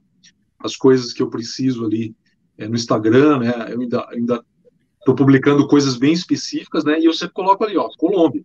as 0.59 0.77
coisas 0.77 1.13
que 1.13 1.23
eu 1.23 1.29
preciso 1.29 1.85
ali 1.85 2.15
é, 2.57 2.69
no 2.69 2.77
Instagram, 2.77 3.41
né? 3.41 3.67
Eu 3.69 3.81
ainda, 3.81 4.09
ainda 4.11 4.45
estou 4.99 5.15
publicando 5.15 5.67
coisas 5.67 5.97
bem 5.97 6.13
específicas, 6.13 6.85
né? 6.85 6.99
E 6.99 7.05
eu 7.05 7.13
sempre 7.13 7.35
coloco 7.35 7.65
ali, 7.65 7.77
ó, 7.77 7.89
Colômbia. 7.99 8.45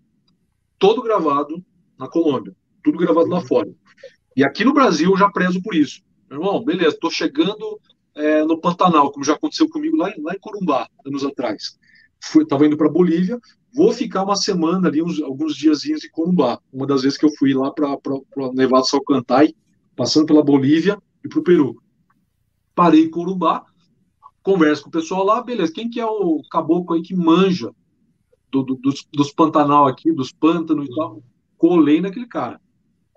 Todo 0.79 1.01
gravado 1.01 1.63
na 1.97 2.07
Colômbia, 2.07 2.53
tudo 2.83 2.97
gravado 2.97 3.29
lá 3.29 3.41
fora. 3.41 3.69
E 4.35 4.43
aqui 4.43 4.65
no 4.65 4.73
Brasil 4.73 5.11
eu 5.11 5.17
já 5.17 5.29
prezo 5.29 5.61
por 5.61 5.75
isso. 5.75 6.01
Meu 6.29 6.39
irmão, 6.39 6.63
beleza, 6.63 6.95
estou 6.95 7.09
chegando 7.09 7.79
é, 8.17 8.43
no 8.43 8.59
Pantanal, 8.59 9.11
como 9.11 9.23
já 9.23 9.33
aconteceu 9.33 9.69
comigo 9.69 9.95
lá, 9.95 10.11
lá 10.17 10.33
em 10.33 10.39
Corumbá, 10.39 10.89
anos 11.05 11.23
atrás. 11.23 11.77
Estava 12.35 12.65
indo 12.65 12.75
para 12.75 12.89
Bolívia, 12.89 13.39
vou 13.73 13.93
ficar 13.93 14.23
uma 14.23 14.35
semana 14.35 14.87
ali, 14.87 15.03
uns, 15.03 15.21
alguns 15.21 15.55
diazinhos 15.55 16.03
em 16.03 16.09
Corumbá. 16.09 16.59
Uma 16.73 16.87
das 16.87 17.03
vezes 17.03 17.17
que 17.17 17.25
eu 17.25 17.31
fui 17.37 17.53
lá 17.53 17.71
para 17.71 17.87
Nevado 18.53 18.87
Salcantay, 18.87 19.55
passando 19.95 20.25
pela 20.25 20.43
Bolívia 20.43 20.97
e 21.23 21.29
para 21.29 21.39
o 21.39 21.43
Peru. 21.43 21.81
Parei 22.73 23.03
em 23.03 23.09
Corumbá, 23.09 23.65
converso 24.41 24.83
com 24.83 24.89
o 24.89 24.91
pessoal 24.91 25.23
lá, 25.23 25.43
beleza, 25.43 25.71
quem 25.71 25.89
que 25.89 25.99
é 25.99 26.05
o 26.05 26.41
caboclo 26.49 26.95
aí 26.95 27.01
que 27.03 27.15
manja 27.15 27.71
do, 28.51 28.63
do, 28.63 28.75
dos, 28.75 29.07
dos 29.13 29.31
Pantanal 29.31 29.87
aqui, 29.87 30.11
dos 30.11 30.31
pântanos 30.31 30.87
e 30.87 30.95
tal? 30.95 31.21
Colei 31.57 32.01
naquele 32.01 32.27
cara. 32.27 32.59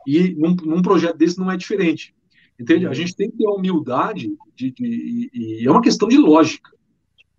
E 0.06 0.34
num, 0.34 0.54
num 0.56 0.82
projeto 0.82 1.16
desse 1.16 1.38
não 1.38 1.50
é 1.50 1.56
diferente. 1.56 2.14
Entende? 2.60 2.86
A 2.86 2.92
gente 2.92 3.16
tem 3.16 3.30
que 3.30 3.38
ter 3.38 3.46
a 3.46 3.52
humildade 3.52 4.28
de, 4.54 4.70
de, 4.70 5.30
de, 5.32 5.62
e 5.62 5.66
é 5.66 5.70
uma 5.70 5.80
questão 5.80 6.06
de 6.06 6.18
lógica. 6.18 6.70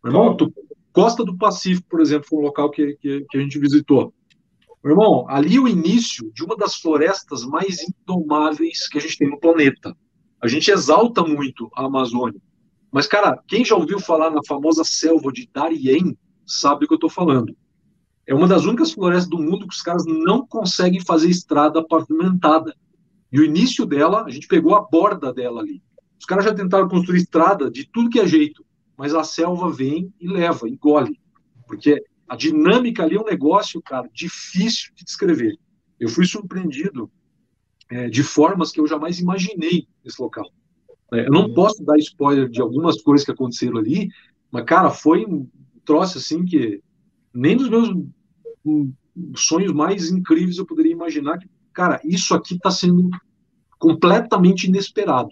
Meu 0.04 0.12
irmão, 0.12 0.36
tu, 0.36 0.52
Costa 0.92 1.24
do 1.24 1.38
Pacífico, 1.38 1.88
por 1.88 2.02
exemplo, 2.02 2.28
foi 2.28 2.40
um 2.40 2.42
local 2.42 2.72
que, 2.72 2.98
que, 3.00 3.26
que 3.30 3.38
a 3.38 3.42
gente 3.42 3.60
visitou. 3.60 4.12
Meu 4.84 4.94
irmão, 4.94 5.26
ali 5.30 5.58
é 5.58 5.60
o 5.60 5.68
início 5.68 6.32
de 6.34 6.44
uma 6.44 6.58
das 6.58 6.76
florestas 6.76 7.46
mais 7.46 7.78
indomáveis 7.88 8.88
que 8.90 8.98
a 8.98 9.02
gente 9.02 9.18
tem 9.18 9.30
no 9.30 9.40
planeta. 9.40 9.96
A 10.42 10.48
gente 10.48 10.72
exalta 10.72 11.24
muito 11.24 11.70
a 11.76 11.86
Amazônia. 11.86 12.42
Mas, 12.92 13.06
cara, 13.06 13.40
quem 13.48 13.64
já 13.64 13.76
ouviu 13.76 14.00
falar 14.00 14.32
na 14.32 14.42
famosa 14.48 14.84
selva 14.84 15.32
de 15.32 15.48
Darien 15.54 16.18
sabe 16.48 16.86
o 16.86 16.88
que 16.88 16.96
eu 16.96 16.96
estou 16.96 17.12
falando. 17.12 17.56
É 18.26 18.34
uma 18.34 18.48
das 18.48 18.66
únicas 18.66 18.92
florestas 18.92 19.30
do 19.30 19.38
mundo 19.38 19.68
que 19.68 19.76
os 19.76 19.84
caras 19.84 20.04
não 20.06 20.46
conseguem 20.48 21.00
fazer 21.00 21.30
estrada 21.30 21.86
pavimentada. 21.88 22.76
E 23.32 23.40
o 23.40 23.46
início 23.46 23.86
dela, 23.86 24.24
a 24.24 24.30
gente 24.30 24.48
pegou 24.48 24.76
a 24.76 24.82
borda 24.82 25.34
dela 25.34 25.62
ali. 25.62 25.82
Os 26.20 26.26
caras 26.26 26.46
já 26.46 26.54
tentaram 26.54 26.88
construir 26.88 27.18
estrada 27.18 27.72
de 27.72 27.90
tudo 27.90 28.10
que 28.10 28.20
é 28.20 28.28
jeito 28.28 28.64
mas 29.02 29.16
a 29.16 29.24
selva 29.24 29.72
vem 29.72 30.14
e 30.22 30.28
leva, 30.28 30.70
engole. 30.70 31.20
Porque 31.66 32.04
a 32.30 32.36
dinâmica 32.36 33.02
ali 33.02 33.16
é 33.16 33.20
um 33.20 33.26
negócio, 33.26 33.82
cara, 33.82 34.08
difícil 34.14 34.94
de 34.96 35.04
descrever. 35.04 35.58
Eu 36.00 36.08
fui 36.08 36.24
surpreendido 36.24 37.12
é, 37.90 38.08
de 38.08 38.22
formas 38.22 38.72
que 38.72 38.80
eu 38.80 38.86
jamais 38.86 39.18
imaginei 39.18 39.88
nesse 40.06 40.22
local. 40.22 40.48
É, 41.12 41.26
eu 41.26 41.32
não 41.32 41.48
uhum. 41.48 41.54
posso 41.56 41.84
dar 41.84 41.98
spoiler 41.98 42.48
de 42.48 42.62
algumas 42.62 43.02
coisas 43.02 43.26
que 43.26 43.32
aconteceram 43.32 43.78
ali, 43.78 44.08
mas, 44.52 44.66
cara, 44.66 44.92
foi 44.92 45.26
um 45.26 45.50
troço 45.84 46.20
assim 46.20 46.46
que 46.46 46.80
nem 47.34 47.56
nos 47.56 47.70
meus 47.70 47.90
hum, 48.64 48.94
sonhos 49.36 49.74
mais 49.74 50.12
incríveis 50.12 50.60
eu 50.60 50.66
poderia 50.68 50.92
imaginar 50.92 51.40
que, 51.40 51.50
cara, 51.74 52.00
isso 52.04 52.34
aqui 52.34 52.56
está 52.56 52.72
sendo 52.72 53.10
completamente 53.80 54.68
inesperado. 54.68 55.30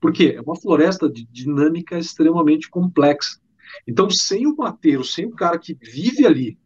Porque 0.00 0.34
é 0.36 0.40
uma 0.40 0.56
floresta 0.56 1.08
de 1.08 1.24
dinâmica 1.26 1.98
extremamente 1.98 2.68
complexa. 2.70 3.40
Então, 3.86 4.10
sem 4.10 4.46
o 4.46 4.56
mateiro, 4.56 5.04
sem 5.04 5.26
o 5.26 5.34
cara 5.34 5.58
que 5.58 5.74
vive 5.74 6.26
ali, 6.26 6.58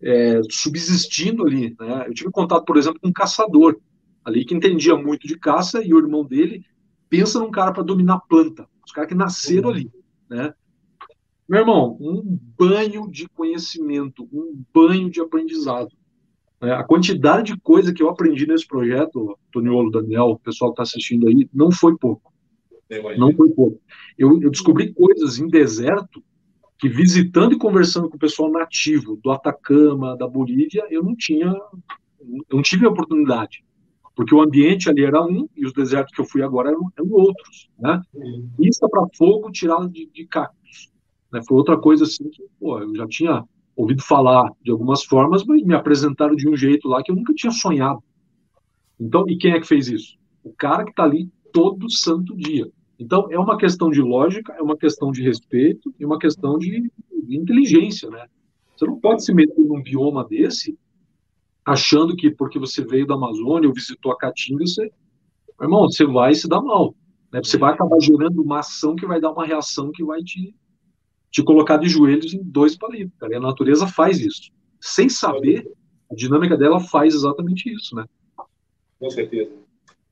é, 0.00 0.40
subsistindo 0.50 1.44
ali, 1.44 1.74
né? 1.78 2.04
Eu 2.06 2.14
tive 2.14 2.30
contato, 2.30 2.64
por 2.64 2.76
exemplo, 2.76 3.00
com 3.00 3.08
um 3.08 3.12
caçador 3.12 3.80
ali 4.24 4.44
que 4.44 4.54
entendia 4.54 4.96
muito 4.96 5.26
de 5.26 5.38
caça 5.38 5.82
e 5.82 5.94
o 5.94 5.98
irmão 5.98 6.24
dele 6.24 6.64
pensa 7.08 7.38
num 7.38 7.50
cara 7.50 7.72
para 7.72 7.82
dominar 7.82 8.20
planta, 8.28 8.68
os 8.84 8.92
caras 8.92 9.08
que 9.08 9.14
nasceram 9.14 9.70
ali, 9.70 9.90
né? 10.28 10.52
Meu 11.48 11.60
irmão, 11.60 11.96
um 12.00 12.38
banho 12.58 13.08
de 13.08 13.28
conhecimento, 13.28 14.28
um 14.32 14.64
banho 14.74 15.08
de 15.08 15.20
aprendizado. 15.20 15.90
Né? 16.66 16.72
A 16.72 16.82
quantidade 16.82 17.54
de 17.54 17.60
coisa 17.60 17.94
que 17.94 18.02
eu 18.02 18.08
aprendi 18.08 18.44
nesse 18.44 18.66
projeto, 18.66 19.38
Toniolo, 19.52 19.88
Daniel, 19.88 20.30
o 20.30 20.38
pessoal 20.38 20.72
que 20.72 20.82
está 20.82 20.82
assistindo 20.82 21.28
aí, 21.28 21.48
não 21.54 21.70
foi 21.70 21.96
pouco. 21.96 22.32
Não 23.16 23.32
foi 23.32 23.50
pouco. 23.50 23.80
Eu, 24.18 24.42
eu 24.42 24.50
descobri 24.50 24.92
coisas 24.92 25.38
em 25.38 25.46
deserto 25.46 26.20
que 26.76 26.88
visitando 26.88 27.54
e 27.54 27.58
conversando 27.58 28.08
com 28.10 28.16
o 28.16 28.20
pessoal 28.20 28.50
nativo 28.50 29.16
do 29.22 29.30
Atacama, 29.30 30.16
da 30.16 30.26
Bolívia, 30.26 30.84
eu 30.90 31.04
não 31.04 31.14
tinha, 31.14 31.54
não 32.52 32.60
tive 32.62 32.84
a 32.84 32.90
oportunidade, 32.90 33.64
porque 34.16 34.34
o 34.34 34.42
ambiente 34.42 34.90
ali 34.90 35.04
era 35.04 35.24
um 35.24 35.48
e 35.56 35.64
os 35.64 35.72
desertos 35.72 36.12
que 36.14 36.20
eu 36.20 36.26
fui 36.26 36.42
agora 36.42 36.70
eram, 36.70 36.92
eram 36.98 37.10
outros, 37.12 37.70
né? 37.78 38.02
Pista 38.58 38.88
para 38.88 39.06
fogo 39.16 39.52
tirada 39.52 39.88
de, 39.88 40.06
de 40.12 40.26
cactos, 40.26 40.92
né? 41.32 41.40
Foi 41.46 41.56
outra 41.56 41.78
coisa 41.78 42.04
assim 42.04 42.28
que, 42.28 42.44
pô, 42.58 42.78
eu 42.80 42.94
já 42.94 43.06
tinha 43.06 43.44
ouvido 43.76 44.02
falar 44.02 44.50
de 44.62 44.70
algumas 44.70 45.04
formas, 45.04 45.44
mas 45.44 45.62
me 45.62 45.74
apresentaram 45.74 46.34
de 46.34 46.48
um 46.48 46.56
jeito 46.56 46.88
lá 46.88 47.02
que 47.02 47.12
eu 47.12 47.16
nunca 47.16 47.34
tinha 47.34 47.52
sonhado. 47.52 48.02
Então, 48.98 49.28
e 49.28 49.36
quem 49.36 49.52
é 49.52 49.60
que 49.60 49.66
fez 49.66 49.88
isso? 49.88 50.16
O 50.42 50.52
cara 50.52 50.82
que 50.84 50.90
está 50.90 51.04
ali 51.04 51.30
todo 51.52 51.90
santo 51.90 52.34
dia. 52.34 52.70
Então, 52.98 53.28
é 53.30 53.38
uma 53.38 53.58
questão 53.58 53.90
de 53.90 54.00
lógica, 54.00 54.54
é 54.54 54.62
uma 54.62 54.76
questão 54.76 55.12
de 55.12 55.22
respeito 55.22 55.94
e 56.00 56.06
uma 56.06 56.18
questão 56.18 56.58
de, 56.58 56.90
inteligência, 57.28 58.08
né? 58.08 58.26
Você 58.74 58.86
não 58.86 58.98
pode 58.98 59.24
se 59.24 59.34
meter 59.34 59.60
num 59.60 59.82
bioma 59.82 60.24
desse 60.24 60.78
achando 61.64 62.14
que 62.14 62.30
porque 62.30 62.58
você 62.58 62.84
veio 62.84 63.06
da 63.06 63.14
Amazônia 63.14 63.68
ou 63.68 63.74
visitou 63.74 64.12
a 64.12 64.16
Caatinga, 64.16 64.64
você, 64.64 64.90
irmão, 65.60 65.82
você 65.90 66.06
vai 66.06 66.32
se 66.32 66.48
dar 66.48 66.62
mal. 66.62 66.94
Né? 67.32 67.40
Você 67.42 67.58
vai 67.58 67.74
acabar 67.74 67.98
gerando 68.00 68.40
uma 68.40 68.60
ação 68.60 68.94
que 68.94 69.06
vai 69.06 69.20
dar 69.20 69.32
uma 69.32 69.44
reação 69.44 69.90
que 69.90 70.04
vai 70.04 70.22
te, 70.22 70.54
te 71.36 71.44
colocar 71.44 71.76
de 71.76 71.86
joelhos 71.86 72.32
em 72.32 72.40
dois 72.42 72.78
palitos, 72.78 73.12
cara. 73.20 73.34
E 73.34 73.36
a 73.36 73.40
natureza 73.40 73.86
faz 73.86 74.18
isso. 74.18 74.50
Sem 74.80 75.06
saber, 75.10 75.70
a 76.10 76.14
dinâmica 76.14 76.56
dela 76.56 76.80
faz 76.80 77.14
exatamente 77.14 77.70
isso, 77.70 77.94
né? 77.94 78.06
Com 78.98 79.10
certeza. 79.10 79.50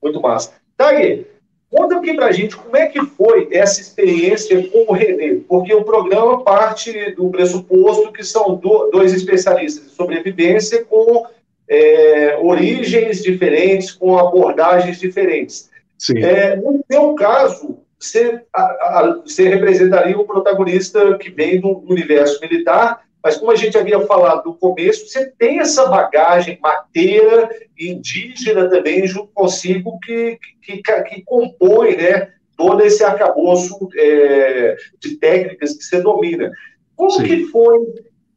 Muito 0.03 0.21
massa. 0.21 0.53
Tag, 0.77 1.27
conta 1.71 1.97
aqui 1.97 2.13
pra 2.13 2.31
gente 2.31 2.55
como 2.55 2.77
é 2.77 2.89
que 2.89 3.01
foi 3.01 3.49
essa 3.51 3.81
experiência 3.81 4.69
com 4.69 4.85
o 4.87 4.93
Renê, 4.93 5.37
porque 5.49 5.73
o 5.73 5.83
programa 5.83 6.45
parte 6.45 7.13
do 7.13 7.31
pressuposto 7.31 8.13
que 8.13 8.23
são 8.23 8.61
dois 8.93 9.15
especialistas 9.15 9.85
de 9.85 9.91
sobrevivência 9.93 10.85
com 10.85 11.27
é, 11.67 12.37
origens 12.37 13.23
diferentes, 13.23 13.93
com 13.93 14.19
abordagens 14.19 15.01
diferentes. 15.01 15.71
Sim. 15.97 16.19
É, 16.19 16.57
no 16.57 16.85
seu 16.87 17.15
caso, 17.15 17.79
você, 18.05 18.41
a, 18.53 18.63
a, 18.63 19.23
você 19.25 19.49
representaria 19.49 20.19
o 20.19 20.25
protagonista 20.25 21.17
que 21.19 21.31
vem 21.31 21.61
do 21.61 21.79
universo 21.89 22.41
militar, 22.41 23.03
mas 23.23 23.37
como 23.37 23.51
a 23.51 23.57
gente 23.57 23.79
havia 23.79 24.01
falado 24.01 24.45
no 24.45 24.55
começo, 24.55 25.09
você 25.09 25.31
tem 25.39 25.59
essa 25.59 25.87
bagagem 25.87 26.59
mateira 26.63 27.49
indígena 27.79 28.69
também 28.69 29.07
junto 29.07 29.31
consigo 29.33 29.99
que, 30.01 30.39
que, 30.61 30.83
que, 30.83 31.03
que 31.05 31.23
compõe 31.23 31.97
né, 31.97 32.33
todo 32.57 32.83
esse 32.83 33.03
arcabouço 33.03 33.89
é, 33.97 34.77
de 35.01 35.17
técnicas 35.17 35.75
que 35.75 35.85
você 35.85 36.03
domina. 36.03 36.53
Como 36.95 37.13
Sim. 37.13 37.25
que 37.25 37.45
foi 37.47 37.79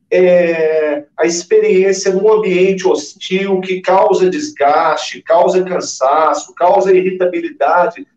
é, 0.10 1.04
a 1.18 1.26
experiência 1.26 2.14
num 2.14 2.32
ambiente 2.32 2.88
hostil 2.88 3.60
que 3.60 3.82
causa 3.82 4.30
desgaste, 4.30 5.22
causa 5.22 5.64
cansaço, 5.64 6.54
causa 6.56 6.96
irritabilidade, 6.96 8.08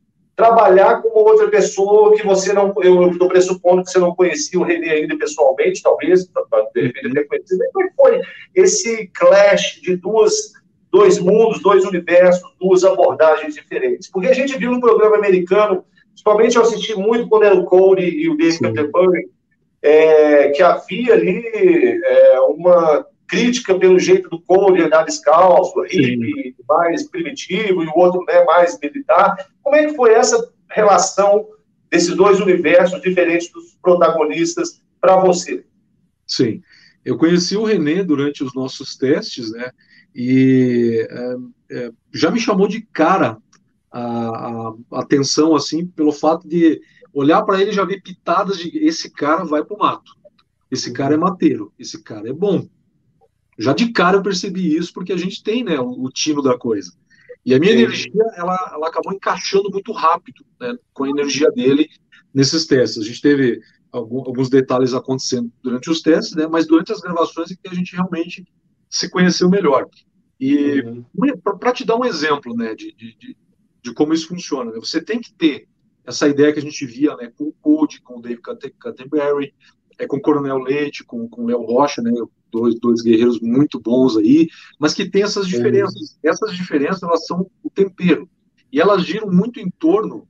trabalhar 0.41 1.03
com 1.03 1.11
outra 1.11 1.49
pessoa 1.49 2.17
que 2.17 2.25
você 2.25 2.51
não, 2.55 2.73
eu 2.83 3.11
estou 3.11 3.29
pressupondo 3.29 3.85
que 3.85 3.91
você 3.91 3.99
não 3.99 4.15
conhecia 4.15 4.59
o 4.59 4.63
René 4.63 4.93
ainda 4.93 5.19
pessoalmente, 5.19 5.83
talvez, 5.83 6.25
de 6.25 6.81
repente 6.81 7.11
até 7.11 7.25
conhecido, 7.25 7.63
é 7.63 7.91
foi 7.95 8.21
esse 8.55 9.07
clash 9.09 9.81
de 9.83 9.97
duas, 9.97 10.33
dois 10.91 11.19
mundos, 11.19 11.63
dois 11.63 11.85
universos, 11.85 12.43
duas 12.59 12.85
abordagens 12.85 13.55
diferentes? 13.55 14.11
Porque 14.11 14.29
a 14.29 14.33
gente 14.33 14.57
viu 14.57 14.71
no 14.71 14.81
programa 14.81 15.17
americano, 15.17 15.85
principalmente 16.09 16.57
eu 16.57 16.63
assisti 16.63 16.95
muito 16.95 17.29
quando 17.29 17.45
era 17.45 17.55
o 17.55 17.67
Cody 17.67 18.09
e 18.09 18.31
o 18.31 18.37
Dave 18.39 18.61
Canterbury, 18.61 19.29
é, 19.83 20.49
que 20.49 20.63
havia 20.63 21.13
ali 21.13 21.45
é, 22.03 22.41
uma 22.41 23.05
crítica 23.29 23.79
pelo 23.79 23.99
jeito 23.99 24.29
do 24.29 24.41
Cole 24.41 24.83
andar 24.83 25.05
descalço, 25.05 25.81
hippie, 25.83 26.57
mais 26.69 27.09
primitivo, 27.09 27.85
e 27.85 27.87
o 27.87 27.93
outro 27.97 28.25
né, 28.27 28.43
mais 28.45 28.79
militar. 28.81 29.37
Como 29.71 29.81
é 29.81 29.87
que 29.87 29.95
foi 29.95 30.15
essa 30.15 30.53
relação 30.69 31.47
desses 31.89 32.17
dois 32.17 32.41
universos 32.41 33.01
diferentes 33.01 33.53
dos 33.53 33.79
protagonistas 33.81 34.83
para 35.01 35.17
você? 35.21 35.65
Sim, 36.27 36.61
eu 37.05 37.17
conheci 37.17 37.57
o 37.57 37.63
René 37.63 38.03
durante 38.03 38.43
os 38.43 38.53
nossos 38.53 38.97
testes, 38.97 39.53
né? 39.53 39.71
E 40.13 41.07
é, 41.09 41.37
é, 41.71 41.93
já 42.13 42.33
me 42.33 42.41
chamou 42.41 42.67
de 42.67 42.81
cara 42.81 43.39
a, 43.93 44.73
a 44.91 45.01
atenção 45.01 45.55
assim 45.55 45.87
pelo 45.87 46.11
fato 46.11 46.49
de 46.49 46.81
olhar 47.15 47.43
para 47.43 47.61
ele 47.61 47.71
e 47.71 47.75
já 47.75 47.85
ver 47.85 48.03
pitadas 48.03 48.59
de 48.59 48.77
esse 48.77 49.09
cara 49.09 49.45
vai 49.45 49.65
para 49.65 49.77
o 49.77 49.79
mato, 49.79 50.17
esse 50.69 50.93
cara 50.93 51.15
é 51.15 51.17
mateiro, 51.17 51.73
esse 51.79 52.03
cara 52.03 52.29
é 52.29 52.33
bom. 52.33 52.69
Já 53.57 53.73
de 53.73 53.93
cara 53.93 54.17
eu 54.17 54.23
percebi 54.23 54.77
isso 54.77 54.93
porque 54.93 55.13
a 55.13 55.17
gente 55.17 55.45
tem 55.45 55.63
né, 55.63 55.79
o, 55.79 56.07
o 56.07 56.11
tino 56.11 56.43
da 56.43 56.59
coisa. 56.59 56.93
E 57.45 57.55
a 57.55 57.59
minha 57.59 57.73
energia 57.73 58.23
ela, 58.37 58.71
ela 58.73 58.89
acabou 58.89 59.13
encaixando 59.13 59.71
muito 59.71 59.93
rápido 59.93 60.45
né, 60.61 60.77
com 60.93 61.05
a 61.05 61.09
energia 61.09 61.51
dele 61.51 61.89
nesses 62.35 62.67
testes. 62.67 63.03
A 63.03 63.07
gente 63.07 63.21
teve 63.21 63.61
alguns 63.93 64.49
detalhes 64.49 64.95
acontecendo 64.95 65.51
durante 65.63 65.91
os 65.91 66.01
testes, 66.01 66.35
né, 66.35 66.47
mas 66.47 66.67
durante 66.67 66.93
as 66.93 67.01
gravações 67.01 67.51
é 67.51 67.55
que 67.55 67.69
a 67.69 67.75
gente 67.75 67.95
realmente 67.95 68.45
se 68.89 69.11
conheceu 69.11 69.49
melhor. 69.49 69.89
E 70.39 70.81
uhum. 70.81 71.05
para 71.59 71.73
te 71.73 71.85
dar 71.85 71.97
um 71.97 72.05
exemplo 72.05 72.55
né, 72.55 72.75
de, 72.75 72.93
de, 72.93 73.37
de, 73.83 73.95
como 73.95 74.15
isso 74.15 74.29
funciona, 74.29 74.71
né, 74.71 74.79
você 74.79 75.01
tem 75.03 75.21
que 75.21 75.33
ter 75.35 75.69
essa 76.05 76.29
ideia 76.29 76.53
que 76.53 76.59
a 76.59 76.63
gente 76.63 76.87
via 76.87 77.17
né, 77.17 77.33
com 77.37 77.45
o 77.45 77.53
Code, 77.61 78.01
com 78.01 78.19
o 78.19 78.23
Dave 78.23 78.41
Canterbury, 78.41 79.55
é, 79.99 80.07
com 80.07 80.17
o 80.17 80.23
Coronel 80.23 80.59
Leite, 80.59 81.05
com, 81.05 81.29
com 81.29 81.45
o 81.45 81.47
Léo 81.47 81.63
Rocha, 81.63 82.01
né, 82.01 82.11
dois, 82.51 82.79
dois 82.79 83.03
guerreiros 83.03 83.41
muito 83.41 83.81
bons 83.81 84.17
aí, 84.17 84.49
mas 84.79 84.95
que 84.95 85.09
tem 85.09 85.23
essas 85.23 85.47
diferenças. 85.47 86.19
Essas 86.23 86.55
diferenças, 86.55 87.03
elas 87.03 87.27
são 87.27 87.51
o 87.63 87.71
tempero. 87.71 88.29
E 88.73 88.81
elas 88.81 89.05
giram 89.05 89.31
muito 89.31 89.61
em 89.61 89.71
torno 89.79 90.27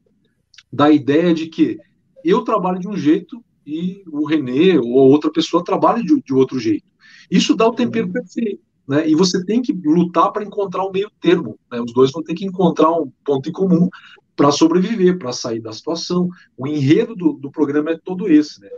da 0.72 0.90
ideia 0.90 1.34
de 1.34 1.46
que 1.46 1.78
eu 2.24 2.42
trabalho 2.42 2.78
de 2.78 2.88
um 2.88 2.96
jeito 2.96 3.42
e 3.66 4.02
o 4.10 4.26
René 4.26 4.78
ou 4.78 5.10
outra 5.10 5.30
pessoa 5.30 5.64
trabalha 5.64 6.02
de, 6.02 6.20
de 6.22 6.34
outro 6.34 6.58
jeito. 6.58 6.86
Isso 7.30 7.54
dá 7.54 7.66
o 7.66 7.74
tempero 7.74 8.10
perfeito. 8.10 8.60
Né? 8.88 9.08
E 9.08 9.14
você 9.14 9.44
tem 9.44 9.62
que 9.62 9.72
lutar 9.72 10.32
para 10.32 10.44
encontrar 10.44 10.84
um 10.84 10.90
meio 10.90 11.10
termo. 11.20 11.58
Né? 11.70 11.80
Os 11.80 11.92
dois 11.92 12.10
vão 12.10 12.22
ter 12.22 12.34
que 12.34 12.44
encontrar 12.44 12.90
um 12.90 13.10
ponto 13.24 13.48
em 13.48 13.52
comum 13.52 13.88
para 14.34 14.50
sobreviver, 14.50 15.18
para 15.18 15.32
sair 15.32 15.60
da 15.60 15.72
situação. 15.72 16.28
O 16.56 16.66
enredo 16.66 17.14
do, 17.14 17.34
do 17.34 17.50
programa 17.50 17.90
é 17.90 17.98
todo 18.02 18.26
esse, 18.28 18.60
né? 18.60 18.68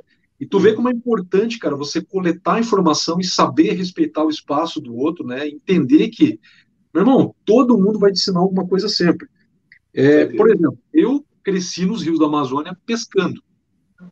E 0.43 0.47
tu 0.47 0.59
vê 0.59 0.75
como 0.75 0.89
é 0.89 0.93
importante, 0.93 1.57
cara, 1.57 1.77
você 1.77 2.03
coletar 2.03 2.59
informação 2.59 3.21
e 3.21 3.25
saber 3.25 3.75
respeitar 3.75 4.25
o 4.25 4.29
espaço 4.29 4.81
do 4.81 4.93
outro, 4.93 5.25
né? 5.25 5.47
Entender 5.47 6.09
que, 6.09 6.41
meu 6.93 7.05
irmão, 7.05 7.33
todo 7.45 7.79
mundo 7.79 8.01
vai 8.01 8.11
te 8.11 8.19
ensinar 8.19 8.41
alguma 8.41 8.67
coisa 8.67 8.89
sempre. 8.89 9.29
É, 9.95 10.27
por 10.27 10.51
exemplo, 10.51 10.77
eu 10.93 11.25
cresci 11.45 11.87
nos 11.87 12.03
rios 12.03 12.19
da 12.19 12.27
Amazônia 12.27 12.77
pescando. 12.85 13.41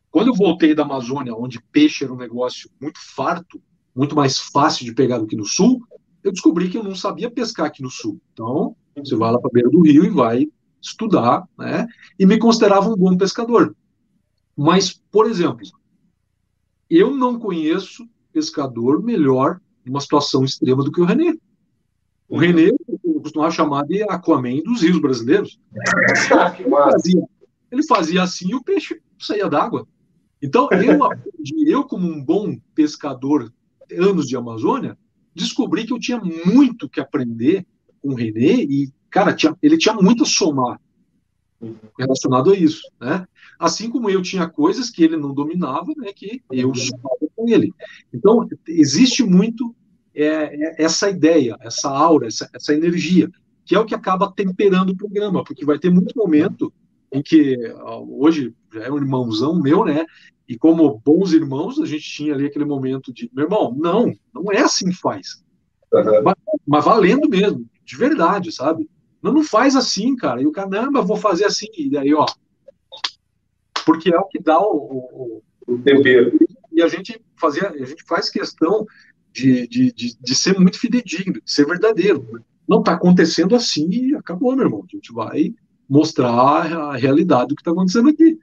Quando 0.09 0.29
eu 0.29 0.33
voltei 0.33 0.73
da 0.73 0.83
Amazônia, 0.83 1.35
onde 1.35 1.61
peixe 1.69 2.05
era 2.05 2.13
um 2.13 2.17
negócio 2.17 2.69
muito 2.79 2.99
farto, 3.13 3.61
muito 3.93 4.15
mais 4.15 4.39
fácil 4.39 4.85
de 4.85 4.93
pegar 4.93 5.17
do 5.17 5.27
que 5.27 5.35
no 5.35 5.43
sul, 5.43 5.85
eu 6.23 6.31
descobri 6.31 6.69
que 6.69 6.77
eu 6.77 6.83
não 6.83 6.95
sabia 6.95 7.29
pescar 7.29 7.65
aqui 7.65 7.83
no 7.83 7.89
sul. 7.89 8.21
Então, 8.31 8.73
você 8.95 9.17
vai 9.17 9.33
lá 9.33 9.37
para 9.37 9.49
a 9.49 9.53
beira 9.53 9.69
do 9.69 9.81
rio 9.81 10.05
e 10.05 10.09
vai 10.09 10.47
estudar, 10.81 11.43
né? 11.59 11.85
E 12.17 12.25
me 12.25 12.39
considerava 12.39 12.89
um 12.89 12.95
bom 12.95 13.17
pescador. 13.17 13.75
Mas, 14.55 14.93
por 15.11 15.29
exemplo, 15.29 15.67
eu 16.97 17.15
não 17.15 17.39
conheço 17.39 18.07
pescador 18.31 19.01
melhor 19.01 19.59
numa 19.85 20.01
situação 20.01 20.43
extrema 20.43 20.83
do 20.83 20.91
que 20.91 21.01
o 21.01 21.05
René. 21.05 21.35
O 22.27 22.37
René, 22.37 22.69
eu 23.03 23.21
costumava 23.21 23.51
chamar 23.51 23.85
de 23.85 24.03
Aquaman 24.03 24.61
dos 24.63 24.81
rios 24.81 24.99
brasileiros. 24.99 25.59
ele, 26.59 26.69
fazia, 26.69 27.27
ele 27.71 27.83
fazia 27.83 28.23
assim 28.23 28.49
e 28.49 28.55
o 28.55 28.63
peixe 28.63 29.01
saía 29.19 29.49
d'água. 29.49 29.87
Então, 30.41 30.67
eu 30.71 31.03
aprendi, 31.03 31.69
eu 31.69 31.83
como 31.83 32.07
um 32.07 32.23
bom 32.23 32.57
pescador, 32.73 33.51
anos 33.91 34.27
de 34.27 34.35
Amazônia, 34.35 34.97
descobri 35.35 35.85
que 35.85 35.93
eu 35.93 35.99
tinha 35.99 36.19
muito 36.19 36.89
que 36.89 36.99
aprender 36.99 37.65
com 38.01 38.09
o 38.09 38.15
René 38.15 38.63
e 38.63 38.91
cara, 39.11 39.33
tinha, 39.33 39.55
ele 39.61 39.77
tinha 39.77 39.93
muito 39.93 40.23
a 40.23 40.25
somar 40.25 40.79
relacionado 41.99 42.51
a 42.51 42.55
isso, 42.55 42.81
né? 42.99 43.27
Assim 43.61 43.91
como 43.91 44.09
eu 44.09 44.23
tinha 44.23 44.49
coisas 44.49 44.89
que 44.89 45.03
ele 45.03 45.15
não 45.15 45.35
dominava, 45.35 45.93
né, 45.95 46.11
que 46.11 46.41
eu 46.51 46.73
somava 46.73 47.27
com 47.35 47.47
ele. 47.47 47.71
Então, 48.11 48.47
existe 48.67 49.23
muito 49.23 49.75
é, 50.15 50.25
é, 50.25 50.83
essa 50.83 51.11
ideia, 51.11 51.55
essa 51.61 51.87
aura, 51.89 52.25
essa, 52.25 52.49
essa 52.53 52.73
energia, 52.73 53.29
que 53.63 53.75
é 53.75 53.79
o 53.79 53.85
que 53.85 53.93
acaba 53.93 54.33
temperando 54.35 54.89
o 54.89 54.97
programa, 54.97 55.43
porque 55.43 55.63
vai 55.63 55.77
ter 55.77 55.91
muito 55.91 56.17
momento 56.17 56.73
em 57.11 57.21
que, 57.21 57.55
hoje, 58.09 58.51
já 58.73 58.85
é 58.85 58.91
um 58.91 58.97
irmãozão 58.97 59.61
meu, 59.61 59.85
né, 59.85 60.05
e 60.47 60.57
como 60.57 60.99
bons 61.05 61.31
irmãos, 61.31 61.79
a 61.79 61.85
gente 61.85 62.03
tinha 62.03 62.33
ali 62.33 62.47
aquele 62.47 62.65
momento 62.65 63.13
de, 63.13 63.29
meu 63.31 63.45
irmão, 63.45 63.75
não, 63.77 64.11
não 64.33 64.51
é 64.51 64.61
assim 64.61 64.89
que 64.89 64.97
faz. 64.97 65.43
Uhum. 65.93 66.23
Mas, 66.23 66.35
mas 66.67 66.83
valendo 66.83 67.29
mesmo, 67.29 67.63
de 67.85 67.95
verdade, 67.95 68.51
sabe? 68.51 68.89
Não, 69.21 69.31
não 69.31 69.43
faz 69.43 69.75
assim, 69.75 70.15
cara. 70.15 70.41
E 70.41 70.47
o 70.47 70.51
cara, 70.51 70.67
não, 70.67 70.91
mas 70.91 71.07
vou 71.07 71.17
fazer 71.17 71.45
assim. 71.45 71.67
E 71.77 71.89
daí, 71.89 72.13
ó. 72.13 72.25
Porque 73.85 74.13
é 74.13 74.17
o 74.17 74.25
que 74.25 74.39
dá 74.39 74.59
o, 74.59 74.75
o, 74.75 75.41
o 75.67 75.77
tempero. 75.79 76.37
E 76.71 76.81
a 76.81 76.87
gente, 76.87 77.21
fazia, 77.35 77.69
a 77.69 77.85
gente 77.85 78.03
faz 78.03 78.29
questão 78.29 78.85
de, 79.31 79.67
de, 79.67 79.91
de, 79.91 80.17
de 80.19 80.35
ser 80.35 80.57
muito 80.59 80.79
fidedigno, 80.79 81.41
de 81.41 81.51
ser 81.51 81.65
verdadeiro. 81.65 82.25
Não 82.67 82.79
está 82.79 82.93
acontecendo 82.93 83.55
assim 83.55 83.89
e 83.89 84.15
acabou, 84.15 84.55
meu 84.55 84.65
irmão. 84.65 84.85
A 84.87 84.95
gente 84.95 85.11
vai 85.11 85.53
mostrar 85.89 86.31
a 86.31 86.95
realidade 86.95 87.49
do 87.49 87.55
que 87.55 87.61
está 87.61 87.71
acontecendo 87.71 88.09
aqui. 88.09 88.39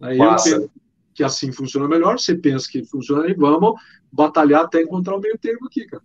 Aí 0.00 0.18
Passa. 0.18 0.48
eu 0.50 0.60
penso 0.60 0.70
que 1.14 1.24
assim 1.24 1.52
funciona 1.52 1.88
melhor, 1.88 2.18
você 2.18 2.34
pensa 2.34 2.68
que 2.70 2.84
funciona 2.84 3.28
e 3.28 3.34
vamos 3.34 3.80
batalhar 4.10 4.64
até 4.64 4.82
encontrar 4.82 5.16
o 5.16 5.20
meio 5.20 5.36
termo 5.38 5.66
aqui, 5.66 5.86
cara. 5.86 6.02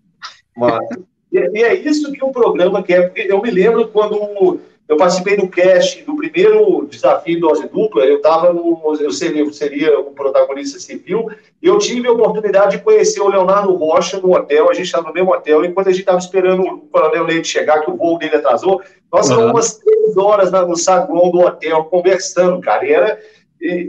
Massa. 0.58 1.04
E, 1.32 1.64
é 1.64 1.76
isso 1.76 2.12
que 2.12 2.24
o 2.24 2.32
programa 2.32 2.82
quer. 2.82 3.12
Eu 3.16 3.42
me 3.42 3.52
lembro 3.52 3.88
quando 3.90 4.60
eu 4.88 4.98
participei 4.98 5.36
do 5.36 5.50
cast 5.50 6.04
do 6.04 6.16
primeiro 6.16 6.86
desafio 6.86 7.40
dose 7.40 7.68
dupla, 7.68 8.06
eu 8.06 8.18
estava 8.18 8.54
no. 8.54 8.96
Eu 9.00 9.12
seria, 9.12 9.52
seria 9.52 10.00
o 10.00 10.12
protagonista 10.12 10.80
civil, 10.80 11.28
e 11.60 11.66
eu 11.66 11.80
tive 11.80 12.08
a 12.08 12.12
oportunidade 12.12 12.78
de 12.78 12.84
conhecer 12.84 13.20
o 13.20 13.28
Leonardo 13.28 13.74
Rocha 13.74 14.20
no 14.20 14.36
hotel. 14.36 14.70
A 14.70 14.74
gente 14.76 14.86
estava 14.86 15.08
no 15.08 15.14
mesmo 15.14 15.34
hotel, 15.34 15.66
e 15.66 15.74
quando 15.74 15.88
a 15.88 15.92
gente 15.92 16.02
estava 16.02 16.20
esperando 16.20 16.62
o 16.62 16.82
Coronel 16.82 17.24
Leite 17.24 17.48
chegar, 17.48 17.82
que 17.82 17.90
o 17.90 17.96
voo 17.96 18.20
dele 18.20 18.36
atrasou, 18.36 18.80
nós 19.12 19.30
uhum. 19.32 19.50
umas 19.50 19.80
três 19.80 20.16
horas 20.18 20.52
no 20.52 20.76
saguão 20.76 21.32
do 21.32 21.40
hotel 21.40 21.86
conversando, 21.86 22.62
cara. 22.62 22.86
E 22.86 22.92
era 22.92 23.20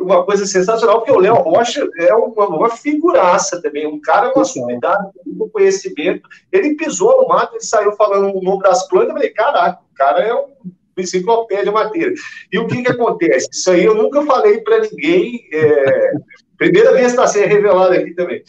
uma 0.00 0.24
coisa 0.24 0.46
sensacional, 0.46 1.00
porque 1.00 1.12
o 1.12 1.18
Léo 1.18 1.34
Rocha 1.34 1.86
é 1.98 2.14
uma, 2.14 2.46
uma, 2.46 2.70
figuraça 2.70 3.60
também, 3.60 3.86
um 3.86 4.00
cara 4.00 4.30
com 4.30 4.38
uma 4.38 4.46
sumidade, 4.46 5.10
com 5.38 5.50
conhecimento. 5.50 6.26
Ele 6.50 6.74
pisou 6.74 7.20
no 7.20 7.28
mato, 7.28 7.54
ele 7.54 7.62
saiu 7.62 7.92
falando 7.92 8.34
o 8.34 8.42
nome 8.42 8.62
das 8.62 8.88
plantas, 8.88 9.08
eu 9.10 9.14
falei, 9.14 9.30
caraca, 9.30 9.78
o 9.92 9.94
cara 9.94 10.20
é 10.22 10.34
um 10.34 10.46
enciclopédia 10.98 11.72
matéria. 11.72 12.14
E 12.52 12.58
o 12.58 12.66
que 12.66 12.82
que 12.82 12.90
acontece? 12.90 13.48
Isso 13.52 13.70
aí 13.70 13.84
eu 13.84 13.94
nunca 13.94 14.22
falei 14.22 14.60
para 14.60 14.80
ninguém, 14.80 15.46
é, 15.52 16.12
primeira 16.56 16.92
vez 16.92 17.08
está 17.08 17.26
sendo 17.26 17.48
revelado 17.48 17.94
aqui 17.94 18.14
também. 18.14 18.42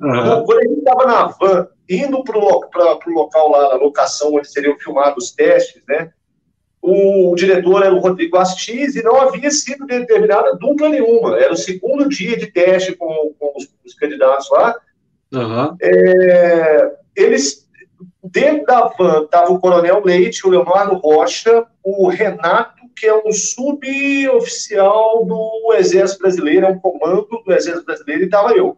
Uhum. 0.00 0.44
Quando 0.44 0.58
a 0.58 0.62
gente 0.62 0.78
estava 0.78 1.06
na 1.06 1.26
van, 1.26 1.66
indo 1.88 2.22
para 2.22 2.38
o 2.38 3.10
local 3.10 3.50
lá, 3.50 3.70
na 3.70 3.74
locação 3.74 4.34
onde 4.34 4.50
seriam 4.50 4.78
filmados 4.78 5.24
os 5.24 5.30
testes, 5.32 5.82
né? 5.88 6.10
o 6.80 7.34
diretor 7.36 7.82
era 7.82 7.94
o 7.94 7.98
Rodrigo 7.98 8.36
Astis 8.36 8.94
e 8.96 9.02
não 9.02 9.20
havia 9.20 9.50
sido 9.50 9.86
determinada 9.86 10.56
dupla 10.56 10.88
nenhuma. 10.88 11.36
Era 11.36 11.52
o 11.52 11.56
segundo 11.56 12.08
dia 12.08 12.36
de 12.36 12.46
teste 12.46 12.94
com, 12.94 13.34
com 13.38 13.52
os, 13.56 13.68
os, 13.84 13.94
candidatos 13.94 14.48
lá. 14.50 14.74
Uhum. 15.32 15.76
É, 15.82 16.92
eles, 17.16 17.67
dentro 18.22 18.66
da 18.66 18.86
van, 18.88 19.24
estava 19.24 19.52
o 19.52 19.58
Coronel 19.58 20.02
Leite, 20.04 20.46
o 20.46 20.50
Leonardo 20.50 20.96
Rocha, 20.96 21.66
o 21.82 22.08
Renato, 22.08 22.82
que 22.96 23.06
é 23.06 23.14
um 23.14 23.32
suboficial 23.32 25.24
do 25.24 25.74
Exército 25.74 26.22
Brasileiro, 26.22 26.66
é 26.66 26.70
um 26.70 26.78
comando 26.78 27.26
do 27.44 27.52
Exército 27.52 27.86
Brasileiro, 27.86 28.22
e 28.22 28.24
estava 28.26 28.52
eu. 28.52 28.76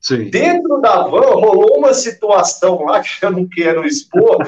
Sim. 0.00 0.30
Dentro 0.30 0.80
da 0.80 1.02
van 1.02 1.34
rolou 1.34 1.78
uma 1.78 1.92
situação 1.92 2.84
lá 2.84 3.00
que 3.00 3.24
eu 3.24 3.32
não 3.32 3.48
quero 3.48 3.84
expor, 3.84 4.46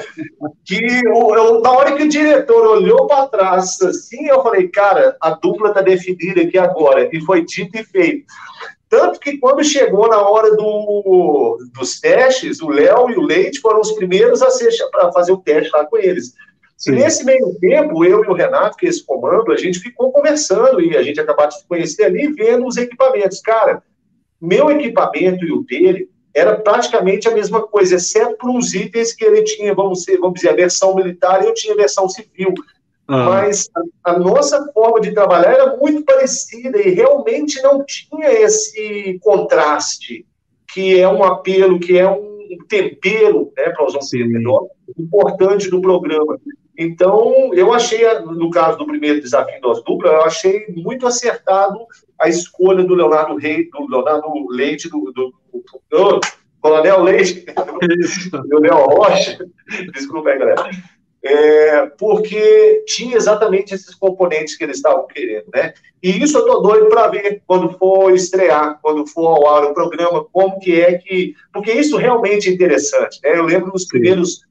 que 0.65 1.01
eu, 1.05 1.35
eu, 1.35 1.61
na 1.61 1.71
hora 1.71 1.95
que 1.95 2.03
o 2.03 2.09
diretor 2.09 2.65
olhou 2.77 3.05
para 3.05 3.27
trás 3.27 3.81
assim, 3.81 4.27
eu 4.27 4.41
falei, 4.41 4.69
cara, 4.69 5.17
a 5.19 5.31
dupla 5.31 5.69
está 5.69 5.81
definida 5.81 6.41
aqui 6.41 6.57
agora. 6.57 7.09
E 7.11 7.19
foi 7.21 7.43
dito 7.43 7.77
e 7.77 7.83
feito. 7.83 8.25
Tanto 8.91 9.21
que 9.21 9.37
quando 9.37 9.63
chegou 9.63 10.09
na 10.09 10.21
hora 10.21 10.53
do, 10.53 11.57
dos 11.73 12.01
testes, 12.01 12.61
o 12.61 12.67
Léo 12.67 13.09
e 13.09 13.15
o 13.15 13.21
Leite 13.21 13.61
foram 13.61 13.79
os 13.79 13.93
primeiros 13.93 14.41
a 14.41 14.49
ser 14.49 14.69
para 14.91 15.09
fazer 15.13 15.31
o 15.31 15.37
teste 15.37 15.71
lá 15.73 15.85
com 15.85 15.97
eles. 15.97 16.33
Sim. 16.75 16.91
E 16.91 16.95
nesse 16.97 17.23
meio 17.23 17.57
tempo, 17.61 18.03
eu 18.03 18.21
e 18.21 18.27
o 18.27 18.33
Renato, 18.33 18.75
que 18.75 18.85
é 18.85 18.89
esse 18.89 19.05
comando, 19.05 19.53
a 19.53 19.55
gente 19.55 19.79
ficou 19.79 20.11
conversando 20.11 20.81
e 20.81 20.97
a 20.97 21.03
gente 21.03 21.21
acabou 21.21 21.47
de 21.47 21.59
se 21.59 21.65
conhecer 21.65 22.03
ali, 22.03 22.33
vendo 22.33 22.67
os 22.67 22.75
equipamentos. 22.75 23.39
Cara, 23.39 23.81
meu 24.41 24.69
equipamento 24.69 25.45
e 25.45 25.53
o 25.53 25.63
dele 25.63 26.09
era 26.35 26.57
praticamente 26.57 27.29
a 27.29 27.31
mesma 27.31 27.65
coisa, 27.65 27.95
exceto 27.95 28.35
por 28.35 28.49
uns 28.49 28.73
itens 28.73 29.13
que 29.13 29.23
ele 29.23 29.41
tinha, 29.43 29.73
vamos, 29.73 29.99
dizer, 29.99 30.17
vamos 30.17 30.35
dizer, 30.35 30.49
a 30.49 30.55
versão 30.55 30.93
militar 30.95 31.41
e 31.41 31.47
eu 31.47 31.53
tinha 31.53 31.73
a 31.73 31.77
versão 31.77 32.09
civil. 32.09 32.53
Ah. 33.11 33.25
Mas 33.25 33.69
a, 33.75 34.11
a, 34.11 34.19
nossa 34.19 34.71
forma 34.71 35.01
de 35.01 35.11
trabalhar 35.11 35.51
era 35.51 35.75
muito 35.75 36.05
parecida 36.05 36.81
e 36.81 36.91
realmente 36.91 37.61
não 37.61 37.83
tinha 37.83 38.31
esse 38.31 39.19
contraste, 39.21 40.25
que 40.73 40.97
é 40.97 41.09
um 41.09 41.21
apelo, 41.21 41.77
que 41.77 41.97
é 41.97 42.09
um 42.09 42.57
tempero, 42.69 43.51
né, 43.57 43.69
para 43.69 43.85
usar 43.85 43.97
um 43.97 44.07
termo 44.09 44.31
melhor, 44.31 44.65
importante 44.97 45.69
do 45.69 45.81
programa. 45.81 46.39
Então, 46.77 47.53
eu 47.53 47.73
achei, 47.73 48.01
no 48.19 48.49
caso 48.49 48.77
do 48.77 48.87
primeiro 48.87 49.19
desafio 49.19 49.59
das 49.59 49.83
duplas, 49.83 50.13
eu 50.13 50.23
achei 50.23 50.65
muito 50.77 51.05
acertado 51.05 51.79
a 52.17 52.29
escolha 52.29 52.81
do 52.81 52.95
Leonardo 52.95 53.35
Rei, 53.35 53.69
do 53.69 53.89
Leonardo 53.89 54.29
Leite, 54.49 54.89
do, 54.89 55.11
do, 55.11 55.33
do, 55.51 55.63
do 55.89 56.21
Coronel 56.61 57.03
Leite, 57.03 57.45
do 58.31 58.59
Léo 58.61 58.85
Rocha, 58.85 59.45
desculpa 59.93 60.29
aí, 60.29 60.39
galera, 60.39 60.69
é, 61.23 61.85
porque 61.99 62.83
tinha 62.87 63.15
exatamente 63.15 63.73
esses 63.73 63.93
componentes 63.93 64.57
que 64.57 64.63
eles 64.63 64.77
estavam 64.77 65.05
querendo, 65.07 65.45
né? 65.53 65.73
E 66.01 66.23
isso 66.23 66.37
eu 66.37 66.45
tô 66.45 66.59
doido 66.61 66.89
para 66.89 67.07
ver 67.09 67.43
quando 67.45 67.77
for 67.77 68.11
estrear, 68.11 68.79
quando 68.81 69.05
for 69.05 69.27
ao 69.27 69.47
ar 69.47 69.63
o 69.65 69.73
programa, 69.73 70.25
como 70.31 70.59
que 70.59 70.81
é 70.81 70.97
que... 70.97 71.35
Porque 71.53 71.71
isso 71.71 71.95
realmente 71.95 72.49
é 72.49 72.53
interessante, 72.53 73.19
né? 73.23 73.37
Eu 73.37 73.43
lembro 73.43 73.71
dos 73.71 73.85
primeiros 73.85 74.41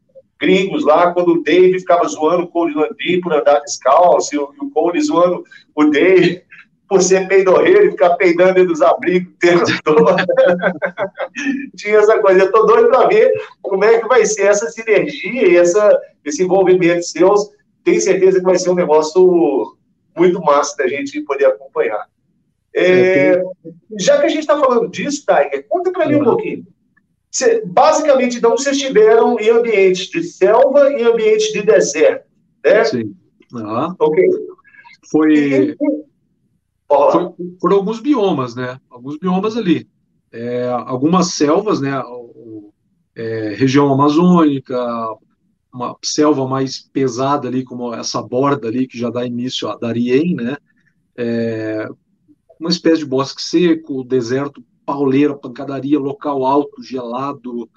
gringos 0.41 0.85
lá, 0.85 1.13
quando 1.13 1.33
o 1.33 1.43
Dave 1.43 1.81
ficava 1.81 2.07
zoando 2.09 2.45
o 2.45 2.49
Cole 2.49 2.75
Landry 2.75 3.21
por 3.21 3.33
andar 3.33 3.61
descalço, 3.61 4.35
e 4.35 4.39
o, 4.39 4.55
e 4.55 4.65
o 4.65 4.71
Cole 4.71 5.01
zoando 5.01 5.45
o 5.75 5.85
Dave 5.85 6.43
por 6.91 7.01
ser 7.01 7.29
peidorreiro 7.29 7.87
e 7.87 7.91
ficar 7.93 8.17
peidando 8.17 8.55
dentro 8.55 8.73
dos 8.73 8.83
abrigos 8.83 9.33
o 9.33 9.39
tempo 9.39 9.65
todo. 9.85 10.17
Tinha 11.77 11.99
essa 11.99 12.19
coisa. 12.19 12.41
Eu 12.41 12.47
estou 12.47 12.67
doido 12.67 12.89
para 12.89 13.07
ver 13.07 13.33
como 13.63 13.85
é 13.85 14.01
que 14.01 14.09
vai 14.09 14.27
ser 14.27 14.47
essa 14.47 14.69
sinergia 14.69 15.47
e 15.47 15.57
essa, 15.57 15.97
esse 16.25 16.43
envolvimento 16.43 17.05
seus. 17.05 17.49
Tenho 17.85 18.01
certeza 18.01 18.41
que 18.41 18.45
vai 18.45 18.59
ser 18.59 18.71
um 18.71 18.75
negócio 18.75 19.77
muito 20.17 20.41
massa 20.41 20.79
da 20.79 20.89
gente 20.89 21.21
poder 21.21 21.47
acompanhar. 21.47 22.09
É, 22.75 23.35
é 23.35 23.43
já 23.97 24.19
que 24.19 24.27
a 24.27 24.29
gente 24.29 24.41
está 24.41 24.59
falando 24.59 24.89
disso, 24.89 25.25
Tiger, 25.25 25.65
conta 25.69 25.93
para 25.93 26.09
mim 26.09 26.17
um 26.17 26.25
pouquinho. 26.25 26.67
Cê, 27.31 27.63
basicamente, 27.65 28.39
então, 28.39 28.51
vocês 28.51 28.77
estiveram 28.77 29.39
em 29.39 29.49
ambientes 29.49 30.09
de 30.09 30.25
selva 30.25 30.91
e 30.91 31.05
ambientes 31.05 31.53
de 31.53 31.63
deserto, 31.63 32.27
né? 32.65 32.83
Sim. 32.83 33.15
Uhum. 33.55 33.95
Ok. 34.01 34.29
Foi, 35.09 35.33
e, 35.33 35.77
foi 36.91 37.31
por 37.61 37.73
alguns 37.73 38.01
biomas, 38.01 38.55
né? 38.55 38.81
Alguns 38.91 39.19
biomas 39.19 39.57
ali. 39.57 39.89
É, 40.33 40.69
algumas 40.69 41.35
selvas, 41.35 41.81
né? 41.81 42.03
É, 43.15 43.55
região 43.55 43.93
amazônica, 43.93 44.77
uma 45.73 45.97
selva 46.03 46.47
mais 46.49 46.81
pesada 46.81 47.49
ali, 47.49 47.63
como 47.63 47.95
essa 47.95 48.21
borda 48.21 48.69
ali 48.69 48.87
que 48.87 48.99
já 48.99 49.11
dá 49.11 49.25
início 49.25 49.69
a 49.69 49.77
Darien, 49.77 50.35
né? 50.35 50.57
É, 51.17 51.89
uma 52.59 52.71
espécie 52.71 52.99
de 52.99 53.07
bosque 53.07 53.41
seco, 53.41 54.05
deserto 54.05 54.63
pauleira, 54.85 55.37
pancadaria, 55.37 55.99
local 55.99 56.45
alto, 56.45 56.83
gelado, 56.83 57.71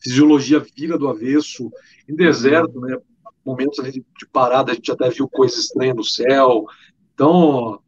fisiologia 0.00 0.64
vira 0.74 0.96
do 0.96 1.08
avesso, 1.08 1.70
em 2.08 2.14
deserto, 2.14 2.80
né? 2.80 2.96
Momentos 3.44 3.84
de 3.92 4.02
parada, 4.32 4.72
a 4.72 4.74
gente 4.74 4.90
até 4.90 5.10
viu 5.10 5.28
coisas 5.28 5.58
estranhas 5.58 5.96
no 5.96 6.04
céu. 6.04 6.64
Então, 7.12 7.78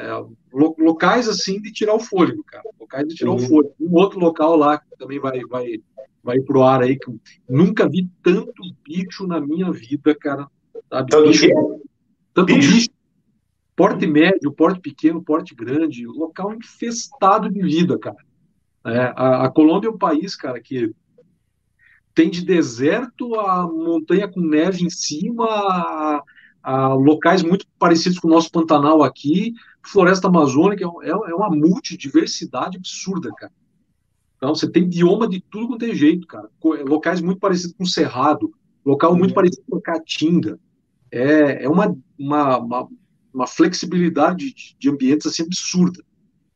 é, 0.00 0.24
locais 0.52 1.28
assim 1.28 1.60
de 1.60 1.72
tirar 1.72 1.94
o 1.94 2.00
fôlego, 2.00 2.42
cara. 2.44 2.64
Locais 2.78 3.06
de 3.06 3.14
tirar 3.14 3.30
uhum. 3.30 3.36
o 3.36 3.40
fôlego. 3.40 3.74
Um 3.80 3.94
outro 3.94 4.18
local 4.18 4.56
lá 4.56 4.78
que 4.78 4.96
também 4.98 5.18
vai, 5.18 5.40
vai, 5.44 5.82
vai 6.22 6.40
pro 6.40 6.62
ar 6.62 6.82
aí, 6.82 6.98
que 6.98 7.12
nunca 7.48 7.88
vi 7.88 8.08
tanto 8.22 8.62
bicho 8.82 9.26
na 9.26 9.40
minha 9.40 9.70
vida, 9.70 10.14
cara. 10.14 10.48
Sabe? 10.88 11.10
Tanto 11.10 11.28
bicho, 11.28 11.48
tanto 12.32 12.54
bicho. 12.54 12.72
bicho 12.72 12.90
porte 13.80 14.06
médio, 14.06 14.52
porte 14.52 14.78
pequeno, 14.78 15.22
porte 15.22 15.54
grande, 15.54 16.04
local 16.06 16.52
infestado 16.52 17.50
de 17.50 17.62
vida, 17.62 17.98
cara. 17.98 18.18
É, 18.84 19.12
a, 19.16 19.44
a, 19.46 19.50
Colômbia 19.50 19.88
é 19.88 19.90
um 19.90 19.96
país, 19.96 20.36
cara, 20.36 20.60
que 20.60 20.94
tem 22.14 22.28
de 22.28 22.44
deserto 22.44 23.34
a 23.40 23.66
montanha 23.66 24.28
com 24.28 24.40
neve 24.40 24.84
em 24.84 24.90
cima, 24.90 25.46
a, 25.46 26.22
a 26.62 26.88
locais 26.94 27.42
muito 27.42 27.66
parecidos 27.78 28.18
com 28.18 28.28
o 28.28 28.30
nosso 28.30 28.50
Pantanal 28.50 29.02
aqui, 29.02 29.54
floresta 29.82 30.28
amazônica, 30.28 30.84
é, 30.84 31.08
é, 31.08 31.10
é 31.10 31.34
uma 31.34 31.50
multidiversidade 31.50 32.76
absurda, 32.76 33.30
cara. 33.36 33.52
Então, 34.36 34.54
você 34.54 34.70
tem 34.70 34.88
bioma 34.88 35.28
de 35.28 35.40
tudo 35.40 35.68
quanto 35.68 35.80
tem 35.80 35.94
jeito, 35.94 36.26
cara. 36.26 36.48
Locais 36.86 37.20
muito 37.20 37.38
parecidos 37.38 37.74
com 37.76 37.84
o 37.84 37.86
Cerrado, 37.86 38.54
local 38.84 39.14
muito 39.14 39.30
uhum. 39.30 39.34
parecido 39.34 39.64
com 39.68 39.76
a 39.76 39.82
Caatinga. 39.82 40.58
É, 41.12 41.64
é 41.64 41.68
uma, 41.68 41.94
uma, 42.18 42.58
uma, 42.58 42.88
uma 43.34 43.46
flexibilidade 43.46 44.54
de, 44.54 44.76
de 44.78 44.88
ambientes 44.88 45.26
assim 45.26 45.42
absurda. 45.42 46.02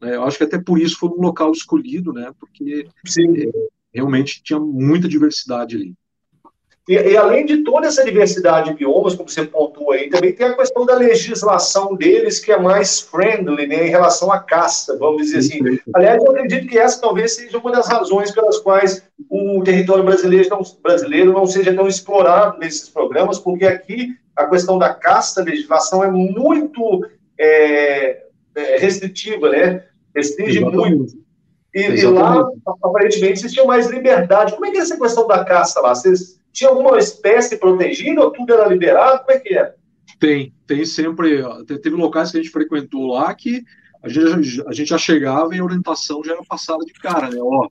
Né? 0.01 0.17
Eu 0.17 0.25
acho 0.25 0.39
que 0.39 0.45
até 0.45 0.59
por 0.59 0.81
isso 0.81 0.99
foi 0.99 1.11
um 1.11 1.21
local 1.21 1.53
escolhido, 1.53 2.13
né? 2.13 2.33
Porque 2.39 2.87
é, 3.19 3.69
realmente 3.93 4.43
tinha 4.43 4.59
muita 4.59 5.09
diversidade 5.09 5.77
ali. 5.77 5.95
E, 6.87 6.95
e, 6.95 7.17
além 7.17 7.47
de 7.47 7.65
toda 7.65 7.87
essa 7.87 8.05
diversidade 8.05 8.71
de 8.71 8.77
biomas, 8.77 9.15
como 9.15 9.29
você 9.29 9.45
pontua 9.45 9.95
aí, 9.95 10.11
também 10.11 10.35
tem 10.35 10.47
a 10.47 10.55
questão 10.55 10.85
da 10.85 10.95
legislação 10.95 11.95
deles, 11.97 12.39
que 12.39 12.53
é 12.53 12.59
mais 12.59 13.01
friendly 13.01 13.67
né, 13.67 13.87
em 13.87 13.91
relação 13.91 14.31
à 14.31 14.39
caça, 14.39 14.99
vamos 14.99 15.23
dizer 15.23 15.39
assim. 15.39 15.81
Aliás, 15.95 16.23
eu 16.23 16.31
acredito 16.31 16.69
que 16.69 16.79
essa 16.79 17.01
talvez 17.01 17.37
seja 17.37 17.57
uma 17.57 17.73
das 17.73 17.89
razões 17.89 18.31
pelas 18.33 18.59
quais 18.59 19.03
o 19.31 19.63
território 19.63 20.05
brasileiro 20.05 20.51
não, 20.51 20.63
brasileiro 20.83 21.33
não 21.33 21.47
seja 21.47 21.75
tão 21.75 21.89
explorado 21.89 22.59
nesses 22.59 22.91
programas, 22.91 23.39
porque 23.39 23.65
aqui 23.65 24.11
a 24.37 24.47
questão 24.47 24.77
da 24.77 24.93
caça, 24.93 25.43
da 25.43 25.51
legislação 25.51 26.05
é 26.05 26.11
muito 26.11 27.07
é, 27.41 28.25
é, 28.55 28.77
restritiva, 28.79 29.49
né? 29.49 29.85
Restringe 30.15 30.59
Exatamente. 30.59 30.97
muito. 30.97 31.24
E, 31.75 31.81
e, 31.81 32.07
lá, 32.07 32.49
aparentemente, 32.85 33.41
vocês 33.41 33.53
tinham 33.53 33.67
mais 33.67 33.91
liberdade. 33.91 34.53
Como 34.53 34.65
é 34.65 34.71
que 34.71 34.79
é 34.79 34.81
essa 34.81 34.99
questão 34.99 35.27
da 35.27 35.45
caça 35.45 35.81
lá? 35.81 35.95
Vocês 35.95 36.41
tinha 36.53 36.71
alguma 36.71 36.99
espécie 36.99 37.57
protegida 37.57 38.21
ou 38.21 38.31
tudo 38.31 38.55
era 38.55 38.69
liberado? 38.69 39.25
Como 39.25 39.33
é 39.33 39.41
que 39.41 39.59
é? 39.59 39.75
Tem, 40.21 40.55
tem 40.67 40.85
sempre. 40.85 41.43
Teve 41.67 41.97
locais 41.97 42.31
que 42.31 42.39
a 42.39 42.43
gente 42.43 42.53
frequentou 42.53 43.09
lá 43.09 43.35
que 43.35 43.65
a 44.03 44.09
gente, 44.09 44.63
a 44.69 44.73
gente 44.73 44.89
já 44.89 44.99
chegava 44.99 45.55
e 45.57 45.59
a 45.59 45.65
orientação 45.65 46.23
já 46.23 46.35
era 46.35 46.45
passada 46.45 46.85
de 46.85 46.93
cara, 46.93 47.29
né? 47.31 47.39
Ó, 47.41 47.69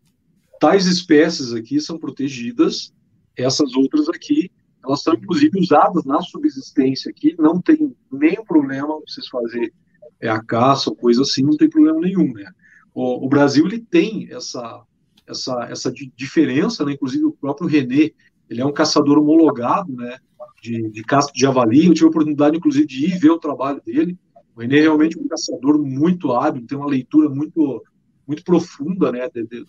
tais 0.60 0.86
espécies 0.86 1.54
aqui 1.54 1.80
são 1.80 1.98
protegidas, 1.98 2.92
essas 3.38 3.76
outras 3.76 4.10
aqui, 4.10 4.52
elas 4.84 5.02
são 5.02 5.14
inclusive 5.14 5.60
usadas 5.60 6.04
na 6.06 6.22
subsistência 6.22 7.12
aqui, 7.12 7.36
não 7.38 7.62
tem 7.62 7.96
nenhum 8.12 8.44
problema 8.44 9.00
vocês 9.08 9.28
fazer 9.28 9.72
é 10.20 10.30
a 10.30 10.42
caça 10.42 10.90
ou 10.90 10.96
coisa 10.96 11.22
assim, 11.22 11.44
não 11.44 11.56
tem 11.56 11.70
problema 11.70 12.00
nenhum, 12.00 12.34
né? 12.34 12.50
O, 12.94 13.26
o 13.26 13.30
Brasil 13.30 13.66
ele 13.66 13.80
tem 13.80 14.28
essa 14.32 14.84
essa 15.28 15.68
essa 15.70 15.94
diferença, 16.16 16.86
né? 16.86 16.94
Inclusive 16.94 17.26
o 17.26 17.32
próprio 17.32 17.68
René, 17.68 18.12
ele 18.50 18.62
é 18.62 18.66
um 18.66 18.74
caçador 18.74 19.18
homologado, 19.18 19.94
né? 19.94 20.18
De, 20.62 20.90
de 20.90 21.04
caça 21.04 21.32
de 21.34 21.42
javali. 21.42 21.88
Eu 21.88 21.94
tive 21.94 22.06
a 22.06 22.10
oportunidade, 22.10 22.58
inclusive, 22.58 22.86
de 22.86 23.06
ir 23.06 23.18
ver 23.18 23.32
o 23.32 23.40
trabalho 23.40 23.82
dele. 23.86 24.18
O 24.56 24.62
René 24.62 24.78
é 24.78 24.82
realmente 24.82 25.20
um 25.20 25.28
caçador 25.28 25.82
muito 25.82 26.32
hábil, 26.32 26.66
tem 26.66 26.78
uma 26.78 26.88
leitura 26.88 27.30
muito 27.30 27.82
muito 28.26 28.44
profunda, 28.44 29.12
né? 29.12 29.28
De, 29.30 29.46
de, 29.46 29.66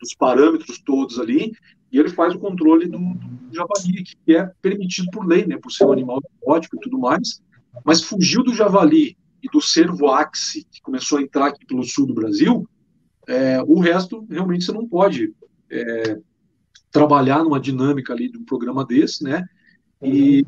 dos 0.00 0.14
parâmetros 0.14 0.78
todos 0.78 1.18
ali. 1.18 1.52
E 1.92 1.98
ele 1.98 2.08
faz 2.08 2.34
o 2.34 2.38
controle 2.38 2.86
do, 2.86 2.98
do 2.98 3.54
javali, 3.54 4.04
que 4.04 4.36
é 4.36 4.50
permitido 4.62 5.10
por 5.10 5.26
lei, 5.26 5.44
né? 5.46 5.58
Por 5.58 5.72
ser 5.72 5.84
um 5.84 5.92
animal 5.92 6.20
exótico 6.42 6.76
e 6.76 6.80
tudo 6.80 6.98
mais. 6.98 7.42
Mas 7.84 8.02
fugiu 8.02 8.42
do 8.42 8.54
javali 8.54 9.16
e 9.42 9.48
do 9.50 9.60
cervo 9.60 10.08
axe, 10.08 10.66
que 10.70 10.80
começou 10.82 11.18
a 11.18 11.22
entrar 11.22 11.46
aqui 11.46 11.64
pelo 11.66 11.82
sul 11.82 12.06
do 12.06 12.14
Brasil, 12.14 12.68
é, 13.28 13.62
o 13.62 13.78
resto 13.78 14.26
realmente 14.28 14.64
você 14.64 14.72
não 14.72 14.86
pode 14.86 15.32
é, 15.70 16.18
trabalhar 16.90 17.44
numa 17.44 17.60
dinâmica 17.60 18.12
ali 18.12 18.30
de 18.30 18.38
um 18.38 18.44
programa 18.44 18.84
desse, 18.84 19.22
né? 19.22 19.44
E 20.02 20.44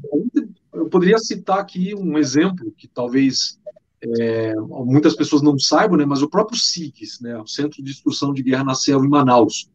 eu 0.72 0.88
poderia 0.88 1.18
citar 1.18 1.58
aqui 1.58 1.94
um 1.94 2.16
exemplo 2.18 2.72
que 2.76 2.88
talvez 2.88 3.58
é, 4.00 4.54
muitas 4.56 5.14
pessoas 5.14 5.42
não 5.42 5.58
saibam, 5.58 5.96
né? 5.96 6.04
Mas 6.04 6.22
o 6.22 6.28
próprio 6.28 6.58
SIGS, 6.58 7.20
né? 7.20 7.38
O 7.38 7.46
Centro 7.46 7.82
de 7.82 7.90
Instrução 7.90 8.32
de 8.32 8.42
Guerra 8.42 8.64
na 8.64 8.74
Selva 8.74 9.06
em 9.06 9.10
Manaus. 9.10 9.70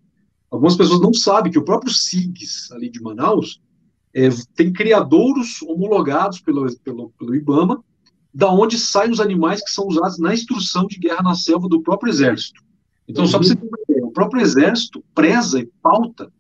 Algumas 0.50 0.76
pessoas 0.76 1.00
não 1.00 1.14
sabem 1.14 1.52
que 1.52 1.60
o 1.60 1.66
próprio 1.66 1.92
SIGS 1.92 2.72
ali 2.72 2.90
de 2.90 3.02
Manaus 3.02 3.62
é, 4.14 4.30
tem 4.56 4.74
criadouros 4.74 5.62
homologados 5.62 6.42
pelo, 6.42 6.66
pelo, 6.80 7.10
pelo 7.12 7.36
IBAMA 7.36 7.84
da 8.38 8.52
onde 8.52 8.78
saem 8.78 9.10
os 9.10 9.20
animais 9.20 9.64
que 9.64 9.72
são 9.72 9.88
usados 9.88 10.20
na 10.20 10.32
instrução 10.32 10.86
de 10.86 11.00
guerra 11.00 11.24
na 11.24 11.34
selva 11.34 11.68
do 11.68 11.82
próprio 11.82 12.12
exército. 12.12 12.62
Então, 13.08 13.24
uhum. 13.24 13.32
só 13.32 13.40
para 13.40 13.48
você 13.48 13.56
ter 13.56 13.68
uma 13.68 13.80
ideia, 13.90 14.06
o 14.06 14.12
próprio 14.12 14.44
exército 14.44 15.04
preza 15.16 15.60
e 15.60 15.66
pauta 15.82 16.32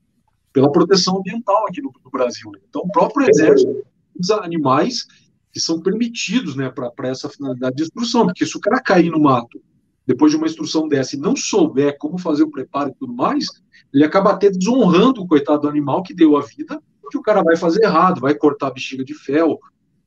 pela 0.53 0.71
proteção 0.71 1.17
ambiental 1.17 1.65
aqui 1.67 1.81
no, 1.81 1.91
no 2.05 2.11
Brasil. 2.11 2.51
Né? 2.51 2.59
Então, 2.69 2.83
o 2.83 2.91
próprio 2.91 3.27
exército 3.27 3.83
usa 4.15 4.35
animais 4.43 5.07
que 5.51 5.59
são 5.59 5.81
permitidos 5.81 6.55
né, 6.55 6.69
para 6.69 7.09
essa 7.09 7.29
finalidade 7.29 7.77
de 7.77 7.81
instrução, 7.81 8.27
porque 8.27 8.45
se 8.45 8.55
o 8.55 8.61
cara 8.61 8.79
cair 8.79 9.09
no 9.09 9.19
mato 9.19 9.59
depois 10.05 10.31
de 10.31 10.37
uma 10.37 10.45
instrução 10.45 10.87
dessa 10.87 11.15
e 11.15 11.19
não 11.19 11.35
souber 11.35 11.97
como 11.97 12.19
fazer 12.19 12.43
o 12.43 12.51
preparo 12.51 12.91
e 12.91 12.93
tudo 12.93 13.11
mais, 13.11 13.47
ele 13.91 14.05
acaba 14.05 14.33
até 14.33 14.51
desonrando 14.51 15.19
o 15.19 15.27
coitado 15.27 15.61
do 15.61 15.67
animal 15.67 16.03
que 16.03 16.13
deu 16.13 16.37
a 16.37 16.41
vida, 16.41 16.79
que 17.09 17.17
o 17.17 17.23
cara 17.23 17.41
vai 17.41 17.57
fazer 17.57 17.83
errado, 17.83 18.21
vai 18.21 18.35
cortar 18.35 18.67
a 18.67 18.71
bexiga 18.71 19.03
de 19.03 19.15
fel, 19.15 19.59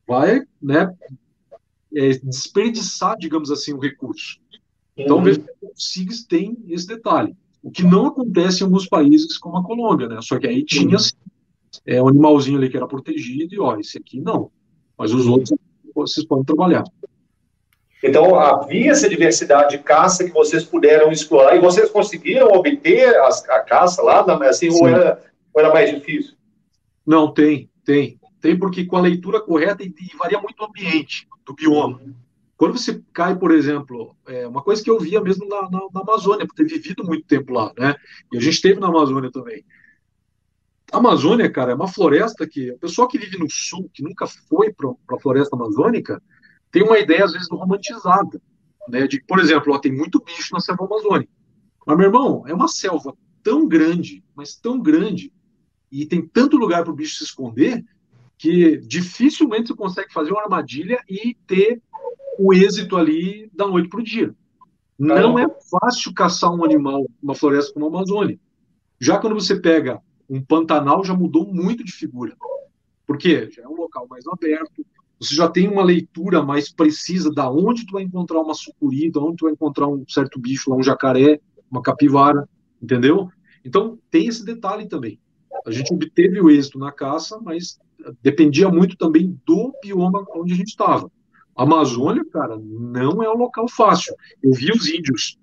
vai 0.07 0.43
né, 0.63 0.89
é, 1.95 2.09
desperdiçar, 2.19 3.17
digamos 3.19 3.51
assim, 3.51 3.73
o 3.73 3.79
recurso. 3.79 4.39
Então, 4.97 5.19
uhum. 5.19 5.25
veja 5.25 5.41
que 5.41 5.67
o 5.67 5.73
SIGS 5.75 6.25
tem 6.25 6.57
esse 6.69 6.87
detalhe. 6.87 7.35
O 7.63 7.71
que 7.71 7.83
não 7.83 8.07
acontece 8.07 8.61
em 8.61 8.65
alguns 8.65 8.87
países 8.87 9.37
como 9.39 9.57
a 9.57 9.65
Colômbia, 9.65 10.09
né? 10.09 10.19
Só 10.23 10.39
que 10.39 10.47
aí 10.47 10.65
tinha 10.65 10.97
assim, 10.97 11.13
é, 11.87 12.03
um 12.03 12.09
animalzinho 12.09 12.59
ali 12.59 12.69
que 12.69 12.77
era 12.77 12.87
protegido 12.87 13.55
e, 13.55 13.59
ó, 13.59 13.77
esse 13.77 13.99
aqui 13.99 14.21
não. 14.21 14.51
Mas 14.97 15.13
os 15.13 15.27
outros 15.27 15.53
vocês 15.95 16.25
podem 16.27 16.45
trabalhar. 16.45 16.85
Então, 18.03 18.35
havia 18.39 18.93
essa 18.93 19.09
diversidade 19.09 19.77
de 19.77 19.83
caça 19.83 20.25
que 20.25 20.31
vocês 20.31 20.65
puderam 20.65 21.13
explorar 21.13 21.55
e 21.55 21.61
vocês 21.61 21.91
conseguiram 21.91 22.49
obter 22.49 23.15
a, 23.17 23.29
a 23.29 23.61
caça 23.61 24.03
lá, 24.03 24.25
assim, 24.49 24.71
ou 24.71 24.89
era, 24.89 25.21
ou 25.53 25.61
era 25.61 25.73
mais 25.73 25.91
difícil? 25.91 26.35
Não, 27.07 27.33
tem, 27.33 27.69
tem. 27.85 28.19
Tem 28.41 28.59
porque 28.59 28.85
com 28.85 28.97
a 28.97 29.01
leitura 29.01 29.41
correta 29.41 29.83
e, 29.83 29.93
varia 30.19 30.41
muito 30.41 30.61
o 30.61 30.67
ambiente 30.67 31.29
do 31.45 31.55
bioma. 31.55 32.01
Quando 32.57 32.79
você 32.79 33.03
cai, 33.13 33.39
por 33.39 33.53
exemplo, 33.53 34.17
é 34.27 34.47
uma 34.47 34.63
coisa 34.63 34.83
que 34.83 34.91
eu 34.91 34.99
via 34.99 35.21
mesmo 35.21 35.47
na, 35.49 35.63
na, 35.63 35.81
na, 35.93 36.01
Amazônia, 36.01 36.47
por 36.47 36.55
ter 36.55 36.65
vivido 36.65 37.05
muito 37.05 37.27
tempo 37.27 37.53
lá, 37.53 37.73
né? 37.79 37.95
E 38.33 38.37
a 38.37 38.41
gente 38.41 38.55
esteve 38.55 38.81
na 38.81 38.89
Amazônia 38.89 39.31
também. 39.31 39.65
A 40.93 40.99
Amazônia, 40.99 41.51
cara, 41.51 41.73
é 41.73 41.75
uma 41.75 41.89
floresta 41.89 42.47
que 42.47 42.71
o 42.73 42.79
pessoal 42.79 43.09
que 43.09 43.19
vive 43.19 43.39
no 43.39 43.49
sul, 43.49 43.91
que 43.93 44.03
nunca 44.03 44.27
foi 44.27 44.73
para 44.73 44.91
a 44.91 45.21
floresta 45.21 45.57
amazônica, 45.57 46.23
tem 46.71 46.83
uma 46.83 46.99
ideia 46.99 47.25
às 47.25 47.33
vezes 47.33 47.49
romantizada, 47.51 48.41
né? 48.89 49.07
De, 49.07 49.23
por 49.23 49.39
exemplo, 49.39 49.73
ó, 49.73 49.79
tem 49.79 49.93
muito 49.93 50.23
bicho 50.23 50.53
na 50.53 50.61
selva 50.61 50.85
amazônica. 50.85 51.33
Mas 51.87 51.97
meu 51.97 52.07
irmão, 52.07 52.45
é 52.47 52.53
uma 52.53 52.69
selva 52.69 53.17
tão 53.43 53.67
grande, 53.67 54.23
mas 54.35 54.55
tão 54.55 54.81
grande, 54.81 55.33
e 55.91 56.07
tem 56.07 56.27
tanto 56.27 56.57
lugar 56.57 56.83
para 56.85 56.93
o 56.93 56.97
bicho 56.97 57.17
se 57.17 57.25
esconder 57.25 57.85
que 58.41 58.79
dificilmente 58.79 59.69
você 59.69 59.75
consegue 59.75 60.13
fazer 60.15 60.33
uma 60.33 60.41
armadilha 60.41 61.05
e 61.07 61.37
ter 61.47 61.83
o 62.39 62.55
êxito 62.55 62.97
ali 62.97 63.51
da 63.53 63.69
noite 63.69 63.91
para 63.91 64.01
o 64.01 64.03
dia. 64.03 64.35
Não 64.99 65.39
é 65.39 65.47
fácil 65.71 66.15
caçar 66.15 66.51
um 66.51 66.65
animal 66.65 67.07
numa 67.23 67.35
floresta 67.35 67.75
como 67.75 67.85
a 67.85 67.89
Amazônia. 67.91 68.41
Já 68.99 69.19
quando 69.19 69.35
você 69.35 69.61
pega 69.61 70.01
um 70.27 70.43
Pantanal, 70.43 71.05
já 71.05 71.13
mudou 71.13 71.53
muito 71.53 71.85
de 71.85 71.93
figura. 71.93 72.35
Porque 73.07 73.51
já 73.51 73.63
é 73.63 73.69
um 73.69 73.77
local 73.77 74.07
mais 74.09 74.27
aberto, 74.27 74.87
você 75.21 75.35
já 75.35 75.47
tem 75.47 75.69
uma 75.69 75.85
leitura 75.85 76.43
mais 76.43 76.73
precisa 76.73 77.31
da 77.31 77.51
onde 77.51 77.85
tu 77.85 77.93
vai 77.93 78.05
encontrar 78.05 78.41
uma 78.41 78.55
sucuri, 78.55 79.11
da 79.11 79.21
onde 79.21 79.37
tu 79.37 79.45
vai 79.45 79.53
encontrar 79.53 79.87
um 79.87 80.03
certo 80.09 80.41
bicho 80.41 80.71
lá, 80.71 80.77
um 80.77 80.83
jacaré, 80.83 81.39
uma 81.71 81.83
capivara, 81.83 82.49
entendeu? 82.81 83.29
Então 83.63 83.99
tem 84.11 84.29
esse 84.29 84.47
detalhe 84.47 84.89
também. 84.89 85.21
A 85.67 85.71
gente 85.71 85.93
obteve 85.93 86.41
o 86.41 86.51
êxito 86.51 86.79
na 86.79 86.91
caça, 86.91 87.39
mas 87.43 87.79
dependia 88.23 88.69
muito 88.69 88.97
também 88.97 89.39
do 89.47 89.73
bioma 89.83 90.25
onde 90.35 90.53
a 90.53 90.57
gente 90.57 90.69
estava. 90.69 91.11
A 91.57 91.63
Amazônia, 91.63 92.25
cara, 92.33 92.57
não 92.59 93.23
é 93.23 93.31
um 93.31 93.37
local 93.37 93.69
fácil. 93.69 94.15
Eu 94.43 94.53
vi 94.53 94.71
os 94.71 94.89
índios 94.89 95.39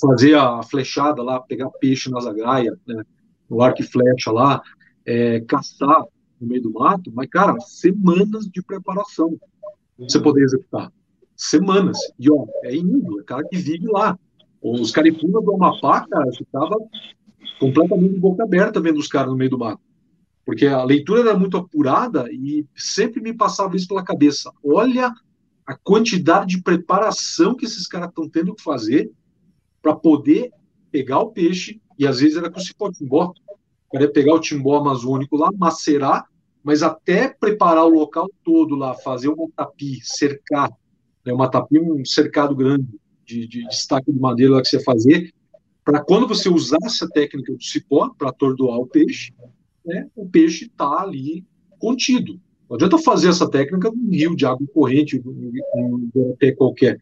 fazer 0.00 0.34
a 0.34 0.62
flechada 0.62 1.22
lá, 1.22 1.40
pegar 1.40 1.70
peixe 1.70 2.10
na 2.10 2.20
zagaia, 2.20 2.76
né, 2.86 3.04
no 3.48 3.62
arco 3.62 3.80
e 3.80 3.84
flecha 3.84 4.30
lá, 4.32 4.60
é, 5.04 5.40
caçar 5.40 6.04
no 6.40 6.46
meio 6.46 6.62
do 6.62 6.72
mato, 6.72 7.10
mas, 7.14 7.28
cara, 7.28 7.58
semanas 7.60 8.46
de 8.46 8.62
preparação 8.62 9.38
pra 9.38 10.08
você 10.08 10.20
poder 10.20 10.42
executar. 10.42 10.92
Semanas. 11.36 11.98
E, 12.18 12.30
ó, 12.30 12.46
é 12.64 12.74
índio, 12.74 13.20
é 13.20 13.24
cara 13.24 13.44
que 13.44 13.56
vive 13.56 13.86
lá. 13.86 14.18
Os 14.60 14.90
caripundas 14.90 15.44
do 15.44 15.54
Amapá, 15.54 16.06
cara, 16.08 16.30
ficava 16.32 16.76
completamente 17.58 18.14
de 18.14 18.20
boca 18.20 18.44
aberta 18.44 18.80
vendo 18.80 18.98
os 18.98 19.08
caras 19.08 19.30
no 19.30 19.36
meio 19.36 19.50
do 19.50 19.58
mato 19.58 19.80
porque 20.48 20.66
a 20.66 20.82
leitura 20.82 21.20
era 21.20 21.38
muito 21.38 21.58
apurada 21.58 22.26
e 22.32 22.66
sempre 22.74 23.20
me 23.20 23.34
passava 23.34 23.76
isso 23.76 23.86
pela 23.86 24.02
cabeça. 24.02 24.50
Olha 24.64 25.12
a 25.66 25.76
quantidade 25.76 26.56
de 26.56 26.62
preparação 26.62 27.54
que 27.54 27.66
esses 27.66 27.86
caras 27.86 28.08
estão 28.08 28.26
tendo 28.26 28.54
que 28.54 28.62
fazer 28.62 29.10
para 29.82 29.94
poder 29.94 30.50
pegar 30.90 31.18
o 31.18 31.32
peixe, 31.32 31.82
e 31.98 32.06
às 32.06 32.20
vezes 32.20 32.38
era 32.38 32.50
com 32.50 32.60
cipó 32.60 32.90
timbó, 32.90 33.34
para 33.92 34.08
pegar 34.08 34.36
o 34.36 34.40
timbó 34.40 34.78
amazônico 34.78 35.36
lá, 35.36 35.50
macerar, 35.54 36.24
mas 36.64 36.82
até 36.82 37.28
preparar 37.28 37.84
o 37.84 37.90
local 37.90 38.26
todo 38.42 38.74
lá, 38.74 38.94
fazer 38.94 39.28
uma 39.28 39.48
tapi, 39.54 39.98
cercar, 40.02 40.70
né, 41.26 41.32
uma 41.34 41.50
tapi, 41.50 41.78
um 41.78 42.02
cercado 42.06 42.56
grande 42.56 42.88
de, 43.22 43.46
de 43.46 43.68
destaque 43.68 44.10
de 44.10 44.18
madeira 44.18 44.54
lá 44.54 44.62
que 44.62 44.68
você 44.68 44.82
fazer, 44.82 45.30
para 45.88 46.04
quando 46.04 46.28
você 46.28 46.50
usar 46.50 46.76
essa 46.84 47.08
técnica 47.08 47.50
do 47.50 47.62
cipó 47.62 48.10
para 48.10 48.28
atordoar 48.28 48.78
o 48.78 48.86
peixe, 48.86 49.32
né, 49.82 50.06
o 50.14 50.28
peixe 50.28 50.66
está 50.66 51.00
ali 51.00 51.46
contido. 51.78 52.38
Não 52.68 52.76
adianta 52.76 52.98
fazer 52.98 53.30
essa 53.30 53.50
técnica 53.50 53.90
num 53.90 54.10
rio 54.10 54.36
de 54.36 54.44
água 54.44 54.66
corrente, 54.74 55.18
um 55.24 56.36
pé 56.38 56.52
qualquer. 56.52 57.00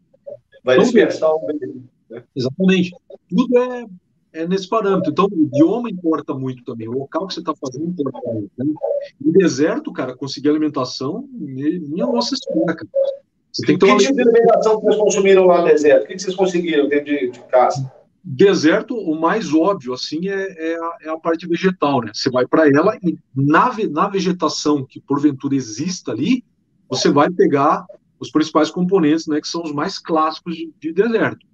Vai 0.62 0.78
dispersar 0.78 1.34
o 1.34 1.48
né? 2.08 2.22
Exatamente. 2.36 2.92
Tudo 3.28 3.58
é, 3.58 3.86
é, 4.34 4.46
nesse 4.46 4.68
parâmetro. 4.68 5.10
Então, 5.10 5.26
o 5.32 5.42
idioma 5.46 5.90
importa 5.90 6.32
muito 6.32 6.62
também. 6.62 6.86
O 6.86 6.92
local 6.92 7.26
que 7.26 7.34
você 7.34 7.40
está 7.40 7.54
fazendo 7.56 7.86
importa 7.86 8.20
muito. 8.32 8.52
Né? 8.56 8.66
No 9.20 9.32
deserto, 9.32 9.92
cara, 9.92 10.16
conseguir 10.16 10.50
alimentação, 10.50 11.28
minha 11.32 12.06
nossa 12.06 12.36
senhora, 12.36 12.76
cara. 12.76 12.88
Você 13.50 13.66
tem 13.66 13.76
que, 13.76 13.84
que 13.84 13.96
tipo 13.96 14.14
de 14.14 14.22
alimentação 14.22 14.78
que 14.78 14.84
vocês 14.84 14.96
consumiram 14.96 15.46
lá 15.46 15.62
no 15.62 15.66
deserto? 15.66 16.04
O 16.04 16.06
que 16.06 16.16
vocês 16.16 16.36
conseguiram 16.36 16.88
dentro 16.88 17.06
de, 17.06 17.30
de 17.32 17.40
casa? 17.46 17.90
Deserto, 18.28 18.96
o 18.96 19.14
mais 19.14 19.54
óbvio, 19.54 19.92
assim, 19.92 20.28
é, 20.28 20.72
é, 20.72 20.74
a, 20.74 20.96
é 21.02 21.08
a, 21.10 21.16
parte 21.16 21.46
vegetal, 21.46 22.00
né? 22.00 22.10
Você 22.12 22.28
vai 22.28 22.44
para 22.44 22.68
ela 22.68 22.98
e 23.00 23.16
na, 23.32 23.70
na 23.88 24.08
vegetação 24.08 24.84
que 24.84 25.00
porventura 25.00 25.54
exista 25.54 26.10
ali, 26.10 26.44
você 26.88 27.08
vai 27.08 27.30
pegar 27.30 27.86
os 28.18 28.28
principais 28.28 28.68
componentes, 28.68 29.28
né? 29.28 29.40
Que 29.40 29.46
são 29.46 29.62
os 29.62 29.72
mais 29.72 30.00
clássicos 30.00 30.56
de, 30.56 30.72
de 30.80 30.92
deserto. 30.92 31.46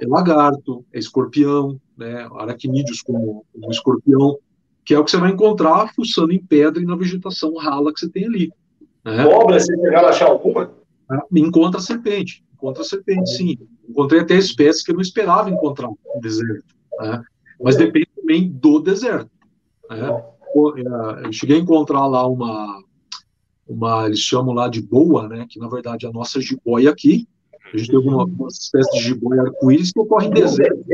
É 0.00 0.06
lagarto, 0.06 0.84
é 0.92 1.00
escorpião, 1.00 1.80
né? 1.98 2.28
Aracnídeos 2.36 3.02
como, 3.02 3.44
como 3.52 3.70
escorpião, 3.72 4.38
que 4.84 4.94
é 4.94 5.00
o 5.00 5.04
que 5.04 5.10
você 5.10 5.18
vai 5.18 5.32
encontrar 5.32 5.92
fuçando 5.92 6.32
em 6.32 6.38
pedra 6.38 6.80
e 6.80 6.86
na 6.86 6.94
vegetação 6.94 7.56
rala 7.56 7.92
que 7.92 7.98
você 7.98 8.08
tem 8.08 8.26
ali. 8.26 8.52
Né? 9.04 9.24
Cobra, 9.24 9.58
você 9.58 9.76
pegar 9.76 10.08
achar 10.08 10.28
alguma? 10.28 10.70
Ah, 11.10 11.24
encontra 11.34 11.80
serpente, 11.80 12.44
encontra 12.54 12.84
serpente, 12.84 13.30
sim. 13.30 13.58
Encontrei 13.90 14.20
até 14.20 14.36
espécies 14.36 14.84
que 14.84 14.92
eu 14.92 14.94
não 14.94 15.02
esperava 15.02 15.50
encontrar 15.50 15.88
no 15.88 16.20
deserto. 16.20 16.64
Né? 17.00 17.22
Mas 17.60 17.76
depende 17.76 18.08
também 18.14 18.48
do 18.48 18.78
deserto. 18.78 19.30
Né? 19.90 20.22
Eu 21.24 21.32
cheguei 21.32 21.56
a 21.56 21.60
encontrar 21.60 22.06
lá 22.06 22.26
uma, 22.26 22.82
uma, 23.68 24.06
eles 24.06 24.20
chamam 24.20 24.54
lá 24.54 24.68
de 24.68 24.80
boa, 24.80 25.28
né? 25.28 25.44
que 25.48 25.58
na 25.58 25.68
verdade 25.68 26.06
é 26.06 26.08
a 26.08 26.12
nossa 26.12 26.40
jiboia 26.40 26.90
aqui, 26.90 27.26
A 27.72 27.76
gente 27.76 27.88
tem 27.88 27.96
alguma, 27.96 28.24
uma 28.24 28.48
espécie 28.48 28.90
de 28.92 29.04
jiboia 29.04 29.42
arco-íris 29.42 29.92
que 29.92 30.00
ocorre 30.00 30.28
em 30.28 30.30
deserto. 30.30 30.84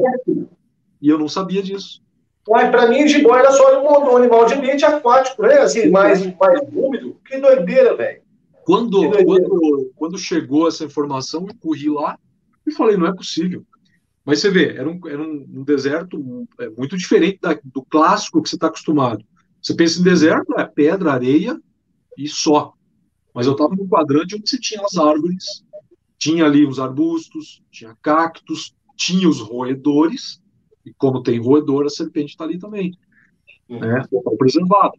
E 1.01 1.09
eu 1.09 1.19
não 1.19 1.29
sabia 1.29 1.63
disso. 1.63 2.03
Uai, 2.49 2.71
pra 2.71 2.87
mim, 2.89 3.07
jiboia 3.07 3.41
era 3.41 3.53
só 3.53 3.83
um, 3.83 4.13
um 4.13 4.17
animal 4.17 4.47
de 4.47 4.55
ambiente 4.55 4.85
aquático, 4.85 5.43
né? 5.43 5.59
Assim, 5.59 5.91
mais, 5.91 6.25
mais 6.39 6.61
úmido. 6.73 7.17
Que 7.27 7.39
doideira, 7.39 7.95
velho. 7.95 8.23
Quando, 8.65 9.11
quando, 9.25 9.93
quando 9.97 10.19
chegou 10.19 10.67
essa 10.67 10.85
informação, 10.85 11.47
eu 11.49 11.55
corri 11.61 11.89
lá 11.89 12.19
e 12.67 12.73
falei, 12.73 12.97
não 12.97 13.07
é 13.07 13.15
possível. 13.15 13.65
Mas 14.25 14.41
você 14.41 14.51
vê, 14.51 14.77
era 14.77 14.89
um, 14.89 15.01
era 15.07 15.23
um 15.23 15.63
deserto 15.63 16.49
é, 16.59 16.69
muito 16.71 16.97
diferente 16.97 17.39
da, 17.41 17.59
do 17.65 17.83
clássico 17.83 18.43
que 18.43 18.49
você 18.49 18.57
está 18.57 18.67
acostumado. 18.67 19.25
Você 19.63 19.75
pensa 19.75 20.01
em 20.01 20.05
deserto, 20.05 20.53
é 20.59 20.65
pedra, 20.65 21.13
areia 21.13 21.61
e 22.19 22.27
só. 22.27 22.73
Mas 23.33 23.47
eu 23.47 23.53
estava 23.53 23.75
num 23.77 23.87
quadrante 23.87 24.35
onde 24.35 24.49
você 24.49 24.59
tinha 24.59 24.83
as 24.83 24.97
árvores, 24.97 25.65
tinha 26.19 26.45
ali 26.45 26.67
os 26.67 26.81
arbustos, 26.81 27.63
tinha 27.71 27.97
cactos, 28.03 28.75
tinha 28.97 29.29
os 29.29 29.41
roedores, 29.41 30.43
e 30.85 30.93
como 30.95 31.23
tem 31.23 31.41
roedor, 31.41 31.85
a 31.85 31.91
serpente 31.91 32.31
está 32.31 32.45
ali 32.45 32.59
também. 32.59 32.97
Uhum. 33.69 33.81
Né? 33.81 34.05
Local 34.11 34.37
preservado. 34.37 34.99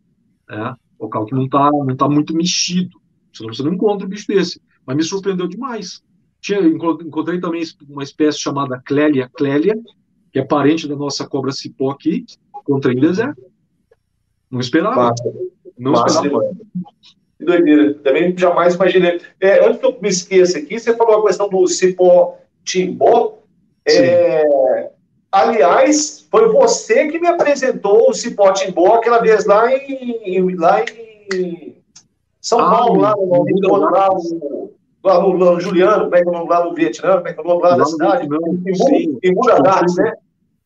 Né? 0.49 0.76
Local 0.99 1.26
que 1.26 1.35
não 1.35 1.45
está 1.45 1.72
não 1.72 1.95
tá 1.95 2.07
muito 2.07 2.34
mexido. 2.34 2.99
Senão 3.34 3.53
você 3.53 3.64
não 3.64 3.73
encontra 3.73 4.06
um 4.06 4.10
bicho 4.10 4.27
desse. 4.27 4.61
Mas 4.85 4.95
me 4.95 5.03
surpreendeu 5.03 5.48
demais. 5.48 6.03
Tinha, 6.42 6.60
encontrei 6.62 7.40
também 7.40 7.64
uma 7.90 8.04
espécie 8.04 8.40
chamada 8.40 8.82
Clélia 8.86 9.30
clélia, 9.36 9.78
que 10.32 10.40
é 10.40 10.46
parente 10.46 10.88
da 10.88 10.96
nossa 10.96 11.28
cobra 11.28 11.52
cipó 11.52 11.92
aqui. 11.92 12.26
Encontrei 12.62 12.96
em 12.96 13.00
deserto. 13.00 13.42
Não 14.50 14.60
esperava. 14.60 14.96
Massa. 14.96 15.34
Não 15.78 15.92
Massa, 15.92 16.16
esperava. 16.16 16.56
Que 17.38 17.46
doideira. 17.46 17.94
Também 17.96 18.38
jamais 18.38 18.76
imaginei. 18.76 19.22
É, 19.40 19.66
antes 19.66 19.80
que 19.80 19.86
eu 19.86 19.98
me 20.02 20.10
esqueça 20.10 20.58
aqui, 20.58 20.80
você 20.80 20.96
falou 20.96 21.20
a 21.20 21.28
questão 21.28 21.50
do 21.50 21.68
cipó 21.68 22.38
timbó. 22.64 23.40
É, 23.88 24.92
aliás, 25.32 26.28
foi 26.30 26.50
você 26.50 27.08
que 27.08 27.20
me 27.20 27.28
apresentou 27.28 28.10
o 28.10 28.14
cipó 28.14 28.52
timbó 28.52 28.96
aquela 28.96 29.20
vez 29.20 29.46
lá 29.46 29.72
em, 29.72 30.56
lá 30.56 30.84
em 31.34 31.78
São 32.42 32.60
ah, 32.60 32.70
Paulo, 32.70 33.02
lá 33.02 33.14
no, 33.16 33.46
no, 33.46 34.66
lá 35.03 35.22
no, 35.22 35.34
lá 35.34 35.45
no, 35.45 35.53
no 35.53 35.60
Juliano, 35.60 36.10
é 36.14 36.22
o 36.22 36.32
nome 36.32 36.49
lá 36.49 36.65
no 36.65 36.74
Vietnã, 36.74 37.22
é 37.26 37.41
o 37.41 37.44
nome 37.44 37.61
lá, 37.61 37.78
da 37.78 37.86
cidade? 37.86 38.28
Em, 38.28 39.19
em 39.24 39.34
Budas 39.34 39.60
Artes, 39.65 39.95
né? 39.95 40.14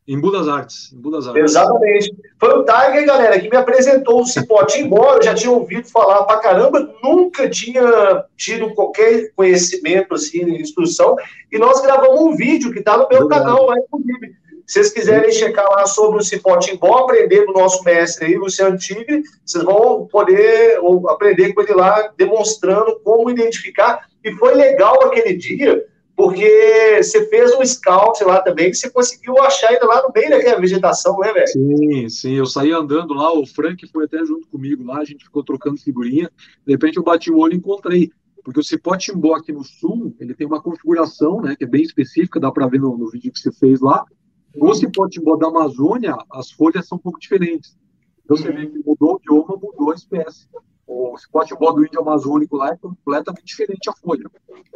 Em 0.08 0.20
Budas 0.20 0.48
Artes. 0.48 0.92
Em 0.92 0.98
Budas 0.98 1.28
Artes. 1.28 1.44
Exatamente. 1.44 2.16
Foi 2.40 2.50
o 2.58 2.66
Tiger, 2.66 3.06
galera, 3.06 3.40
que 3.40 3.50
me 3.50 3.56
apresentou 3.56 4.22
o 4.22 4.26
cipote, 4.26 4.82
embora 4.82 5.20
eu 5.20 5.24
já 5.24 5.34
tinha 5.36 5.52
ouvido 5.52 5.88
falar 5.88 6.24
pra 6.24 6.40
caramba, 6.40 6.94
nunca 7.04 7.50
tinha 7.50 8.26
tido 8.36 8.74
qualquer 8.74 9.32
conhecimento, 9.36 10.14
assim, 10.14 10.42
instrução, 10.56 11.16
e 11.52 11.58
nós 11.58 11.82
gravamos 11.82 12.20
um 12.20 12.36
vídeo 12.36 12.72
que 12.72 12.82
tá 12.82 12.98
no 12.98 13.08
meu 13.08 13.20
Verdade. 13.28 13.44
canal 13.44 13.66
lá, 13.68 13.76
inclusive. 13.78 14.36
Se 14.72 14.76
vocês 14.76 14.94
quiserem 14.94 15.30
checar 15.34 15.70
lá 15.70 15.86
sobre 15.86 16.22
o 16.22 16.24
cipó 16.24 16.58
timbó, 16.58 17.00
aprender 17.00 17.44
com 17.44 17.52
o 17.52 17.62
nosso 17.62 17.84
mestre 17.84 18.28
aí, 18.28 18.38
Luciano 18.38 18.78
Tigre, 18.78 19.22
vocês 19.46 19.66
vão 19.66 20.08
poder 20.10 20.80
aprender 21.10 21.52
com 21.52 21.62
ele 21.62 21.74
lá, 21.74 22.10
demonstrando 22.16 22.98
como 23.04 23.30
identificar. 23.30 24.08
E 24.24 24.32
foi 24.36 24.56
legal 24.56 25.04
aquele 25.04 25.36
dia, 25.36 25.86
porque 26.16 27.04
você 27.04 27.28
fez 27.28 27.54
um 27.54 27.66
scout 27.66 28.24
lá 28.24 28.42
também, 28.42 28.72
que 28.72 28.78
você 28.78 28.90
conseguiu 28.90 29.38
achar 29.44 29.74
ele 29.74 29.84
lá 29.84 30.04
no 30.04 30.12
meio 30.16 30.30
daquela 30.30 30.62
vegetação, 30.62 31.20
né, 31.20 31.34
velho? 31.34 31.48
Sim, 31.50 32.08
sim, 32.08 32.36
eu 32.36 32.46
saí 32.46 32.72
andando 32.72 33.14
lá, 33.14 33.38
o 33.38 33.46
Frank 33.46 33.86
foi 33.92 34.06
até 34.06 34.20
junto 34.20 34.48
comigo 34.48 34.86
lá, 34.86 35.00
a 35.00 35.06
gente 35.06 35.26
ficou 35.26 35.44
trocando 35.44 35.82
figurinha, 35.82 36.32
de 36.66 36.72
repente 36.72 36.96
eu 36.96 37.04
bati 37.04 37.30
o 37.30 37.40
olho 37.40 37.56
e 37.56 37.58
encontrei, 37.58 38.10
porque 38.42 38.62
o 38.62 38.64
cipó 38.64 38.96
timbó 38.96 39.36
aqui 39.36 39.52
no 39.52 39.66
sul, 39.66 40.16
ele 40.18 40.34
tem 40.34 40.48
uma 40.48 40.62
configuração, 40.62 41.42
né, 41.42 41.58
que 41.58 41.66
é 41.66 41.68
bem 41.68 41.82
específica, 41.82 42.40
dá 42.40 42.50
para 42.50 42.68
ver 42.68 42.80
no, 42.80 42.98
no, 42.98 43.10
vídeo 43.10 43.34
que 43.34 43.40
você 43.40 43.52
fez 43.52 43.82
lá, 43.82 44.06
o 44.56 44.74
cipó 44.74 45.08
timbó 45.08 45.36
da 45.38 45.48
Amazônia, 45.48 46.16
as 46.32 46.52
folhas 46.52 46.88
são 46.88 46.98
um 46.98 47.02
pouco 47.02 47.20
diferentes, 47.20 47.78
então 48.24 48.38
você 48.38 48.52
vê 48.52 48.68
que 48.68 48.80
mudou 48.86 49.16
o 49.16 49.20
bioma, 49.20 49.58
mudou 49.62 49.92
a 49.92 49.96
espécie. 49.96 50.48
O 50.88 51.18
cipó 51.18 51.44
timbó 51.46 51.72
do 51.72 51.86
índio 51.86 52.02
amazônico 52.02 52.58
lá 52.58 52.70
é 52.72 52.78
completamente 52.78 53.46
diferente 53.46 53.90
a 53.90 53.94
folha, 53.94 54.30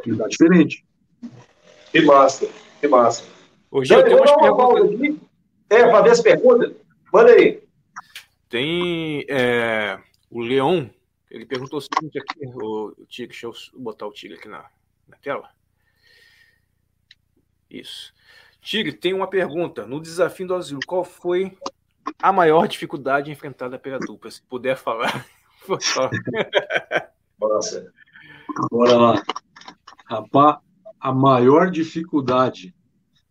ele 0.04 0.16
dá 0.16 0.26
diferente. 0.26 0.84
Que 1.90 2.02
massa, 2.02 2.48
que 2.80 2.88
massa. 2.88 3.24
Hoje 3.70 3.94
eu 3.94 4.04
tenho 4.04 4.18
umas 4.18 4.34
perguntas. 4.34 4.94
Aqui. 4.94 5.20
É, 5.68 5.90
para 5.90 6.02
ver 6.02 6.10
as 6.10 6.20
perguntas? 6.20 6.72
Manda 7.12 7.32
aí. 7.32 7.62
Tem 8.48 9.24
é, 9.28 9.98
o 10.30 10.40
Leon, 10.40 10.86
ele 11.30 11.44
perguntou 11.44 11.78
o 11.78 11.82
seguinte 11.82 12.18
aqui, 12.18 12.46
o, 12.46 12.94
o 12.96 13.06
Tigre, 13.06 13.32
deixa 13.32 13.46
eu 13.46 13.52
botar 13.80 14.06
o 14.06 14.12
Tigre 14.12 14.38
aqui 14.38 14.48
na, 14.48 14.68
na 15.08 15.16
tela. 15.16 15.50
Isso. 17.68 18.14
Tigre, 18.66 18.92
tem 18.92 19.14
uma 19.14 19.28
pergunta. 19.28 19.86
No 19.86 20.00
desafio 20.00 20.48
do 20.48 20.54
Asilo, 20.56 20.80
qual 20.84 21.04
foi 21.04 21.56
a 22.20 22.32
maior 22.32 22.66
dificuldade 22.66 23.30
enfrentada 23.30 23.78
pela 23.78 24.00
dupla? 24.00 24.28
Se 24.28 24.42
puder 24.42 24.76
falar. 24.76 25.24
Nossa. 27.40 27.92
Bora 28.68 28.96
lá. 28.96 29.22
Rapaz, 30.06 30.58
a 30.98 31.12
maior 31.12 31.70
dificuldade. 31.70 32.74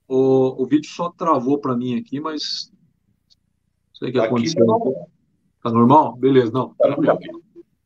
O, 0.08 0.64
o 0.64 0.66
vídeo 0.66 0.90
só 0.90 1.10
travou 1.10 1.60
para 1.60 1.76
mim 1.76 2.00
aqui, 2.00 2.22
mas 2.22 2.72
não 2.72 3.96
sei 3.96 4.10
o 4.10 4.12
que 4.14 4.18
aqui 4.20 4.28
aconteceu. 4.28 4.66
Não. 4.66 5.08
Tá 5.62 5.70
normal? 5.70 6.16
Beleza, 6.16 6.50
não. 6.54 6.74
Tranquilo. 6.76 7.44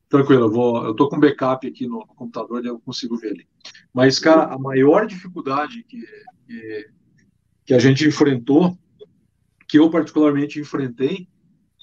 Tranquilo, 0.08 0.46
eu, 0.46 0.52
vou, 0.52 0.86
eu 0.86 0.94
tô 0.94 1.10
com 1.10 1.20
backup 1.20 1.68
aqui 1.68 1.88
no, 1.88 2.00
no 2.00 2.16
computador, 2.16 2.64
eu 2.64 2.80
consigo 2.80 3.18
ver 3.18 3.32
ele. 3.32 3.48
Mas, 3.92 4.20
cara, 4.20 4.54
a 4.54 4.58
maior 4.58 5.08
dificuldade 5.08 5.84
que, 5.84 6.04
que, 6.46 6.90
que 7.70 7.74
a 7.76 7.78
gente 7.78 8.04
enfrentou, 8.04 8.76
que 9.68 9.78
eu 9.78 9.92
particularmente 9.92 10.60
enfrentei, 10.60 11.28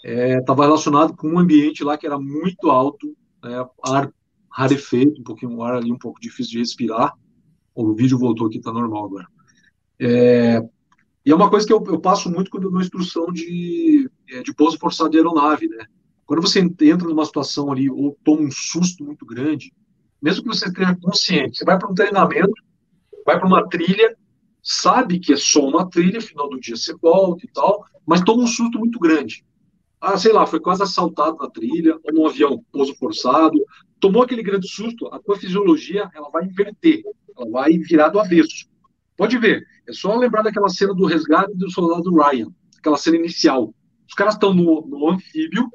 estava 0.02 0.64
é, 0.64 0.66
relacionado 0.66 1.14
com 1.14 1.28
um 1.28 1.38
ambiente 1.38 1.84
lá 1.84 1.96
que 1.96 2.04
era 2.04 2.18
muito 2.18 2.70
alto, 2.70 3.16
é, 3.44 3.64
ar 3.84 4.12
rarefeito, 4.50 5.20
um 5.20 5.22
pouquinho, 5.22 5.52
um 5.52 5.62
ar 5.62 5.76
ali 5.76 5.92
um 5.92 5.96
pouco 5.96 6.20
difícil 6.20 6.54
de 6.54 6.58
respirar, 6.58 7.14
o 7.72 7.94
vídeo 7.94 8.18
voltou 8.18 8.48
aqui, 8.48 8.58
está 8.58 8.72
normal 8.72 9.04
agora. 9.04 9.28
É, 10.00 10.60
e 11.24 11.30
é 11.30 11.34
uma 11.36 11.48
coisa 11.48 11.64
que 11.64 11.72
eu, 11.72 11.80
eu 11.86 12.00
passo 12.00 12.28
muito 12.32 12.50
quando 12.50 12.64
eu 12.64 12.72
dou 12.72 12.80
instrução 12.80 13.26
de, 13.30 14.10
é, 14.28 14.42
de 14.42 14.52
pouso 14.52 14.76
forçado 14.80 15.10
de 15.10 15.18
aeronave, 15.18 15.68
né? 15.68 15.86
Quando 16.26 16.42
você 16.42 16.58
entra 16.58 17.06
numa 17.08 17.24
situação 17.24 17.70
ali 17.70 17.88
ou 17.88 18.18
toma 18.24 18.42
um 18.42 18.50
susto 18.50 19.04
muito 19.04 19.24
grande, 19.24 19.72
mesmo 20.20 20.42
que 20.42 20.48
você 20.48 20.66
esteja 20.66 20.96
consciente, 21.00 21.58
você 21.58 21.64
vai 21.64 21.78
para 21.78 21.88
um 21.88 21.94
treinamento, 21.94 22.54
vai 23.24 23.38
para 23.38 23.46
uma 23.46 23.68
trilha, 23.68 24.16
sabe 24.68 25.20
que 25.20 25.32
é 25.32 25.36
só 25.36 25.64
uma 25.64 25.88
trilha, 25.88 26.20
final 26.20 26.51
do 26.51 26.59
dia 26.59 26.74
você 26.76 26.93
volta 26.97 27.47
e 27.47 27.48
tal, 27.48 27.84
mas 28.05 28.20
toma 28.22 28.43
um 28.43 28.47
susto 28.48 28.80
muito 28.80 28.98
grande. 28.98 29.47
Ah, 30.01 30.18
sei 30.18 30.32
lá, 30.32 30.44
foi 30.44 30.59
quase 30.59 30.82
assaltado 30.82 31.36
na 31.36 31.48
trilha, 31.48 31.97
ou 32.02 32.12
num 32.12 32.26
avião 32.26 32.64
pouso 32.72 32.93
forçado, 32.97 33.56
tomou 34.01 34.24
aquele 34.24 34.43
grande 34.43 34.68
susto, 34.68 35.06
a 35.06 35.20
tua 35.20 35.38
fisiologia 35.38 36.10
ela 36.12 36.28
vai 36.30 36.44
inverter, 36.44 37.05
ela 37.36 37.48
vai 37.48 37.78
virar 37.78 38.09
do 38.09 38.18
avesso. 38.18 38.66
Pode 39.16 39.38
ver, 39.38 39.64
é 39.88 39.93
só 39.93 40.16
lembrar 40.16 40.43
daquela 40.43 40.68
cena 40.68 40.93
do 40.93 41.06
resgate 41.06 41.55
do 41.55 41.70
soldado 41.70 42.12
Ryan, 42.12 42.48
aquela 42.76 42.97
cena 42.97 43.16
inicial. 43.16 43.72
Os 44.09 44.14
caras 44.14 44.34
estão 44.34 44.52
no, 44.52 44.84
no 44.84 45.09
anfíbio, 45.09 45.70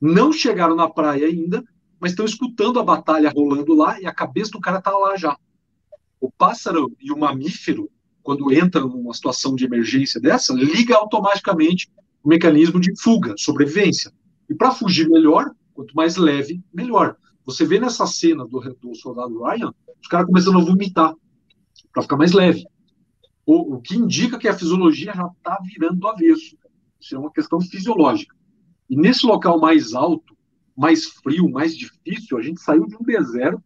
não 0.00 0.32
chegaram 0.32 0.74
na 0.74 0.88
praia 0.88 1.26
ainda, 1.26 1.62
mas 2.00 2.12
estão 2.12 2.24
escutando 2.24 2.80
a 2.80 2.82
batalha 2.82 3.30
rolando 3.30 3.74
lá 3.74 4.00
e 4.00 4.06
a 4.06 4.14
cabeça 4.14 4.52
do 4.52 4.60
cara 4.60 4.78
está 4.78 4.90
lá 4.90 5.16
já. 5.16 5.36
O 6.18 6.32
pássaro 6.32 6.90
e 6.98 7.12
o 7.12 7.18
mamífero, 7.18 7.90
quando 8.22 8.52
entram 8.52 8.88
numa 8.88 9.12
situação 9.12 9.54
de 9.54 9.64
emergência 9.64 10.20
dessa, 10.20 10.54
liga 10.54 10.96
automaticamente 10.96 11.90
o 12.22 12.28
mecanismo 12.28 12.78
de 12.78 12.92
fuga, 13.00 13.34
sobrevivência. 13.36 14.12
E 14.48 14.54
para 14.54 14.70
fugir 14.70 15.08
melhor, 15.08 15.50
quanto 15.74 15.94
mais 15.94 16.16
leve, 16.16 16.62
melhor. 16.72 17.16
Você 17.44 17.64
vê 17.64 17.80
nessa 17.80 18.06
cena 18.06 18.46
do, 18.46 18.60
do 18.80 18.94
soldado 18.94 19.42
Ryan, 19.42 19.72
os 20.00 20.08
caras 20.08 20.26
começando 20.26 20.58
a 20.58 20.64
vomitar, 20.64 21.14
para 21.92 22.02
ficar 22.02 22.16
mais 22.16 22.32
leve. 22.32 22.64
O, 23.44 23.74
o, 23.74 23.80
que 23.80 23.96
indica 23.96 24.38
que 24.38 24.46
a 24.46 24.54
fisiologia 24.54 25.12
já 25.12 25.26
está 25.26 25.58
virando 25.64 25.96
do 25.96 26.08
avesso. 26.08 26.56
Isso 27.00 27.16
é 27.16 27.18
uma 27.18 27.32
questão 27.32 27.60
fisiológica. 27.60 28.36
E 28.88 28.96
nesse 28.96 29.26
local 29.26 29.58
mais 29.58 29.94
alto, 29.94 30.36
mais 30.76 31.06
frio, 31.06 31.50
mais 31.50 31.76
difícil, 31.76 32.38
a 32.38 32.42
gente 32.42 32.60
saiu 32.60 32.86
de 32.86 32.94
um 32.94 33.02
deserto 33.02 33.62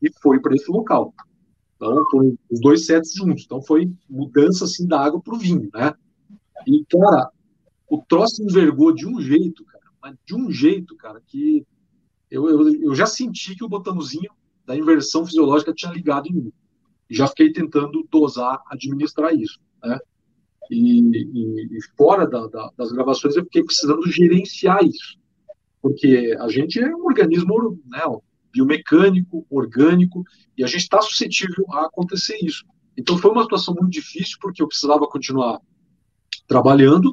e 0.00 0.10
foi 0.22 0.40
para 0.40 0.54
esse 0.54 0.70
local. 0.70 1.12
Então, 1.78 2.04
foram 2.10 2.36
os 2.50 2.60
dois 2.60 2.86
sets 2.86 3.14
juntos. 3.14 3.44
Então, 3.44 3.62
foi 3.62 3.90
mudança 4.10 4.64
assim 4.64 4.86
da 4.86 5.00
água 5.00 5.20
para 5.20 5.34
o 5.34 5.38
vinho, 5.38 5.70
né? 5.72 5.94
E, 6.66 6.84
cara, 6.90 7.30
o 7.88 8.02
troço 8.02 8.42
envergou 8.42 8.92
de 8.92 9.06
um 9.06 9.20
jeito, 9.20 9.64
cara, 9.64 9.84
mas 10.02 10.16
de 10.26 10.34
um 10.34 10.50
jeito, 10.50 10.96
cara, 10.96 11.22
que 11.24 11.64
eu, 12.28 12.48
eu, 12.48 12.68
eu 12.82 12.94
já 12.94 13.06
senti 13.06 13.54
que 13.54 13.64
o 13.64 13.68
botãozinho 13.68 14.30
da 14.66 14.76
inversão 14.76 15.24
fisiológica 15.24 15.72
tinha 15.72 15.92
ligado 15.92 16.26
em 16.28 16.32
mim. 16.32 16.52
Já 17.08 17.28
fiquei 17.28 17.52
tentando 17.52 18.06
dosar, 18.10 18.60
administrar 18.66 19.32
isso, 19.32 19.60
né? 19.82 19.98
E, 20.70 21.00
e, 21.00 21.78
e 21.78 21.78
fora 21.96 22.26
da, 22.26 22.46
da, 22.48 22.70
das 22.76 22.92
gravações 22.92 23.36
eu 23.36 23.44
fiquei 23.44 23.64
precisando 23.64 24.06
gerenciar 24.10 24.84
isso, 24.84 25.18
porque 25.80 26.36
a 26.38 26.48
gente 26.48 26.78
é 26.78 26.94
um 26.94 27.06
organismo 27.06 27.80
né, 27.86 28.02
biomecânico, 28.52 29.46
orgânico, 29.50 30.24
e 30.56 30.64
a 30.64 30.66
gente 30.66 30.82
está 30.82 31.00
suscetível 31.00 31.64
a 31.70 31.86
acontecer 31.86 32.38
isso. 32.42 32.64
Então 32.96 33.16
foi 33.16 33.30
uma 33.30 33.42
situação 33.42 33.74
muito 33.74 33.92
difícil, 33.92 34.38
porque 34.40 34.62
eu 34.62 34.68
precisava 34.68 35.06
continuar 35.06 35.60
trabalhando, 36.46 37.12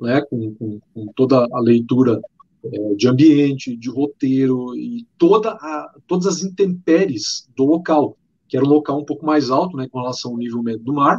né, 0.00 0.20
com, 0.22 0.54
com, 0.54 0.80
com 0.92 1.06
toda 1.14 1.46
a 1.50 1.60
leitura 1.60 2.20
é, 2.64 2.94
de 2.94 3.08
ambiente, 3.08 3.76
de 3.76 3.88
roteiro 3.88 4.76
e 4.76 5.06
toda 5.16 5.52
a, 5.52 5.94
todas 6.06 6.26
as 6.26 6.42
intempéries 6.42 7.48
do 7.56 7.64
local, 7.64 8.16
que 8.48 8.56
era 8.56 8.66
um 8.66 8.68
local 8.68 9.00
um 9.00 9.04
pouco 9.04 9.24
mais 9.24 9.50
alto, 9.50 9.76
né, 9.76 9.88
com 9.88 10.00
relação 10.00 10.32
ao 10.32 10.36
nível 10.36 10.62
médio 10.62 10.84
do 10.84 10.92
mar. 10.92 11.18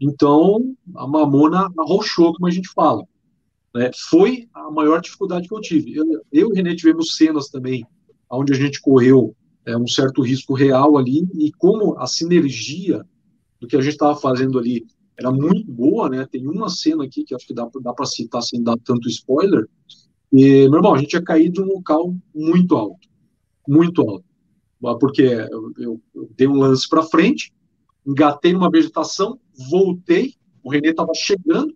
Então, 0.00 0.74
a 0.96 1.06
mamona 1.06 1.70
arrochou, 1.78 2.34
como 2.34 2.46
a 2.46 2.50
gente 2.50 2.68
fala. 2.68 3.06
Né? 3.74 3.90
Foi 4.10 4.48
a 4.52 4.70
maior 4.70 5.00
dificuldade 5.00 5.48
que 5.48 5.54
eu 5.54 5.60
tive. 5.60 5.94
Eu, 5.94 6.04
eu 6.04 6.22
e 6.32 6.44
o 6.44 6.52
René 6.52 6.74
tivemos 6.74 7.16
cenas 7.16 7.48
também, 7.48 7.86
onde 8.38 8.52
a 8.52 8.56
gente 8.56 8.80
correu 8.80 9.34
é, 9.64 9.76
um 9.76 9.86
certo 9.86 10.22
risco 10.22 10.54
real 10.54 10.96
ali, 10.96 11.26
e 11.34 11.52
como 11.52 11.98
a 11.98 12.06
sinergia 12.06 13.06
do 13.60 13.66
que 13.66 13.76
a 13.76 13.80
gente 13.80 13.92
estava 13.92 14.16
fazendo 14.16 14.58
ali 14.58 14.84
era 15.16 15.30
muito 15.30 15.70
boa, 15.70 16.08
né? 16.08 16.26
Tem 16.30 16.46
uma 16.46 16.68
cena 16.68 17.04
aqui 17.04 17.22
que 17.22 17.34
acho 17.34 17.46
que 17.46 17.54
dá, 17.54 17.68
dá 17.80 17.92
para 17.92 18.06
citar 18.06 18.42
sem 18.42 18.62
dar 18.62 18.76
tanto 18.78 19.08
spoiler. 19.08 19.68
E, 20.32 20.68
meu 20.68 20.78
irmão, 20.78 20.94
a 20.94 20.98
gente 20.98 21.10
tinha 21.10 21.22
caído 21.22 21.64
num 21.64 21.74
local 21.74 22.14
muito 22.34 22.74
alto, 22.74 23.08
muito 23.68 24.02
alto. 24.02 24.24
Porque 24.98 25.22
eu, 25.22 25.72
eu, 25.78 26.00
eu 26.14 26.30
dei 26.36 26.48
um 26.48 26.56
lance 26.56 26.88
para 26.88 27.04
frente, 27.04 27.52
engatei 28.04 28.52
numa 28.52 28.70
vegetação, 28.70 29.38
voltei, 29.70 30.34
o 30.62 30.70
Renê 30.70 30.90
estava 30.90 31.12
chegando, 31.14 31.72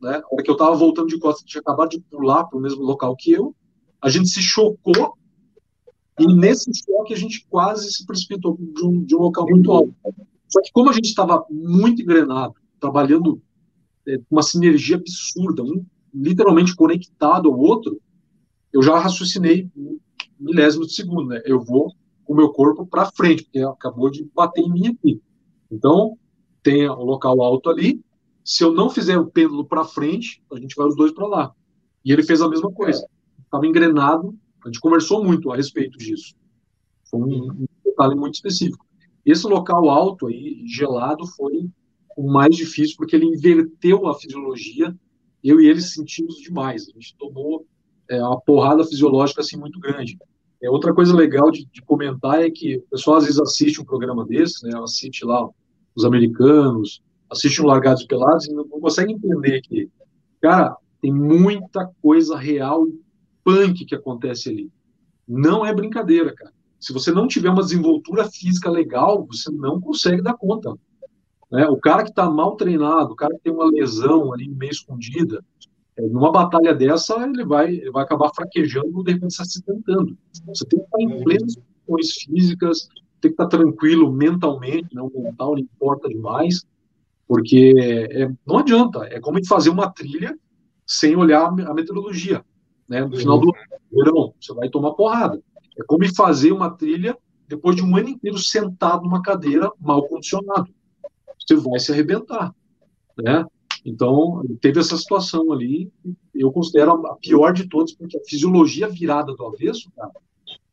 né? 0.00 0.22
A 0.22 0.34
hora 0.34 0.42
que 0.42 0.50
eu 0.50 0.54
estava 0.54 0.76
voltando 0.76 1.08
de 1.08 1.18
costas, 1.18 1.44
tinha 1.44 1.60
acabado 1.60 1.90
de 1.90 2.00
pular 2.00 2.44
para 2.44 2.58
o 2.58 2.62
mesmo 2.62 2.82
local 2.82 3.16
que 3.16 3.32
eu. 3.32 3.56
A 4.00 4.08
gente 4.08 4.28
se 4.28 4.40
chocou 4.40 5.16
e 6.18 6.26
nesse 6.26 6.70
choque 6.74 7.12
a 7.12 7.16
gente 7.16 7.46
quase 7.48 7.90
se 7.92 8.06
precipitou 8.06 8.56
de 8.58 8.84
um, 8.84 9.04
de 9.04 9.16
um 9.16 9.18
local 9.18 9.46
muito 9.48 9.70
alto. 9.70 9.94
Só 10.48 10.60
que 10.62 10.70
como 10.72 10.90
a 10.90 10.92
gente 10.92 11.06
estava 11.06 11.44
muito 11.50 12.02
engrenado, 12.02 12.54
trabalhando 12.78 13.42
é, 14.06 14.18
uma 14.30 14.42
sinergia 14.42 14.96
absurda, 14.96 15.62
um 15.62 15.84
literalmente 16.14 16.76
conectado 16.76 17.50
ao 17.50 17.58
outro, 17.58 18.00
eu 18.72 18.82
já 18.82 18.98
raciocinei 18.98 19.68
milésimo 20.38 20.86
de 20.86 20.94
segundo, 20.94 21.28
né? 21.28 21.42
Eu 21.44 21.60
vou 21.60 21.92
com 22.24 22.32
o 22.32 22.36
meu 22.36 22.50
corpo 22.50 22.86
para 22.86 23.10
frente, 23.10 23.44
porque 23.44 23.60
acabou 23.60 24.10
de 24.10 24.24
bater 24.34 24.62
em 24.62 24.72
mim 24.72 24.86
aqui. 24.88 25.20
Então, 25.70 26.16
tem 26.62 26.88
o 26.88 27.02
local 27.02 27.42
alto 27.42 27.68
ali. 27.68 28.02
Se 28.44 28.62
eu 28.62 28.72
não 28.72 28.90
fizer 28.90 29.18
o 29.18 29.26
pêndulo 29.26 29.64
para 29.64 29.84
frente, 29.84 30.42
a 30.52 30.58
gente 30.58 30.74
vai 30.74 30.86
os 30.86 30.96
dois 30.96 31.12
para 31.12 31.26
lá. 31.26 31.54
E 32.04 32.12
ele 32.12 32.22
fez 32.22 32.40
a 32.40 32.48
mesma 32.48 32.70
coisa. 32.70 33.06
Estava 33.44 33.66
engrenado. 33.66 34.34
A 34.64 34.68
gente 34.68 34.80
conversou 34.80 35.22
muito 35.22 35.50
a 35.52 35.56
respeito 35.56 35.98
disso. 35.98 36.34
Foi 37.10 37.20
um 37.20 37.66
detalhe 37.84 38.14
muito 38.14 38.34
específico. 38.34 38.84
Esse 39.24 39.46
local 39.46 39.88
alto 39.88 40.26
aí, 40.26 40.64
gelado, 40.66 41.26
foi 41.26 41.68
o 42.16 42.30
mais 42.30 42.56
difícil, 42.56 42.96
porque 42.96 43.16
ele 43.16 43.26
inverteu 43.26 44.06
a 44.06 44.14
fisiologia. 44.14 44.94
Eu 45.42 45.60
e 45.60 45.66
ele 45.66 45.80
sentimos 45.80 46.36
demais. 46.36 46.88
A 46.88 46.92
gente 46.92 47.14
tomou 47.18 47.66
é, 48.08 48.22
uma 48.22 48.40
porrada 48.40 48.84
fisiológica 48.84 49.40
assim 49.40 49.56
muito 49.56 49.78
grande. 49.78 50.18
É, 50.62 50.70
outra 50.70 50.94
coisa 50.94 51.14
legal 51.14 51.50
de, 51.50 51.66
de, 51.66 51.82
comentar 51.82 52.42
é 52.42 52.50
que 52.50 52.76
o 52.78 52.82
pessoal 52.90 53.18
às 53.18 53.24
vezes 53.24 53.40
assiste 53.40 53.80
um 53.80 53.84
programa 53.84 54.24
desse, 54.24 54.66
né, 54.66 54.78
assiste 54.82 55.24
lá 55.24 55.46
os 55.94 56.04
americanos, 56.04 57.02
assiste 57.30 57.60
um 57.60 57.66
Largados 57.66 58.04
Pelados 58.06 58.46
e 58.46 58.52
não, 58.52 58.64
não 58.64 58.80
consegue 58.80 59.12
entender 59.12 59.60
que, 59.60 59.90
cara, 60.40 60.76
tem 61.02 61.12
muita 61.12 61.90
coisa 62.00 62.36
real 62.36 62.88
e 62.88 63.03
punk 63.44 63.84
que 63.84 63.94
acontece 63.94 64.48
ali. 64.48 64.70
Não 65.28 65.64
é 65.64 65.72
brincadeira, 65.72 66.34
cara. 66.34 66.52
Se 66.80 66.92
você 66.92 67.12
não 67.12 67.26
tiver 67.26 67.50
uma 67.50 67.62
desenvoltura 67.62 68.24
física 68.30 68.70
legal, 68.70 69.26
você 69.26 69.50
não 69.50 69.80
consegue 69.80 70.22
dar 70.22 70.34
conta. 70.34 70.74
Né? 71.50 71.66
O 71.68 71.76
cara 71.76 72.02
que 72.02 72.10
está 72.10 72.28
mal 72.28 72.56
treinado, 72.56 73.12
o 73.12 73.16
cara 73.16 73.34
que 73.34 73.42
tem 73.42 73.52
uma 73.52 73.70
lesão 73.70 74.32
ali 74.32 74.48
meio 74.48 74.72
escondida, 74.72 75.42
é, 75.96 76.02
numa 76.02 76.32
batalha 76.32 76.74
dessa, 76.74 77.14
ele 77.22 77.44
vai, 77.44 77.72
ele 77.72 77.90
vai 77.90 78.02
acabar 78.02 78.30
fraquejando, 78.34 79.04
de 79.04 79.12
repente, 79.12 79.34
se 79.34 79.42
acidentando. 79.42 80.16
Você 80.46 80.64
tem 80.66 80.80
que 80.80 80.84
estar 80.84 81.00
em 81.00 81.22
plenas 81.22 81.56
condições 81.86 82.22
físicas, 82.24 82.88
tem 83.20 83.30
que 83.30 83.42
estar 83.42 83.46
tranquilo 83.46 84.12
mentalmente, 84.12 84.94
não 84.94 85.06
né? 85.14 85.22
mental 85.22 85.52
não 85.52 85.58
importa 85.58 86.08
demais, 86.08 86.64
porque 87.26 87.72
é, 88.10 88.28
não 88.46 88.58
adianta, 88.58 89.04
é 89.04 89.20
como 89.20 89.42
fazer 89.46 89.70
uma 89.70 89.90
trilha 89.90 90.36
sem 90.86 91.16
olhar 91.16 91.46
a 91.46 91.72
meteorologia. 91.72 92.44
Né? 92.88 93.04
No 93.04 93.16
final 93.16 93.38
do 93.38 93.52
verão, 93.90 94.34
você 94.40 94.52
vai 94.54 94.68
tomar 94.68 94.92
porrada. 94.92 95.40
É 95.78 95.82
como 95.84 96.04
fazer 96.14 96.52
uma 96.52 96.70
trilha 96.70 97.16
depois 97.48 97.76
de 97.76 97.82
um 97.82 97.96
ano 97.96 98.08
inteiro 98.08 98.38
sentado 98.38 99.02
numa 99.02 99.22
cadeira 99.22 99.70
mal 99.80 100.06
condicionado 100.08 100.68
você 101.46 101.56
vai 101.56 101.78
se 101.78 101.92
arrebentar, 101.92 102.54
né? 103.18 103.44
Então, 103.84 104.42
teve 104.62 104.80
essa 104.80 104.96
situação 104.96 105.52
ali, 105.52 105.92
eu 106.34 106.50
considero 106.50 107.06
a 107.06 107.16
pior 107.16 107.52
de 107.52 107.68
todas, 107.68 107.92
porque 107.92 108.16
a 108.16 108.24
fisiologia 108.26 108.88
virada 108.88 109.34
do 109.34 109.46
avesso, 109.46 109.90
cara, 109.94 110.10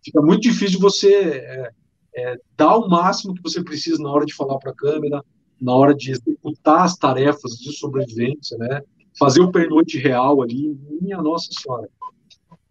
fica 0.04 0.22
muito 0.22 0.42
difícil 0.44 0.80
você 0.80 1.14
é, 1.14 1.72
é, 2.16 2.40
dar 2.56 2.78
o 2.78 2.88
máximo 2.88 3.34
que 3.36 3.44
você 3.44 3.62
precisa 3.62 4.02
na 4.02 4.10
hora 4.10 4.26
de 4.26 4.34
falar 4.34 4.58
para 4.60 4.72
a 4.72 4.76
câmera, 4.76 5.22
na 5.60 5.76
hora 5.76 5.94
de 5.94 6.12
executar 6.12 6.84
as 6.84 6.96
tarefas 6.96 7.58
de 7.58 7.78
sobrevivência, 7.78 8.58
né? 8.58 8.82
Fazer 9.20 9.42
o 9.42 9.52
pernoite 9.52 9.98
real 9.98 10.42
ali, 10.42 10.74
minha 11.02 11.22
nossa 11.22 11.50
senhora. 11.52 11.90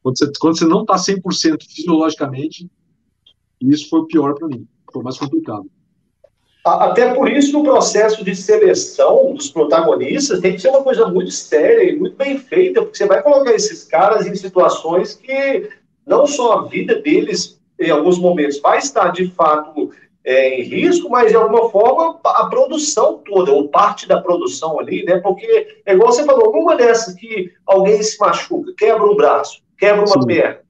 Quando 0.03 0.19
você, 0.19 0.33
quando 0.39 0.59
você 0.59 0.65
não 0.65 0.83
está 0.83 0.97
100% 0.97 1.63
fisiologicamente, 1.69 2.71
isso 3.61 3.89
foi 3.89 4.07
pior 4.07 4.35
para 4.35 4.49
mim, 4.49 4.67
foi 4.93 5.03
mais 5.03 5.19
complicado. 5.19 5.67
Até 6.65 7.15
por 7.15 7.31
isso, 7.31 7.53
no 7.53 7.63
processo 7.63 8.23
de 8.23 8.37
seleção 8.37 9.35
dos 9.35 9.51
protagonistas, 9.51 10.41
tem 10.41 10.53
que 10.53 10.61
ser 10.61 10.69
uma 10.69 10.83
coisa 10.83 11.07
muito 11.07 11.31
séria 11.31 11.91
e 11.91 11.99
muito 11.99 12.17
bem 12.17 12.39
feita, 12.39 12.83
porque 12.83 12.99
você 12.99 13.07
vai 13.07 13.23
colocar 13.23 13.53
esses 13.55 13.85
caras 13.85 14.27
em 14.27 14.35
situações 14.35 15.15
que 15.15 15.71
não 16.07 16.27
só 16.27 16.59
a 16.59 16.63
vida 16.67 17.01
deles, 17.01 17.59
em 17.79 17.91
alguns 17.91 18.19
momentos, 18.19 18.61
vai 18.61 18.79
estar 18.79 19.09
de 19.09 19.31
fato 19.31 19.91
é, 20.23 20.61
em 20.61 20.65
risco, 20.65 21.09
mas 21.09 21.31
de 21.31 21.37
alguma 21.37 21.71
forma 21.71 22.21
a 22.25 22.47
produção 22.47 23.23
toda, 23.25 23.51
ou 23.53 23.69
parte 23.69 24.07
da 24.07 24.21
produção 24.21 24.79
ali, 24.79 25.03
né? 25.05 25.19
Porque, 25.19 25.81
é 25.87 25.95
igual 25.95 26.13
você 26.13 26.25
falou, 26.25 26.53
numa 26.53 26.77
dessas 26.77 27.15
que 27.15 27.51
alguém 27.67 28.03
se 28.03 28.19
machuca, 28.21 28.73
quebra 28.77 29.07
um 29.07 29.17
braço, 29.17 29.63
quebra 29.81 30.05
uma 30.05 30.21
Sim. 30.21 30.27
perna. 30.27 30.61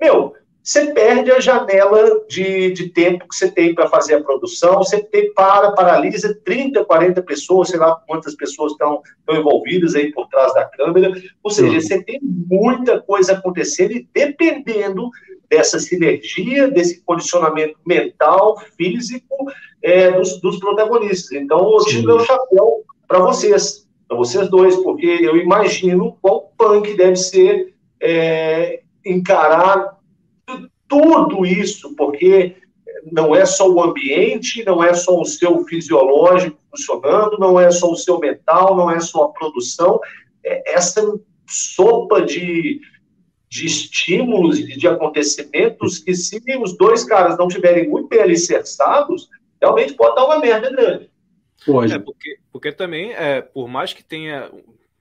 Meu, 0.00 0.32
você 0.62 0.92
perde 0.92 1.32
a 1.32 1.40
janela 1.40 2.24
de, 2.28 2.72
de 2.72 2.90
tempo 2.90 3.26
que 3.26 3.34
você 3.34 3.50
tem 3.50 3.74
para 3.74 3.88
fazer 3.88 4.14
a 4.14 4.22
produção, 4.22 4.78
você 4.78 5.02
tem, 5.02 5.32
para, 5.32 5.72
paralisa 5.72 6.38
30, 6.44 6.84
40 6.84 7.22
pessoas, 7.22 7.68
sei 7.68 7.78
lá 7.78 7.96
quantas 8.06 8.34
pessoas 8.36 8.72
estão, 8.72 9.02
estão 9.18 9.36
envolvidas 9.36 9.94
aí 9.94 10.12
por 10.12 10.28
trás 10.28 10.54
da 10.54 10.66
câmera, 10.66 11.12
ou 11.42 11.50
seja, 11.50 11.72
uhum. 11.72 11.80
você 11.80 12.02
tem 12.04 12.20
muita 12.22 13.00
coisa 13.00 13.32
acontecendo 13.32 13.92
e 13.92 14.08
dependendo 14.14 15.10
dessa 15.50 15.80
sinergia, 15.80 16.70
desse 16.70 17.02
condicionamento 17.02 17.76
mental, 17.84 18.56
físico 18.76 19.34
é, 19.82 20.12
dos, 20.12 20.40
dos, 20.40 20.60
protagonistas. 20.60 21.32
Então, 21.32 21.72
eu 21.72 21.84
tiro 21.86 22.06
meu 22.06 22.20
chapéu 22.20 22.84
para 23.08 23.18
vocês, 23.18 23.88
para 24.06 24.16
vocês 24.16 24.48
dois, 24.48 24.76
porque 24.76 25.06
eu 25.06 25.36
imagino 25.36 26.16
qual 26.22 26.52
punk 26.56 26.96
deve 26.96 27.16
ser 27.16 27.74
é, 28.00 28.82
encarar 29.04 29.98
tudo 30.88 31.46
isso, 31.46 31.94
porque 31.94 32.56
não 33.12 33.34
é 33.34 33.46
só 33.46 33.70
o 33.70 33.82
ambiente, 33.82 34.64
não 34.64 34.82
é 34.82 34.92
só 34.94 35.20
o 35.20 35.24
seu 35.24 35.64
fisiológico 35.64 36.58
funcionando, 36.70 37.38
não 37.38 37.58
é 37.58 37.70
só 37.70 37.90
o 37.90 37.96
seu 37.96 38.18
mental, 38.18 38.76
não 38.76 38.90
é 38.90 39.00
só 39.00 39.24
a 39.24 39.28
produção, 39.32 40.00
é 40.44 40.72
essa 40.72 41.02
sopa 41.48 42.22
de, 42.22 42.80
de 43.48 43.66
estímulos 43.66 44.58
e 44.58 44.76
de 44.76 44.86
acontecimentos 44.86 45.98
que, 45.98 46.14
se 46.14 46.40
os 46.60 46.76
dois 46.76 47.04
caras 47.04 47.38
não 47.38 47.48
tiverem 47.48 47.88
muito 47.88 48.08
bem 48.08 48.20
alicerçados, 48.20 49.28
realmente 49.60 49.94
pode 49.94 50.16
dar 50.16 50.26
uma 50.26 50.38
merda 50.38 50.70
grande. 50.70 51.10
Pode. 51.64 51.92
É, 51.92 51.98
porque, 51.98 52.38
porque 52.50 52.72
também, 52.72 53.12
é, 53.12 53.42
por 53.42 53.68
mais 53.68 53.92
que 53.92 54.02
tenha 54.02 54.50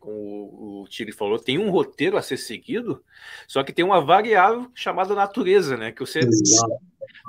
como 0.09 0.81
o 0.81 0.87
Tiri 0.87 1.11
falou, 1.11 1.37
tem 1.37 1.57
um 1.57 1.69
roteiro 1.69 2.17
a 2.17 2.21
ser 2.21 2.37
seguido, 2.37 3.03
só 3.47 3.63
que 3.63 3.71
tem 3.71 3.85
uma 3.85 4.03
variável 4.03 4.69
chamada 4.73 5.13
natureza, 5.13 5.77
né? 5.77 5.91
Que 5.91 6.01
você 6.01 6.19
Exato. 6.19 6.73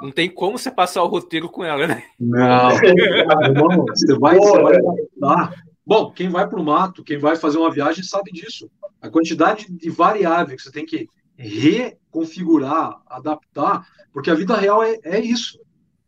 não 0.03 0.11
tem 0.11 0.31
como 0.31 0.59
você 0.59 0.71
passar 0.71 1.03
o 1.03 1.09
roteiro 1.09 1.49
com 1.49 1.65
ela, 1.65 1.87
né? 1.87 2.05
Não, 2.19 2.71
não 3.55 3.85
você 3.85 4.19
vai, 4.19 4.37
você 4.37 4.63
vai 4.63 4.77
adaptar. 4.77 5.65
Bom, 5.87 6.11
quem 6.11 6.29
vai 6.29 6.49
para 6.49 6.61
o 6.61 6.65
mato, 6.65 7.05
quem 7.05 7.19
vai 7.19 7.37
fazer 7.37 7.59
uma 7.59 7.73
viagem 7.73 8.03
sabe 8.03 8.31
disso. 8.33 8.71
A 9.01 9.09
quantidade 9.09 9.67
de 9.71 9.91
variáveis 9.91 10.63
que 10.63 10.69
você 10.69 10.73
tem 10.73 10.87
que 10.87 11.09
reconfigurar, 11.37 13.01
adaptar, 13.07 13.87
porque 14.13 14.31
a 14.31 14.35
vida 14.35 14.57
real 14.57 14.83
é, 14.83 14.99
é 15.03 15.21
isso. 15.21 15.59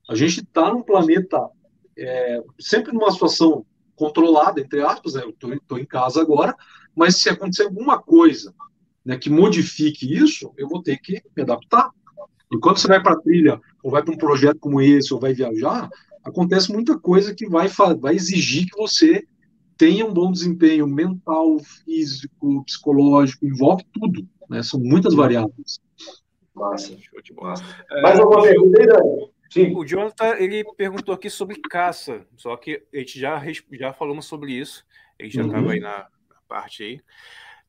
A 0.08 0.14
gente 0.14 0.40
está 0.40 0.70
num 0.70 0.82
planeta 0.82 1.48
é, 1.96 2.42
sempre 2.58 2.92
numa 2.92 3.10
situação 3.10 3.64
controlada, 4.02 4.60
entre 4.60 4.82
aspas, 4.82 5.14
né? 5.14 5.22
eu 5.22 5.30
estou 5.30 5.78
em 5.78 5.84
casa 5.84 6.20
agora, 6.20 6.56
mas 6.94 7.18
se 7.18 7.28
acontecer 7.28 7.62
alguma 7.62 8.02
coisa 8.02 8.52
né, 9.04 9.16
que 9.16 9.30
modifique 9.30 10.12
isso, 10.12 10.52
eu 10.56 10.68
vou 10.68 10.82
ter 10.82 10.98
que 10.98 11.22
me 11.36 11.42
adaptar. 11.44 11.88
E 12.52 12.58
quando 12.58 12.78
você 12.78 12.88
vai 12.88 13.00
para 13.00 13.12
a 13.12 13.20
trilha, 13.20 13.60
ou 13.80 13.92
vai 13.92 14.02
para 14.02 14.12
um 14.12 14.18
projeto 14.18 14.58
como 14.58 14.80
esse, 14.80 15.14
ou 15.14 15.20
vai 15.20 15.32
viajar, 15.32 15.88
acontece 16.24 16.72
muita 16.72 16.98
coisa 16.98 17.32
que 17.32 17.48
vai, 17.48 17.68
vai 18.00 18.16
exigir 18.16 18.66
que 18.66 18.76
você 18.76 19.24
tenha 19.78 20.04
um 20.04 20.12
bom 20.12 20.32
desempenho 20.32 20.86
mental, 20.88 21.58
físico, 21.60 22.64
psicológico, 22.64 23.46
envolve 23.46 23.84
tudo, 23.92 24.26
né? 24.50 24.64
São 24.64 24.80
muitas 24.80 25.14
variáveis. 25.14 25.78
Massa, 26.54 26.96
show 26.98 27.22
de 27.22 27.32
bola. 27.32 27.54
Mais 28.02 28.18
alguma 28.18 28.42
pergunta 28.42 28.80
aí, 28.80 28.86
Dani? 28.86 29.30
Sim. 29.52 29.74
O 29.76 29.84
Jonathan, 29.84 30.34
ele 30.38 30.64
perguntou 30.78 31.14
aqui 31.14 31.28
sobre 31.28 31.60
caça, 31.60 32.26
só 32.38 32.56
que 32.56 32.82
a 32.90 32.96
gente 32.96 33.20
já, 33.20 33.38
já 33.72 33.92
falamos 33.92 34.24
sobre 34.24 34.52
isso, 34.52 34.82
ele 35.18 35.28
já 35.28 35.42
estava 35.42 35.62
uhum. 35.62 35.68
aí 35.68 35.78
na, 35.78 35.98
na, 35.98 36.36
parte 36.48 36.82
aí. 36.82 37.00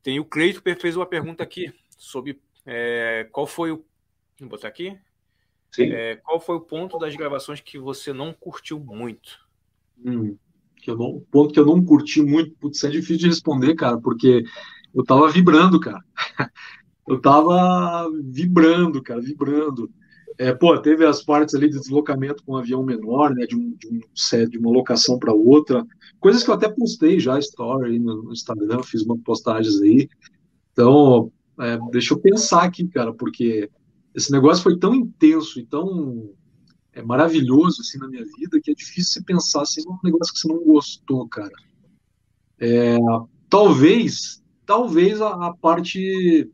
Tem 0.02 0.18
o 0.18 0.24
Cleito 0.24 0.64
que 0.64 0.74
fez 0.76 0.96
uma 0.96 1.06
pergunta 1.06 1.44
aqui 1.44 1.74
sobre 1.98 2.40
é, 2.66 3.28
qual 3.34 3.46
foi 3.46 3.74
o. 3.74 3.84
Vou 4.40 4.48
botar 4.48 4.70
aqui. 4.70 4.98
É, 5.78 6.16
qual 6.24 6.40
foi 6.40 6.56
o 6.56 6.62
ponto 6.62 6.98
das 6.98 7.14
gravações 7.18 7.60
que 7.60 7.78
você 7.78 8.14
não 8.14 8.32
curtiu 8.32 8.80
muito? 8.80 9.46
Hum, 10.06 10.38
que 10.78 10.90
eu 10.90 10.96
não, 10.96 11.20
ponto 11.30 11.54
que 11.54 11.60
eu 11.60 11.66
não 11.66 11.84
curti 11.84 12.22
muito, 12.22 12.56
putz, 12.62 12.82
é 12.86 12.90
difícil 12.90 13.18
de 13.18 13.28
responder, 13.28 13.76
cara, 13.76 13.98
porque 14.00 14.44
eu 14.96 15.04
tava 15.04 15.28
vibrando, 15.28 15.82
cara. 15.82 16.02
eu 17.06 17.20
tava 17.20 18.10
vibrando, 18.24 19.04
cara, 19.04 19.20
vibrando. 19.20 19.92
É, 20.38 20.54
pô, 20.54 20.78
teve 20.80 21.06
as 21.06 21.24
partes 21.24 21.54
ali 21.54 21.70
de 21.70 21.80
deslocamento 21.80 22.44
com 22.44 22.54
um 22.54 22.58
avião 22.58 22.84
menor, 22.84 23.34
né, 23.34 23.46
de, 23.46 23.56
um, 23.56 23.76
de, 23.78 23.88
um 23.88 24.50
de 24.50 24.58
uma 24.58 24.72
locação 24.72 25.20
para 25.20 25.34
outra, 25.34 25.86
coisas 26.20 26.44
que 26.44 26.50
eu 26.50 26.56
até 26.56 26.70
postei 26.70 27.20
já, 27.20 27.38
story 27.40 28.00
no 28.00 28.32
Instagram, 28.32 28.82
fiz 28.84 29.04
uma 29.04 29.18
postagens 29.18 29.80
aí. 29.82 30.10
Então, 30.72 31.32
é, 31.60 31.78
deixa 31.92 32.14
eu 32.14 32.20
pensar 32.20 32.64
aqui, 32.64 32.88
cara, 32.88 33.14
porque 33.14 33.70
esse 34.16 34.32
negócio 34.32 34.64
foi 34.64 34.78
tão 34.78 34.96
intenso 34.96 35.60
e 35.60 35.66
tão 35.66 36.32
é, 36.94 37.02
maravilhoso 37.02 37.82
assim 37.82 37.98
na 37.98 38.08
minha 38.08 38.24
vida 38.24 38.60
que 38.62 38.72
é 38.72 38.74
difícil 38.74 39.14
você 39.14 39.24
pensar 39.24 39.62
assim 39.62 39.82
num 39.86 39.98
negócio 40.04 40.34
que 40.34 40.40
você 40.40 40.48
não 40.48 40.64
gostou, 40.64 41.28
cara. 41.28 41.54
É, 42.60 42.98
talvez, 43.50 44.44
talvez 44.66 45.22
a, 45.22 45.48
a, 45.48 45.54
parte, 45.56 46.50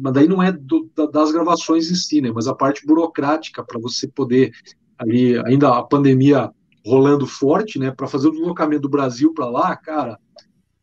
mas 0.00 0.12
daí 0.12 0.28
não 0.28 0.42
é 0.42 0.52
do, 0.52 0.90
da, 0.94 1.06
das 1.06 1.32
gravações 1.32 1.90
em 1.90 1.94
si, 1.94 2.20
né? 2.20 2.30
Mas 2.32 2.46
a 2.46 2.54
parte 2.54 2.86
burocrática 2.86 3.64
para 3.64 3.80
você 3.80 4.06
poder 4.08 4.52
ali 4.98 5.38
ainda 5.46 5.76
a 5.76 5.82
pandemia 5.82 6.50
rolando 6.84 7.26
forte, 7.26 7.78
né? 7.78 7.90
Para 7.90 8.06
fazer 8.06 8.28
o 8.28 8.32
deslocamento 8.32 8.82
do 8.82 8.88
Brasil 8.88 9.32
para 9.34 9.48
lá, 9.48 9.74
cara, 9.76 10.18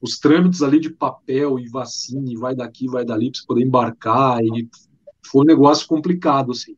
os 0.02 0.20
trâmites 0.20 0.62
ali 0.62 0.80
de 0.80 0.90
papel 0.90 1.58
e 1.60 1.70
vacina, 1.70 2.30
e 2.30 2.36
vai 2.36 2.56
daqui, 2.56 2.88
vai 2.88 3.06
dali, 3.06 3.32
para 3.32 3.40
você 3.40 3.48
poder 3.48 3.64
embarcar, 3.64 4.44
e 4.44 4.68
foi 5.26 5.44
um 5.44 5.48
negócio 5.48 5.88
complicado, 5.88 6.52
assim. 6.52 6.76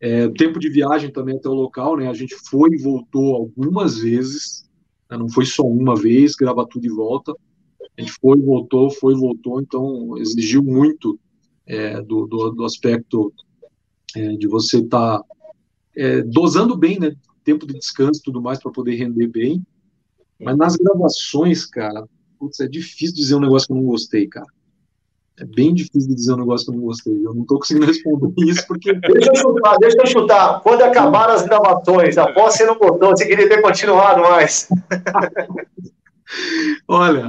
É, 0.00 0.28
tempo 0.28 0.58
de 0.58 0.68
viagem 0.68 1.12
também 1.12 1.36
até 1.36 1.48
o 1.48 1.54
local, 1.54 1.96
né? 1.96 2.08
A 2.08 2.14
gente 2.14 2.34
foi 2.48 2.70
e 2.70 2.82
voltou 2.82 3.36
algumas 3.36 3.98
vezes, 3.98 4.68
né? 5.10 5.16
não 5.16 5.28
foi 5.28 5.44
só 5.44 5.62
uma 5.62 5.94
vez, 5.94 6.34
gravar 6.34 6.66
tudo 6.66 6.82
de 6.82 6.88
volta. 6.88 7.32
A 7.98 8.00
gente 8.00 8.12
foi 8.12 8.40
voltou, 8.40 8.90
foi 8.90 9.12
voltou, 9.14 9.60
então 9.60 10.16
exigiu 10.18 10.62
muito 10.62 11.18
é, 11.66 12.00
do, 12.00 12.26
do, 12.28 12.50
do, 12.52 12.64
aspecto 12.64 13.32
é, 14.16 14.36
de 14.36 14.46
você 14.46 14.78
estar 14.78 15.18
tá, 15.18 15.24
é, 15.96 16.22
dosando 16.22 16.76
bem, 16.76 17.00
né? 17.00 17.12
Tempo 17.42 17.66
de 17.66 17.74
descanso 17.74 18.20
e 18.20 18.22
tudo 18.22 18.40
mais 18.40 18.60
para 18.62 18.70
poder 18.70 18.94
render 18.94 19.26
bem. 19.26 19.66
Mas 20.40 20.56
nas 20.56 20.76
gravações, 20.76 21.66
cara, 21.66 22.06
putz, 22.38 22.60
é 22.60 22.68
difícil 22.68 23.16
dizer 23.16 23.34
um 23.34 23.40
negócio 23.40 23.66
que 23.66 23.72
eu 23.72 23.78
não 23.78 23.86
gostei, 23.86 24.28
cara. 24.28 24.46
É 25.40 25.44
bem 25.44 25.74
difícil 25.74 26.14
dizer 26.14 26.34
um 26.34 26.38
negócio 26.38 26.66
que 26.66 26.72
eu 26.72 26.76
não 26.76 26.86
gostei. 26.86 27.14
Eu 27.14 27.34
não 27.34 27.42
estou 27.42 27.58
conseguindo 27.58 27.86
responder 27.86 28.32
isso 28.46 28.64
porque. 28.68 28.92
Deixa 28.94 29.30
eu 29.30 29.36
chutar, 29.36 29.76
deixa 29.78 29.98
eu 29.98 30.06
chutar. 30.06 30.60
Quando 30.60 30.82
acabaram 30.82 31.34
as 31.34 31.44
gravações, 31.44 32.16
após 32.16 32.54
você 32.54 32.64
não 32.64 32.78
gostou, 32.78 33.10
você 33.10 33.26
queria 33.26 33.48
ter 33.48 33.60
continuado 33.60 34.20
mais. 34.20 34.68
Olha, 36.86 37.26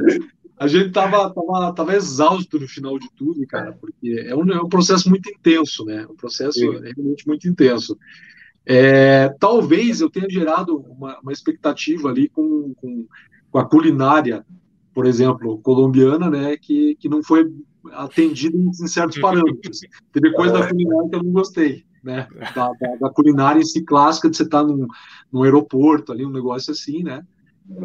a 0.60 0.68
gente 0.68 0.92
tava, 0.92 1.34
tava, 1.34 1.74
tava 1.74 1.96
exausto 1.96 2.60
no 2.60 2.68
final 2.68 3.00
de 3.00 3.10
tudo, 3.16 3.48
cara, 3.48 3.72
porque 3.72 4.26
é 4.28 4.36
um, 4.36 4.52
é 4.52 4.62
um 4.62 4.68
processo 4.68 5.10
muito 5.10 5.30
intenso, 5.30 5.86
né? 5.86 6.06
Um 6.06 6.16
processo 6.18 6.60
Sim. 6.60 6.70
realmente 6.72 7.26
muito 7.26 7.48
intenso. 7.48 7.98
É, 8.66 9.30
talvez 9.40 10.02
eu 10.02 10.10
tenha 10.10 10.30
gerado 10.30 10.76
uma, 10.78 11.18
uma 11.22 11.32
expectativa 11.32 12.10
ali 12.10 12.28
com, 12.28 12.74
com, 12.76 13.08
com, 13.50 13.58
a 13.58 13.64
culinária, 13.66 14.46
por 14.94 15.06
exemplo, 15.06 15.60
colombiana, 15.60 16.30
né? 16.30 16.58
Que, 16.58 16.94
que 16.96 17.08
não 17.08 17.24
foi 17.24 17.50
atendido 17.94 18.58
em, 18.58 18.74
certos 18.74 19.18
parâmetros. 19.18 19.80
Teve 20.12 20.34
coisa 20.34 20.60
da 20.60 20.68
culinária 20.68 21.10
que 21.10 21.16
eu 21.16 21.24
não 21.24 21.32
gostei, 21.32 21.86
né? 22.04 22.28
Da, 22.54 22.70
da, 22.74 22.96
da 23.00 23.10
culinária 23.10 23.62
em 23.62 23.66
si 23.66 23.82
clássica 23.82 24.30
de 24.30 24.36
você 24.36 24.44
estar 24.44 24.62
tá 24.62 24.68
num, 24.68 24.86
num 25.32 25.44
aeroporto 25.44 26.12
ali, 26.12 26.26
um 26.26 26.32
negócio 26.32 26.74
assim, 26.74 27.02
né? 27.02 27.26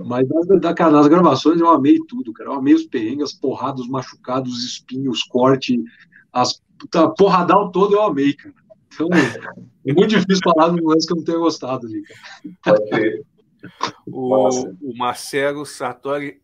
Mas 0.05 0.27
da, 0.27 0.56
da, 0.56 0.74
cara, 0.74 0.93
nas 0.93 1.06
gravações 1.06 1.61
eu 1.61 1.69
amei 1.69 1.98
tudo, 2.09 2.32
cara. 2.32 2.51
Eu 2.51 2.55
amei 2.55 2.74
os 2.74 2.85
perrengues, 2.85 3.31
as 3.31 3.35
porradas, 3.35 3.82
os 3.82 3.89
machucados, 3.89 4.52
os 4.52 4.65
espinhos, 4.65 5.19
os 5.19 5.23
cortes, 5.24 5.78
as 6.32 6.62
tá, 6.90 7.09
porradão 7.09 7.70
todo 7.70 7.94
eu 7.94 8.02
amei, 8.02 8.32
cara. 8.32 8.55
Então, 8.93 9.09
é 9.86 9.93
muito 9.93 10.11
difícil 10.11 10.40
falar 10.44 10.73
de 10.73 10.81
um 10.81 10.89
lance 10.89 11.06
que 11.06 11.12
eu 11.12 11.16
não 11.16 11.24
tenha 11.24 11.39
gostado 11.39 11.86
ali, 11.86 12.02
cara. 12.62 12.78
O, 14.06 14.48
o 14.48 14.97
Marcelo 14.97 15.65
Sartori 15.65 16.40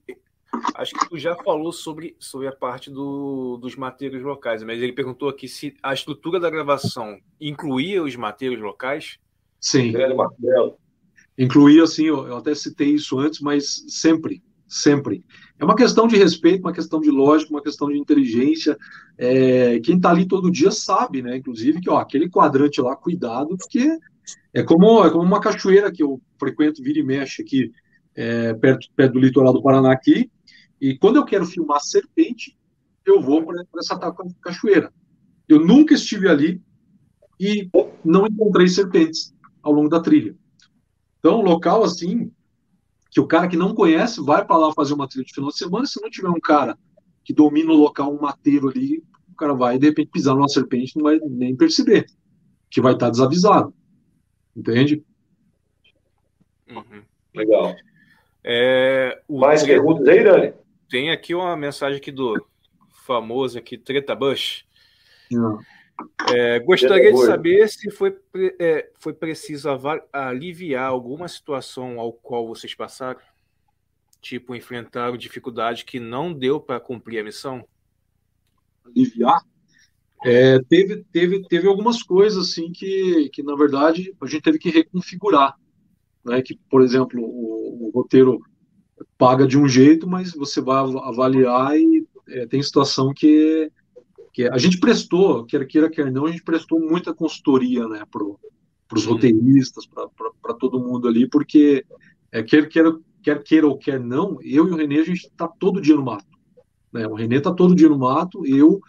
Acho 0.75 0.95
que 0.95 1.09
tu 1.09 1.19
já 1.19 1.37
falou 1.37 1.73
sobre, 1.73 2.17
sobre 2.19 2.49
a 2.49 2.53
parte 2.53 2.91
do, 2.91 3.57
dos 3.59 3.77
matérios 3.77 4.23
locais, 4.23 4.62
mas 4.62 4.83
ele 4.83 4.93
perguntou 4.93 5.29
aqui 5.29 5.47
se 5.47 5.77
a 5.83 5.95
estrutura 5.95 6.41
da 6.41 6.51
gravação 6.51 7.21
incluía 7.41 8.03
os 8.03 8.17
matérios 8.17 8.61
locais. 8.61 9.19
Sim. 9.61 9.93
Incluía, 11.41 11.87
sim, 11.87 12.05
eu, 12.05 12.27
eu 12.27 12.37
até 12.37 12.55
citei 12.55 12.91
isso 12.91 13.19
antes, 13.19 13.41
mas 13.41 13.83
sempre, 13.89 14.43
sempre. 14.69 15.25
É 15.59 15.65
uma 15.65 15.75
questão 15.75 16.07
de 16.07 16.15
respeito, 16.15 16.61
uma 16.61 16.73
questão 16.73 17.01
de 17.01 17.11
lógica, 17.11 17.51
uma 17.51 17.62
questão 17.62 17.89
de 17.89 17.97
inteligência. 17.97 18.77
É, 19.17 19.81
quem 19.81 19.97
está 19.97 20.11
ali 20.11 20.29
todo 20.29 20.51
dia 20.51 20.71
sabe, 20.71 21.23
né? 21.23 21.39
Inclusive, 21.39 21.81
que 21.81 21.89
ó, 21.89 21.97
aquele 21.97 22.29
quadrante 22.29 22.83
lá, 22.83 22.95
cuidado, 22.95 23.57
porque 23.57 23.89
é 24.53 24.62
como, 24.62 25.03
é 25.03 25.11
como 25.11 25.25
uma 25.25 25.41
cachoeira 25.41 25.91
que 25.91 26.03
eu 26.03 26.21
frequento, 26.39 26.83
vira 26.83 26.99
e 26.99 27.03
mexe 27.03 27.41
aqui, 27.41 27.73
é, 28.15 28.53
perto, 28.53 28.89
perto 28.95 29.15
do 29.15 29.21
litoral 29.21 29.55
do 29.55 29.62
Paraná 29.62 29.93
aqui. 29.93 30.31
E 30.79 30.99
quando 30.99 31.17
eu 31.17 31.25
quero 31.25 31.47
filmar 31.47 31.81
serpente, 31.81 32.55
eu 33.07 33.23
vou 33.23 33.43
para 33.47 33.65
essa 33.79 33.99
cachoeira. 34.43 34.93
Eu 35.49 35.59
nunca 35.59 35.95
estive 35.95 36.29
ali 36.29 36.61
e 37.41 37.67
não 38.05 38.27
encontrei 38.27 38.69
serpentes 38.69 39.33
ao 39.62 39.73
longo 39.73 39.89
da 39.89 40.01
trilha. 40.01 40.37
Então, 41.21 41.43
local 41.43 41.85
assim, 41.85 42.33
que 43.11 43.21
o 43.21 43.27
cara 43.27 43.47
que 43.47 43.57
não 43.57 43.75
conhece 43.75 44.21
vai 44.21 44.45
para 44.45 44.57
lá 44.57 44.73
fazer 44.73 44.95
uma 44.95 45.07
trilha 45.07 45.25
de 45.25 45.33
final 45.33 45.51
de 45.51 45.59
semana, 45.59 45.87
se 45.87 46.01
não 46.01 46.11
tiver 46.11 46.29
um 46.29 46.41
cara 46.41 46.77
que 47.23 47.33
domina 47.33 47.71
o 47.71 47.77
local, 47.77 48.13
um 48.13 48.21
mateiro 48.21 48.69
ali, 48.69 49.05
o 49.31 49.37
cara 49.37 49.55
vai 49.55 49.79
de 49.79 49.87
repente 49.87 50.11
pisar 50.11 50.35
numa 50.35 50.49
serpente 50.49 50.97
não 50.97 51.05
vai 51.05 51.19
nem 51.19 51.55
perceber, 51.55 52.07
que 52.71 52.81
vai 52.81 52.95
estar 52.95 53.11
desavisado. 53.11 53.73
Entende? 54.57 55.05
Uhum. 56.69 57.03
Legal. 57.35 57.77
É, 58.43 59.23
Mais 59.29 59.63
perguntas 59.63 60.09
aí, 60.09 60.25
Dani? 60.25 60.55
Tem 60.89 61.11
aqui 61.11 61.35
uma 61.35 61.57
mensagem 61.57 61.99
aqui 61.99 62.11
do 62.11 62.35
famoso 63.07 63.59
aqui, 63.59 63.77
Treta 63.77 64.15
Bush. 64.15 64.65
É, 66.35 66.59
gostaria 66.60 67.12
de 67.12 67.24
saber 67.24 67.68
se 67.68 67.90
foi, 67.90 68.16
é, 68.59 68.90
foi 68.98 69.12
preciso 69.12 69.68
aliviar 70.12 70.86
alguma 70.86 71.28
situação 71.28 71.98
ao 71.98 72.12
qual 72.12 72.47
vocês 72.47 72.74
passaram, 72.74 73.20
tipo 74.20 74.55
enfrentaram 74.55 75.16
dificuldade 75.16 75.85
que 75.85 75.98
não 75.98 76.32
deu 76.32 76.60
para 76.60 76.81
cumprir 76.81 77.20
a 77.20 77.24
missão. 77.24 77.64
Aliviar? 78.85 79.40
É, 80.24 80.59
teve, 80.64 81.05
teve, 81.10 81.43
teve 81.48 81.66
algumas 81.66 82.02
coisas 82.02 82.51
assim 82.51 82.70
que, 82.72 83.31
que 83.31 83.43
na 83.43 83.56
verdade 83.56 84.14
a 84.20 84.27
gente 84.27 84.43
teve 84.43 84.59
que 84.59 84.68
reconfigurar, 84.68 85.56
né? 86.24 86.43
Que 86.43 86.59
por 86.68 86.82
exemplo 86.82 87.22
o, 87.22 87.89
o 87.89 87.90
roteiro 87.94 88.39
paga 89.16 89.47
de 89.47 89.59
um 89.59 89.66
jeito, 89.66 90.06
mas 90.06 90.32
você 90.32 90.60
vai 90.60 90.77
avaliar 90.77 91.77
e 91.78 92.06
é, 92.28 92.47
tem 92.47 92.62
situação 92.62 93.12
que, 93.14 93.70
que 94.32 94.48
a 94.48 94.59
gente 94.59 94.78
prestou, 94.78 95.44
quer 95.44 95.66
queira, 95.66 95.90
quer 95.90 96.11
não, 96.11 96.27
a 96.27 96.31
gente 96.31 96.43
prestou 96.43 96.81
muita 96.81 97.12
consultoria 97.12 97.86
né, 97.89 98.05
para 98.11 98.24
os 98.97 99.05
roteiristas, 99.05 99.86
para 99.86 100.55
todo 100.55 100.81
mundo 100.81 101.09
ali, 101.09 101.28
porque 101.28 101.85
é, 102.31 102.43
quer, 102.43 102.69
queira, 102.69 102.97
quer 103.23 103.43
queira 103.43 103.66
ou 103.66 103.77
quer 103.77 103.98
não, 103.98 104.39
eu 104.43 104.69
e 104.69 104.70
o 104.70 104.77
Renê, 104.77 105.01
a 105.01 105.05
gente 105.05 105.27
está 105.27 105.48
todo 105.48 105.81
dia 105.81 105.97
no 105.97 106.05
mato. 106.05 106.39
Né? 106.93 107.07
O 107.07 107.15
Renê 107.15 107.36
está 107.36 107.52
todo 107.52 107.74
dia 107.74 107.89
no 107.89 107.98
mato, 107.98 108.47
eu, 108.47 108.81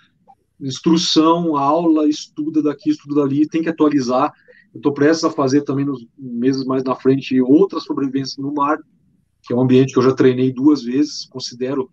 instrução, 0.59 1.55
aula, 1.55 2.07
estuda 2.07 2.61
daqui, 2.61 2.91
estuda 2.91 3.22
dali, 3.22 3.47
tem 3.47 3.63
que 3.63 3.69
atualizar. 3.69 4.31
Eu 4.73 4.77
estou 4.77 4.93
prestes 4.93 5.26
a 5.26 5.31
fazer 5.31 5.63
também 5.63 5.85
nos 5.85 6.05
meses 6.18 6.63
mais 6.65 6.84
na 6.84 6.95
frente 6.95 7.41
outras 7.41 7.84
sobrevivências 7.84 8.38
no 8.38 8.53
mar, 8.53 8.77
que 9.43 9.53
é 9.53 9.55
um 9.55 9.61
ambiente 9.61 9.91
que 9.91 9.99
eu 9.99 10.03
já 10.03 10.13
treinei 10.13 10.53
duas 10.53 10.84
vezes, 10.84 11.26
considero 11.26 11.89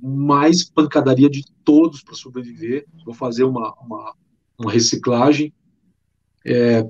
mais 0.00 0.64
pancadaria 0.64 1.28
de 1.28 1.44
todos 1.64 2.02
para 2.02 2.14
sobreviver. 2.14 2.86
Vou 3.04 3.14
fazer 3.14 3.44
uma, 3.44 3.74
uma, 3.80 4.14
uma 4.58 4.72
reciclagem. 4.72 5.52
É, 6.46 6.86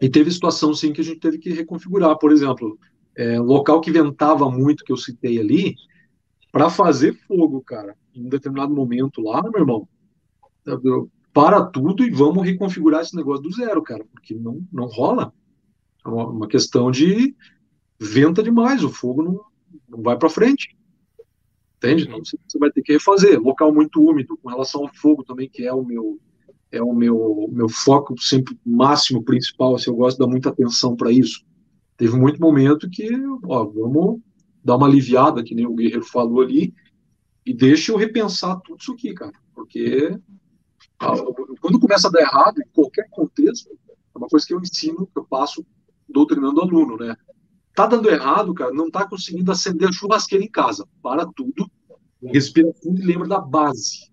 E 0.00 0.08
teve 0.08 0.30
situação, 0.30 0.74
sim, 0.74 0.92
que 0.92 1.00
a 1.00 1.04
gente 1.04 1.20
teve 1.20 1.38
que 1.38 1.50
reconfigurar. 1.50 2.18
Por 2.18 2.32
exemplo, 2.32 2.78
é, 3.16 3.38
local 3.38 3.80
que 3.80 3.90
ventava 3.90 4.50
muito, 4.50 4.84
que 4.84 4.92
eu 4.92 4.96
citei 4.96 5.38
ali, 5.38 5.76
para 6.50 6.68
fazer 6.68 7.14
fogo, 7.26 7.62
cara, 7.62 7.96
em 8.14 8.26
um 8.26 8.28
determinado 8.28 8.74
momento 8.74 9.22
lá, 9.22 9.42
meu 9.42 9.60
irmão, 9.60 9.88
para 11.32 11.64
tudo 11.64 12.04
e 12.04 12.10
vamos 12.10 12.44
reconfigurar 12.44 13.00
esse 13.00 13.16
negócio 13.16 13.42
do 13.42 13.52
zero, 13.52 13.82
cara, 13.82 14.04
porque 14.12 14.34
não, 14.34 14.60
não 14.70 14.86
rola. 14.86 15.32
É 16.04 16.08
uma, 16.08 16.26
uma 16.26 16.48
questão 16.48 16.90
de 16.90 17.34
venta 17.98 18.42
demais, 18.42 18.82
o 18.82 18.90
fogo 18.90 19.22
não, 19.22 19.40
não 19.88 20.02
vai 20.02 20.18
para 20.18 20.28
frente. 20.28 20.76
Entende? 21.82 22.04
Então 22.04 22.20
você, 22.24 22.58
vai 22.58 22.70
ter 22.70 22.82
que 22.82 22.92
refazer. 22.92 23.40
Local 23.40 23.74
muito 23.74 24.00
úmido, 24.00 24.38
com 24.40 24.48
relação 24.48 24.82
ao 24.82 24.94
fogo 24.94 25.24
também, 25.24 25.48
que 25.48 25.66
é 25.66 25.72
o 25.72 25.84
meu 25.84 26.20
é 26.70 26.80
o 26.80 26.94
meu, 26.94 27.50
meu 27.52 27.68
foco 27.68 28.18
sempre 28.18 28.58
máximo, 28.64 29.22
principal, 29.22 29.74
assim, 29.74 29.90
eu 29.90 29.94
gosto 29.96 30.16
de 30.16 30.24
dar 30.24 30.30
muita 30.30 30.48
atenção 30.48 30.96
para 30.96 31.12
isso. 31.12 31.44
Teve 31.98 32.16
muito 32.16 32.40
momento 32.40 32.88
que, 32.88 33.10
ó, 33.44 33.64
vamos 33.64 34.22
dar 34.64 34.76
uma 34.76 34.86
aliviada, 34.86 35.44
que 35.44 35.54
nem 35.54 35.66
o 35.66 35.74
Guerreiro 35.74 36.02
falou 36.02 36.40
ali, 36.40 36.72
e 37.44 37.52
deixa 37.52 37.92
eu 37.92 37.98
repensar 37.98 38.58
tudo 38.64 38.80
isso 38.80 38.92
aqui, 38.92 39.12
cara, 39.12 39.34
porque 39.54 40.18
quando 41.60 41.78
começa 41.78 42.08
a 42.08 42.10
dar 42.10 42.22
errado, 42.22 42.58
em 42.62 42.68
qualquer 42.72 43.06
contexto, 43.10 43.68
é 44.14 44.18
uma 44.18 44.28
coisa 44.28 44.46
que 44.46 44.54
eu 44.54 44.60
ensino, 44.60 45.06
que 45.06 45.18
eu 45.18 45.24
passo 45.24 45.66
doutrinando 46.08 46.62
aluno, 46.62 46.96
né? 46.96 47.14
Tá 47.74 47.86
dando 47.86 48.10
errado, 48.10 48.52
cara, 48.52 48.72
não 48.72 48.90
tá 48.90 49.08
conseguindo 49.08 49.50
acender 49.50 49.88
a 49.88 49.92
churrasqueira 49.92 50.44
em 50.44 50.50
casa. 50.50 50.86
Para 51.02 51.26
tudo, 51.26 51.70
respira 52.22 52.72
fundo 52.82 53.00
e 53.00 53.06
lembra 53.06 53.28
da 53.28 53.40
base. 53.40 54.10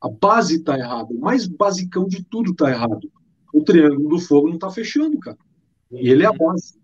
A 0.00 0.08
base 0.08 0.62
tá 0.62 0.78
errada. 0.78 1.12
O 1.12 1.20
mais 1.20 1.46
basicão 1.46 2.06
de 2.06 2.22
tudo 2.24 2.54
tá 2.54 2.70
errado. 2.70 3.10
O 3.52 3.62
triângulo 3.62 4.08
do 4.10 4.18
fogo 4.18 4.48
não 4.48 4.58
tá 4.58 4.70
fechando, 4.70 5.18
cara. 5.18 5.38
E 5.90 6.10
ele 6.10 6.24
é 6.24 6.26
a 6.26 6.32
base. 6.32 6.78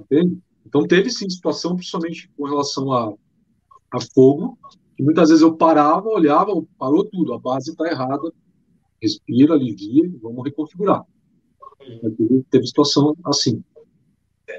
Entende? 0.00 0.38
Então 0.66 0.86
teve 0.86 1.10
sim 1.10 1.28
situação, 1.28 1.76
principalmente 1.76 2.30
com 2.36 2.44
relação 2.46 2.92
a, 2.92 3.12
a 3.92 4.00
fogo, 4.12 4.58
que 4.96 5.02
muitas 5.02 5.28
vezes 5.28 5.42
eu 5.42 5.56
parava, 5.56 6.08
olhava, 6.08 6.52
parou 6.78 7.04
tudo, 7.04 7.32
a 7.32 7.38
base 7.38 7.70
está 7.70 7.86
errada, 7.86 8.32
respira, 9.00 9.54
alivia, 9.54 10.10
vamos 10.22 10.44
reconfigurar. 10.44 11.04
Teve, 12.50 12.66
situação 12.66 13.14
assim. 13.24 13.62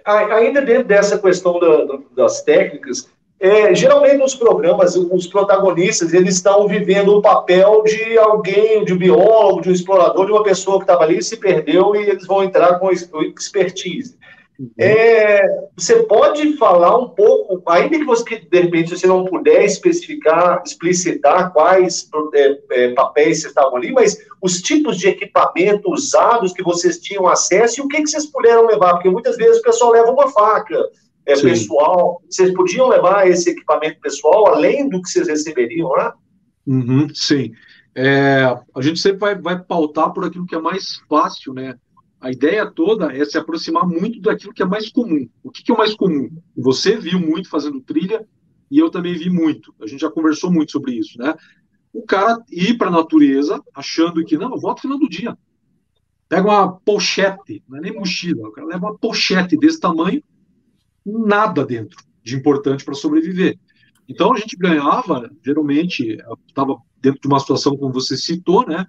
Ainda 0.05 0.61
dentro 0.61 0.85
dessa 0.85 1.17
questão 1.17 1.59
da, 1.59 1.99
das 2.15 2.41
técnicas, 2.41 3.07
é, 3.39 3.75
geralmente 3.75 4.17
nos 4.17 4.33
programas, 4.33 4.95
os 4.95 5.27
protagonistas 5.27 6.13
eles 6.13 6.35
estão 6.35 6.67
vivendo 6.67 7.17
o 7.17 7.21
papel 7.21 7.83
de 7.83 8.17
alguém, 8.17 8.83
de 8.85 8.93
um 8.93 8.97
biólogo, 8.97 9.61
de 9.61 9.69
um 9.69 9.73
explorador, 9.73 10.25
de 10.25 10.31
uma 10.31 10.43
pessoa 10.43 10.77
que 10.77 10.83
estava 10.83 11.03
ali, 11.03 11.21
se 11.21 11.37
perdeu 11.37 11.95
e 11.95 12.09
eles 12.09 12.25
vão 12.25 12.43
entrar 12.43 12.79
com 12.79 12.89
expertise. 12.91 14.17
É, 14.77 15.41
você 15.75 16.03
pode 16.03 16.55
falar 16.57 16.97
um 16.97 17.09
pouco, 17.09 17.61
ainda 17.69 17.97
que 17.97 18.05
você, 18.05 18.39
de 18.39 18.61
repente, 18.61 18.97
você 18.97 19.05
não 19.05 19.25
puder 19.25 19.65
especificar, 19.65 20.61
explicitar 20.65 21.51
quais 21.51 22.09
é, 22.33 22.59
é, 22.71 22.93
papéis 22.93 23.41
vocês 23.41 23.51
estavam 23.51 23.75
ali, 23.75 23.91
mas 23.91 24.17
os 24.41 24.61
tipos 24.61 24.97
de 24.97 25.09
equipamento 25.09 25.91
usados 25.91 26.53
que 26.53 26.63
vocês 26.63 26.99
tinham 26.99 27.27
acesso 27.27 27.81
e 27.81 27.83
o 27.83 27.87
que, 27.87 28.01
que 28.01 28.07
vocês 28.07 28.25
puderam 28.27 28.65
levar, 28.65 28.93
porque 28.93 29.09
muitas 29.09 29.35
vezes 29.35 29.59
o 29.59 29.63
pessoal 29.63 29.91
leva 29.91 30.11
uma 30.11 30.29
faca 30.29 30.77
é, 31.25 31.35
pessoal, 31.35 32.21
vocês 32.29 32.53
podiam 32.53 32.87
levar 32.87 33.27
esse 33.27 33.49
equipamento 33.49 33.99
pessoal 33.99 34.47
além 34.47 34.87
do 34.87 35.01
que 35.01 35.09
vocês 35.09 35.27
receberiam 35.27 35.89
lá? 35.89 36.13
Uhum, 36.65 37.07
sim. 37.13 37.51
É, 37.93 38.43
a 38.75 38.81
gente 38.81 38.99
sempre 38.99 39.19
vai, 39.19 39.35
vai 39.35 39.59
pautar 39.59 40.11
por 40.11 40.25
aquilo 40.25 40.45
que 40.45 40.55
é 40.55 40.59
mais 40.59 41.01
fácil, 41.09 41.53
né? 41.53 41.75
A 42.25 42.31
ideia 42.31 42.65
toda 42.65 43.15
é 43.15 43.23
se 43.23 43.37
aproximar 43.37 43.87
muito 43.87 44.19
daquilo 44.19 44.51
que 44.51 44.63
é 44.63 44.65
mais 44.65 44.89
comum. 44.89 45.29
O 45.43 45.51
que, 45.51 45.61
que 45.61 45.71
é 45.71 45.75
o 45.75 45.77
mais 45.77 45.93
comum? 45.93 46.27
Você 46.57 46.97
viu 46.97 47.19
muito 47.19 47.47
fazendo 47.47 47.79
trilha 47.79 48.27
e 48.71 48.79
eu 48.79 48.89
também 48.89 49.13
vi 49.13 49.29
muito. 49.29 49.75
A 49.79 49.85
gente 49.85 50.01
já 50.01 50.09
conversou 50.09 50.51
muito 50.51 50.71
sobre 50.71 50.93
isso, 50.93 51.19
né? 51.19 51.35
O 51.93 52.01
cara 52.01 52.43
ir 52.49 52.79
para 52.79 52.87
a 52.87 52.91
natureza 52.91 53.61
achando 53.75 54.25
que, 54.25 54.39
não, 54.39 54.55
eu 54.55 54.59
volto 54.59 54.77
no 54.77 54.81
final 54.81 54.97
do 54.97 55.07
dia. 55.07 55.37
Pega 56.27 56.47
uma 56.47 56.73
pochete, 56.79 57.63
não 57.69 57.77
é 57.77 57.81
nem 57.81 57.93
mochila, 57.93 58.47
o 58.47 58.51
cara 58.51 58.65
leva 58.65 58.87
uma 58.87 58.97
pochete 58.97 59.55
desse 59.55 59.79
tamanho, 59.79 60.23
nada 61.05 61.63
dentro 61.63 62.03
de 62.23 62.35
importante 62.35 62.83
para 62.83 62.95
sobreviver. 62.95 63.59
Então 64.09 64.33
a 64.33 64.37
gente 64.39 64.57
ganhava, 64.57 65.29
geralmente, 65.45 66.17
estava 66.47 66.75
dentro 66.99 67.21
de 67.21 67.27
uma 67.27 67.39
situação 67.39 67.77
como 67.77 67.93
você 67.93 68.17
citou, 68.17 68.65
né? 68.65 68.83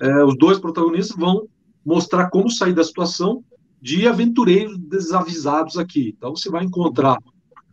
É, 0.00 0.24
os 0.24 0.38
dois 0.38 0.58
protagonistas 0.58 1.14
vão 1.14 1.46
mostrar 1.84 2.30
como 2.30 2.50
sair 2.50 2.72
da 2.72 2.84
situação 2.84 3.44
de 3.80 4.06
aventureiros 4.06 4.78
desavisados 4.78 5.76
aqui. 5.76 6.14
Então 6.16 6.36
você 6.36 6.48
vai 6.48 6.64
encontrar 6.64 7.18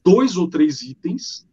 dois 0.03 0.35
ou 0.37 0.49
três 0.49 0.81
itens 0.81 1.45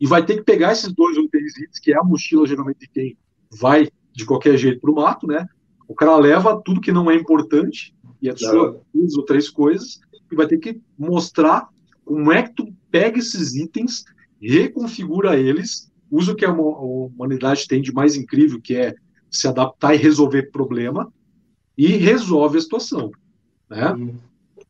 e 0.00 0.06
vai 0.06 0.24
ter 0.24 0.36
que 0.36 0.44
pegar 0.44 0.72
esses 0.72 0.92
dois 0.92 1.16
ou 1.16 1.28
três 1.28 1.56
itens, 1.56 1.78
que 1.78 1.92
é 1.92 1.98
a 1.98 2.04
mochila 2.04 2.46
geralmente 2.46 2.78
de 2.78 2.88
quem 2.88 3.16
vai 3.60 3.88
de 4.12 4.24
qualquer 4.24 4.56
jeito 4.56 4.80
para 4.80 4.90
o 4.90 4.94
mato, 4.94 5.26
né? 5.26 5.46
O 5.88 5.94
cara 5.94 6.16
leva 6.16 6.60
tudo 6.64 6.80
que 6.80 6.92
não 6.92 7.10
é 7.10 7.14
importante 7.14 7.94
e 8.20 8.28
adiciona 8.28 8.78
duas 8.94 9.14
ou 9.16 9.24
três 9.24 9.50
coisas 9.50 10.00
e 10.30 10.36
vai 10.36 10.46
ter 10.46 10.58
que 10.58 10.80
mostrar 10.98 11.68
como 12.04 12.32
é 12.32 12.42
que 12.42 12.54
tu 12.54 12.72
pega 12.90 13.18
esses 13.18 13.54
itens, 13.54 14.04
reconfigura 14.40 15.38
eles, 15.38 15.90
usa 16.10 16.32
o 16.32 16.36
que 16.36 16.44
a 16.44 16.52
humanidade 16.52 17.66
tem 17.66 17.80
de 17.80 17.92
mais 17.92 18.16
incrível, 18.16 18.60
que 18.60 18.74
é 18.74 18.94
se 19.30 19.48
adaptar 19.48 19.94
e 19.94 19.98
resolver 19.98 20.50
problema, 20.50 21.12
e 21.76 21.86
resolve 21.96 22.58
a 22.58 22.60
situação, 22.60 23.10
né? 23.68 23.92
Uhum. 23.92 24.16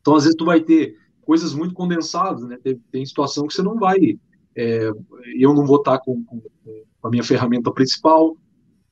Então, 0.01 0.15
às 0.15 0.25
vezes, 0.25 0.37
tu 0.37 0.45
vai 0.45 0.61
ter 0.61 0.97
coisas 1.23 1.55
muito 1.55 1.75
condensadas, 1.75 2.43
né? 2.45 2.59
Tem, 2.63 2.81
tem 2.91 3.07
situação 3.07 3.47
que 3.47 3.55
você 3.55 3.63
não 3.63 3.79
vai... 3.79 4.19
É, 4.55 4.91
eu 5.39 5.55
não 5.55 5.65
vou 5.65 5.79
estar 5.79 5.99
com, 5.99 6.23
com, 6.25 6.41
com, 6.41 7.09
a 7.09 7.11
minha 7.11 7.25
ferramenta 7.25 7.73
principal, 7.73 8.37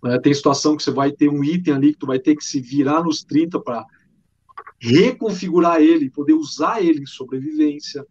né? 0.03 0.19
tem 0.19 0.33
situação 0.33 0.75
que 0.75 0.83
você 0.83 0.91
vai 0.91 1.13
ter 1.13 1.29
um 1.29 1.45
item 1.45 1.75
ali 1.75 1.93
que 1.93 1.99
tu 1.99 2.07
vai 2.07 2.19
ter 2.19 2.35
que 2.35 2.43
se 2.43 2.61
virar 2.61 3.03
nos 3.03 3.23
30 3.23 3.61
para 3.61 3.85
reconfigurar 4.81 5.83
ele, 5.83 6.09
poder 6.09 6.33
usar 6.33 6.83
ele 6.83 7.03
em 7.03 7.07
sobrevivência. 7.07 8.07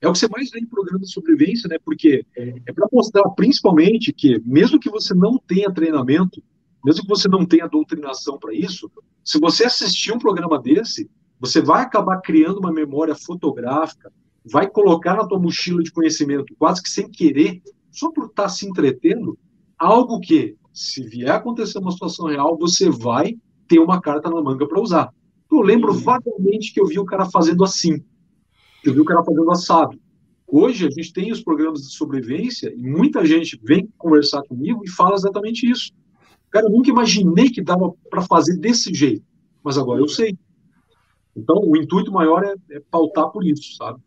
É 0.00 0.08
o 0.08 0.12
que 0.12 0.18
você 0.18 0.28
mais 0.28 0.50
vê 0.50 0.60
em 0.60 0.66
programa 0.66 1.00
de 1.00 1.12
sobrevivência, 1.12 1.68
né? 1.68 1.76
Porque 1.84 2.26
é 2.36 2.72
para 2.72 2.88
mostrar, 2.90 3.28
principalmente, 3.30 4.12
que 4.12 4.40
mesmo 4.44 4.78
que 4.78 4.90
você 4.90 5.14
não 5.14 5.38
tenha 5.38 5.72
treinamento, 5.72 6.42
mesmo 6.84 7.02
que 7.02 7.08
você 7.08 7.28
não 7.28 7.46
tenha 7.46 7.66
doutrinação 7.66 8.38
para 8.38 8.52
isso, 8.52 8.90
se 9.24 9.40
você 9.40 9.64
assistir 9.64 10.12
um 10.12 10.18
programa 10.18 10.60
desse, 10.60 11.08
você 11.40 11.60
vai 11.60 11.82
acabar 11.82 12.20
criando 12.20 12.58
uma 12.58 12.72
memória 12.72 13.14
fotográfica, 13.14 14.12
vai 14.44 14.68
colocar 14.68 15.16
na 15.16 15.26
tua 15.26 15.38
mochila 15.38 15.82
de 15.82 15.90
conhecimento, 15.90 16.54
quase 16.58 16.82
que 16.82 16.90
sem 16.90 17.10
querer, 17.10 17.62
só 17.90 18.10
por 18.10 18.26
estar 18.26 18.44
tá 18.44 18.48
se 18.48 18.66
entretendo, 18.66 19.38
algo 19.78 20.20
que, 20.20 20.56
se 20.72 21.02
vier 21.02 21.30
acontecer 21.30 21.78
uma 21.78 21.90
situação 21.90 22.26
real, 22.26 22.58
você 22.58 22.90
vai 22.90 23.34
ter 23.66 23.78
uma 23.78 24.00
carta 24.00 24.28
na 24.28 24.42
manga 24.42 24.66
para 24.68 24.80
usar. 24.80 25.10
Eu 25.50 25.60
lembro 25.60 25.92
uhum. 25.92 25.98
vagamente 25.98 26.72
que 26.72 26.80
eu 26.80 26.86
vi 26.86 26.98
o 26.98 27.04
cara 27.04 27.24
fazendo 27.26 27.64
assim. 27.64 28.02
Eu 28.84 28.92
vi 28.92 29.00
o 29.00 29.04
cara 29.04 29.24
fazendo 29.24 29.50
assado. 29.50 29.98
Hoje 30.46 30.86
a 30.86 30.90
gente 30.90 31.12
tem 31.12 31.32
os 31.32 31.42
programas 31.42 31.80
de 31.80 31.92
sobrevivência 31.92 32.72
e 32.76 32.82
muita 32.82 33.24
gente 33.24 33.58
vem 33.62 33.88
conversar 33.96 34.42
comigo 34.42 34.82
e 34.84 34.90
fala 34.90 35.14
exatamente 35.14 35.68
isso. 35.68 35.92
Cara, 36.54 36.66
eu 36.66 36.70
nunca 36.70 36.88
imaginei 36.88 37.50
que 37.50 37.60
dava 37.60 37.92
para 38.08 38.22
fazer 38.22 38.56
desse 38.56 38.94
jeito, 38.94 39.24
mas 39.60 39.76
agora 39.76 40.00
eu 40.00 40.06
sei. 40.06 40.38
Então, 41.36 41.56
o 41.58 41.76
intuito 41.76 42.12
maior 42.12 42.44
é, 42.44 42.54
é 42.76 42.80
pautar 42.88 43.28
por 43.30 43.44
isso, 43.44 43.74
sabe? 43.74 43.98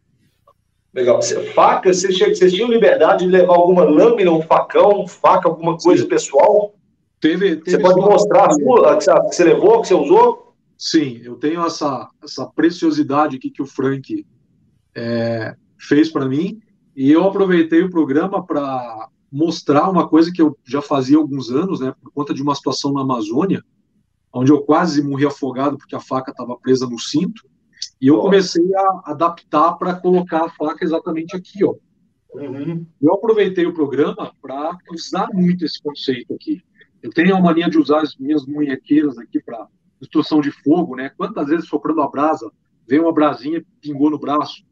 Legal. 0.93 1.21
Faca, 1.53 1.93
vocês, 1.93 2.17
vocês 2.17 2.53
tinham 2.53 2.69
liberdade 2.69 3.25
de 3.25 3.29
levar 3.29 3.53
alguma 3.53 3.83
lâmina, 3.83 4.31
um 4.31 4.41
facão, 4.41 5.05
faca, 5.05 5.49
alguma 5.49 5.77
coisa 5.77 6.03
Sim. 6.03 6.07
pessoal? 6.07 6.73
Teve, 7.19 7.57
teve 7.57 7.71
você 7.71 7.79
pode 7.79 7.99
mostrar 7.99 8.45
a 8.45 8.51
sua, 8.53 8.95
que 8.95 9.35
você 9.35 9.43
levou, 9.43 9.81
que 9.81 9.89
você 9.89 9.93
usou? 9.93 10.53
Sim, 10.77 11.19
eu 11.25 11.35
tenho 11.35 11.65
essa, 11.65 12.07
essa 12.23 12.45
preciosidade 12.45 13.35
aqui 13.35 13.49
que 13.49 13.61
o 13.61 13.67
Frank 13.67 14.25
é, 14.95 15.53
fez 15.77 16.09
para 16.09 16.25
mim, 16.25 16.61
e 16.95 17.11
eu 17.11 17.25
aproveitei 17.25 17.83
o 17.83 17.89
programa 17.89 18.41
para 18.41 19.09
mostrar 19.31 19.89
uma 19.89 20.07
coisa 20.07 20.31
que 20.31 20.41
eu 20.41 20.57
já 20.65 20.81
fazia 20.81 21.17
há 21.17 21.19
alguns 21.19 21.49
anos, 21.51 21.79
né, 21.79 21.93
por 22.01 22.11
conta 22.11 22.33
de 22.33 22.41
uma 22.41 22.55
situação 22.55 22.93
na 22.93 23.01
Amazônia, 23.01 23.63
onde 24.33 24.51
eu 24.51 24.61
quase 24.61 25.03
morri 25.03 25.25
afogado 25.25 25.77
porque 25.77 25.95
a 25.95 25.99
faca 25.99 26.31
estava 26.31 26.57
presa 26.57 26.87
no 26.87 26.99
cinto, 26.99 27.47
e 27.99 28.07
eu 28.07 28.19
comecei 28.19 28.63
a 28.75 29.11
adaptar 29.11 29.73
para 29.73 29.95
colocar 29.95 30.45
a 30.45 30.49
faca 30.49 30.83
exatamente 30.83 31.35
aqui, 31.35 31.63
ó. 31.63 31.75
Uhum. 32.33 32.85
Eu 33.01 33.13
aproveitei 33.13 33.65
o 33.65 33.73
programa 33.73 34.31
para 34.41 34.77
usar 34.91 35.27
muito 35.33 35.65
esse 35.65 35.81
conceito 35.81 36.33
aqui. 36.33 36.61
Eu 37.01 37.09
tenho 37.11 37.35
a 37.35 37.41
mania 37.41 37.69
de 37.69 37.77
usar 37.77 38.01
as 38.01 38.15
minhas 38.17 38.45
munhequeiras 38.45 39.17
aqui 39.17 39.41
para 39.41 39.67
instrução 40.01 40.41
de 40.41 40.51
fogo, 40.51 40.95
né? 40.95 41.09
Quantas 41.17 41.47
vezes 41.47 41.67
soprando 41.67 42.01
a 42.01 42.07
brasa, 42.07 42.51
veio 42.87 43.03
uma 43.03 43.13
brasinha, 43.13 43.63
pingou 43.81 44.09
no 44.09 44.19
braço. 44.19 44.63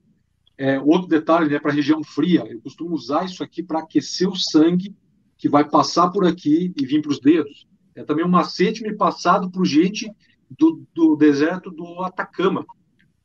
É, 0.57 0.79
outro 0.79 1.07
detalhe, 1.07 1.49
né, 1.49 1.59
para 1.59 1.71
região 1.71 2.03
fria, 2.03 2.45
eu 2.47 2.61
costumo 2.61 2.95
usar 2.95 3.25
isso 3.25 3.43
aqui 3.43 3.61
para 3.61 3.79
aquecer 3.79 4.29
o 4.29 4.35
sangue 4.35 4.95
que 5.37 5.49
vai 5.49 5.67
passar 5.67 6.09
por 6.09 6.25
aqui 6.25 6.73
e 6.75 6.85
vir 6.85 7.01
para 7.01 7.11
os 7.11 7.19
dedos. 7.19 7.67
É 7.93 8.03
também 8.03 8.25
um 8.25 8.29
macete 8.29 8.81
me 8.81 8.95
passado 8.95 9.49
por 9.49 9.65
gente 9.65 10.11
do, 10.49 10.81
do 10.93 11.15
deserto 11.15 11.69
do 11.71 12.01
Atacama. 12.03 12.65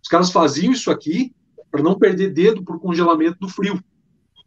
caras 0.09 0.31
faziam 0.31 0.73
isso 0.73 0.91
aqui 0.91 1.33
para 1.71 1.83
não 1.83 1.99
perder 1.99 2.33
dedo 2.33 2.65
por 2.65 2.81
congelamento 2.81 3.39
do 3.39 3.49
frio. 3.49 3.83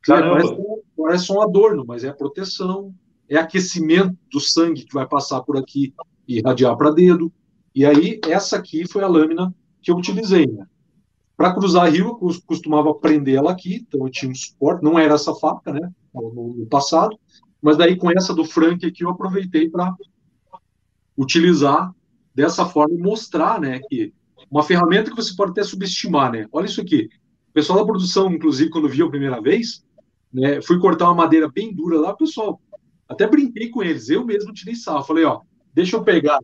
Parece, 0.06 0.58
parece 0.98 1.32
um 1.32 1.42
adorno, 1.42 1.86
mas 1.88 2.04
é 2.04 2.10
a 2.10 2.14
proteção, 2.14 2.94
é 3.30 3.38
aquecimento 3.38 4.18
do 4.30 4.40
sangue 4.40 4.84
que 4.84 4.94
vai 4.94 5.08
passar 5.08 5.42
por 5.42 5.58
aqui 5.58 5.94
e 6.28 6.40
irradiar 6.40 6.76
para 6.76 6.92
dedo. 6.92 7.32
E 7.74 7.86
aí, 7.86 8.20
essa 8.28 8.58
aqui 8.58 8.88
foi 8.88 9.04
a 9.04 9.08
lâmina 9.08 9.54
que 9.82 9.90
eu 9.92 9.96
utilizei. 9.96 10.46
Né? 10.46 10.66
Para 11.36 11.54
cruzar 11.54 11.92
rio, 11.92 12.18
eu 12.22 12.42
costumava 12.46 12.94
prender 12.94 13.36
ela 13.36 13.52
aqui, 13.52 13.86
então 13.88 14.06
eu 14.06 14.12
tinha 14.12 14.32
um 14.32 14.36
suporte, 14.36 14.84
não 14.84 15.00
era 15.00 15.16
essa 15.16 15.34
faca, 15.34 15.74
né, 15.74 15.92
no, 16.14 16.66
passado, 16.70 17.18
mas 17.62 17.76
daí 17.76 17.96
com 17.96 18.12
essa 18.12 18.34
do 18.34 18.46
Frank 18.46 18.86
aqui 18.86 19.04
eu 19.04 19.10
aproveitei 19.10 19.70
para 19.70 19.96
utilizar 21.18 21.92
dessa 22.36 22.66
forma 22.66 22.96
e 22.96 23.02
mostrar, 23.02 23.60
né, 23.60 23.80
que 23.90 24.14
uma 24.50 24.64
ferramenta 24.64 25.10
que 25.10 25.16
você 25.16 25.36
pode 25.36 25.52
até 25.52 25.64
subestimar, 25.64 26.32
né, 26.32 26.48
olha 26.52 26.66
isso 26.66 26.82
aqui, 26.82 27.10
o 27.50 27.54
pessoal 27.54 27.80
da 27.80 27.86
produção, 27.86 28.32
inclusive, 28.32 28.70
quando 28.70 28.90
viu 28.90 29.08
a 29.08 29.12
primeira 29.12 29.42
vez, 29.42 29.84
né, 30.32 30.62
fui 30.62 30.80
cortar 30.80 31.06
uma 31.06 31.16
madeira 31.16 31.50
bem 31.50 31.74
dura 31.74 32.00
lá, 32.00 32.16
pessoal, 32.16 32.62
até 33.08 33.28
brinquei 33.28 33.70
com 33.70 33.82
eles, 33.82 34.10
eu 34.10 34.24
mesmo 34.24 34.54
tirei 34.54 34.76
sarro, 34.76 35.04
falei, 35.04 35.24
ó, 35.24 35.42
deixa 35.74 35.96
eu 35.96 36.04
pegar 36.04 36.40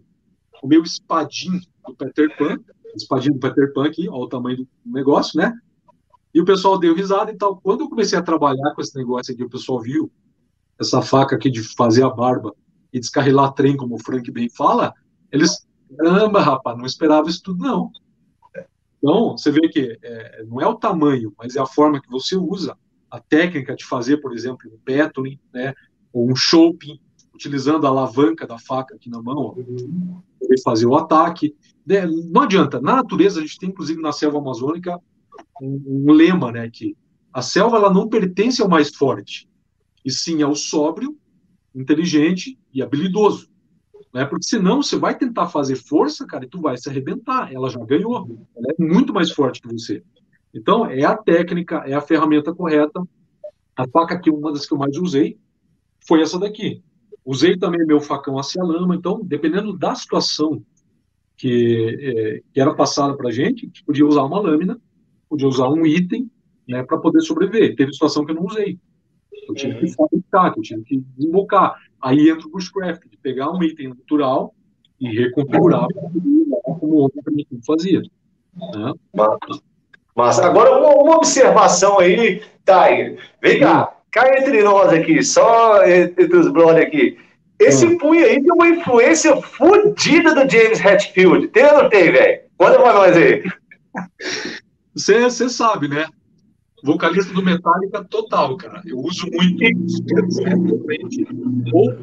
o 0.62 0.68
meu 0.68 0.84
espadim 0.84 1.60
do 1.86 1.96
Peter 1.96 2.36
Pan, 2.38 2.60
espadinha 2.96 3.34
do 3.34 3.40
Peter 3.40 3.74
Pan 3.74 3.86
aqui, 3.86 4.08
olha 4.10 4.24
o 4.24 4.28
tamanho 4.28 4.58
do 4.58 4.68
negócio, 4.86 5.40
né? 5.40 5.58
E 6.34 6.42
o 6.42 6.46
pessoal 6.46 6.78
deu 6.78 6.94
risada 6.94 7.32
e 7.32 7.38
tal. 7.38 7.58
Quando 7.58 7.82
eu 7.82 7.90
comecei 7.90 8.18
a 8.18 8.22
trabalhar 8.22 8.74
com 8.76 8.82
esse 8.82 8.96
negócio 8.98 9.34
aqui, 9.34 9.44
o 9.44 9.50
pessoal 9.50 9.82
viu 9.82 10.12
essa 10.80 11.02
faca 11.02 11.36
aqui 11.36 11.50
de 11.50 11.62
fazer 11.76 12.04
a 12.04 12.10
barba 12.10 12.54
e 12.94 13.00
descarrilar 13.00 13.54
trem, 13.54 13.76
como 13.76 13.96
o 13.96 14.00
Frank 14.00 14.30
bem 14.32 14.50
fala, 14.50 14.94
eles, 15.32 15.68
caramba, 15.98 16.42
rapaz, 16.42 16.78
não 16.78 16.86
esperava 16.86 17.30
isso 17.30 17.42
tudo, 17.44 17.64
não. 17.64 17.92
Então, 18.98 19.38
você 19.38 19.52
vê 19.52 19.68
que 19.70 19.98
é, 20.02 20.44
não 20.46 20.62
é 20.62 20.68
o 20.68 20.76
tamanho, 20.76 21.34
mas 21.38 21.56
é 21.56 21.60
a 21.60 21.66
forma 21.66 22.02
que 22.02 22.10
você 22.10 22.36
usa, 22.36 22.78
a 23.10 23.20
técnica 23.20 23.76
de 23.76 23.86
fazer, 23.86 24.18
por 24.18 24.34
exemplo, 24.34 24.70
um 24.72 24.78
petling, 24.84 25.40
né, 25.54 25.74
ou 26.14 26.30
um 26.30 26.36
chopping, 26.36 27.00
utilizando 27.34 27.88
a 27.88 27.90
alavanca 27.90 28.46
da 28.46 28.60
faca 28.60 28.96
aqui 28.96 29.10
na 29.10 29.22
mão, 29.22 29.38
ó, 29.38 29.56
fazer 30.64 30.86
o 30.86 30.96
ataque. 30.96 31.56
Né, 31.90 32.06
não 32.06 32.44
adianta. 32.44 32.80
Na 32.80 32.98
natureza, 32.98 33.40
a 33.40 33.42
gente 33.42 33.58
tem, 33.58 33.70
inclusive, 33.70 34.00
na 34.00 34.12
selva 34.12 34.38
amazônica, 34.38 34.96
um, 35.60 36.06
um 36.08 36.12
lema, 36.12 36.52
né, 36.52 36.70
que 36.70 36.96
a 37.34 37.42
selva 37.42 37.78
ela 37.78 37.92
não 37.92 38.08
pertence 38.08 38.62
ao 38.62 38.70
mais 38.70 38.96
forte, 38.96 39.50
e 40.06 40.12
sim 40.12 40.44
ao 40.44 40.54
sóbrio, 40.54 41.18
inteligente 41.74 42.60
e 42.72 42.84
habilidoso. 42.84 43.50
Né? 44.14 44.24
Porque 44.24 44.46
senão 44.46 44.84
você 44.84 44.98
vai 44.98 45.18
tentar 45.18 45.48
fazer 45.48 45.76
força, 45.78 46.28
cara, 46.28 46.46
e 46.46 46.48
tu 46.48 46.62
vai 46.62 46.78
se 46.78 46.88
arrebentar. 46.88 47.52
Ela 47.52 47.70
já 47.70 47.84
ganhou. 47.84 48.48
Ela 48.56 48.68
é 48.78 48.84
muito 48.84 49.12
mais 49.12 49.32
forte 49.32 49.60
que 49.60 49.68
você. 49.68 50.04
Então, 50.54 50.86
é 50.86 51.04
a 51.04 51.18
técnica, 51.18 51.78
é 51.88 51.94
a 51.94 52.02
ferramenta 52.02 52.54
correta. 52.54 53.02
A 53.76 53.88
faca 53.88 54.14
aqui, 54.14 54.30
uma 54.30 54.52
das 54.52 54.68
que 54.68 54.74
eu 54.74 54.78
mais 54.78 54.96
usei, 54.96 55.40
foi 56.08 56.22
essa 56.22 56.40
daqui. 56.40 56.84
Usei 57.26 57.58
também 57.58 57.86
meu 57.86 58.00
facão 58.00 58.38
a 58.38 58.64
lama, 58.64 58.96
então, 58.96 59.22
dependendo 59.24 59.76
da 59.76 59.96
situação 59.96 60.64
que, 61.40 61.98
é, 62.02 62.42
que 62.54 62.60
era 62.60 62.74
passada 62.76 63.16
para 63.16 63.30
a 63.30 63.32
gente, 63.32 63.66
gente 63.66 63.84
podia 63.86 64.06
usar 64.06 64.24
uma 64.24 64.42
lâmina, 64.42 64.78
podia 65.30 65.48
usar 65.48 65.70
um 65.70 65.86
item 65.86 66.30
né, 66.68 66.84
para 66.84 66.98
poder 66.98 67.22
sobreviver. 67.22 67.76
Teve 67.78 67.94
situação 67.94 68.26
que 68.26 68.32
eu 68.32 68.36
não 68.36 68.46
usei. 68.46 68.78
Eu 69.48 69.56
tive 69.56 69.80
que 69.80 69.88
fabricar, 69.94 70.54
eu 70.56 70.62
tive 70.62 70.84
que 70.84 70.98
desbocar. 71.18 71.76
Aí 72.02 72.30
entra 72.30 72.46
o 72.46 72.52
bushcraft, 72.52 73.04
de 73.10 73.18
pegar 73.18 73.50
um 73.52 73.64
item 73.64 73.88
natural 73.88 74.54
e 75.00 75.08
reconfigurar 75.08 75.88
como 76.62 76.94
outro 76.96 77.22
que 77.24 77.60
fazia. 77.66 78.02
Né? 78.02 78.94
Mas 80.14 80.40
agora 80.40 80.78
uma, 80.78 80.94
uma, 81.02 81.16
observação 81.16 82.00
aí, 82.00 82.42
Tiger. 82.66 83.18
Vem 83.42 83.60
cá, 83.62 83.96
cá 84.12 84.38
entre 84.38 84.62
nós 84.62 84.92
aqui, 84.92 85.24
só 85.24 85.86
entre 85.88 86.36
os 86.36 86.52
brothers 86.52 86.88
aqui. 86.88 87.18
Esse 87.60 87.86
hum. 87.86 87.98
punho 87.98 88.26
aí 88.26 88.42
tem 88.42 88.54
uma 88.54 88.70
influência 88.70 89.36
fodida 89.42 90.34
do 90.34 90.50
James 90.50 90.84
Hetfield. 90.84 91.50
Tem 91.50 91.66
ou 91.66 91.84
não 91.84 91.90
tem, 91.90 92.12
velho? 92.12 92.42
Conta 92.58 92.80
pra 92.80 92.94
nós 92.94 93.18
aí. 93.18 93.44
Você 94.94 95.50
sabe, 95.50 95.88
né? 95.88 96.06
Vocalista 96.84 97.34
do 97.34 97.44
Metallica 97.44 98.04
total, 98.06 98.56
cara. 98.56 98.82
Eu 98.86 99.00
uso 99.00 99.28
muito 99.32 99.64
ou 101.74 101.98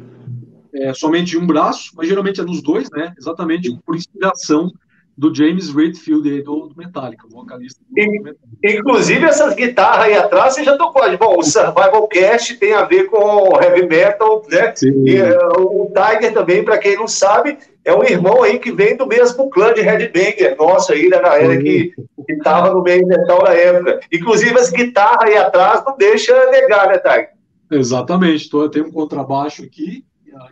é, 0.73 0.93
somente 0.93 1.37
um 1.37 1.47
braço, 1.47 1.91
mas 1.95 2.07
geralmente 2.07 2.39
é 2.39 2.43
nos 2.43 2.61
dois, 2.61 2.89
né? 2.91 3.13
Exatamente 3.17 3.75
por 3.83 3.95
inspiração 3.95 4.71
do 5.17 5.33
James 5.33 5.73
Redfield 5.73 6.43
do, 6.43 6.67
do 6.67 6.75
Metallica, 6.77 7.25
vocalista 7.27 7.81
do 7.83 7.93
Metallica. 7.93 8.37
Inclusive, 8.63 9.25
essas 9.25 9.55
guitarras 9.55 10.05
aí 10.05 10.13
atrás 10.13 10.53
você 10.53 10.63
já 10.63 10.77
tocou. 10.77 11.01
Bom, 11.17 11.39
o 11.39 11.43
Survival 11.43 12.07
Cast 12.07 12.55
tem 12.57 12.73
a 12.73 12.83
ver 12.83 13.05
com 13.05 13.59
heavy 13.59 13.87
metal, 13.87 14.45
né? 14.47 14.73
Sim. 14.75 15.07
E 15.07 15.19
uh, 15.19 15.61
o 15.61 15.91
Tiger 15.91 16.33
também, 16.33 16.63
para 16.63 16.77
quem 16.77 16.95
não 16.95 17.07
sabe, 17.07 17.57
é 17.83 17.93
um 17.95 18.03
irmão 18.03 18.43
aí 18.43 18.59
que 18.59 18.71
vem 18.71 18.95
do 18.95 19.07
mesmo 19.07 19.49
clã 19.49 19.73
de 19.73 19.81
Headbanger, 19.81 20.55
nosso 20.55 20.93
aí, 20.93 21.09
da 21.09 21.19
galera 21.19 21.57
que 21.57 21.93
estava 22.29 22.71
no 22.71 22.83
meio 22.83 23.07
metal 23.07 23.43
na 23.43 23.53
época. 23.53 23.99
Inclusive, 24.11 24.59
as 24.59 24.69
guitarras 24.69 25.29
aí 25.29 25.37
atrás 25.37 25.83
não 25.83 25.97
deixa 25.97 26.51
negar, 26.51 26.89
né, 26.89 26.99
Tiger? 26.99 27.29
Exatamente. 27.71 28.49
Tô, 28.49 28.69
tem 28.69 28.83
um 28.83 28.91
contrabaixo 28.91 29.63
aqui 29.63 30.05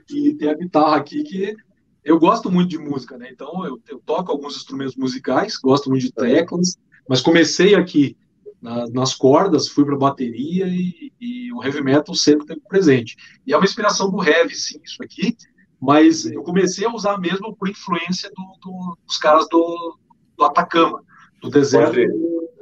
e 0.09 0.33
tem 0.33 0.49
a 0.49 0.55
guitarra 0.55 0.97
aqui 0.97 1.23
que 1.23 1.55
eu 2.05 2.19
gosto 2.19 2.51
muito 2.51 2.69
de 2.69 2.77
música, 2.77 3.17
né? 3.17 3.29
Então 3.31 3.65
eu, 3.65 3.81
eu, 3.89 3.99
toco 4.05 4.31
alguns 4.31 4.55
instrumentos 4.55 4.95
musicais, 4.95 5.57
gosto 5.57 5.89
muito 5.89 6.03
de 6.03 6.13
teclas, 6.13 6.77
mas 7.09 7.19
comecei 7.19 7.73
aqui 7.73 8.15
na, 8.61 8.87
nas 8.89 9.15
cordas, 9.15 9.67
fui 9.67 9.83
para 9.83 9.97
bateria 9.97 10.67
e, 10.67 11.11
e, 11.19 11.51
o 11.51 11.63
heavy 11.63 11.81
metal 11.81 12.13
sempre 12.13 12.45
teve 12.45 12.61
presente. 12.69 13.17
E 13.45 13.53
é 13.53 13.57
uma 13.57 13.65
inspiração 13.65 14.11
do 14.11 14.23
heavy, 14.23 14.53
sim, 14.53 14.79
isso 14.83 15.03
aqui. 15.03 15.35
Mas 15.81 16.25
eu 16.27 16.43
comecei 16.43 16.85
a 16.85 16.93
usar 16.93 17.17
mesmo 17.17 17.55
por 17.55 17.67
influência 17.67 18.29
do, 18.29 18.43
do, 18.61 18.97
dos 19.05 19.17
caras 19.17 19.47
do, 19.49 19.97
do 20.37 20.45
Atacama, 20.45 21.03
do 21.41 21.49
deserto 21.49 21.95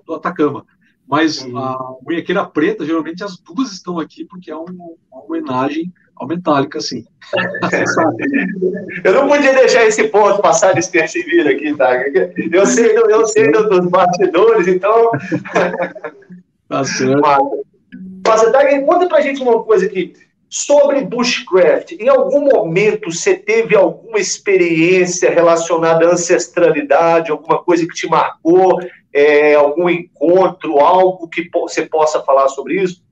do, 0.05 0.13
Atacama. 0.13 0.65
Mas 1.05 1.41
uhum. 1.41 1.57
a 1.57 1.97
munhequeira 2.01 2.45
preta, 2.45 2.85
geralmente 2.85 3.23
as 3.23 3.37
duas 3.37 3.73
estão 3.73 3.99
aqui 3.99 4.25
porque 4.25 4.49
é 4.49 4.55
um, 4.55 4.95
uma 5.11 5.23
homenagem 5.25 5.93
ao 6.15 6.27
Metallica, 6.27 6.79
sim. 6.79 7.05
eu 9.03 9.13
não 9.13 9.27
podia 9.27 9.53
deixar 9.53 9.85
esse 9.85 10.05
ponto 10.05 10.41
passar 10.41 10.73
despercebido 10.73 11.49
aqui, 11.49 11.75
tá? 11.75 11.91
Eu 12.51 12.65
sei, 12.65 12.95
eu 12.95 13.25
sei 13.27 13.51
dos 13.51 13.87
bastidores, 13.87 14.67
então. 14.67 15.11
tá 16.69 16.83
certo. 16.83 17.21
Mas, 18.25 18.51
mas 18.51 18.85
conta 18.85 19.07
pra 19.07 19.21
gente 19.21 19.41
uma 19.41 19.63
coisa 19.63 19.85
aqui. 19.85 20.13
Sobre 20.49 21.01
bushcraft, 21.01 21.93
em 21.93 22.07
algum 22.09 22.41
momento 22.41 23.11
você 23.11 23.33
teve 23.33 23.75
alguma 23.75 24.19
experiência 24.19 25.31
relacionada 25.31 26.05
à 26.05 26.11
ancestralidade, 26.11 27.31
alguma 27.31 27.63
coisa 27.63 27.87
que 27.87 27.95
te 27.95 28.07
marcou, 28.07 28.79
é, 29.11 29.55
algum 29.55 29.89
encontro, 29.89 30.79
algo 30.79 31.27
que 31.27 31.49
você 31.51 31.87
possa 31.87 32.21
falar 32.21 32.49
sobre 32.49 32.81
isso? 32.81 33.02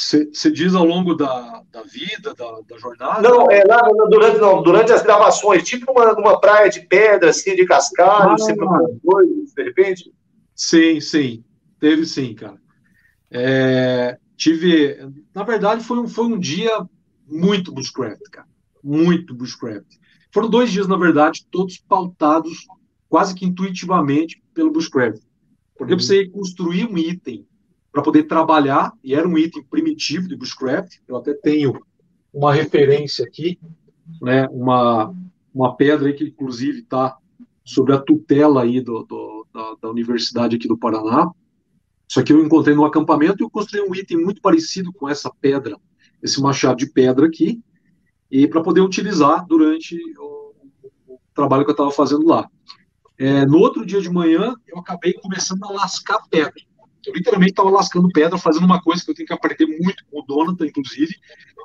Você 0.00 0.50
diz 0.50 0.74
ao 0.74 0.84
longo 0.84 1.14
da, 1.14 1.62
da 1.70 1.82
vida, 1.82 2.34
da, 2.34 2.60
da, 2.66 2.78
jornada? 2.78 3.20
Não, 3.20 3.50
é 3.50 3.62
lá 3.64 3.82
durante, 4.08 4.38
não, 4.38 4.62
durante 4.62 4.92
as 4.92 5.02
gravações, 5.02 5.62
tipo 5.62 5.92
uma, 5.92 6.12
uma 6.14 6.40
praia 6.40 6.70
de 6.70 6.80
pedra, 6.80 7.28
assim, 7.28 7.54
de 7.54 7.66
cascalho, 7.66 8.30
ah, 8.30 8.38
você 8.38 8.56
coisa, 8.56 9.44
de 9.54 9.62
repente? 9.62 10.10
Sim, 10.54 11.00
sim, 11.00 11.44
teve 11.78 12.06
sim, 12.06 12.34
cara. 12.34 12.58
É, 13.30 14.18
tive, 14.36 14.98
na 15.34 15.42
verdade, 15.42 15.84
foi 15.84 15.98
um, 15.98 16.08
foi 16.08 16.24
um 16.24 16.38
dia 16.38 16.80
muito 17.28 17.70
bushcraft, 17.70 18.22
cara, 18.30 18.48
muito 18.82 19.34
bushcraft. 19.34 19.98
Foram 20.32 20.48
dois 20.48 20.72
dias, 20.72 20.88
na 20.88 20.96
verdade, 20.96 21.46
todos 21.50 21.76
pautados 21.76 22.66
quase 23.06 23.34
que 23.34 23.44
intuitivamente 23.44 24.42
pelo 24.54 24.72
bushcraft. 24.72 25.22
Porque 25.76 25.92
uhum. 25.92 25.98
você 25.98 26.26
construir 26.28 26.86
um 26.86 26.96
item 26.96 27.46
para 27.92 28.02
poder 28.02 28.24
trabalhar, 28.24 28.92
e 29.02 29.14
era 29.14 29.26
um 29.26 29.36
item 29.36 29.64
primitivo 29.64 30.28
de 30.28 30.36
bushcraft, 30.36 30.98
eu 31.08 31.16
até 31.16 31.34
tenho 31.34 31.80
uma 32.32 32.52
referência 32.52 33.24
aqui, 33.24 33.58
né, 34.22 34.46
uma, 34.48 35.14
uma 35.52 35.76
pedra 35.76 36.12
que 36.12 36.24
inclusive 36.24 36.80
está 36.80 37.16
sobre 37.64 37.94
a 37.94 37.98
tutela 37.98 38.62
aí 38.62 38.80
do, 38.80 39.04
do 39.04 39.46
da, 39.52 39.74
da, 39.82 39.90
universidade 39.90 40.56
aqui 40.56 40.68
do 40.68 40.78
Paraná. 40.78 41.30
Isso 42.08 42.20
aqui 42.20 42.32
eu 42.32 42.44
encontrei 42.44 42.74
no 42.74 42.84
acampamento 42.84 43.42
e 43.42 43.44
eu 43.44 43.50
construí 43.50 43.82
um 43.82 43.94
item 43.94 44.18
muito 44.18 44.40
parecido 44.40 44.92
com 44.92 45.08
essa 45.08 45.30
pedra, 45.40 45.76
esse 46.22 46.40
machado 46.40 46.76
de 46.76 46.90
pedra 46.90 47.26
aqui, 47.26 47.60
e 48.30 48.46
para 48.46 48.62
poder 48.62 48.80
utilizar 48.80 49.44
durante 49.46 49.96
o, 50.18 50.54
o 51.08 51.20
trabalho 51.34 51.64
que 51.64 51.70
eu 51.70 51.74
estava 51.74 51.90
fazendo 51.90 52.26
lá. 52.26 52.48
É, 53.18 53.44
no 53.44 53.58
outro 53.58 53.84
dia 53.84 54.00
de 54.00 54.08
manhã, 54.08 54.54
eu 54.66 54.78
acabei 54.78 55.12
começando 55.12 55.64
a 55.64 55.72
lascar 55.72 56.20
pedra. 56.30 56.62
Eu 57.06 57.14
literalmente 57.14 57.52
estava 57.52 57.70
lascando 57.70 58.08
pedra, 58.08 58.38
fazendo 58.38 58.64
uma 58.64 58.82
coisa 58.82 59.04
que 59.04 59.10
eu 59.10 59.14
tenho 59.14 59.26
que 59.26 59.32
aprender 59.32 59.66
muito 59.66 60.04
com 60.10 60.20
o 60.20 60.22
Donata, 60.22 60.66
inclusive, 60.66 61.14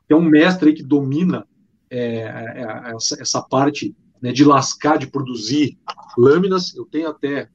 que 0.08 0.14
é 0.14 0.16
um 0.16 0.22
mestre 0.22 0.74
que 0.74 0.84
domina 0.84 1.46
é, 1.90 2.00
é, 2.00 2.92
essa, 2.96 3.22
essa, 3.22 3.42
parte 3.42 3.96
né, 4.22 4.32
de 4.32 4.44
lascar, 4.44 4.98
de 4.98 5.08
produzir 5.08 5.78
lâminas. 6.18 6.76
Eu 6.76 6.86
tenho 6.86 7.10
até 7.10 7.50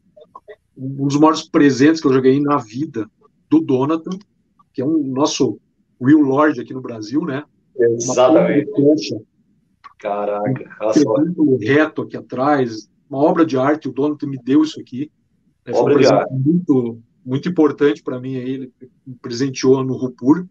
um 0.76 1.06
dos 1.06 1.16
maiores 1.16 1.42
presentes 1.42 2.00
que 2.00 2.06
eu 2.06 2.12
joguei 2.12 2.40
na 2.40 2.58
vida 2.58 3.10
do 3.48 3.60
Donatan, 3.60 4.18
que 4.72 4.80
é 4.80 4.84
um 4.84 5.02
nosso 5.08 5.58
Will 6.00 6.20
Lord 6.20 6.60
aqui 6.60 6.72
no 6.72 6.80
Brasil, 6.80 7.24
né? 7.24 7.44
Exatamente. 7.76 8.70
Caraca, 9.98 10.64
um 11.36 11.58
reto 11.58 12.02
aqui 12.02 12.16
atrás, 12.16 12.88
uma 13.08 13.18
obra 13.18 13.44
de 13.44 13.58
arte, 13.58 13.88
o 13.88 13.92
Donatan 13.92 14.28
me 14.28 14.38
deu 14.42 14.62
isso 14.62 14.80
aqui. 14.80 15.10
É, 15.66 15.72
obra 15.72 15.96
um 15.96 15.98
de 15.98 16.06
arte. 16.06 16.32
Muito, 16.32 17.02
muito 17.24 17.48
importante 17.48 18.02
para 18.02 18.20
mim 18.20 18.34
ele 18.34 18.72
me 19.06 19.14
presenteou 19.16 19.82
no 19.84 19.94
Rupur. 19.94 20.46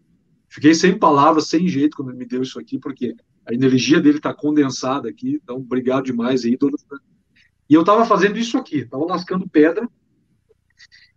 Fiquei 0.48 0.74
sem 0.74 0.98
palavras, 0.98 1.48
sem 1.48 1.68
jeito 1.68 1.96
quando 1.96 2.10
ele 2.10 2.18
me 2.18 2.26
deu 2.26 2.42
isso 2.42 2.58
aqui, 2.58 2.78
porque 2.78 3.14
a 3.46 3.54
energia 3.54 4.00
dele 4.00 4.18
está 4.18 4.34
condensada 4.34 5.08
aqui, 5.08 5.40
então 5.42 5.56
obrigado 5.56 6.04
demais 6.04 6.44
aí, 6.44 6.56
Donatan. 6.56 6.98
E 7.68 7.74
eu 7.74 7.80
estava 7.82 8.04
fazendo 8.04 8.38
isso 8.38 8.58
aqui, 8.58 8.78
estava 8.78 9.04
lascando 9.04 9.48
pedra, 9.48 9.88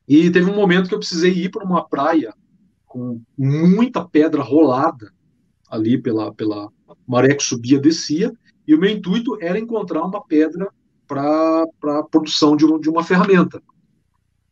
e 0.08 0.30
teve 0.30 0.50
um 0.50 0.56
momento 0.56 0.90
que 0.90 0.96
eu 0.96 1.00
precisei 1.00 1.32
ir 1.32 1.50
para 1.50 1.66
uma 1.66 1.88
praia 1.88 2.34
com 2.86 3.22
muita 3.38 4.06
pedra 4.08 4.42
rolada 4.44 5.12
ali 5.70 6.00
pela, 6.00 6.34
pela 6.34 6.70
maré 7.08 7.34
que 7.34 7.44
subia 7.44 7.80
descia, 7.80 8.32
e 8.68 8.76
o 8.76 8.80
meu 8.80 8.90
intuito 8.90 9.38
era 9.42 9.58
encontrar 9.58 10.04
uma 10.04 10.24
pedra 10.24 10.70
para 11.08 11.66
a 11.84 12.04
produção 12.04 12.56
de, 12.56 12.66
de, 12.80 12.90
uma 12.90 13.04
ferramenta. 13.04 13.62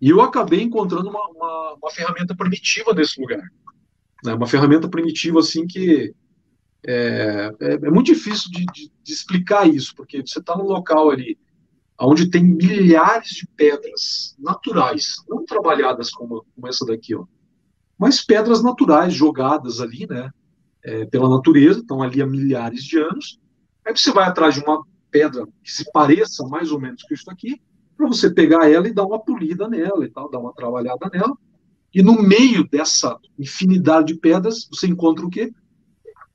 E 0.01 0.09
eu 0.09 0.19
acabei 0.19 0.61
encontrando 0.61 1.09
uma, 1.09 1.27
uma, 1.29 1.73
uma 1.75 1.91
ferramenta 1.91 2.35
primitiva 2.35 2.93
nesse 2.93 3.21
lugar. 3.21 3.43
Né? 4.23 4.33
Uma 4.33 4.47
ferramenta 4.47 4.89
primitiva, 4.89 5.39
assim, 5.39 5.67
que 5.67 6.13
é, 6.85 7.51
é, 7.59 7.73
é 7.73 7.91
muito 7.91 8.07
difícil 8.07 8.49
de, 8.51 8.65
de, 8.65 8.91
de, 9.03 9.13
explicar 9.13 9.67
isso, 9.67 9.93
porque 9.95 10.25
você 10.25 10.39
está 10.39 10.57
num 10.57 10.65
local 10.65 11.11
ali 11.11 11.37
onde 11.99 12.31
tem 12.31 12.43
milhares 12.43 13.29
de 13.29 13.47
pedras 13.55 14.35
naturais, 14.39 15.17
não 15.29 15.45
trabalhadas 15.45 16.09
como, 16.09 16.43
como 16.55 16.67
essa 16.67 16.83
daqui, 16.83 17.13
ó, 17.13 17.25
mas 17.95 18.25
pedras 18.25 18.63
naturais 18.63 19.13
jogadas 19.13 19.79
ali, 19.79 20.07
né, 20.09 20.31
é, 20.83 21.05
pela 21.05 21.29
natureza, 21.29 21.81
estão 21.81 22.01
ali 22.01 22.19
há 22.19 22.25
milhares 22.25 22.83
de 22.83 22.97
anos. 22.97 23.39
Aí 23.85 23.95
você 23.95 24.11
vai 24.11 24.27
atrás 24.27 24.55
de 24.55 24.61
uma 24.61 24.83
pedra 25.11 25.45
que 25.63 25.71
se 25.71 25.91
pareça 25.91 26.43
mais 26.47 26.71
ou 26.71 26.79
menos 26.79 27.03
com 27.03 27.13
isso 27.13 27.29
aqui, 27.29 27.61
para 28.01 28.15
você 28.15 28.29
pegar 28.29 28.69
ela 28.69 28.87
e 28.87 28.93
dar 28.93 29.05
uma 29.05 29.19
polida 29.19 29.67
nela 29.67 30.05
e 30.05 30.09
tal, 30.09 30.29
dar 30.29 30.39
uma 30.39 30.53
trabalhada 30.53 31.09
nela. 31.13 31.37
E 31.93 32.01
no 32.01 32.21
meio 32.21 32.67
dessa 32.67 33.17
infinidade 33.37 34.13
de 34.13 34.19
pedras, 34.19 34.67
você 34.71 34.87
encontra 34.87 35.25
o 35.25 35.29
quê? 35.29 35.53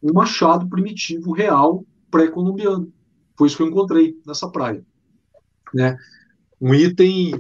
Um 0.03 0.13
machado 0.13 0.69
primitivo 0.69 1.33
real 1.33 1.85
pré-colombiano. 2.11 2.93
Foi 3.37 3.49
isso 3.49 3.57
que 3.57 3.63
eu 3.63 3.69
encontrei 3.69 4.19
nessa 4.27 4.49
praia 4.51 4.85
né? 5.73 5.97
Um 6.61 6.75
item 6.75 7.33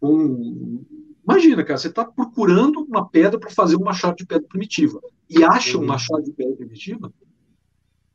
um, 0.00 0.84
imagina, 1.24 1.64
cara, 1.64 1.76
você 1.76 1.88
está 1.88 2.04
procurando 2.04 2.84
uma 2.84 3.08
pedra 3.08 3.38
para 3.38 3.50
fazer 3.50 3.76
um 3.76 3.84
machado 3.84 4.16
de 4.16 4.26
pedra 4.26 4.46
primitiva 4.48 5.00
e 5.28 5.42
acha 5.42 5.76
um 5.76 5.84
machado 5.84 6.22
de 6.22 6.32
pedra 6.32 6.54
primitiva, 6.54 7.12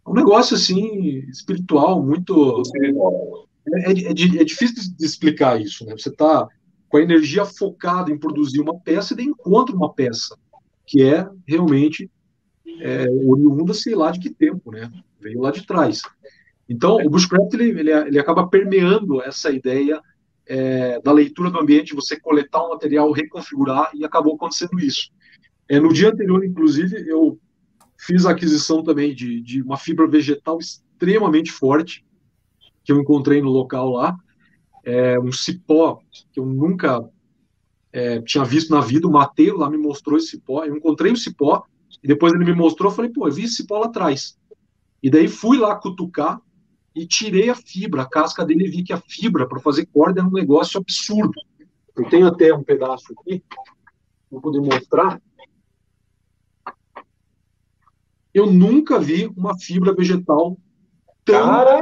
é 0.05 0.09
um 0.09 0.13
negócio 0.13 0.55
assim 0.55 1.19
espiritual 1.29 2.01
muito 2.01 2.63
é, 2.81 2.91
é, 3.67 3.91
é, 3.91 4.09
é 4.09 4.43
difícil 4.43 4.93
de 4.97 5.05
explicar 5.05 5.59
isso, 5.61 5.85
né? 5.85 5.93
Você 5.97 6.09
está 6.09 6.47
com 6.89 6.97
a 6.97 7.01
energia 7.01 7.45
focada 7.45 8.11
em 8.11 8.17
produzir 8.17 8.61
uma 8.61 8.77
peça 8.79 9.13
e 9.13 9.17
daí 9.17 9.25
encontra 9.25 9.75
uma 9.75 9.93
peça 9.93 10.37
que 10.85 11.01
é 11.01 11.27
realmente 11.47 12.09
é, 12.81 13.07
oriunda, 13.09 13.73
sei 13.73 13.95
lá 13.95 14.11
de 14.11 14.19
que 14.19 14.29
tempo, 14.29 14.71
né? 14.71 14.91
Veio 15.19 15.41
lá 15.41 15.51
de 15.51 15.65
trás. 15.65 16.01
Então, 16.67 16.97
o 16.97 17.09
bushcraft 17.09 17.53
ele, 17.53 17.79
ele, 17.79 17.91
ele 17.91 18.19
acaba 18.19 18.47
permeando 18.47 19.21
essa 19.21 19.51
ideia 19.51 20.01
é, 20.45 20.99
da 21.01 21.11
leitura 21.11 21.49
do 21.49 21.59
ambiente, 21.59 21.95
você 21.95 22.19
coletar 22.19 22.65
um 22.65 22.69
material, 22.69 23.11
reconfigurar, 23.11 23.91
e 23.93 24.03
acabou 24.03 24.35
acontecendo 24.35 24.79
isso. 24.79 25.09
É, 25.67 25.79
no 25.79 25.93
dia 25.93 26.09
anterior, 26.09 26.43
inclusive, 26.43 27.07
eu 27.07 27.39
fiz 27.97 28.25
a 28.25 28.31
aquisição 28.31 28.83
também 28.83 29.15
de, 29.15 29.41
de 29.41 29.61
uma 29.61 29.77
fibra 29.77 30.07
vegetal 30.07 30.59
extremamente 30.59 31.51
forte, 31.51 32.05
que 32.83 32.91
eu 32.91 32.99
encontrei 32.99 33.41
no 33.41 33.49
local 33.49 33.91
lá, 33.91 34.15
é, 34.83 35.19
um 35.19 35.31
cipó 35.31 35.99
que 36.31 36.39
eu 36.39 36.45
nunca 36.45 37.03
é, 37.91 38.21
tinha 38.21 38.43
visto 38.43 38.71
na 38.71 38.81
vida, 38.81 39.07
o 39.07 39.11
Mateus 39.11 39.57
lá 39.57 39.69
me 39.69 39.77
mostrou 39.77 40.17
esse 40.17 40.31
cipó, 40.31 40.65
eu 40.65 40.75
encontrei 40.75 41.11
o 41.11 41.17
cipó, 41.17 41.63
e 42.03 42.07
depois 42.07 42.33
ele 42.33 42.43
me 42.43 42.53
mostrou, 42.53 42.91
eu 42.91 42.95
falei, 42.95 43.11
pô, 43.11 43.27
eu 43.27 43.31
vi 43.31 43.43
esse 43.43 43.55
cipó 43.55 43.79
lá 43.79 43.85
atrás. 43.85 44.37
E 45.01 45.09
daí 45.09 45.27
fui 45.27 45.57
lá 45.57 45.75
cutucar, 45.75 46.41
e 46.95 47.07
tirei 47.07 47.49
a 47.49 47.55
fibra, 47.55 48.03
a 48.03 48.09
casca 48.09 48.45
dele, 48.45 48.65
e 48.65 48.69
vi 48.69 48.83
que 48.83 48.93
a 48.93 49.01
fibra 49.07 49.47
para 49.47 49.59
fazer 49.59 49.85
corda 49.87 50.21
é 50.21 50.23
um 50.23 50.31
negócio 50.31 50.79
absurdo. 50.79 51.33
Eu 51.95 52.09
tenho 52.09 52.27
até 52.27 52.53
um 52.53 52.63
pedaço 52.63 53.13
aqui, 53.17 53.43
vou 54.29 54.41
poder 54.41 54.59
mostrar. 54.59 55.21
Eu 58.33 58.51
nunca 58.51 58.99
vi 58.99 59.27
uma 59.37 59.57
fibra 59.57 59.93
vegetal 59.93 60.57
tão 61.25 61.79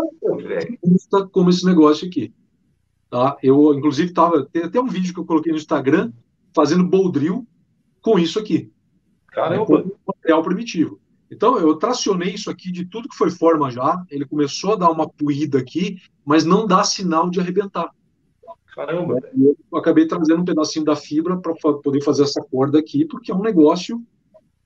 justa 0.84 1.28
como 1.28 1.50
esse 1.50 1.66
negócio 1.66 2.08
aqui. 2.08 2.34
Tá? 3.10 3.38
Eu, 3.44 3.74
inclusive, 3.74 4.14
tava, 4.14 4.46
tem 4.46 4.64
até 4.64 4.80
um 4.80 4.88
vídeo 4.88 5.14
que 5.14 5.20
eu 5.20 5.26
coloquei 5.26 5.52
no 5.52 5.58
Instagram 5.58 6.12
fazendo 6.56 6.88
boldril 6.88 7.46
com 8.02 8.18
isso 8.18 8.40
aqui. 8.40 8.72
Caramba! 9.28 9.84
Né, 9.84 9.92
material 10.08 10.44
primitivo. 10.44 11.00
Então, 11.30 11.58
eu 11.58 11.76
tracionei 11.76 12.34
isso 12.34 12.50
aqui 12.50 12.72
de 12.72 12.86
tudo 12.86 13.10
que 13.10 13.16
foi 13.16 13.30
forma 13.30 13.72
já. 13.72 14.04
Ele 14.10 14.26
começou 14.26 14.74
a 14.74 14.76
dar 14.76 14.92
uma 14.92 15.10
puída 15.10 15.60
aqui, 15.60 15.98
mas 16.26 16.46
não 16.46 16.66
dá 16.66 16.84
sinal 16.84 17.30
de 17.30 17.40
arrebentar. 17.40 17.90
Caramba! 18.76 19.16
Eu 19.36 19.78
acabei 19.78 20.08
trazendo 20.08 20.42
um 20.42 20.46
pedacinho 20.46 20.86
da 20.86 20.96
fibra 20.96 21.38
para 21.38 21.54
poder 21.54 22.02
fazer 22.02 22.24
essa 22.24 22.42
corda 22.42 22.80
aqui, 22.80 23.06
porque 23.06 23.32
é 23.32 23.36
um 23.36 23.42
negócio 23.42 24.02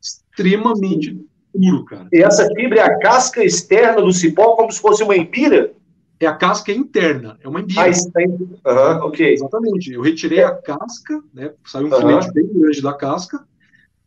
extremamente 0.02 1.20
puro, 1.56 1.86
cara. 1.86 2.08
E 2.12 2.22
essa 2.22 2.48
fibra 2.54 2.80
é 2.80 2.84
a 2.84 3.00
casca 3.00 3.44
externa 3.44 4.02
do 4.02 4.12
cipó, 4.12 4.56
como 4.56 4.72
se 4.72 4.80
fosse 4.80 5.04
uma 5.04 5.16
empira? 5.16 5.74
É 6.20 6.26
a 6.26 6.36
casca 6.36 6.72
interna, 6.72 7.38
é 7.42 7.48
uma 7.48 7.62
embira. 7.62 7.84
Ah, 7.84 7.90
está 7.90 8.22
uhum, 8.22 9.08
ok. 9.08 9.34
Exatamente. 9.34 9.92
Eu 9.92 10.02
retirei 10.02 10.44
a 10.44 10.56
casca, 10.56 11.22
né? 11.34 11.54
Saiu 11.66 11.88
um 11.88 11.92
uhum. 11.92 12.00
filete 12.00 12.34
bem 12.34 12.48
grande 12.54 12.82
da 12.82 12.94
casca. 12.94 13.46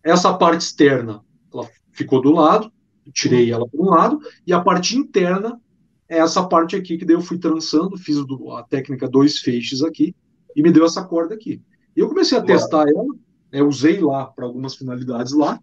Essa 0.02 0.32
parte 0.32 0.62
externa, 0.62 1.22
ela 1.52 1.68
ficou 1.92 2.22
do 2.22 2.32
lado, 2.32 2.72
tirei 3.12 3.52
ela 3.52 3.68
para 3.68 3.80
um 3.80 3.90
lado, 3.90 4.20
e 4.46 4.52
a 4.52 4.60
parte 4.60 4.96
interna 4.96 5.60
é 6.08 6.18
essa 6.18 6.42
parte 6.46 6.76
aqui 6.76 6.96
que 6.96 7.04
daí 7.04 7.14
eu 7.14 7.20
fui 7.20 7.38
trançando, 7.38 7.98
fiz 7.98 8.16
a 8.18 8.62
técnica 8.62 9.08
dois 9.08 9.38
feixes 9.38 9.82
aqui, 9.82 10.14
e 10.56 10.62
me 10.62 10.72
deu 10.72 10.86
essa 10.86 11.04
corda 11.04 11.34
aqui. 11.34 11.60
E 11.94 12.00
eu 12.00 12.08
comecei 12.08 12.38
a 12.38 12.42
testar 12.42 12.88
ela, 12.88 13.04
né, 13.52 13.62
usei 13.62 14.00
lá 14.00 14.26
para 14.26 14.46
algumas 14.46 14.74
finalidades 14.74 15.32
lá, 15.32 15.60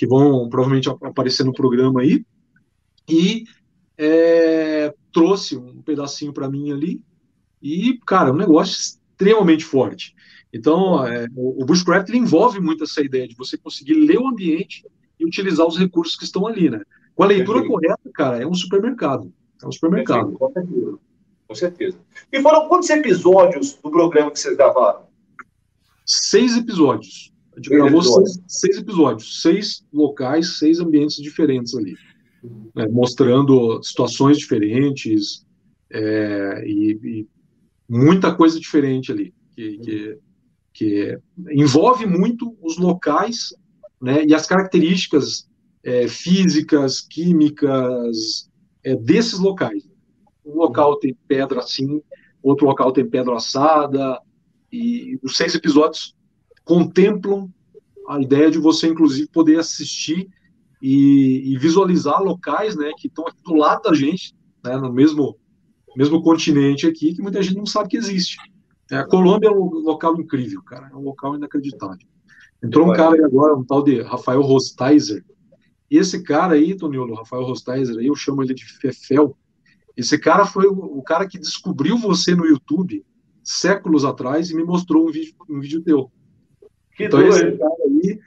que 0.00 0.06
vão 0.06 0.48
provavelmente 0.48 0.88
aparecer 0.88 1.44
no 1.44 1.52
programa 1.52 2.00
aí, 2.00 2.24
e 3.06 3.44
é, 3.98 4.94
trouxe 5.12 5.58
um 5.58 5.82
pedacinho 5.82 6.32
para 6.32 6.48
mim 6.48 6.72
ali, 6.72 7.02
e, 7.60 8.00
cara, 8.06 8.30
é 8.30 8.32
um 8.32 8.36
negócio 8.36 8.80
extremamente 8.80 9.62
forte. 9.62 10.14
Então, 10.50 11.06
é, 11.06 11.26
o, 11.36 11.62
o 11.62 11.66
Bushcraft 11.66 12.08
envolve 12.14 12.60
muito 12.60 12.84
essa 12.84 13.02
ideia 13.02 13.28
de 13.28 13.36
você 13.36 13.58
conseguir 13.58 13.92
ler 13.92 14.18
o 14.18 14.26
ambiente 14.26 14.86
e 15.18 15.26
utilizar 15.26 15.66
os 15.66 15.76
recursos 15.76 16.16
que 16.16 16.24
estão 16.24 16.46
ali, 16.46 16.70
né? 16.70 16.80
Com 17.14 17.24
a 17.24 17.26
leitura 17.26 17.62
correta, 17.66 18.10
cara, 18.14 18.42
é 18.42 18.46
um 18.46 18.54
supermercado. 18.54 19.30
É 19.62 19.66
um 19.66 19.72
supermercado. 19.72 20.32
Com 20.32 20.50
certeza. 20.50 20.98
Com 21.46 21.54
certeza. 21.54 21.98
E 22.32 22.40
foram 22.40 22.68
quantos 22.68 22.88
episódios 22.88 23.74
do 23.74 23.90
programa 23.90 24.30
que 24.30 24.38
vocês 24.38 24.56
gravaram? 24.56 25.02
Seis 26.06 26.56
episódios. 26.56 27.34
A 27.60 27.62
gente 27.62 27.68
seis 27.68 27.80
gravou 27.80 28.00
episódios. 28.00 28.32
Seis, 28.32 28.44
seis, 28.48 28.78
episódios, 28.78 29.42
seis 29.42 29.86
locais, 29.92 30.58
seis 30.58 30.80
ambientes 30.80 31.16
diferentes 31.16 31.74
ali. 31.74 31.96
Né? 32.74 32.88
mostrando 32.88 33.82
situações 33.82 34.38
diferentes 34.38 35.44
é, 35.92 36.64
e, 36.66 36.98
e, 37.04 37.26
muita 37.86 38.34
coisa 38.34 38.58
diferente 38.58 39.12
ali. 39.12 39.34
Que, 39.54 39.78
que, 39.78 40.18
que 40.72 41.18
envolve 41.50 42.06
muito 42.06 42.56
os 42.62 42.78
locais 42.78 43.52
né, 44.00 44.24
e 44.24 44.34
as 44.34 44.46
características 44.46 45.46
é, 45.84 46.08
físicas, 46.08 47.00
químicas 47.00 48.50
é, 48.82 48.96
desses 48.96 49.38
locais. 49.38 49.86
Um 50.44 50.54
local 50.56 50.98
tem 50.98 51.14
pedra 51.28 51.60
assim, 51.60 52.00
outro 52.42 52.66
local 52.66 52.92
tem 52.92 53.06
pedra 53.06 53.36
assada, 53.36 54.18
e 54.72 55.18
os 55.22 55.36
seis 55.36 55.54
episódios 55.54 56.14
contemplam 56.64 57.48
a 58.08 58.20
ideia 58.20 58.50
de 58.50 58.58
você, 58.58 58.88
inclusive, 58.88 59.28
poder 59.28 59.58
assistir 59.58 60.28
e, 60.82 61.52
e 61.52 61.58
visualizar 61.58 62.22
locais 62.22 62.76
né, 62.76 62.90
que 62.96 63.06
estão 63.06 63.26
aqui 63.26 63.42
do 63.44 63.54
lado 63.54 63.82
da 63.82 63.94
gente, 63.94 64.34
né, 64.64 64.76
no 64.76 64.92
mesmo, 64.92 65.36
mesmo 65.96 66.22
continente 66.22 66.86
aqui, 66.86 67.14
que 67.14 67.22
muita 67.22 67.42
gente 67.42 67.56
não 67.56 67.66
sabe 67.66 67.88
que 67.88 67.96
existe. 67.96 68.36
É, 68.90 68.96
a 68.96 69.06
Colômbia 69.06 69.48
é 69.48 69.52
um 69.52 69.66
local 69.80 70.18
incrível, 70.20 70.62
cara, 70.62 70.90
é 70.92 70.96
um 70.96 71.02
local 71.02 71.36
inacreditável. 71.36 72.06
Entrou 72.62 72.90
um 72.90 72.92
cara 72.92 73.14
aí 73.14 73.24
agora, 73.24 73.56
um 73.56 73.64
tal 73.64 73.82
de 73.82 74.02
Rafael 74.02 74.42
Rostizer. 74.42 75.24
E 75.90 75.96
esse 75.96 76.22
cara 76.22 76.54
aí, 76.54 76.76
Toniolo, 76.76 77.14
Rafael 77.14 77.44
Rostizer, 77.44 77.96
aí 77.96 78.06
eu 78.06 78.14
chamo 78.14 78.42
ele 78.42 78.54
de 78.54 78.64
Fefel. 78.64 79.36
Esse 79.96 80.18
cara 80.18 80.44
foi 80.44 80.66
o, 80.66 80.74
o 80.74 81.02
cara 81.02 81.26
que 81.26 81.38
descobriu 81.38 81.96
você 81.96 82.34
no 82.34 82.46
YouTube 82.46 83.04
séculos 83.42 84.04
atrás 84.04 84.50
e 84.50 84.54
me 84.54 84.62
mostrou 84.62 85.08
um 85.08 85.10
vídeo, 85.10 85.34
um 85.48 85.60
vídeo 85.60 85.82
teu. 85.82 86.10
Que 86.96 87.04
então, 87.04 87.20
doido. 87.20 87.34
esse 87.34 87.56
cara 87.56 87.74
aí, 87.84 88.20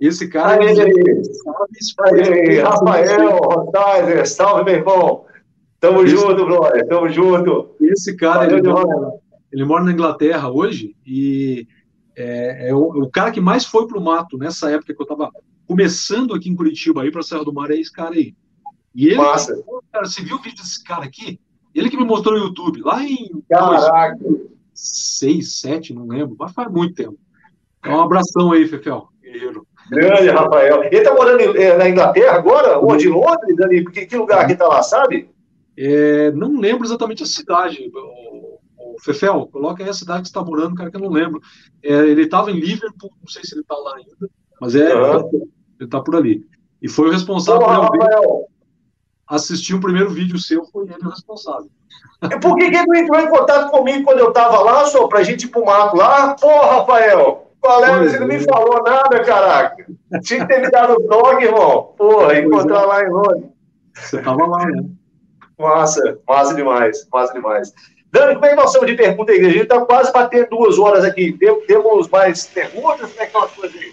esse 0.00 0.28
cara 0.28 0.62
aí, 0.62 2.28
aí, 2.28 2.50
aí, 2.50 2.58
Rafael 2.60 3.38
Rotizer, 3.38 4.28
salve, 4.28 4.64
meu 4.64 4.74
irmão. 4.74 5.24
Tamo 5.80 6.02
esse, 6.02 6.16
junto, 6.16 6.44
brother, 6.44 6.86
tamo 6.88 7.08
junto. 7.08 7.76
Esse 7.80 8.16
cara, 8.16 8.46
ele 8.46 8.68
mora, 8.68 9.12
ele 9.52 9.64
mora, 9.64 9.84
na 9.84 9.92
Inglaterra 9.92 10.50
hoje 10.50 10.96
e 11.06 11.66
é, 12.16 12.70
é 12.70 12.74
o, 12.74 13.02
o, 13.04 13.10
cara 13.10 13.30
que 13.30 13.40
mais 13.40 13.66
foi 13.66 13.86
pro 13.86 14.00
mato 14.00 14.38
nessa 14.38 14.70
época 14.70 14.94
que 14.94 15.02
eu 15.02 15.06
tava 15.06 15.30
começando 15.66 16.34
aqui 16.34 16.48
em 16.48 16.56
Curitiba, 16.56 17.02
aí 17.02 17.10
pra 17.10 17.22
Serra 17.22 17.44
do 17.44 17.52
Mar, 17.52 17.70
é 17.70 17.76
esse 17.76 17.92
cara 17.92 18.14
aí. 18.14 18.34
E 18.94 19.08
ele, 19.08 19.16
Massa. 19.16 19.62
cara, 19.92 20.06
você 20.06 20.22
viu 20.22 20.36
o 20.36 20.40
vídeo 20.40 20.62
desse 20.62 20.82
cara 20.82 21.04
aqui? 21.04 21.38
Ele 21.74 21.90
que 21.90 21.96
me 21.96 22.04
mostrou 22.04 22.38
no 22.38 22.46
YouTube, 22.46 22.80
lá 22.80 23.04
em 23.04 23.28
Caraca. 23.50 24.18
6, 24.72 25.60
7, 25.60 25.94
não 25.94 26.06
lembro, 26.06 26.36
mas 26.38 26.52
faz 26.52 26.70
muito 26.70 26.94
tempo. 26.94 27.18
Então, 27.78 27.98
um 27.98 28.00
abração 28.00 28.52
aí, 28.52 28.66
Fefel, 28.66 29.08
guerreiro. 29.22 29.66
Grande, 29.90 30.28
Rafael. 30.30 30.84
Ele 30.84 31.00
tá 31.02 31.14
morando 31.14 31.56
eh, 31.56 31.76
na 31.76 31.88
Inglaterra 31.88 32.36
agora? 32.36 32.78
Onde? 32.78 33.06
Em 33.06 33.12
Londres, 33.12 33.56
Dani? 33.56 33.84
Que, 33.84 34.06
que 34.06 34.16
lugar 34.16 34.46
que 34.46 34.56
tá 34.56 34.66
lá, 34.66 34.82
sabe? 34.82 35.30
É, 35.76 36.32
não 36.32 36.58
lembro 36.58 36.84
exatamente 36.84 37.22
a 37.22 37.26
cidade. 37.26 37.90
O, 37.94 38.58
o 38.96 39.00
Fefel, 39.00 39.48
coloca 39.52 39.82
aí 39.82 39.88
a 39.88 39.94
cidade 39.94 40.22
que 40.22 40.28
você 40.28 40.30
está 40.30 40.42
morando, 40.42 40.74
cara, 40.74 40.90
que 40.90 40.96
eu 40.96 41.00
não 41.00 41.10
lembro. 41.10 41.40
É, 41.82 41.92
ele 41.92 42.22
estava 42.22 42.50
em 42.50 42.58
Liverpool, 42.58 43.12
não 43.20 43.28
sei 43.28 43.44
se 43.44 43.54
ele 43.54 43.60
está 43.60 43.76
lá 43.76 43.96
ainda, 43.96 44.30
mas 44.60 44.74
é, 44.74 44.94
uhum. 44.94 45.28
ele 45.78 45.84
está 45.84 46.00
por 46.00 46.16
ali. 46.16 46.44
E 46.82 46.88
foi 46.88 47.08
o 47.08 47.12
responsável 47.12 47.66
por 47.88 48.12
eu 48.12 48.46
assistir 49.28 49.74
o 49.74 49.80
primeiro 49.80 50.10
vídeo 50.10 50.38
seu, 50.38 50.64
foi 50.66 50.84
ele 50.84 51.04
o 51.04 51.10
responsável. 51.10 51.70
E 52.22 52.40
por 52.40 52.54
que, 52.56 52.70
que 52.70 52.76
ele 52.76 52.86
não 52.86 52.94
entrou 52.94 53.20
em 53.20 53.28
contato 53.28 53.70
comigo 53.70 54.04
quando 54.04 54.18
eu 54.18 54.28
estava 54.28 54.60
lá, 54.60 54.86
só 54.86 55.06
para 55.06 55.18
a 55.18 55.22
gente 55.22 55.44
ir 55.44 55.48
pro 55.48 55.64
mato 55.64 55.96
lá? 55.96 56.34
Pô, 56.34 56.48
Rafael, 56.48 57.45
é? 57.64 58.04
Você 58.04 58.18
não 58.20 58.26
me 58.26 58.36
é. 58.36 58.40
falou 58.40 58.82
nada, 58.82 59.24
caraca. 59.24 59.86
Tinha 60.22 60.40
que 60.40 60.46
ter 60.46 60.60
me 60.60 60.70
dado 60.70 60.94
o 60.94 61.08
toque, 61.08 61.44
irmão. 61.44 61.94
Porra, 61.96 62.38
encontrar 62.38 62.82
é. 62.82 62.86
lá 62.86 63.02
em 63.04 63.10
Londres. 63.10 63.50
Você 63.94 64.18
estava 64.18 64.46
lá, 64.46 64.66
né? 64.66 64.88
Massa, 65.58 66.18
massa 66.28 66.54
demais, 66.54 67.08
massa 67.10 67.32
demais. 67.32 67.72
Dani, 68.12 68.34
como 68.34 68.46
é 68.46 68.50
que 68.50 68.56
nós 68.56 68.66
estamos 68.66 68.86
de 68.88 68.96
pergunta 68.96 69.32
aí? 69.32 69.40
A 69.40 69.50
gente 69.50 69.62
está 69.62 69.84
quase 69.84 70.12
batendo 70.12 70.50
duas 70.50 70.78
horas 70.78 71.04
aqui. 71.04 71.32
Temos 71.66 72.08
mais 72.08 72.46
perguntas? 72.46 73.10
Como 73.10 73.22
é 73.22 73.26
que 73.26 73.34
nós 73.34 73.50
fazemos 73.52 73.76
aí? 73.76 73.92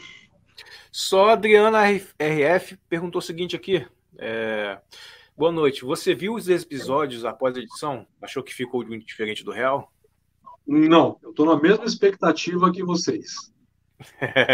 Só 0.91 1.29
a 1.29 1.33
Adriana 1.33 1.81
RF 1.89 2.77
perguntou 2.87 3.19
o 3.19 3.21
seguinte 3.21 3.55
aqui. 3.55 3.85
É... 4.17 4.77
Boa 5.35 5.51
noite. 5.51 5.83
Você 5.83 6.13
viu 6.13 6.35
os 6.35 6.47
episódios 6.47 7.25
após 7.25 7.57
a 7.57 7.59
edição? 7.59 8.05
Achou 8.21 8.43
que 8.43 8.53
ficou 8.53 8.85
muito 8.85 9.05
diferente 9.05 9.43
do 9.43 9.51
real? 9.51 9.91
Não, 10.65 11.17
eu 11.23 11.31
estou 11.31 11.45
na 11.45 11.59
mesma 11.59 11.85
expectativa 11.85 12.71
que 12.71 12.83
vocês. 12.83 13.52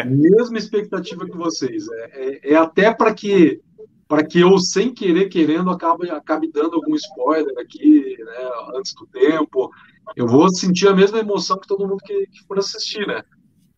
Mesma 0.05 0.57
expectativa 0.57 1.25
que 1.25 1.37
vocês. 1.37 1.87
É, 1.89 2.49
é, 2.49 2.53
é 2.53 2.55
até 2.55 2.93
para 2.93 3.13
que 3.13 3.61
para 4.09 4.25
que 4.25 4.39
eu, 4.39 4.57
sem 4.57 4.91
querer, 4.91 5.29
querendo, 5.29 5.69
acabe, 5.69 6.09
acabe 6.09 6.51
dando 6.51 6.77
algum 6.77 6.95
spoiler 6.95 7.53
aqui, 7.59 8.17
né, 8.17 8.49
antes 8.75 8.95
do 8.95 9.05
tempo. 9.05 9.69
Eu 10.15 10.25
vou 10.25 10.49
sentir 10.49 10.87
a 10.87 10.95
mesma 10.95 11.19
emoção 11.19 11.59
que 11.59 11.67
todo 11.67 11.87
mundo 11.87 12.01
que, 12.03 12.25
que 12.25 12.43
for 12.47 12.57
assistir, 12.57 13.05
né? 13.05 13.21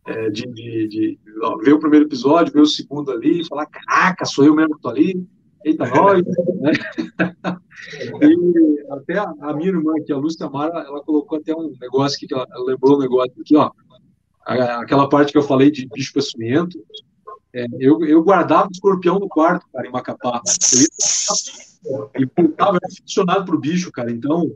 É, 0.08 0.30
de, 0.30 0.48
de, 0.48 0.88
de 0.88 1.20
ó, 1.44 1.58
ver 1.58 1.74
o 1.74 1.80
primeiro 1.80 2.06
episódio, 2.06 2.54
ver 2.54 2.62
o 2.62 2.66
segundo 2.66 3.12
ali, 3.12 3.46
falar, 3.46 3.66
caraca, 3.66 4.24
sou 4.24 4.46
eu 4.46 4.56
mesmo 4.56 4.76
que 4.76 4.82
tô 4.82 4.88
ali, 4.88 5.28
eita, 5.66 5.86
nós, 5.90 6.24
né? 6.62 6.72
E 8.22 8.94
até 8.94 9.18
a, 9.18 9.34
a, 9.42 9.54
minha 9.54 9.70
irmã 9.70 9.94
aqui, 10.00 10.14
a 10.14 10.18
Lúcia 10.18 10.50
Mara, 10.50 10.80
ela 10.80 11.04
colocou 11.04 11.38
até 11.38 11.54
um 11.54 11.74
negócio 11.80 12.16
aqui, 12.16 12.28
que 12.28 12.34
ela, 12.34 12.48
ela 12.50 12.64
lembrou 12.64 12.96
um 12.96 13.02
negócio 13.02 13.34
aqui, 13.40 13.58
ó, 13.58 13.70
aquela 14.46 15.08
parte 15.08 15.32
que 15.32 15.38
eu 15.38 15.44
falei 15.44 15.72
de 15.72 15.88
bicho 15.88 16.14
é, 17.54 17.66
eu, 17.80 18.04
eu 18.06 18.24
guardava 18.24 18.68
o 18.68 18.72
escorpião 18.72 19.20
no 19.20 19.28
quarto, 19.28 19.66
cara, 19.74 19.88
em 19.88 19.92
Macapá. 19.92 20.42
Eu 20.74 22.10
ia, 22.16 22.20
e 22.20 22.46
estava 22.46 22.78
aficionado 22.84 23.46
pro 23.46 23.60
bicho, 23.60 23.92
cara. 23.92 24.12
Então, 24.12 24.56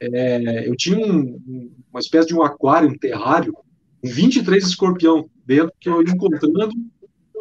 é, 0.00 0.68
eu 0.68 0.76
tinha 0.76 0.98
um, 0.98 1.72
uma 1.90 2.00
espécie 2.00 2.28
de 2.28 2.34
um 2.34 2.42
aquário, 2.42 2.90
um 2.90 2.98
terrário, 2.98 3.52
com 3.52 3.62
23 4.02 4.62
escorpião 4.62 5.28
dentro, 5.46 5.72
que 5.80 5.88
eu 5.88 6.02
ia 6.02 6.12
encontrando, 6.12 6.74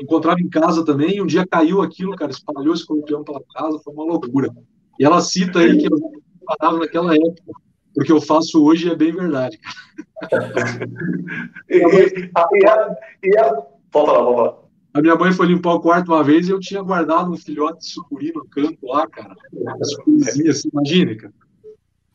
encontrava 0.01 0.39
em 0.39 0.49
casa 0.49 0.85
também, 0.85 1.17
e 1.17 1.21
um 1.21 1.25
dia 1.27 1.45
caiu 1.45 1.81
aquilo, 1.81 2.15
cara, 2.15 2.31
espalhou 2.31 2.73
escorpião 2.73 3.23
pela 3.23 3.41
casa, 3.53 3.79
foi 3.79 3.93
uma 3.93 4.05
loucura. 4.05 4.49
E 4.99 5.03
ela 5.03 5.21
cita 5.21 5.59
aí 5.59 5.77
que 5.77 5.87
eu 5.91 5.99
parava 6.45 6.79
naquela 6.79 7.13
época, 7.13 7.51
porque 7.93 8.11
eu 8.11 8.21
faço 8.21 8.63
hoje 8.63 8.89
é 8.89 8.95
bem 8.95 9.11
verdade. 9.11 9.59
e, 11.69 11.77
e, 11.77 11.79
e, 11.79 12.23
e, 12.23 12.27
pode 12.29 12.59
falar, 13.91 14.15
pode 14.15 14.25
falar. 14.25 14.63
A 14.93 15.01
minha 15.01 15.15
mãe 15.15 15.31
foi 15.31 15.47
limpar 15.47 15.73
o 15.73 15.79
quarto 15.79 16.13
uma 16.13 16.23
vez 16.23 16.47
e 16.47 16.51
eu 16.51 16.59
tinha 16.59 16.83
guardado 16.83 17.31
um 17.31 17.37
filhote 17.37 17.79
de 17.79 17.87
sucuri 17.87 18.31
no 18.31 18.45
canto 18.45 18.77
lá, 18.85 19.07
cara. 19.07 19.35
As 19.81 19.95
coisinhas, 19.95 20.57
assim, 20.57 20.69
imagine, 20.71 21.15
cara. 21.15 21.33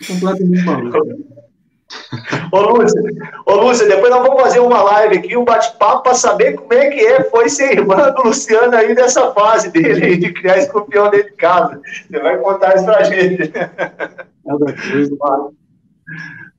Completamente 0.07 0.65
maluco. 0.65 0.99
Ô, 2.53 2.61
Lúcia, 2.61 3.01
ô, 3.47 3.55
Lúcia, 3.55 3.89
depois 3.89 4.11
nós 4.11 4.23
vamos 4.23 4.43
fazer 4.43 4.61
uma 4.61 4.83
live 4.83 5.19
aqui, 5.19 5.35
um 5.37 5.45
bate-papo 5.45 6.03
para 6.03 6.15
saber 6.15 6.53
como 6.55 6.75
é 6.75 6.91
que 6.91 7.01
é, 7.01 7.25
foi 7.25 7.49
ser 7.49 7.79
irmã 7.79 8.11
do 8.11 8.25
Luciano 8.25 8.77
aí 8.77 8.95
nessa 8.95 9.33
fase 9.33 9.71
dele 9.71 10.05
aí, 10.05 10.19
de 10.19 10.33
criar 10.35 10.59
escorpião 10.59 11.11
dentro 11.11 11.31
de 11.31 11.37
casa. 11.37 11.81
Você 12.07 12.21
vai 12.21 12.37
contar 12.39 12.77
isso 12.77 12.85
pra 12.85 13.03
gente. 13.05 13.53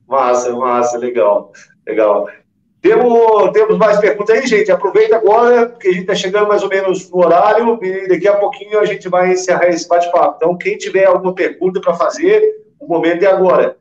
Massa, 0.07 0.51
massa, 0.53 0.97
legal, 0.97 1.51
legal. 1.88 2.27
Temos, 2.81 3.51
temos 3.51 3.77
mais 3.77 3.99
perguntas 3.99 4.35
aí, 4.35 4.47
gente. 4.47 4.71
Aproveita 4.71 5.17
agora, 5.17 5.67
porque 5.67 5.89
a 5.89 5.91
gente 5.91 6.01
está 6.01 6.15
chegando 6.15 6.47
mais 6.47 6.63
ou 6.63 6.69
menos 6.69 7.09
no 7.11 7.17
horário, 7.17 7.77
e 7.84 8.07
daqui 8.07 8.27
a 8.27 8.38
pouquinho 8.38 8.80
a 8.80 8.85
gente 8.85 9.09
vai 9.09 9.31
encerrar 9.31 9.67
esse 9.67 9.88
bate-papo. 9.88 10.35
Então, 10.38 10.57
quem 10.57 10.77
tiver 10.77 11.05
alguma 11.05 11.34
pergunta 11.34 11.81
para 11.81 11.93
fazer, 11.93 12.41
o 12.80 12.88
momento 12.88 13.23
é 13.23 13.27
agora. 13.27 13.77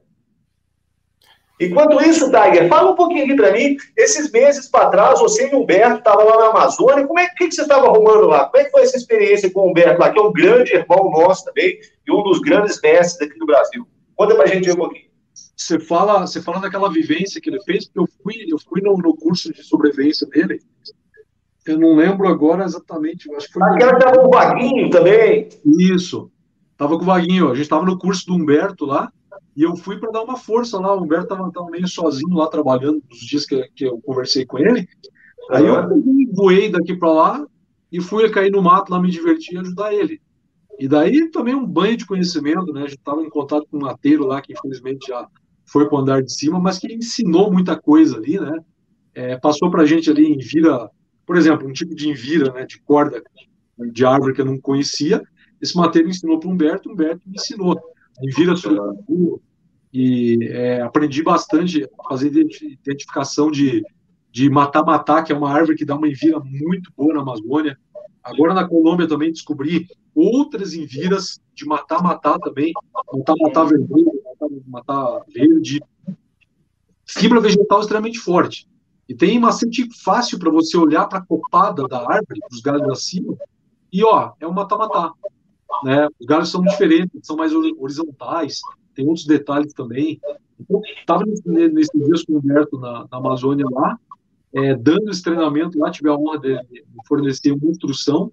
Enquanto 1.60 2.00
isso, 2.02 2.30
Tiger, 2.30 2.68
fala 2.68 2.90
um 2.90 2.94
pouquinho 2.94 3.24
aqui 3.24 3.34
para 3.34 3.52
mim. 3.52 3.76
Esses 3.96 4.30
meses 4.30 4.68
para 4.68 4.90
trás, 4.90 5.18
você 5.18 5.48
e 5.48 5.54
o 5.54 5.62
Humberto 5.62 5.98
estavam 5.98 6.24
lá 6.24 6.38
na 6.38 6.46
Amazônia. 6.50 7.06
Como 7.06 7.18
é 7.18 7.28
que, 7.28 7.48
que 7.48 7.54
você 7.54 7.62
estava 7.62 7.86
arrumando 7.86 8.26
lá? 8.26 8.46
Como 8.46 8.62
é 8.62 8.64
que 8.64 8.70
foi 8.70 8.82
essa 8.82 8.96
experiência 8.96 9.50
com 9.50 9.60
o 9.60 9.70
Humberto 9.70 10.00
lá, 10.00 10.10
que 10.10 10.18
é 10.18 10.22
um 10.22 10.32
grande 10.32 10.74
irmão 10.74 11.10
nosso 11.10 11.44
também 11.44 11.78
e 12.06 12.12
um 12.12 12.22
dos 12.22 12.40
grandes 12.40 12.80
mestres 12.80 13.28
aqui 13.28 13.38
do 13.38 13.46
Brasil? 13.46 13.86
Conta 14.14 14.36
para 14.36 14.44
a 14.44 14.46
gente 14.46 14.70
um 14.70 14.76
pouquinho 14.76 15.07
você 15.58 15.80
fala, 15.80 16.20
você 16.20 16.40
fala 16.40 16.60
daquela 16.60 16.90
vivência 16.90 17.40
que 17.40 17.50
ele 17.50 17.60
fez, 17.62 17.86
porque 17.86 17.98
eu 17.98 18.08
fui, 18.22 18.46
eu 18.48 18.58
fui 18.58 18.80
no, 18.80 18.96
no 18.96 19.16
curso 19.16 19.52
de 19.52 19.62
sobrevivência 19.64 20.26
dele. 20.28 20.60
Eu 21.66 21.78
não 21.78 21.96
lembro 21.96 22.28
agora 22.28 22.64
exatamente, 22.64 23.30
acho 23.34 23.48
que 23.48 23.54
foi. 23.54 23.68
Aquela 23.68 23.92
no... 23.92 23.98
tava 23.98 24.18
com 24.20 24.28
o 24.28 24.30
Vaguinho 24.30 24.88
também. 24.88 25.48
Isso. 25.78 26.30
Tava 26.76 26.96
com 26.96 27.02
o 27.02 27.06
Vaguinho, 27.06 27.50
a 27.50 27.54
gente 27.56 27.68
tava 27.68 27.84
no 27.84 27.98
curso 27.98 28.24
do 28.26 28.34
Humberto 28.34 28.86
lá, 28.86 29.12
e 29.56 29.64
eu 29.64 29.76
fui 29.76 29.98
para 29.98 30.12
dar 30.12 30.22
uma 30.22 30.36
força 30.36 30.78
lá. 30.78 30.94
O 30.94 31.02
Humberto 31.02 31.26
tava, 31.26 31.50
tava, 31.50 31.68
meio 31.68 31.88
sozinho 31.88 32.34
lá 32.34 32.46
trabalhando 32.46 33.02
nos 33.10 33.18
dias 33.18 33.44
que, 33.44 33.68
que 33.74 33.84
eu 33.84 34.00
conversei 34.00 34.46
com 34.46 34.58
ele. 34.58 34.88
Aí 35.50 35.66
eu 35.66 35.74
voei 36.32 36.70
daqui 36.70 36.94
para 36.94 37.10
lá 37.10 37.46
e 37.90 38.00
fui 38.00 38.28
cair 38.30 38.52
no 38.52 38.62
mato 38.62 38.92
lá 38.92 39.00
me 39.00 39.10
divertir 39.10 39.54
e 39.54 39.58
ajudar 39.58 39.92
ele. 39.92 40.20
E 40.78 40.86
daí 40.86 41.28
também 41.30 41.54
um 41.54 41.66
banho 41.66 41.96
de 41.96 42.06
conhecimento, 42.06 42.72
né? 42.72 42.82
A 42.82 42.86
gente 42.86 42.98
estava 42.98 43.20
em 43.22 43.28
contato 43.28 43.66
com 43.68 43.78
um 43.78 43.80
mateiro 43.80 44.24
lá 44.24 44.40
que 44.40 44.52
infelizmente 44.52 45.08
já 45.08 45.26
foi 45.70 45.88
para 45.88 45.96
o 45.96 46.00
andar 46.00 46.22
de 46.22 46.32
cima, 46.32 46.58
mas 46.58 46.78
que 46.78 46.92
ensinou 46.92 47.52
muita 47.52 47.76
coisa 47.76 48.16
ali, 48.16 48.38
né? 48.38 48.58
É, 49.14 49.36
passou 49.36 49.70
para 49.70 49.82
a 49.82 49.86
gente 49.86 50.10
ali 50.10 50.26
em 50.26 50.38
vira, 50.38 50.90
por 51.26 51.36
exemplo, 51.36 51.68
um 51.68 51.72
tipo 51.72 51.94
de 51.94 52.08
envira, 52.08 52.52
né, 52.52 52.64
de 52.64 52.80
corda 52.82 53.22
de 53.92 54.04
árvore 54.04 54.32
que 54.32 54.40
eu 54.40 54.44
não 54.44 54.60
conhecia. 54.60 55.22
Esse 55.60 55.76
material 55.76 56.10
ensinou 56.10 56.38
para 56.38 56.48
o 56.48 56.52
Humberto, 56.52 56.90
Humberto 56.90 57.22
me 57.26 57.34
ensinou. 57.34 57.78
Envira 58.22 58.54
tudo 58.54 59.40
e 59.92 60.38
é, 60.50 60.82
aprendi 60.82 61.22
bastante 61.22 61.84
a 61.84 62.08
fazer 62.08 62.28
identificação 62.28 63.50
de 63.50 63.82
de 64.30 64.48
matar-matar, 64.48 65.24
que 65.24 65.32
é 65.32 65.36
uma 65.36 65.50
árvore 65.50 65.76
que 65.76 65.84
dá 65.84 65.96
uma 65.96 66.08
envira 66.08 66.38
muito 66.40 66.92
boa 66.96 67.14
na 67.14 67.20
Amazônia. 67.22 67.76
Agora 68.22 68.54
na 68.54 68.68
Colômbia 68.68 69.08
também 69.08 69.32
descobri 69.32 69.86
outras 70.14 70.74
enviras 70.74 71.40
de 71.54 71.64
matar-matar 71.64 72.38
também, 72.38 72.72
matar-matar 73.12 73.66
vermelho, 73.66 74.12
matar 74.66 75.22
verde, 75.28 75.80
fibra 77.06 77.40
vegetal 77.40 77.80
extremamente 77.80 78.18
forte. 78.18 78.68
E 79.08 79.14
tem 79.14 79.38
macete 79.38 79.88
fácil 80.02 80.38
para 80.38 80.50
você 80.50 80.76
olhar 80.76 81.06
para 81.06 81.18
a 81.18 81.24
copada 81.24 81.88
da 81.88 81.98
árvore, 81.98 82.40
os 82.52 82.60
galhos 82.60 82.90
acima, 82.90 83.36
e 83.90 84.04
ó, 84.04 84.32
é 84.38 84.46
um 84.46 84.52
matar-matar. 84.52 85.12
Né? 85.82 86.06
Os 86.20 86.26
galhos 86.26 86.50
são 86.50 86.60
diferentes, 86.62 87.26
são 87.26 87.36
mais 87.36 87.54
horizontais, 87.54 88.60
tem 88.94 89.06
outros 89.06 89.26
detalhes 89.26 89.72
também. 89.72 90.20
Então, 90.60 90.82
estava 90.84 91.24
nesses 91.24 91.90
dias 91.94 92.24
com 92.24 92.34
o 92.34 92.38
Humberto 92.38 92.78
na, 92.78 93.06
na 93.10 93.18
Amazônia 93.18 93.64
lá, 93.70 93.98
é, 94.52 94.74
dando 94.74 95.10
esse 95.10 95.22
treinamento 95.22 95.78
lá, 95.78 95.90
tive 95.90 96.08
a 96.08 96.14
honra 96.14 96.38
de, 96.38 96.62
de 96.64 96.84
fornecer 97.06 97.52
uma 97.52 97.70
instrução, 97.70 98.32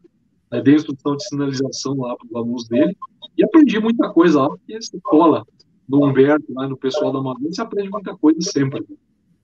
né, 0.52 0.62
dei 0.62 0.76
instrução 0.76 1.16
de 1.16 1.28
sinalização 1.28 1.96
lá 1.98 2.16
para 2.16 2.28
os 2.28 2.36
alunos 2.36 2.68
dele, 2.68 2.98
e 3.38 3.44
aprendi 3.44 3.80
muita 3.80 4.10
coisa 4.10 4.42
lá, 4.42 4.50
porque 4.50 4.74
escola 4.78 5.46
do 5.88 6.04
Humberto, 6.04 6.46
lá 6.54 6.68
no 6.68 6.78
pessoal 6.78 7.12
da 7.12 7.20
Amazônia, 7.20 7.52
você 7.52 7.62
aprende 7.62 7.90
muita 7.90 8.16
coisa 8.16 8.40
sempre. 8.42 8.84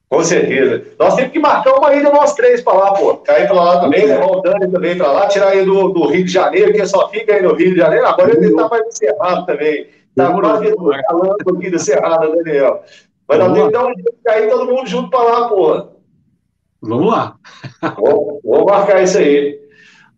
Com 0.09 0.23
certeza. 0.23 0.83
Nós 0.99 1.15
temos 1.15 1.31
que 1.31 1.39
marcar 1.39 1.73
uma 1.73 1.93
ida 1.93 2.11
nós 2.11 2.33
três 2.33 2.61
para 2.61 2.77
lá, 2.77 2.93
pô. 2.93 3.15
Cair 3.17 3.47
para 3.47 3.63
lá 3.63 3.79
também, 3.79 4.05
levar 4.05 4.25
o 4.25 4.41
Dani 4.41 4.69
também 4.69 4.97
para 4.97 5.09
lá, 5.09 5.27
tirar 5.27 5.55
ele 5.55 5.65
do, 5.65 5.87
do, 5.87 6.07
Rio 6.07 6.25
de 6.25 6.31
Janeiro, 6.31 6.73
que 6.73 6.85
só 6.85 7.07
fica 7.07 7.33
aí 7.33 7.41
no 7.41 7.53
Rio 7.53 7.71
de 7.71 7.77
Janeiro. 7.77 8.05
Agora 8.05 8.35
ele 8.35 8.47
está 8.47 8.67
mais 8.67 8.87
encerrado 8.87 9.45
também. 9.45 9.87
Está 10.09 10.33
quase 10.33 10.75
falando 10.75 11.57
aqui 11.57 11.69
do 11.69 11.79
Cerrado, 11.79 12.35
Daniel. 12.35 12.83
Mas 13.25 13.39
nós 13.39 13.53
temos 13.53 13.67
que 13.67 13.73
dar 13.73 13.85
um 13.85 13.93
dia 13.93 14.03
de 14.03 14.23
cair 14.25 14.49
todo 14.49 14.65
mundo 14.65 14.85
junto 14.85 15.09
para 15.09 15.23
lá, 15.23 15.47
porra. 15.47 15.89
Vamos 16.81 17.11
lá. 17.11 17.35
Vamos, 17.81 18.41
vamos 18.43 18.65
marcar 18.65 19.03
isso 19.03 19.17
aí. 19.17 19.61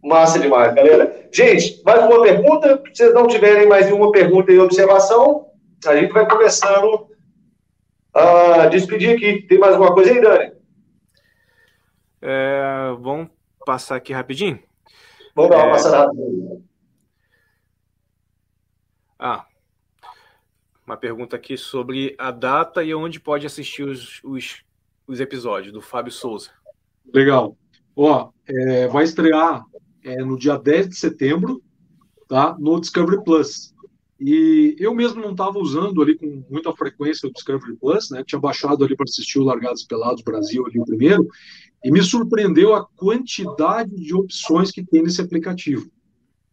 Massa 0.04 0.40
demais, 0.40 0.74
galera. 0.74 1.28
Gente, 1.32 1.82
mais 1.86 2.04
uma 2.04 2.22
pergunta? 2.24 2.82
Se 2.92 3.04
vocês 3.04 3.14
não 3.14 3.28
tiverem 3.28 3.68
mais 3.68 3.86
nenhuma 3.86 4.12
pergunta 4.12 4.52
e 4.52 4.58
observação, 4.58 5.46
a 5.88 5.96
gente 5.96 6.12
vai 6.14 6.28
começando 6.28 7.10
a 8.14 8.68
despedir 8.68 9.16
aqui. 9.16 9.42
Tem 9.44 9.60
mais 9.60 9.74
alguma 9.74 9.94
coisa 9.94 10.12
aí, 10.12 10.22
Dani? 10.22 10.54
É, 12.22 12.96
vamos 13.00 13.30
passar 13.66 13.96
aqui 13.96 14.14
rapidinho? 14.14 14.60
Vamos 15.36 15.52
dar 15.52 15.58
uma 15.58 15.68
é... 15.68 15.72
passada 15.72 15.98
rapidinho. 16.06 16.64
Ah, 19.20 19.46
uma 20.86 20.98
pergunta 20.98 21.36
aqui 21.36 21.58
sobre 21.58 22.14
a 22.18 22.30
data 22.30 22.84
e 22.84 22.94
onde 22.94 23.20
pode 23.20 23.46
assistir 23.46 23.84
os, 23.84 24.22
os, 24.24 24.64
os 25.08 25.20
episódios 25.20 25.74
do 25.74 25.82
Fábio 25.82 26.12
Souza. 26.12 26.52
Legal. 27.14 27.58
Ó, 27.96 28.32
é, 28.46 28.88
vai 28.88 29.04
estrear 29.04 29.64
é, 30.04 30.18
no 30.18 30.38
dia 30.38 30.58
10 30.58 30.90
de 30.90 30.96
setembro, 30.96 31.62
tá? 32.28 32.56
No 32.60 32.80
Discovery 32.80 33.24
Plus. 33.24 33.73
E 34.26 34.78
eu 34.80 34.96
mesmo 34.96 35.22
não 35.22 35.32
estava 35.32 35.60
usando 35.60 36.02
ali 36.02 36.18
com 36.18 36.46
muita 36.50 36.72
frequência 36.72 37.28
o 37.28 37.34
Discovery 37.34 37.76
Plus, 37.76 38.10
né? 38.10 38.24
Tinha 38.26 38.40
baixado 38.40 38.86
ali 38.86 38.96
para 38.96 39.04
assistir 39.04 39.38
o 39.38 39.44
Largados 39.44 39.84
Pelados 39.84 40.24
Brasil 40.24 40.66
ali 40.66 40.80
o 40.80 40.86
primeiro, 40.86 41.28
e 41.84 41.92
me 41.92 42.02
surpreendeu 42.02 42.74
a 42.74 42.86
quantidade 42.96 43.94
de 43.94 44.16
opções 44.16 44.72
que 44.72 44.82
tem 44.82 45.04
nesse 45.04 45.20
aplicativo. 45.20 45.92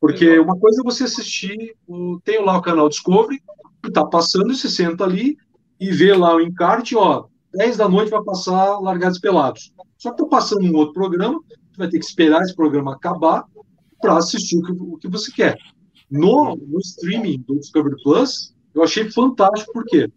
Porque 0.01 0.36
uma 0.40 0.59
coisa 0.59 0.80
é 0.80 0.84
você 0.84 1.05
assistir, 1.05 1.76
tem 2.24 2.44
lá 2.44 2.59
o 2.59 2.62
canal 2.62 2.88
Discovery, 2.88 3.40
que 3.84 3.92
tá 3.92 4.05
passando, 4.05 4.51
e 4.51 4.56
você 4.56 4.68
senta 4.68 5.05
ali 5.05 5.36
e 5.78 5.92
vê 5.92 6.12
lá 6.12 6.34
o 6.34 6.40
encarte, 6.40 6.97
ó, 6.97 7.26
10 7.55 7.76
da 7.76 7.88
noite 7.88 8.10
vai 8.10 8.24
passar 8.24 8.80
Largados 8.80 9.20
Pelados. 9.20 9.72
Só 9.97 10.10
que 10.10 10.20
tá 10.20 10.28
passando 10.28 10.64
um 10.64 10.74
outro 10.74 10.94
programa, 10.94 11.40
você 11.47 11.78
vai 11.78 11.88
ter 11.88 12.01
que 12.01 12.05
esperar 12.05 12.42
esse 12.42 12.56
programa 12.56 12.94
acabar 12.94 13.44
para 14.01 14.16
assistir 14.16 14.59
o 14.59 14.62
que, 14.62 14.72
o 14.72 14.97
que 14.97 15.09
você 15.09 15.30
quer. 15.30 15.56
No, 16.11 16.57
no 16.57 16.78
streaming 16.81 17.45
do 17.47 17.59
Discovery 17.59 17.97
Plus, 18.03 18.55
eu 18.74 18.82
achei 18.82 19.11
fantástico, 19.11 19.73
porque 19.73 20.09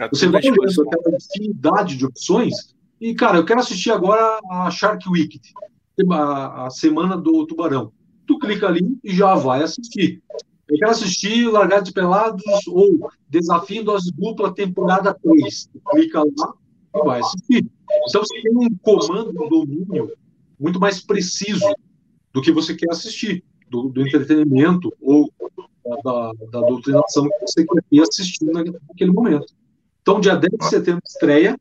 é 0.00 0.08
você 0.08 0.28
vai 0.28 0.42
olhando 0.42 0.82
aquela 0.82 1.16
infinidade 1.16 1.96
de 1.96 2.06
opções, 2.06 2.74
e, 3.00 3.14
cara, 3.14 3.38
eu 3.38 3.44
quero 3.44 3.58
assistir 3.58 3.90
agora 3.90 4.38
a 4.48 4.70
Shark 4.70 5.08
Week, 5.08 5.40
a, 6.10 6.66
a 6.66 6.70
semana 6.70 7.16
do 7.16 7.44
tubarão. 7.46 7.92
Tu 8.26 8.38
clica 8.38 8.68
ali 8.68 8.96
e 9.02 9.12
já 9.12 9.34
vai 9.34 9.62
assistir. 9.64 10.22
Eu 10.68 10.78
quero 10.78 10.92
assistir 10.92 11.50
Largados 11.50 11.90
Pelados 11.90 12.44
ou 12.68 13.10
Desafio 13.28 13.82
Dose 13.82 14.12
Dupla, 14.12 14.54
temporada 14.54 15.12
3. 15.12 15.66
Tu 15.66 15.80
clica 15.90 16.20
lá 16.20 16.54
e 16.94 17.04
vai 17.04 17.20
assistir. 17.20 17.66
Então 18.08 18.22
você 18.22 18.40
tem 18.40 18.56
um 18.56 18.68
comando 18.80 19.32
do 19.32 19.48
domínio 19.48 20.12
muito 20.58 20.78
mais 20.78 21.04
preciso 21.04 21.66
do 22.32 22.40
que 22.40 22.52
você 22.52 22.74
quer 22.74 22.92
assistir 22.92 23.44
do, 23.72 23.88
do 23.88 24.06
entretenimento 24.06 24.92
ou 25.00 25.32
da, 26.04 26.32
da, 26.50 26.60
doutrinação 26.60 27.26
que 27.26 27.40
você 27.40 27.64
queria 27.64 28.02
assistir 28.02 28.44
naquele 28.44 29.10
momento. 29.10 29.46
Então, 30.02 30.20
dia 30.20 30.36
10 30.36 30.52
de 30.58 30.68
setembro 30.68 31.02
estreia 31.06 31.56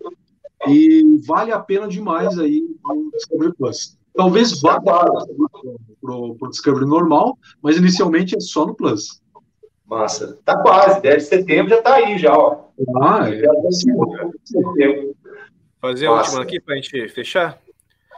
e 0.68 1.20
vale 1.26 1.54
a 1.54 1.60
pena 1.60 1.88
demais 1.88 2.38
aí 2.38 2.64
o 2.84 3.12
Discovery 3.12 3.54
Plus. 3.56 3.98
Talvez 4.14 4.60
vá 4.62 4.80
para 4.82 5.06
o 6.04 6.50
Discovery 6.50 6.86
normal, 6.86 7.38
mas 7.62 7.78
inicialmente 7.78 8.36
é 8.36 8.40
só 8.42 8.66
no 8.66 8.76
Plus. 8.76 9.22
Massa. 9.86 10.38
Tá 10.44 10.62
quase, 10.62 11.02
10 11.02 11.24
de 11.24 11.30
setembro 11.30 11.70
já 11.70 11.82
tá 11.82 11.96
aí 11.96 12.18
já, 12.18 12.34
ó. 12.34 12.66
Ah, 13.02 13.30
é. 13.30 13.42
Fazer 15.80 16.08
a 16.08 16.14
última 16.14 16.44
aqui 16.44 16.60
para 16.60 16.76
a 16.76 16.78
gente 16.78 17.10
fechar? 17.10 17.60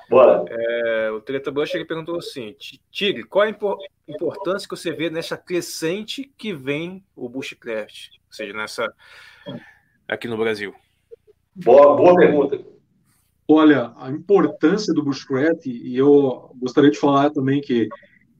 Bora. 0.10 0.46
É, 0.50 1.12
o 1.12 1.22
Treta 1.22 1.52
Bush 1.52 1.74
ele 1.74 1.86
perguntou 1.86 2.18
assim: 2.18 2.56
Tigre, 2.92 3.24
qual 3.24 3.46
a 3.46 3.50
importância 4.08 4.68
que 4.68 4.76
você 4.76 4.92
vê 4.92 5.10
nessa 5.10 5.38
crescente 5.38 6.32
que 6.38 6.54
vem 6.54 7.04
o 7.16 7.30
Bushcraft? 7.30 8.10
Ou 8.28 8.34
seja, 8.34 8.54
nessa. 8.54 8.94
aqui 10.08 10.28
no 10.28 10.38
Brasil? 10.38 10.74
Boa, 11.56 11.96
boa 11.96 12.16
pergunta. 12.16 12.60
Olha, 13.48 13.94
a 13.98 14.10
importância 14.10 14.94
do 14.94 15.04
Bushcraft, 15.04 15.66
e 15.66 15.96
eu 15.96 16.56
gostaria 16.56 16.90
de 16.90 16.98
falar 16.98 17.30
também 17.30 17.62
que 17.62 17.90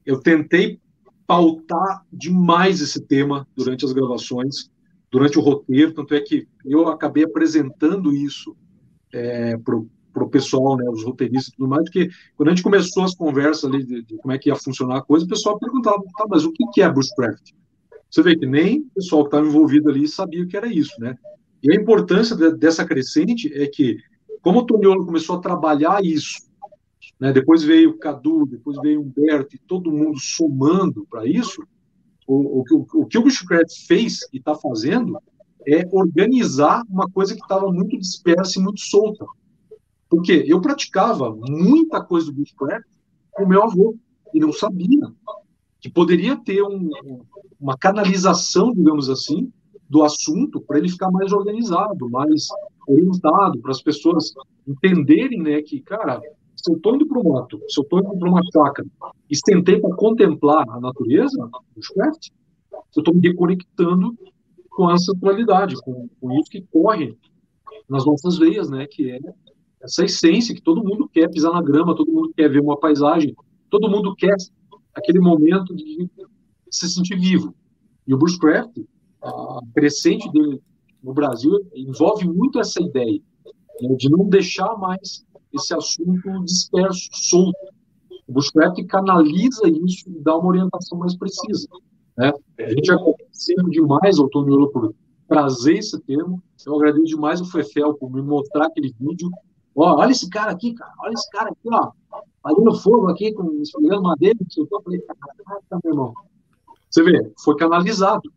eu 0.04 0.20
tentei 0.20 0.80
pautar 1.26 2.04
demais 2.12 2.80
esse 2.80 3.00
tema 3.06 3.46
durante 3.54 3.84
as 3.84 3.92
gravações, 3.92 4.70
durante 5.10 5.38
o 5.38 5.42
roteiro, 5.42 5.92
tanto 5.92 6.14
é 6.14 6.20
que 6.20 6.48
eu 6.64 6.88
acabei 6.88 7.24
apresentando 7.24 8.12
isso 8.12 8.56
é, 9.12 9.56
para 10.14 10.24
o 10.24 10.30
pessoal, 10.30 10.76
né, 10.76 10.88
os 10.88 11.04
roteiristas 11.04 11.48
e 11.48 11.56
tudo 11.56 11.68
mais, 11.68 11.82
porque 11.84 12.08
quando 12.36 12.48
a 12.48 12.52
gente 12.52 12.62
começou 12.62 13.02
as 13.02 13.14
conversas 13.14 13.64
ali 13.64 13.84
de, 13.84 14.02
de, 14.02 14.16
como 14.18 14.32
é 14.32 14.38
que 14.38 14.48
ia 14.48 14.54
funcionar 14.54 14.98
a 14.98 15.02
coisa, 15.02 15.26
o 15.26 15.28
pessoal 15.28 15.58
perguntava, 15.58 16.00
tá, 16.16 16.24
mas 16.30 16.44
o 16.44 16.52
que, 16.52 16.64
que 16.72 16.80
é 16.80 16.90
bushcraft? 16.90 17.50
Você 18.08 18.22
vê 18.22 18.36
que 18.36 18.46
nem 18.46 18.80
o 18.80 18.90
pessoal 18.94 19.24
que 19.24 19.28
estava 19.28 19.46
envolvido 19.46 19.90
ali 19.90 20.06
sabia 20.06 20.46
que 20.46 20.56
era 20.56 20.68
isso, 20.68 20.94
né? 21.00 21.18
E 21.60 21.72
a 21.72 21.74
importância 21.74 22.36
de, 22.36 22.52
dessa 22.56 22.84
crescente 22.84 23.52
é 23.52 23.66
que, 23.66 23.98
como 24.40 24.60
o 24.60 24.64
Toniolo 24.64 25.04
começou 25.04 25.36
a 25.36 25.40
trabalhar 25.40 26.04
isso, 26.04 26.38
né, 27.18 27.32
depois 27.32 27.64
veio 27.64 27.90
o 27.90 27.98
Cadu, 27.98 28.46
depois 28.46 28.78
veio 28.80 29.00
o 29.00 29.02
Humberto, 29.02 29.56
e 29.56 29.58
todo 29.58 29.90
mundo 29.90 30.18
somando 30.20 31.06
para 31.10 31.26
isso, 31.26 31.62
o, 32.26 32.60
o, 32.60 32.64
o, 32.70 33.02
o 33.02 33.06
que 33.06 33.18
o 33.18 33.22
Bushcraft 33.22 33.86
fez 33.86 34.20
e 34.32 34.38
está 34.38 34.54
fazendo 34.54 35.18
é 35.66 35.88
organizar 35.92 36.82
uma 36.88 37.08
coisa 37.10 37.34
que 37.34 37.42
estava 37.42 37.72
muito 37.72 37.98
dispersa 37.98 38.58
e 38.58 38.62
muito 38.62 38.80
solta. 38.80 39.24
Porque 40.08 40.44
eu 40.46 40.60
praticava 40.60 41.34
muita 41.34 42.02
coisa 42.02 42.26
do 42.26 42.34
bushcraft 42.34 42.86
com 43.32 43.46
meu 43.46 43.62
avô. 43.62 43.96
E 44.32 44.40
não 44.40 44.52
sabia 44.52 45.12
que 45.80 45.88
poderia 45.88 46.36
ter 46.36 46.62
um, 46.62 46.90
uma 47.60 47.76
canalização, 47.76 48.72
digamos 48.72 49.08
assim, 49.08 49.52
do 49.88 50.02
assunto 50.02 50.60
para 50.60 50.78
ele 50.78 50.88
ficar 50.88 51.10
mais 51.10 51.32
organizado, 51.32 52.08
mais 52.10 52.48
orientado, 52.88 53.60
para 53.60 53.70
as 53.70 53.82
pessoas 53.82 54.32
entenderem, 54.66 55.40
né, 55.40 55.62
que, 55.62 55.80
cara, 55.80 56.20
se 56.56 56.72
eu 56.72 56.76
estou 56.76 56.94
indo 56.94 57.06
para 57.06 57.20
um 57.20 57.32
mato, 57.32 57.60
se 57.68 57.78
eu 57.78 57.82
estou 57.82 58.00
indo 58.00 58.18
para 58.18 58.28
uma 58.28 58.40
chácara 58.52 58.88
e 59.30 59.36
sentei 59.36 59.80
para 59.80 59.94
contemplar 59.94 60.68
a 60.68 60.80
natureza, 60.80 61.44
o 61.44 61.62
bushcraft, 61.76 62.28
eu 62.72 63.00
estou 63.00 63.14
me 63.14 63.28
reconectando 63.28 64.16
com 64.70 64.90
essa 64.90 65.12
atualidade, 65.12 65.76
com, 65.82 66.08
com 66.20 66.32
isso 66.32 66.50
que 66.50 66.62
corre 66.62 67.16
nas 67.88 68.06
nossas 68.06 68.38
veias, 68.38 68.70
né, 68.70 68.86
que 68.86 69.10
é 69.10 69.20
essa 69.84 70.04
essência 70.04 70.54
que 70.54 70.62
todo 70.62 70.82
mundo 70.82 71.08
quer 71.12 71.30
pisar 71.30 71.52
na 71.52 71.62
grama, 71.62 71.94
todo 71.94 72.10
mundo 72.10 72.32
quer 72.34 72.48
ver 72.48 72.60
uma 72.60 72.78
paisagem, 72.78 73.34
todo 73.68 73.90
mundo 73.90 74.14
quer 74.16 74.34
aquele 74.94 75.20
momento 75.20 75.76
de 75.76 76.08
se 76.70 76.88
sentir 76.88 77.18
vivo. 77.18 77.54
E 78.06 78.14
o 78.14 78.18
bushcraft, 78.18 78.78
a 79.22 79.60
crescente 79.74 80.30
dele 80.32 80.60
no 81.02 81.12
Brasil, 81.12 81.52
envolve 81.74 82.26
muito 82.26 82.58
essa 82.58 82.82
ideia 82.82 83.20
né, 83.82 83.94
de 83.94 84.08
não 84.08 84.26
deixar 84.26 84.74
mais 84.78 85.24
esse 85.52 85.74
assunto 85.74 86.44
disperso, 86.44 87.08
solto. 87.12 87.58
O 88.26 88.32
bushcraft 88.32 88.82
canaliza 88.86 89.68
isso 89.68 90.08
e 90.08 90.18
dá 90.22 90.34
uma 90.36 90.48
orientação 90.48 90.98
mais 90.98 91.14
precisa. 91.14 91.68
Né? 92.16 92.32
A 92.58 92.70
gente 92.70 92.90
agradecendo 92.90 93.68
demais 93.70 94.18
ao 94.18 94.30
Tony 94.30 94.50
por 94.72 94.94
trazer 95.28 95.74
esse 95.74 96.00
termo. 96.02 96.42
Eu 96.66 96.76
agradeço 96.76 97.04
demais 97.04 97.40
o 97.42 97.44
Fefel 97.44 97.92
por 97.94 98.10
me 98.10 98.22
mostrar 98.22 98.66
aquele 98.66 98.94
vídeo 98.98 99.30
Ó, 99.76 99.96
olha 99.96 100.12
esse 100.12 100.28
cara 100.28 100.52
aqui, 100.52 100.74
cara. 100.74 100.92
Olha 101.00 101.12
esse 101.12 101.28
cara 101.30 101.50
aqui, 101.50 101.68
ó. 101.72 101.90
Fazendo 102.42 102.74
fogo 102.74 103.08
aqui, 103.08 103.32
com 103.32 103.50
esfregando 103.62 104.02
madeira, 104.02 104.38
eu 104.56 104.66
falei, 104.82 105.00
caraca, 105.00 105.80
meu 105.82 105.92
irmão. 105.92 106.14
Você 106.90 107.02
vê, 107.02 107.32
foi 107.42 107.56
canalizado. 107.56 108.30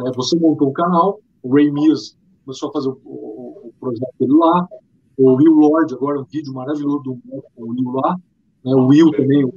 Né? 0.00 0.12
Você 0.14 0.38
montou 0.38 0.68
o 0.68 0.72
canal, 0.72 1.20
o 1.42 1.54
Ray 1.54 1.70
Mills 1.70 2.16
começou 2.44 2.68
a 2.68 2.72
fazer 2.72 2.88
o, 2.88 3.00
o, 3.04 3.68
o 3.68 3.72
projeto 3.80 4.14
dele 4.20 4.34
lá, 4.34 4.68
o 5.16 5.34
Will 5.34 5.54
Lord, 5.54 5.94
agora 5.94 6.20
um 6.20 6.24
vídeo 6.24 6.52
maravilhoso 6.52 7.02
do 7.02 7.18
o 7.56 7.70
Will 7.70 7.90
lá, 7.92 8.16
né? 8.64 8.74
o 8.74 8.86
Will 8.86 9.10
também, 9.10 9.50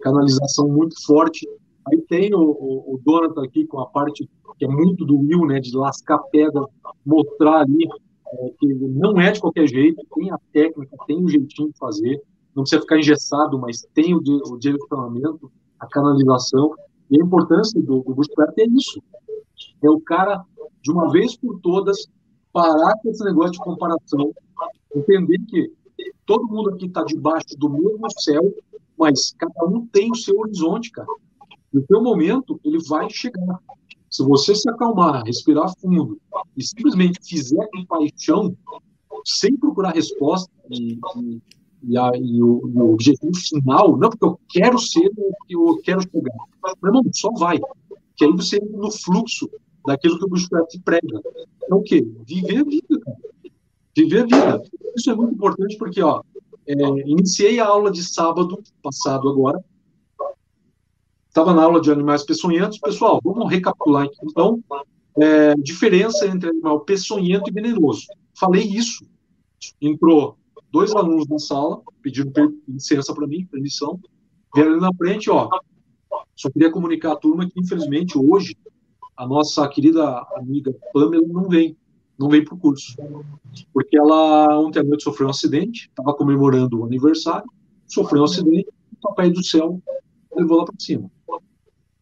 canalização 0.00 0.68
muito 0.68 0.94
forte. 1.04 1.46
Aí 1.86 2.00
tem 2.08 2.34
o, 2.34 2.40
o, 2.40 3.00
o 3.06 3.40
aqui 3.40 3.66
com 3.66 3.78
a 3.78 3.86
parte 3.86 4.28
que 4.58 4.64
é 4.64 4.68
muito 4.68 5.04
do 5.04 5.18
Will, 5.18 5.46
né, 5.46 5.58
de 5.58 5.76
lascar 5.76 6.18
pedra, 6.30 6.64
mostrar 7.04 7.62
ali 7.62 7.88
é, 8.32 8.50
que 8.58 8.66
não 8.74 9.20
é 9.20 9.32
de 9.32 9.40
qualquer 9.40 9.66
jeito, 9.68 10.04
tem 10.14 10.30
a 10.30 10.38
técnica, 10.52 10.96
tem 11.06 11.16
o 11.16 11.24
um 11.24 11.28
jeitinho 11.28 11.70
de 11.70 11.78
fazer, 11.78 12.22
não 12.54 12.62
precisa 12.62 12.82
ficar 12.82 12.98
engessado, 12.98 13.58
mas 13.58 13.86
tem 13.94 14.14
o, 14.14 14.18
o 14.18 14.58
direcionamento, 14.58 15.50
a 15.78 15.86
canalização, 15.86 16.74
e 17.10 17.20
a 17.20 17.24
importância 17.24 17.80
do, 17.80 18.00
do 18.00 18.14
bootstrap 18.14 18.58
é 18.58 18.66
isso. 18.66 19.02
é 19.82 19.90
o 19.90 20.00
cara, 20.00 20.44
de 20.82 20.90
uma 20.90 21.10
vez 21.10 21.36
por 21.36 21.60
todas, 21.60 22.06
parar 22.52 22.94
com 23.02 23.10
esse 23.10 23.24
negócio 23.24 23.52
de 23.52 23.58
comparação, 23.58 24.32
entender 24.94 25.38
que 25.48 25.72
todo 26.24 26.46
mundo 26.46 26.70
aqui 26.70 26.86
está 26.86 27.04
debaixo 27.04 27.56
do 27.58 27.68
mesmo 27.68 28.06
céu, 28.20 28.54
mas 28.98 29.34
cada 29.36 29.66
um 29.66 29.86
tem 29.86 30.10
o 30.10 30.16
seu 30.16 30.38
horizonte, 30.38 30.90
cara. 30.90 31.08
E 31.72 31.78
o 31.78 31.84
seu 31.86 32.00
momento, 32.00 32.60
ele 32.64 32.78
vai 32.88 33.10
chegar. 33.10 33.58
Se 34.14 34.22
você 34.22 34.54
se 34.54 34.70
acalmar, 34.70 35.24
respirar 35.24 35.74
fundo 35.80 36.20
e 36.56 36.62
simplesmente 36.62 37.18
fizer 37.20 37.68
com 37.72 37.84
paixão, 37.84 38.56
sem 39.24 39.56
procurar 39.56 39.90
resposta 39.90 40.48
e, 40.70 41.00
e, 41.16 41.42
e, 41.82 41.98
a, 41.98 42.12
e, 42.14 42.40
o, 42.40 42.62
o, 42.64 42.92
objetivo 42.92 43.34
final, 43.34 43.96
não 43.96 44.10
porque 44.10 44.24
eu 44.24 44.38
quero 44.48 44.78
ser 44.78 45.08
o 45.08 45.34
que 45.48 45.56
eu 45.56 45.80
quero 45.82 46.00
chegar. 46.02 46.32
Meu 46.80 46.90
irmão, 46.90 47.02
só 47.12 47.28
vai. 47.32 47.58
Que 48.16 48.24
aí 48.24 48.30
você 48.30 48.54
entra 48.54 48.78
no 48.78 48.92
fluxo 48.92 49.50
daquilo 49.84 50.16
que 50.20 50.26
o 50.26 50.28
Bushcraft 50.28 50.78
prega. 50.84 51.20
É 51.68 51.74
o 51.74 51.82
quê? 51.82 52.06
Viver 52.24 52.58
a 52.58 52.64
vida, 52.64 53.00
cara. 53.00 53.18
Viver 53.96 54.20
a 54.20 54.26
vida. 54.26 54.62
Isso 54.96 55.10
é 55.10 55.14
muito 55.16 55.34
importante 55.34 55.76
porque, 55.76 56.00
ó, 56.00 56.22
é, 56.68 56.74
iniciei 57.04 57.58
a 57.58 57.66
aula 57.66 57.90
de 57.90 58.04
sábado 58.04 58.62
passado 58.80 59.28
agora. 59.28 59.60
Estava 61.34 61.52
na 61.52 61.64
aula 61.64 61.80
de 61.80 61.90
animais 61.90 62.22
peçonhentos. 62.22 62.78
Pessoal, 62.78 63.20
vamos 63.24 63.50
recapitular 63.50 64.04
aqui. 64.04 64.16
Então, 64.22 64.62
é, 65.20 65.56
diferença 65.56 66.28
entre 66.28 66.50
animal 66.50 66.82
peçonhento 66.82 67.50
e 67.50 67.52
venenoso. 67.52 68.06
Falei 68.38 68.62
isso. 68.62 69.04
Entrou 69.82 70.38
dois 70.70 70.94
alunos 70.94 71.26
na 71.26 71.40
sala, 71.40 71.82
pedindo 72.00 72.30
licença 72.68 73.12
para 73.12 73.26
mim, 73.26 73.44
permissão. 73.46 73.98
Vieram 74.54 74.74
ali 74.74 74.80
na 74.80 74.94
frente, 74.94 75.28
ó. 75.28 75.48
Só 76.36 76.48
queria 76.50 76.70
comunicar 76.70 77.14
à 77.14 77.16
turma 77.16 77.50
que, 77.50 77.58
infelizmente, 77.58 78.16
hoje, 78.16 78.56
a 79.16 79.26
nossa 79.26 79.66
querida 79.66 80.24
amiga 80.36 80.72
Pamela 80.92 81.26
não 81.26 81.48
vem 81.48 81.76
não 82.16 82.28
vem 82.28 82.44
para 82.44 82.54
o 82.54 82.58
curso. 82.58 82.94
Porque 83.72 83.98
ela 83.98 84.60
ontem 84.60 84.78
à 84.78 84.84
noite 84.84 85.02
sofreu 85.02 85.26
um 85.26 85.30
acidente, 85.30 85.88
estava 85.88 86.14
comemorando 86.14 86.78
o 86.78 86.84
aniversário, 86.84 87.50
sofreu 87.88 88.22
um 88.22 88.24
acidente, 88.24 88.68
o 88.92 89.08
papai 89.08 89.30
do 89.30 89.42
céu 89.42 89.82
levou 90.36 90.58
lá 90.58 90.64
para 90.64 90.74
cima. 90.78 91.10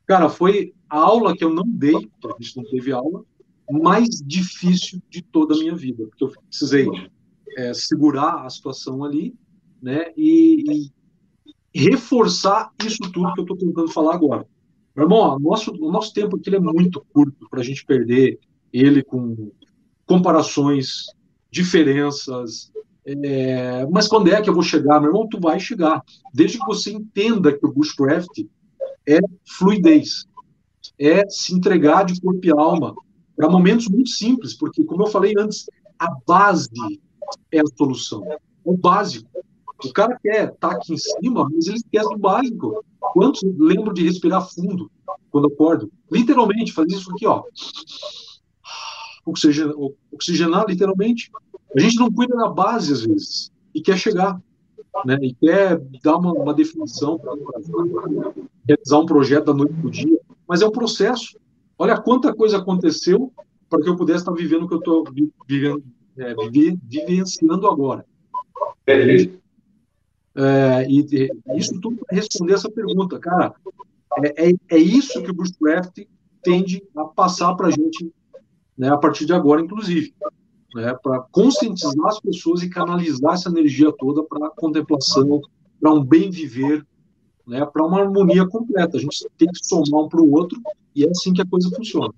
Cara, 0.06 0.28
foi 0.28 0.74
a 0.88 0.98
aula 0.98 1.36
que 1.36 1.44
eu 1.44 1.52
não 1.52 1.64
dei, 1.66 1.94
a 1.94 2.42
gente 2.42 2.56
não 2.56 2.64
teve 2.64 2.92
aula, 2.92 3.24
mais 3.70 4.08
difícil 4.24 5.00
de 5.08 5.22
toda 5.22 5.54
a 5.54 5.58
minha 5.58 5.74
vida, 5.74 6.04
porque 6.06 6.24
eu 6.24 6.32
precisei 6.48 6.86
é, 7.56 7.72
segurar 7.72 8.44
a 8.44 8.50
situação 8.50 9.04
ali, 9.04 9.34
né, 9.80 10.12
e, 10.16 10.90
e 11.74 11.80
reforçar 11.80 12.70
isso 12.84 12.98
tudo 13.12 13.32
que 13.32 13.40
eu 13.40 13.44
estou 13.44 13.56
tentando 13.56 13.88
falar 13.88 14.14
agora. 14.14 14.46
Meu 14.94 15.06
irmão, 15.06 15.38
nosso, 15.38 15.72
o 15.72 15.90
nosso 15.90 16.12
tempo 16.12 16.36
aqui 16.36 16.54
é 16.54 16.60
muito 16.60 17.04
curto 17.12 17.48
para 17.48 17.60
a 17.60 17.64
gente 17.64 17.84
perder 17.84 18.38
ele 18.72 19.02
com 19.02 19.50
comparações, 20.06 21.06
diferenças. 21.50 22.71
É, 23.04 23.84
mas 23.86 24.06
quando 24.06 24.28
é 24.28 24.40
que 24.40 24.48
eu 24.48 24.54
vou 24.54 24.62
chegar? 24.62 25.00
Meu 25.00 25.10
irmão, 25.10 25.28
tu 25.28 25.40
vai 25.40 25.58
chegar. 25.58 26.02
Desde 26.32 26.58
que 26.58 26.66
você 26.66 26.92
entenda 26.92 27.52
que 27.52 27.66
o 27.66 27.72
bushcraft 27.72 28.46
é 29.06 29.18
fluidez, 29.44 30.24
é 30.98 31.28
se 31.28 31.54
entregar 31.54 32.04
de 32.04 32.20
corpo 32.20 32.40
e 32.44 32.50
alma 32.50 32.94
para 33.36 33.50
momentos 33.50 33.88
muito 33.88 34.10
simples, 34.10 34.54
porque, 34.54 34.84
como 34.84 35.02
eu 35.02 35.08
falei 35.08 35.34
antes, 35.36 35.66
a 35.98 36.08
base 36.26 37.00
é 37.50 37.60
a 37.60 37.76
solução, 37.76 38.24
é 38.30 38.36
o 38.64 38.76
básico. 38.76 39.28
O 39.84 39.92
cara 39.92 40.16
quer 40.22 40.44
estar 40.44 40.68
tá 40.68 40.76
aqui 40.76 40.94
em 40.94 40.98
cima, 40.98 41.48
mas 41.52 41.66
ele 41.66 41.76
esquece 41.76 42.08
do 42.08 42.18
básico. 42.18 42.84
Quantos 43.00 43.42
lembram 43.42 43.92
de 43.92 44.04
respirar 44.04 44.48
fundo 44.48 44.88
quando 45.28 45.48
acordo? 45.48 45.90
Literalmente, 46.10 46.72
fazer 46.72 46.94
isso 46.94 47.10
aqui, 47.10 47.26
ó 47.26 47.42
oxigenar, 49.24 49.74
oxigenar 50.10 50.64
literalmente. 50.68 51.30
A 51.76 51.80
gente 51.80 51.96
não 51.96 52.10
cuida 52.12 52.36
da 52.36 52.48
base, 52.48 52.92
às 52.92 53.02
vezes, 53.02 53.50
e 53.74 53.80
quer 53.80 53.96
chegar, 53.96 54.40
né? 55.04 55.18
e 55.22 55.34
quer 55.34 55.80
dar 56.02 56.16
uma, 56.16 56.32
uma 56.32 56.54
definição 56.54 57.18
para 57.18 57.32
realizar 58.66 58.98
um 58.98 59.06
projeto 59.06 59.46
da 59.46 59.54
noite 59.54 59.74
para 59.74 59.86
o 59.86 59.90
dia, 59.90 60.20
mas 60.46 60.62
é 60.62 60.66
um 60.66 60.72
processo. 60.72 61.38
Olha 61.78 62.00
quanta 62.00 62.34
coisa 62.34 62.58
aconteceu 62.58 63.32
para 63.68 63.80
que 63.80 63.88
eu 63.88 63.96
pudesse 63.96 64.20
estar 64.20 64.32
vivendo 64.32 64.64
o 64.64 64.68
que 64.68 64.74
eu 64.74 64.78
estou 64.78 65.04
vivendo, 65.48 65.82
é, 66.18 66.34
vivenciando 66.84 67.66
agora. 67.66 68.04
É, 70.34 70.86
e, 70.88 71.00
e, 71.00 71.30
isso 71.56 71.80
tudo 71.80 71.96
para 71.96 72.16
responder 72.16 72.54
essa 72.54 72.70
pergunta, 72.70 73.18
cara. 73.18 73.54
É, 74.18 74.50
é, 74.50 74.54
é 74.70 74.78
isso 74.78 75.22
que 75.22 75.30
o 75.30 75.34
Bushcraft 75.34 76.06
tende 76.42 76.82
a 76.94 77.04
passar 77.04 77.54
para 77.54 77.68
a 77.68 77.70
gente 77.70 78.12
né, 78.76 78.90
a 78.90 78.96
partir 78.96 79.24
de 79.24 79.32
agora, 79.32 79.62
inclusive, 79.62 80.14
né, 80.74 80.94
para 81.02 81.20
conscientizar 81.30 82.06
as 82.06 82.20
pessoas 82.20 82.62
e 82.62 82.70
canalizar 82.70 83.34
essa 83.34 83.48
energia 83.48 83.92
toda 83.98 84.22
para 84.22 84.46
a 84.46 84.50
contemplação, 84.50 85.40
para 85.80 85.92
um 85.92 86.02
bem 86.02 86.30
viver, 86.30 86.84
né, 87.46 87.64
para 87.64 87.84
uma 87.84 88.00
harmonia 88.00 88.46
completa. 88.46 88.96
A 88.96 89.00
gente 89.00 89.26
tem 89.36 89.48
que 89.48 89.66
somar 89.66 90.04
um 90.04 90.08
para 90.08 90.20
o 90.20 90.32
outro 90.32 90.60
e 90.94 91.04
é 91.04 91.10
assim 91.10 91.32
que 91.32 91.42
a 91.42 91.46
coisa 91.46 91.70
funciona. 91.74 92.12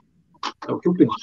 É 0.69 0.73
o 0.73 0.79
que 0.79 0.89
eu 0.89 0.95
penso. 0.95 1.15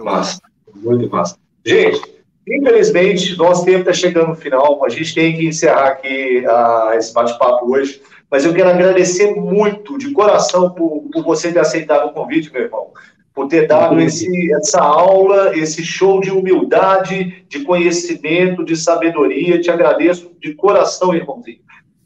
Massa, 0.00 0.40
muito 0.74 1.10
massa. 1.10 1.36
Gente, 1.64 2.22
infelizmente, 2.46 3.36
nosso 3.36 3.64
tempo 3.64 3.80
está 3.80 3.92
chegando 3.92 4.28
no 4.28 4.34
final. 4.34 4.84
A 4.84 4.88
gente 4.88 5.14
tem 5.14 5.36
que 5.36 5.46
encerrar 5.46 5.88
aqui 5.88 6.44
uh, 6.46 6.92
esse 6.94 7.12
bate-papo 7.12 7.72
hoje. 7.72 8.02
Mas 8.30 8.44
eu 8.44 8.54
quero 8.54 8.70
agradecer 8.70 9.34
muito, 9.34 9.98
de 9.98 10.12
coração, 10.12 10.70
por, 10.70 11.02
por 11.12 11.24
você 11.24 11.52
ter 11.52 11.58
aceitado 11.58 12.08
o 12.08 12.12
convite, 12.12 12.52
meu 12.52 12.62
irmão 12.62 12.92
por 13.40 13.48
ter 13.48 13.66
dado 13.66 13.98
esse, 13.98 14.52
essa 14.52 14.82
aula, 14.82 15.56
esse 15.56 15.82
show 15.82 16.20
de 16.20 16.30
humildade, 16.30 17.42
de 17.48 17.60
conhecimento, 17.60 18.62
de 18.62 18.76
sabedoria. 18.76 19.58
Te 19.58 19.70
agradeço 19.70 20.30
de 20.38 20.52
coração, 20.52 21.14
irmãozinho. 21.14 21.60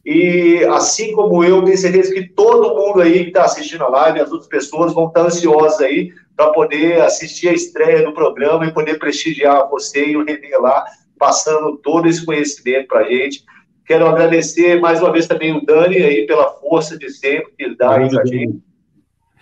E 0.06 0.64
assim 0.70 1.12
como 1.12 1.42
eu, 1.42 1.64
tenho 1.64 1.76
certeza 1.76 2.14
que 2.14 2.28
todo 2.28 2.76
mundo 2.76 3.00
aí 3.00 3.24
que 3.24 3.30
está 3.30 3.46
assistindo 3.46 3.82
a 3.82 3.88
live, 3.88 4.20
as 4.20 4.30
outras 4.30 4.48
pessoas 4.48 4.94
vão 4.94 5.08
estar 5.08 5.22
ansiosas 5.22 5.80
aí 5.80 6.12
para 6.36 6.52
poder 6.52 7.02
assistir 7.02 7.48
a 7.48 7.52
estreia 7.52 8.04
do 8.04 8.12
programa 8.12 8.64
e 8.66 8.72
poder 8.72 9.00
prestigiar 9.00 9.68
você 9.68 10.10
e 10.10 10.16
o 10.16 10.24
Renê 10.24 10.56
lá, 10.58 10.84
passando 11.18 11.76
todo 11.78 12.06
esse 12.06 12.24
conhecimento 12.24 12.86
para 12.86 13.00
a 13.00 13.08
gente. 13.10 13.42
Quero 13.84 14.06
agradecer 14.06 14.80
mais 14.80 15.00
uma 15.00 15.10
vez 15.10 15.26
também 15.26 15.52
o 15.52 15.66
Dani 15.66 15.96
aí 15.96 16.28
pela 16.28 16.48
força 16.60 16.96
de 16.96 17.10
sempre 17.10 17.52
que 17.58 17.64
ele 17.64 17.74
dá 17.74 17.96
aí 17.96 18.08
para 18.08 18.22
a 18.22 18.24
gente 18.24 18.62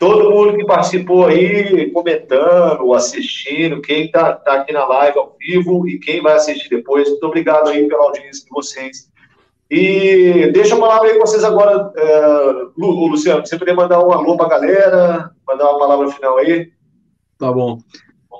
todo 0.02 0.32
mundo 0.32 0.56
que 0.56 0.64
participou 0.64 1.26
aí, 1.26 1.88
comentando, 1.92 2.92
assistindo, 2.92 3.80
quem 3.80 4.06
está 4.06 4.32
tá 4.32 4.54
aqui 4.54 4.72
na 4.72 4.84
live 4.84 5.16
ao 5.16 5.36
vivo 5.38 5.86
e 5.86 5.96
quem 6.00 6.20
vai 6.20 6.34
assistir 6.34 6.68
depois, 6.68 7.08
muito 7.08 7.24
obrigado 7.24 7.68
aí 7.68 7.86
pela 7.86 8.06
audiência 8.06 8.44
de 8.44 8.50
vocês. 8.50 9.08
E 9.70 10.50
deixa 10.52 10.74
eu 10.74 10.80
palavra 10.80 11.08
aí 11.08 11.14
com 11.14 11.24
vocês 11.24 11.44
agora, 11.44 11.92
Lu, 12.76 13.06
Luciano, 13.06 13.46
você 13.46 13.56
poder 13.56 13.74
mandar 13.74 14.04
um 14.04 14.10
alô 14.10 14.36
para 14.36 14.46
a 14.46 14.48
galera, 14.48 15.30
mandar 15.46 15.70
uma 15.70 15.78
palavra 15.78 16.10
final 16.10 16.36
aí? 16.38 16.72
Tá 17.38 17.52
bom. 17.52 17.78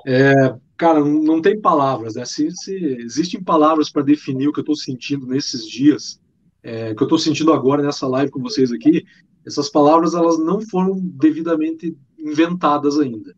É, 0.05 0.53
cara, 0.75 0.99
não 0.99 1.41
tem 1.41 1.61
palavras, 1.61 2.15
né? 2.15 2.25
Se, 2.25 2.51
se 2.51 2.75
existem 2.75 3.41
palavras 3.41 3.89
para 3.89 4.01
definir 4.01 4.49
o 4.49 4.51
que 4.51 4.59
eu 4.59 4.63
estou 4.63 4.75
sentindo 4.75 5.25
nesses 5.25 5.65
dias, 5.65 6.19
é, 6.61 6.93
que 6.93 7.01
eu 7.01 7.05
estou 7.05 7.17
sentindo 7.17 7.53
agora 7.53 7.81
nessa 7.81 8.05
live 8.05 8.31
com 8.31 8.41
vocês 8.41 8.69
aqui, 8.69 9.05
essas 9.45 9.69
palavras 9.69 10.13
elas 10.13 10.39
não 10.39 10.61
foram 10.61 10.99
devidamente 10.99 11.95
inventadas 12.17 12.99
ainda. 12.99 13.33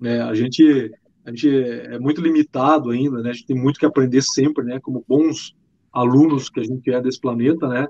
Né? 0.00 0.20
A 0.20 0.34
gente 0.34 0.90
a 1.24 1.30
gente 1.30 1.48
é 1.50 1.98
muito 1.98 2.22
limitado 2.22 2.88
ainda, 2.88 3.20
né? 3.20 3.28
A 3.28 3.32
gente 3.34 3.46
tem 3.46 3.56
muito 3.56 3.78
que 3.78 3.84
aprender 3.84 4.22
sempre, 4.22 4.64
né? 4.64 4.80
Como 4.80 5.04
bons 5.06 5.54
alunos 5.92 6.48
que 6.48 6.58
a 6.58 6.62
gente 6.62 6.90
é 6.90 7.02
desse 7.02 7.20
planeta, 7.20 7.68
né? 7.68 7.86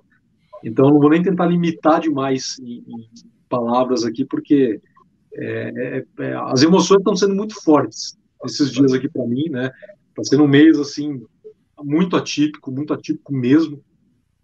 Então 0.64 0.90
não 0.90 0.98
vou 0.98 1.10
nem 1.10 1.22
tentar 1.22 1.46
limitar 1.46 2.00
demais 2.00 2.58
em, 2.60 2.78
em 2.78 3.08
palavras 3.48 4.04
aqui, 4.04 4.24
porque 4.24 4.80
é, 5.34 5.72
é, 5.76 6.04
é 6.24 6.34
as 6.34 6.62
emoções 6.62 6.98
estão 6.98 7.14
sendo 7.14 7.36
muito 7.36 7.62
fortes 7.62 8.18
esses 8.44 8.72
dias 8.72 8.92
aqui 8.92 9.08
para 9.08 9.24
mim, 9.24 9.48
né? 9.50 9.70
Está 10.08 10.24
sendo 10.24 10.42
um 10.42 10.48
mês 10.48 10.76
assim 10.76 11.22
muito 11.80 12.16
atípico, 12.16 12.72
muito 12.72 12.92
atípico 12.92 13.32
mesmo. 13.32 13.80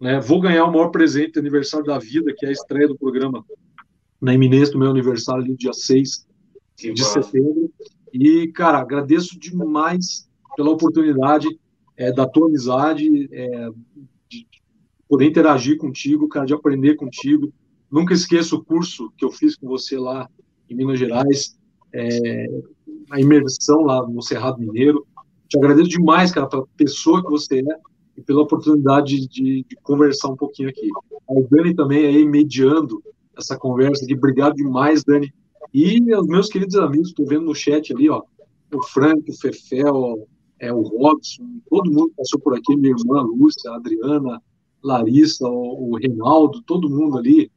Né? 0.05 0.19
Vou 0.19 0.39
ganhar 0.39 0.65
o 0.65 0.71
maior 0.71 0.89
presente 0.89 1.33
de 1.33 1.39
aniversário 1.39 1.83
da 1.83 1.97
vida, 1.97 2.31
que 2.37 2.45
é 2.45 2.49
a 2.49 2.51
estreia 2.51 2.87
do 2.87 2.95
programa 2.95 3.43
na 4.21 4.35
iminência 4.35 4.71
do 4.71 4.77
meu 4.77 4.91
aniversário, 4.91 5.43
ali, 5.43 5.55
dia 5.57 5.73
6 5.73 6.27
que 6.77 6.93
de 6.93 7.01
massa. 7.01 7.23
setembro. 7.23 7.71
E, 8.13 8.47
cara, 8.49 8.77
agradeço 8.77 9.39
demais 9.39 10.29
pela 10.55 10.69
oportunidade 10.69 11.47
é, 11.97 12.11
da 12.11 12.27
tua 12.27 12.45
amizade, 12.45 13.27
é, 13.31 13.69
de 14.29 14.45
poder 15.09 15.25
interagir 15.25 15.75
contigo, 15.77 16.27
cara, 16.27 16.45
de 16.45 16.53
aprender 16.53 16.93
contigo. 16.97 17.51
Nunca 17.89 18.13
esqueço 18.13 18.57
o 18.57 18.63
curso 18.63 19.11
que 19.17 19.25
eu 19.25 19.31
fiz 19.31 19.55
com 19.55 19.67
você 19.67 19.97
lá 19.97 20.29
em 20.69 20.75
Minas 20.75 20.99
Gerais, 20.99 21.57
é, 21.91 22.45
a 23.09 23.19
imersão 23.19 23.81
lá 23.81 24.07
no 24.07 24.21
Cerrado 24.21 24.59
Mineiro. 24.59 25.03
Te 25.47 25.57
agradeço 25.57 25.89
demais, 25.89 26.31
cara, 26.31 26.45
pela 26.45 26.67
pessoa 26.77 27.23
que 27.23 27.31
você 27.31 27.59
é 27.59 27.94
e 28.17 28.21
pela 28.21 28.41
oportunidade 28.41 29.27
de, 29.27 29.63
de, 29.63 29.75
conversar 29.83 30.29
um 30.29 30.35
pouquinho 30.35 30.69
aqui. 30.69 30.89
A 31.29 31.33
Dani 31.49 31.75
também 31.75 32.05
aí 32.05 32.25
mediando 32.25 33.01
essa 33.37 33.57
conversa 33.57 34.03
aqui. 34.05 34.13
Obrigado 34.13 34.55
demais, 34.55 35.03
Dani. 35.03 35.33
E 35.73 35.99
os 36.15 36.27
meus 36.27 36.47
queridos 36.47 36.75
amigos, 36.75 37.09
estou 37.09 37.25
vendo 37.25 37.45
no 37.45 37.55
chat 37.55 37.93
ali, 37.93 38.09
ó, 38.09 38.21
o 38.73 38.83
Frank, 38.83 39.29
o 39.29 39.33
Fefel, 39.33 40.27
é, 40.59 40.73
o 40.73 40.81
Robson, 40.81 41.43
todo 41.69 41.91
mundo 41.91 42.13
passou 42.15 42.39
por 42.39 42.55
aqui, 42.55 42.75
minha 42.75 42.93
irmã 42.97 43.21
Lúcia, 43.21 43.71
a 43.71 43.75
Adriana, 43.75 44.41
Larissa, 44.81 45.47
o, 45.47 45.91
o 45.91 45.97
Reinaldo, 45.97 46.61
todo 46.61 46.89
mundo 46.89 47.17
ali, 47.17 47.51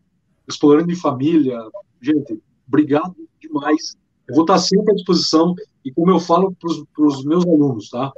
explorando 0.49 0.89
de 0.89 0.97
família. 0.97 1.59
Gente, 2.01 2.41
obrigado 2.67 3.15
demais. 3.41 3.97
Eu 4.29 4.35
vou 4.35 4.45
estar 4.45 4.59
sempre 4.59 4.93
à 4.93 4.95
disposição 4.95 5.55
e 5.85 5.93
como 5.93 6.11
eu 6.11 6.19
falo 6.19 6.55
para 6.61 7.07
os 7.07 7.25
meus 7.25 7.47
alunos, 7.47 7.89
tá? 7.89 8.13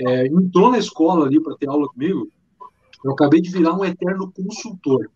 É, 0.00 0.26
entrou 0.26 0.70
na 0.70 0.78
escola 0.78 1.26
ali 1.26 1.40
para 1.40 1.56
ter 1.56 1.68
aula 1.68 1.88
comigo, 1.88 2.28
eu 3.04 3.12
acabei 3.12 3.40
de 3.40 3.50
virar 3.50 3.74
um 3.74 3.84
eterno 3.84 4.32
consultor 4.32 5.10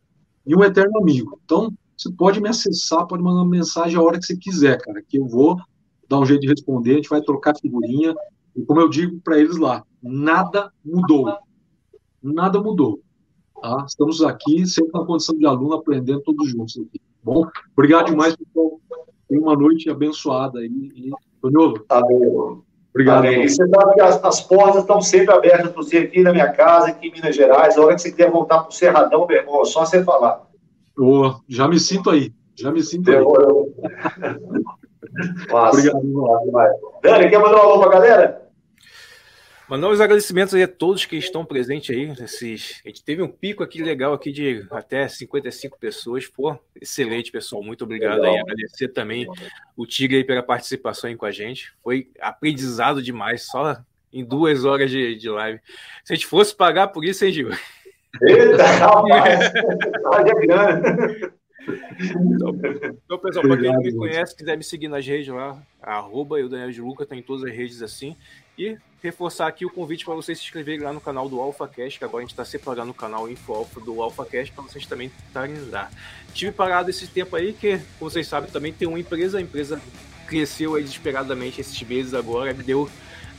e 0.46 0.54
um 0.54 0.62
eterno 0.62 0.98
amigo. 0.98 1.38
Então, 1.44 1.72
você 1.96 2.10
pode 2.12 2.40
me 2.40 2.48
acessar, 2.48 3.06
pode 3.06 3.22
mandar 3.22 3.42
uma 3.42 3.50
mensagem 3.50 3.96
a 3.96 4.02
hora 4.02 4.18
que 4.18 4.26
você 4.26 4.36
quiser, 4.36 4.80
cara, 4.80 5.02
que 5.02 5.18
eu 5.18 5.26
vou 5.26 5.58
dar 6.08 6.18
um 6.18 6.26
jeito 6.26 6.42
de 6.42 6.48
responder, 6.48 6.92
a 6.92 6.96
gente 6.96 7.08
vai 7.08 7.22
trocar 7.22 7.56
figurinha. 7.56 8.14
E 8.54 8.62
como 8.62 8.80
eu 8.80 8.88
digo 8.88 9.18
para 9.20 9.38
eles 9.38 9.56
lá, 9.56 9.84
nada 10.02 10.70
mudou. 10.84 11.34
Nada 12.22 12.60
mudou. 12.60 13.00
Tá? 13.60 13.84
Estamos 13.86 14.22
aqui, 14.22 14.66
sempre 14.66 14.92
na 14.92 15.06
condição 15.06 15.36
de 15.36 15.46
aluno, 15.46 15.74
aprendendo 15.74 16.20
todos 16.20 16.48
juntos 16.48 16.76
aqui. 16.78 17.00
Bom, 17.22 17.48
obrigado 17.72 18.06
demais, 18.06 18.36
pessoal. 18.36 18.80
Tenha 19.28 19.40
uma 19.40 19.56
noite 19.56 19.88
abençoada 19.88 20.60
aí. 20.60 20.68
E, 20.94 21.10
Tonholo. 21.40 21.84
Amém. 21.88 22.73
Obrigado. 22.94 23.18
Amém. 23.18 23.42
E 23.42 23.48
você 23.48 23.66
sabe 23.68 23.94
que 23.94 24.00
as, 24.00 24.24
as, 24.24 24.40
portas 24.40 24.82
estão 24.82 25.00
sempre 25.00 25.34
abertas 25.34 25.72
para 25.72 25.82
você 25.82 25.98
aqui 25.98 26.22
na 26.22 26.32
minha 26.32 26.52
casa, 26.52 26.88
aqui 26.88 27.08
em 27.08 27.12
Minas 27.12 27.34
Gerais. 27.34 27.76
A 27.76 27.80
hora 27.82 27.96
que 27.96 28.02
você 28.02 28.12
quiser 28.12 28.30
voltar 28.30 28.60
para 28.60 28.68
o 28.68 28.72
Cerradão, 28.72 29.26
meu 29.26 29.36
irmão, 29.36 29.62
é 29.62 29.64
só 29.64 29.84
você 29.84 30.04
falar. 30.04 30.46
Oh, 30.96 31.34
já 31.48 31.66
me 31.66 31.80
sinto 31.80 32.08
aí. 32.10 32.32
Já 32.54 32.70
me 32.70 32.80
sinto 32.84 33.10
aí. 33.10 33.16
Obrigado, 35.50 36.00
Dani, 37.02 37.28
quer 37.30 37.38
mandar 37.38 37.56
um 37.56 37.60
alô 37.60 37.80
para 37.80 37.88
a 37.88 37.92
galera? 37.92 38.43
Mandar 39.68 39.88
os 39.88 40.00
agradecimentos 40.00 40.54
a 40.54 40.68
todos 40.68 41.06
que 41.06 41.16
estão 41.16 41.44
presentes 41.44 41.96
aí. 41.96 42.12
Esses... 42.22 42.82
A 42.84 42.88
gente 42.88 43.02
teve 43.02 43.22
um 43.22 43.28
pico 43.28 43.62
aqui 43.62 43.82
legal 43.82 44.12
aqui 44.12 44.30
de 44.30 44.66
até 44.70 45.08
55 45.08 45.78
pessoas. 45.78 46.26
Pô, 46.26 46.58
excelente, 46.80 47.32
pessoal. 47.32 47.62
Muito 47.62 47.84
obrigado 47.84 48.20
legal. 48.20 48.34
aí. 48.34 48.40
Agradecer 48.40 48.88
também 48.88 49.26
o 49.76 49.86
Tigre 49.86 50.18
aí 50.18 50.24
pela 50.24 50.42
participação 50.42 51.08
aí 51.08 51.16
com 51.16 51.24
a 51.24 51.30
gente. 51.30 51.72
Foi 51.82 52.10
aprendizado 52.20 53.02
demais, 53.02 53.46
só 53.46 53.78
em 54.12 54.22
duas 54.24 54.64
horas 54.64 54.90
de, 54.90 55.16
de 55.16 55.28
live. 55.30 55.60
Se 56.04 56.12
a 56.12 56.16
gente 56.16 56.26
fosse 56.26 56.54
pagar 56.54 56.88
por 56.88 57.04
isso, 57.04 57.24
hein, 57.24 57.32
Gil? 57.32 57.50
Eita, 58.22 58.64
rapaz! 58.78 59.50
Então, 61.66 62.54
então, 63.04 63.18
pessoal, 63.18 63.46
para 63.46 63.56
quem 63.56 63.72
não 63.72 63.80
me 63.80 63.92
conhece, 63.92 64.36
quiser 64.36 64.56
me 64.56 64.64
seguir 64.64 64.88
nas 64.88 65.06
redes 65.06 65.28
lá, 65.28 65.60
arroba 65.82 66.38
eu, 66.38 66.48
Daniel 66.48 66.70
de 66.70 66.80
Luca, 66.80 67.06
tá 67.06 67.16
em 67.16 67.22
todas 67.22 67.44
as 67.44 67.54
redes 67.54 67.82
assim. 67.82 68.16
E 68.58 68.76
reforçar 69.02 69.48
aqui 69.48 69.66
o 69.66 69.70
convite 69.70 70.04
para 70.04 70.14
vocês 70.14 70.38
se 70.38 70.44
inscreverem 70.44 70.80
lá 70.80 70.92
no 70.92 71.00
canal 71.00 71.28
do 71.28 71.40
AlphaCast, 71.40 71.98
que 71.98 72.04
agora 72.04 72.18
a 72.18 72.22
gente 72.22 72.30
está 72.30 72.44
separando 72.44 72.90
o 72.90 72.94
canal 72.94 73.28
Info 73.28 73.52
Alpha 73.52 73.80
do 73.80 74.02
AlphaCast 74.02 74.52
para 74.52 74.64
vocês 74.64 74.86
também 74.86 75.10
estarem 75.26 75.56
lá. 75.70 75.90
Tive 76.32 76.52
parado 76.52 76.90
esse 76.90 77.06
tempo 77.06 77.34
aí, 77.36 77.52
que, 77.52 77.78
como 77.98 78.10
vocês 78.10 78.26
sabem, 78.26 78.50
também 78.50 78.72
tem 78.72 78.86
uma 78.86 78.98
empresa, 78.98 79.38
a 79.38 79.42
empresa 79.42 79.80
cresceu 80.26 80.74
aí 80.74 80.82
desesperadamente 80.82 81.60
esses 81.60 81.80
meses 81.82 82.14
agora, 82.14 82.54
deu. 82.54 82.88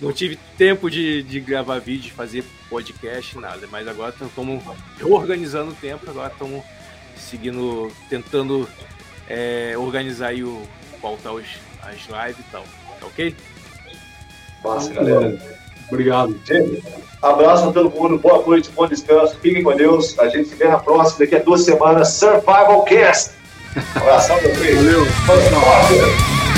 Não 0.02 0.12
tive 0.12 0.38
tempo 0.58 0.92
de, 0.92 1.24
de 1.24 1.40
gravar 1.40 1.80
vídeo, 1.80 2.14
fazer 2.14 2.44
podcast, 2.70 3.38
nada, 3.38 3.66
mas 3.72 3.88
agora 3.88 4.14
estamos 4.14 4.62
organizando 5.02 5.72
o 5.72 5.76
tempo, 5.76 6.10
agora 6.10 6.32
estamos 6.34 6.64
seguindo, 7.30 7.92
tentando 8.10 8.68
é, 9.30 9.74
organizar 9.78 10.28
aí 10.28 10.44
o, 10.44 10.62
voltar 11.02 11.34
os, 11.34 11.46
as 11.84 12.08
lives 12.08 12.40
e 12.40 12.52
tal, 12.52 12.64
tá 13.00 13.06
ok? 13.06 13.36
Massa, 14.64 14.94
galera. 14.94 15.40
Obrigado. 15.88 16.40
Gente, 16.46 16.84
abraço 17.22 17.70
a 17.70 17.72
todo 17.72 17.92
mundo, 17.92 18.18
boa 18.18 18.44
noite, 18.46 18.70
bom 18.72 18.88
descanso, 18.88 19.38
fiquem 19.40 19.64
com 19.64 19.76
Deus. 19.76 20.18
A 20.18 20.28
gente 20.30 20.50
se 20.50 20.56
vê 20.56 20.68
na 20.68 20.80
próxima, 20.80 21.20
daqui 21.20 21.36
a 21.36 21.40
duas 21.40 21.62
semanas, 21.62 22.10
Survival 22.10 22.84
Cast. 22.86 23.34
Um 23.76 24.00
abração, 24.02 24.42
meu 24.42 24.56
filho. 24.56 25.06
Valeu. 25.26 25.52
Valeu. 25.52 26.55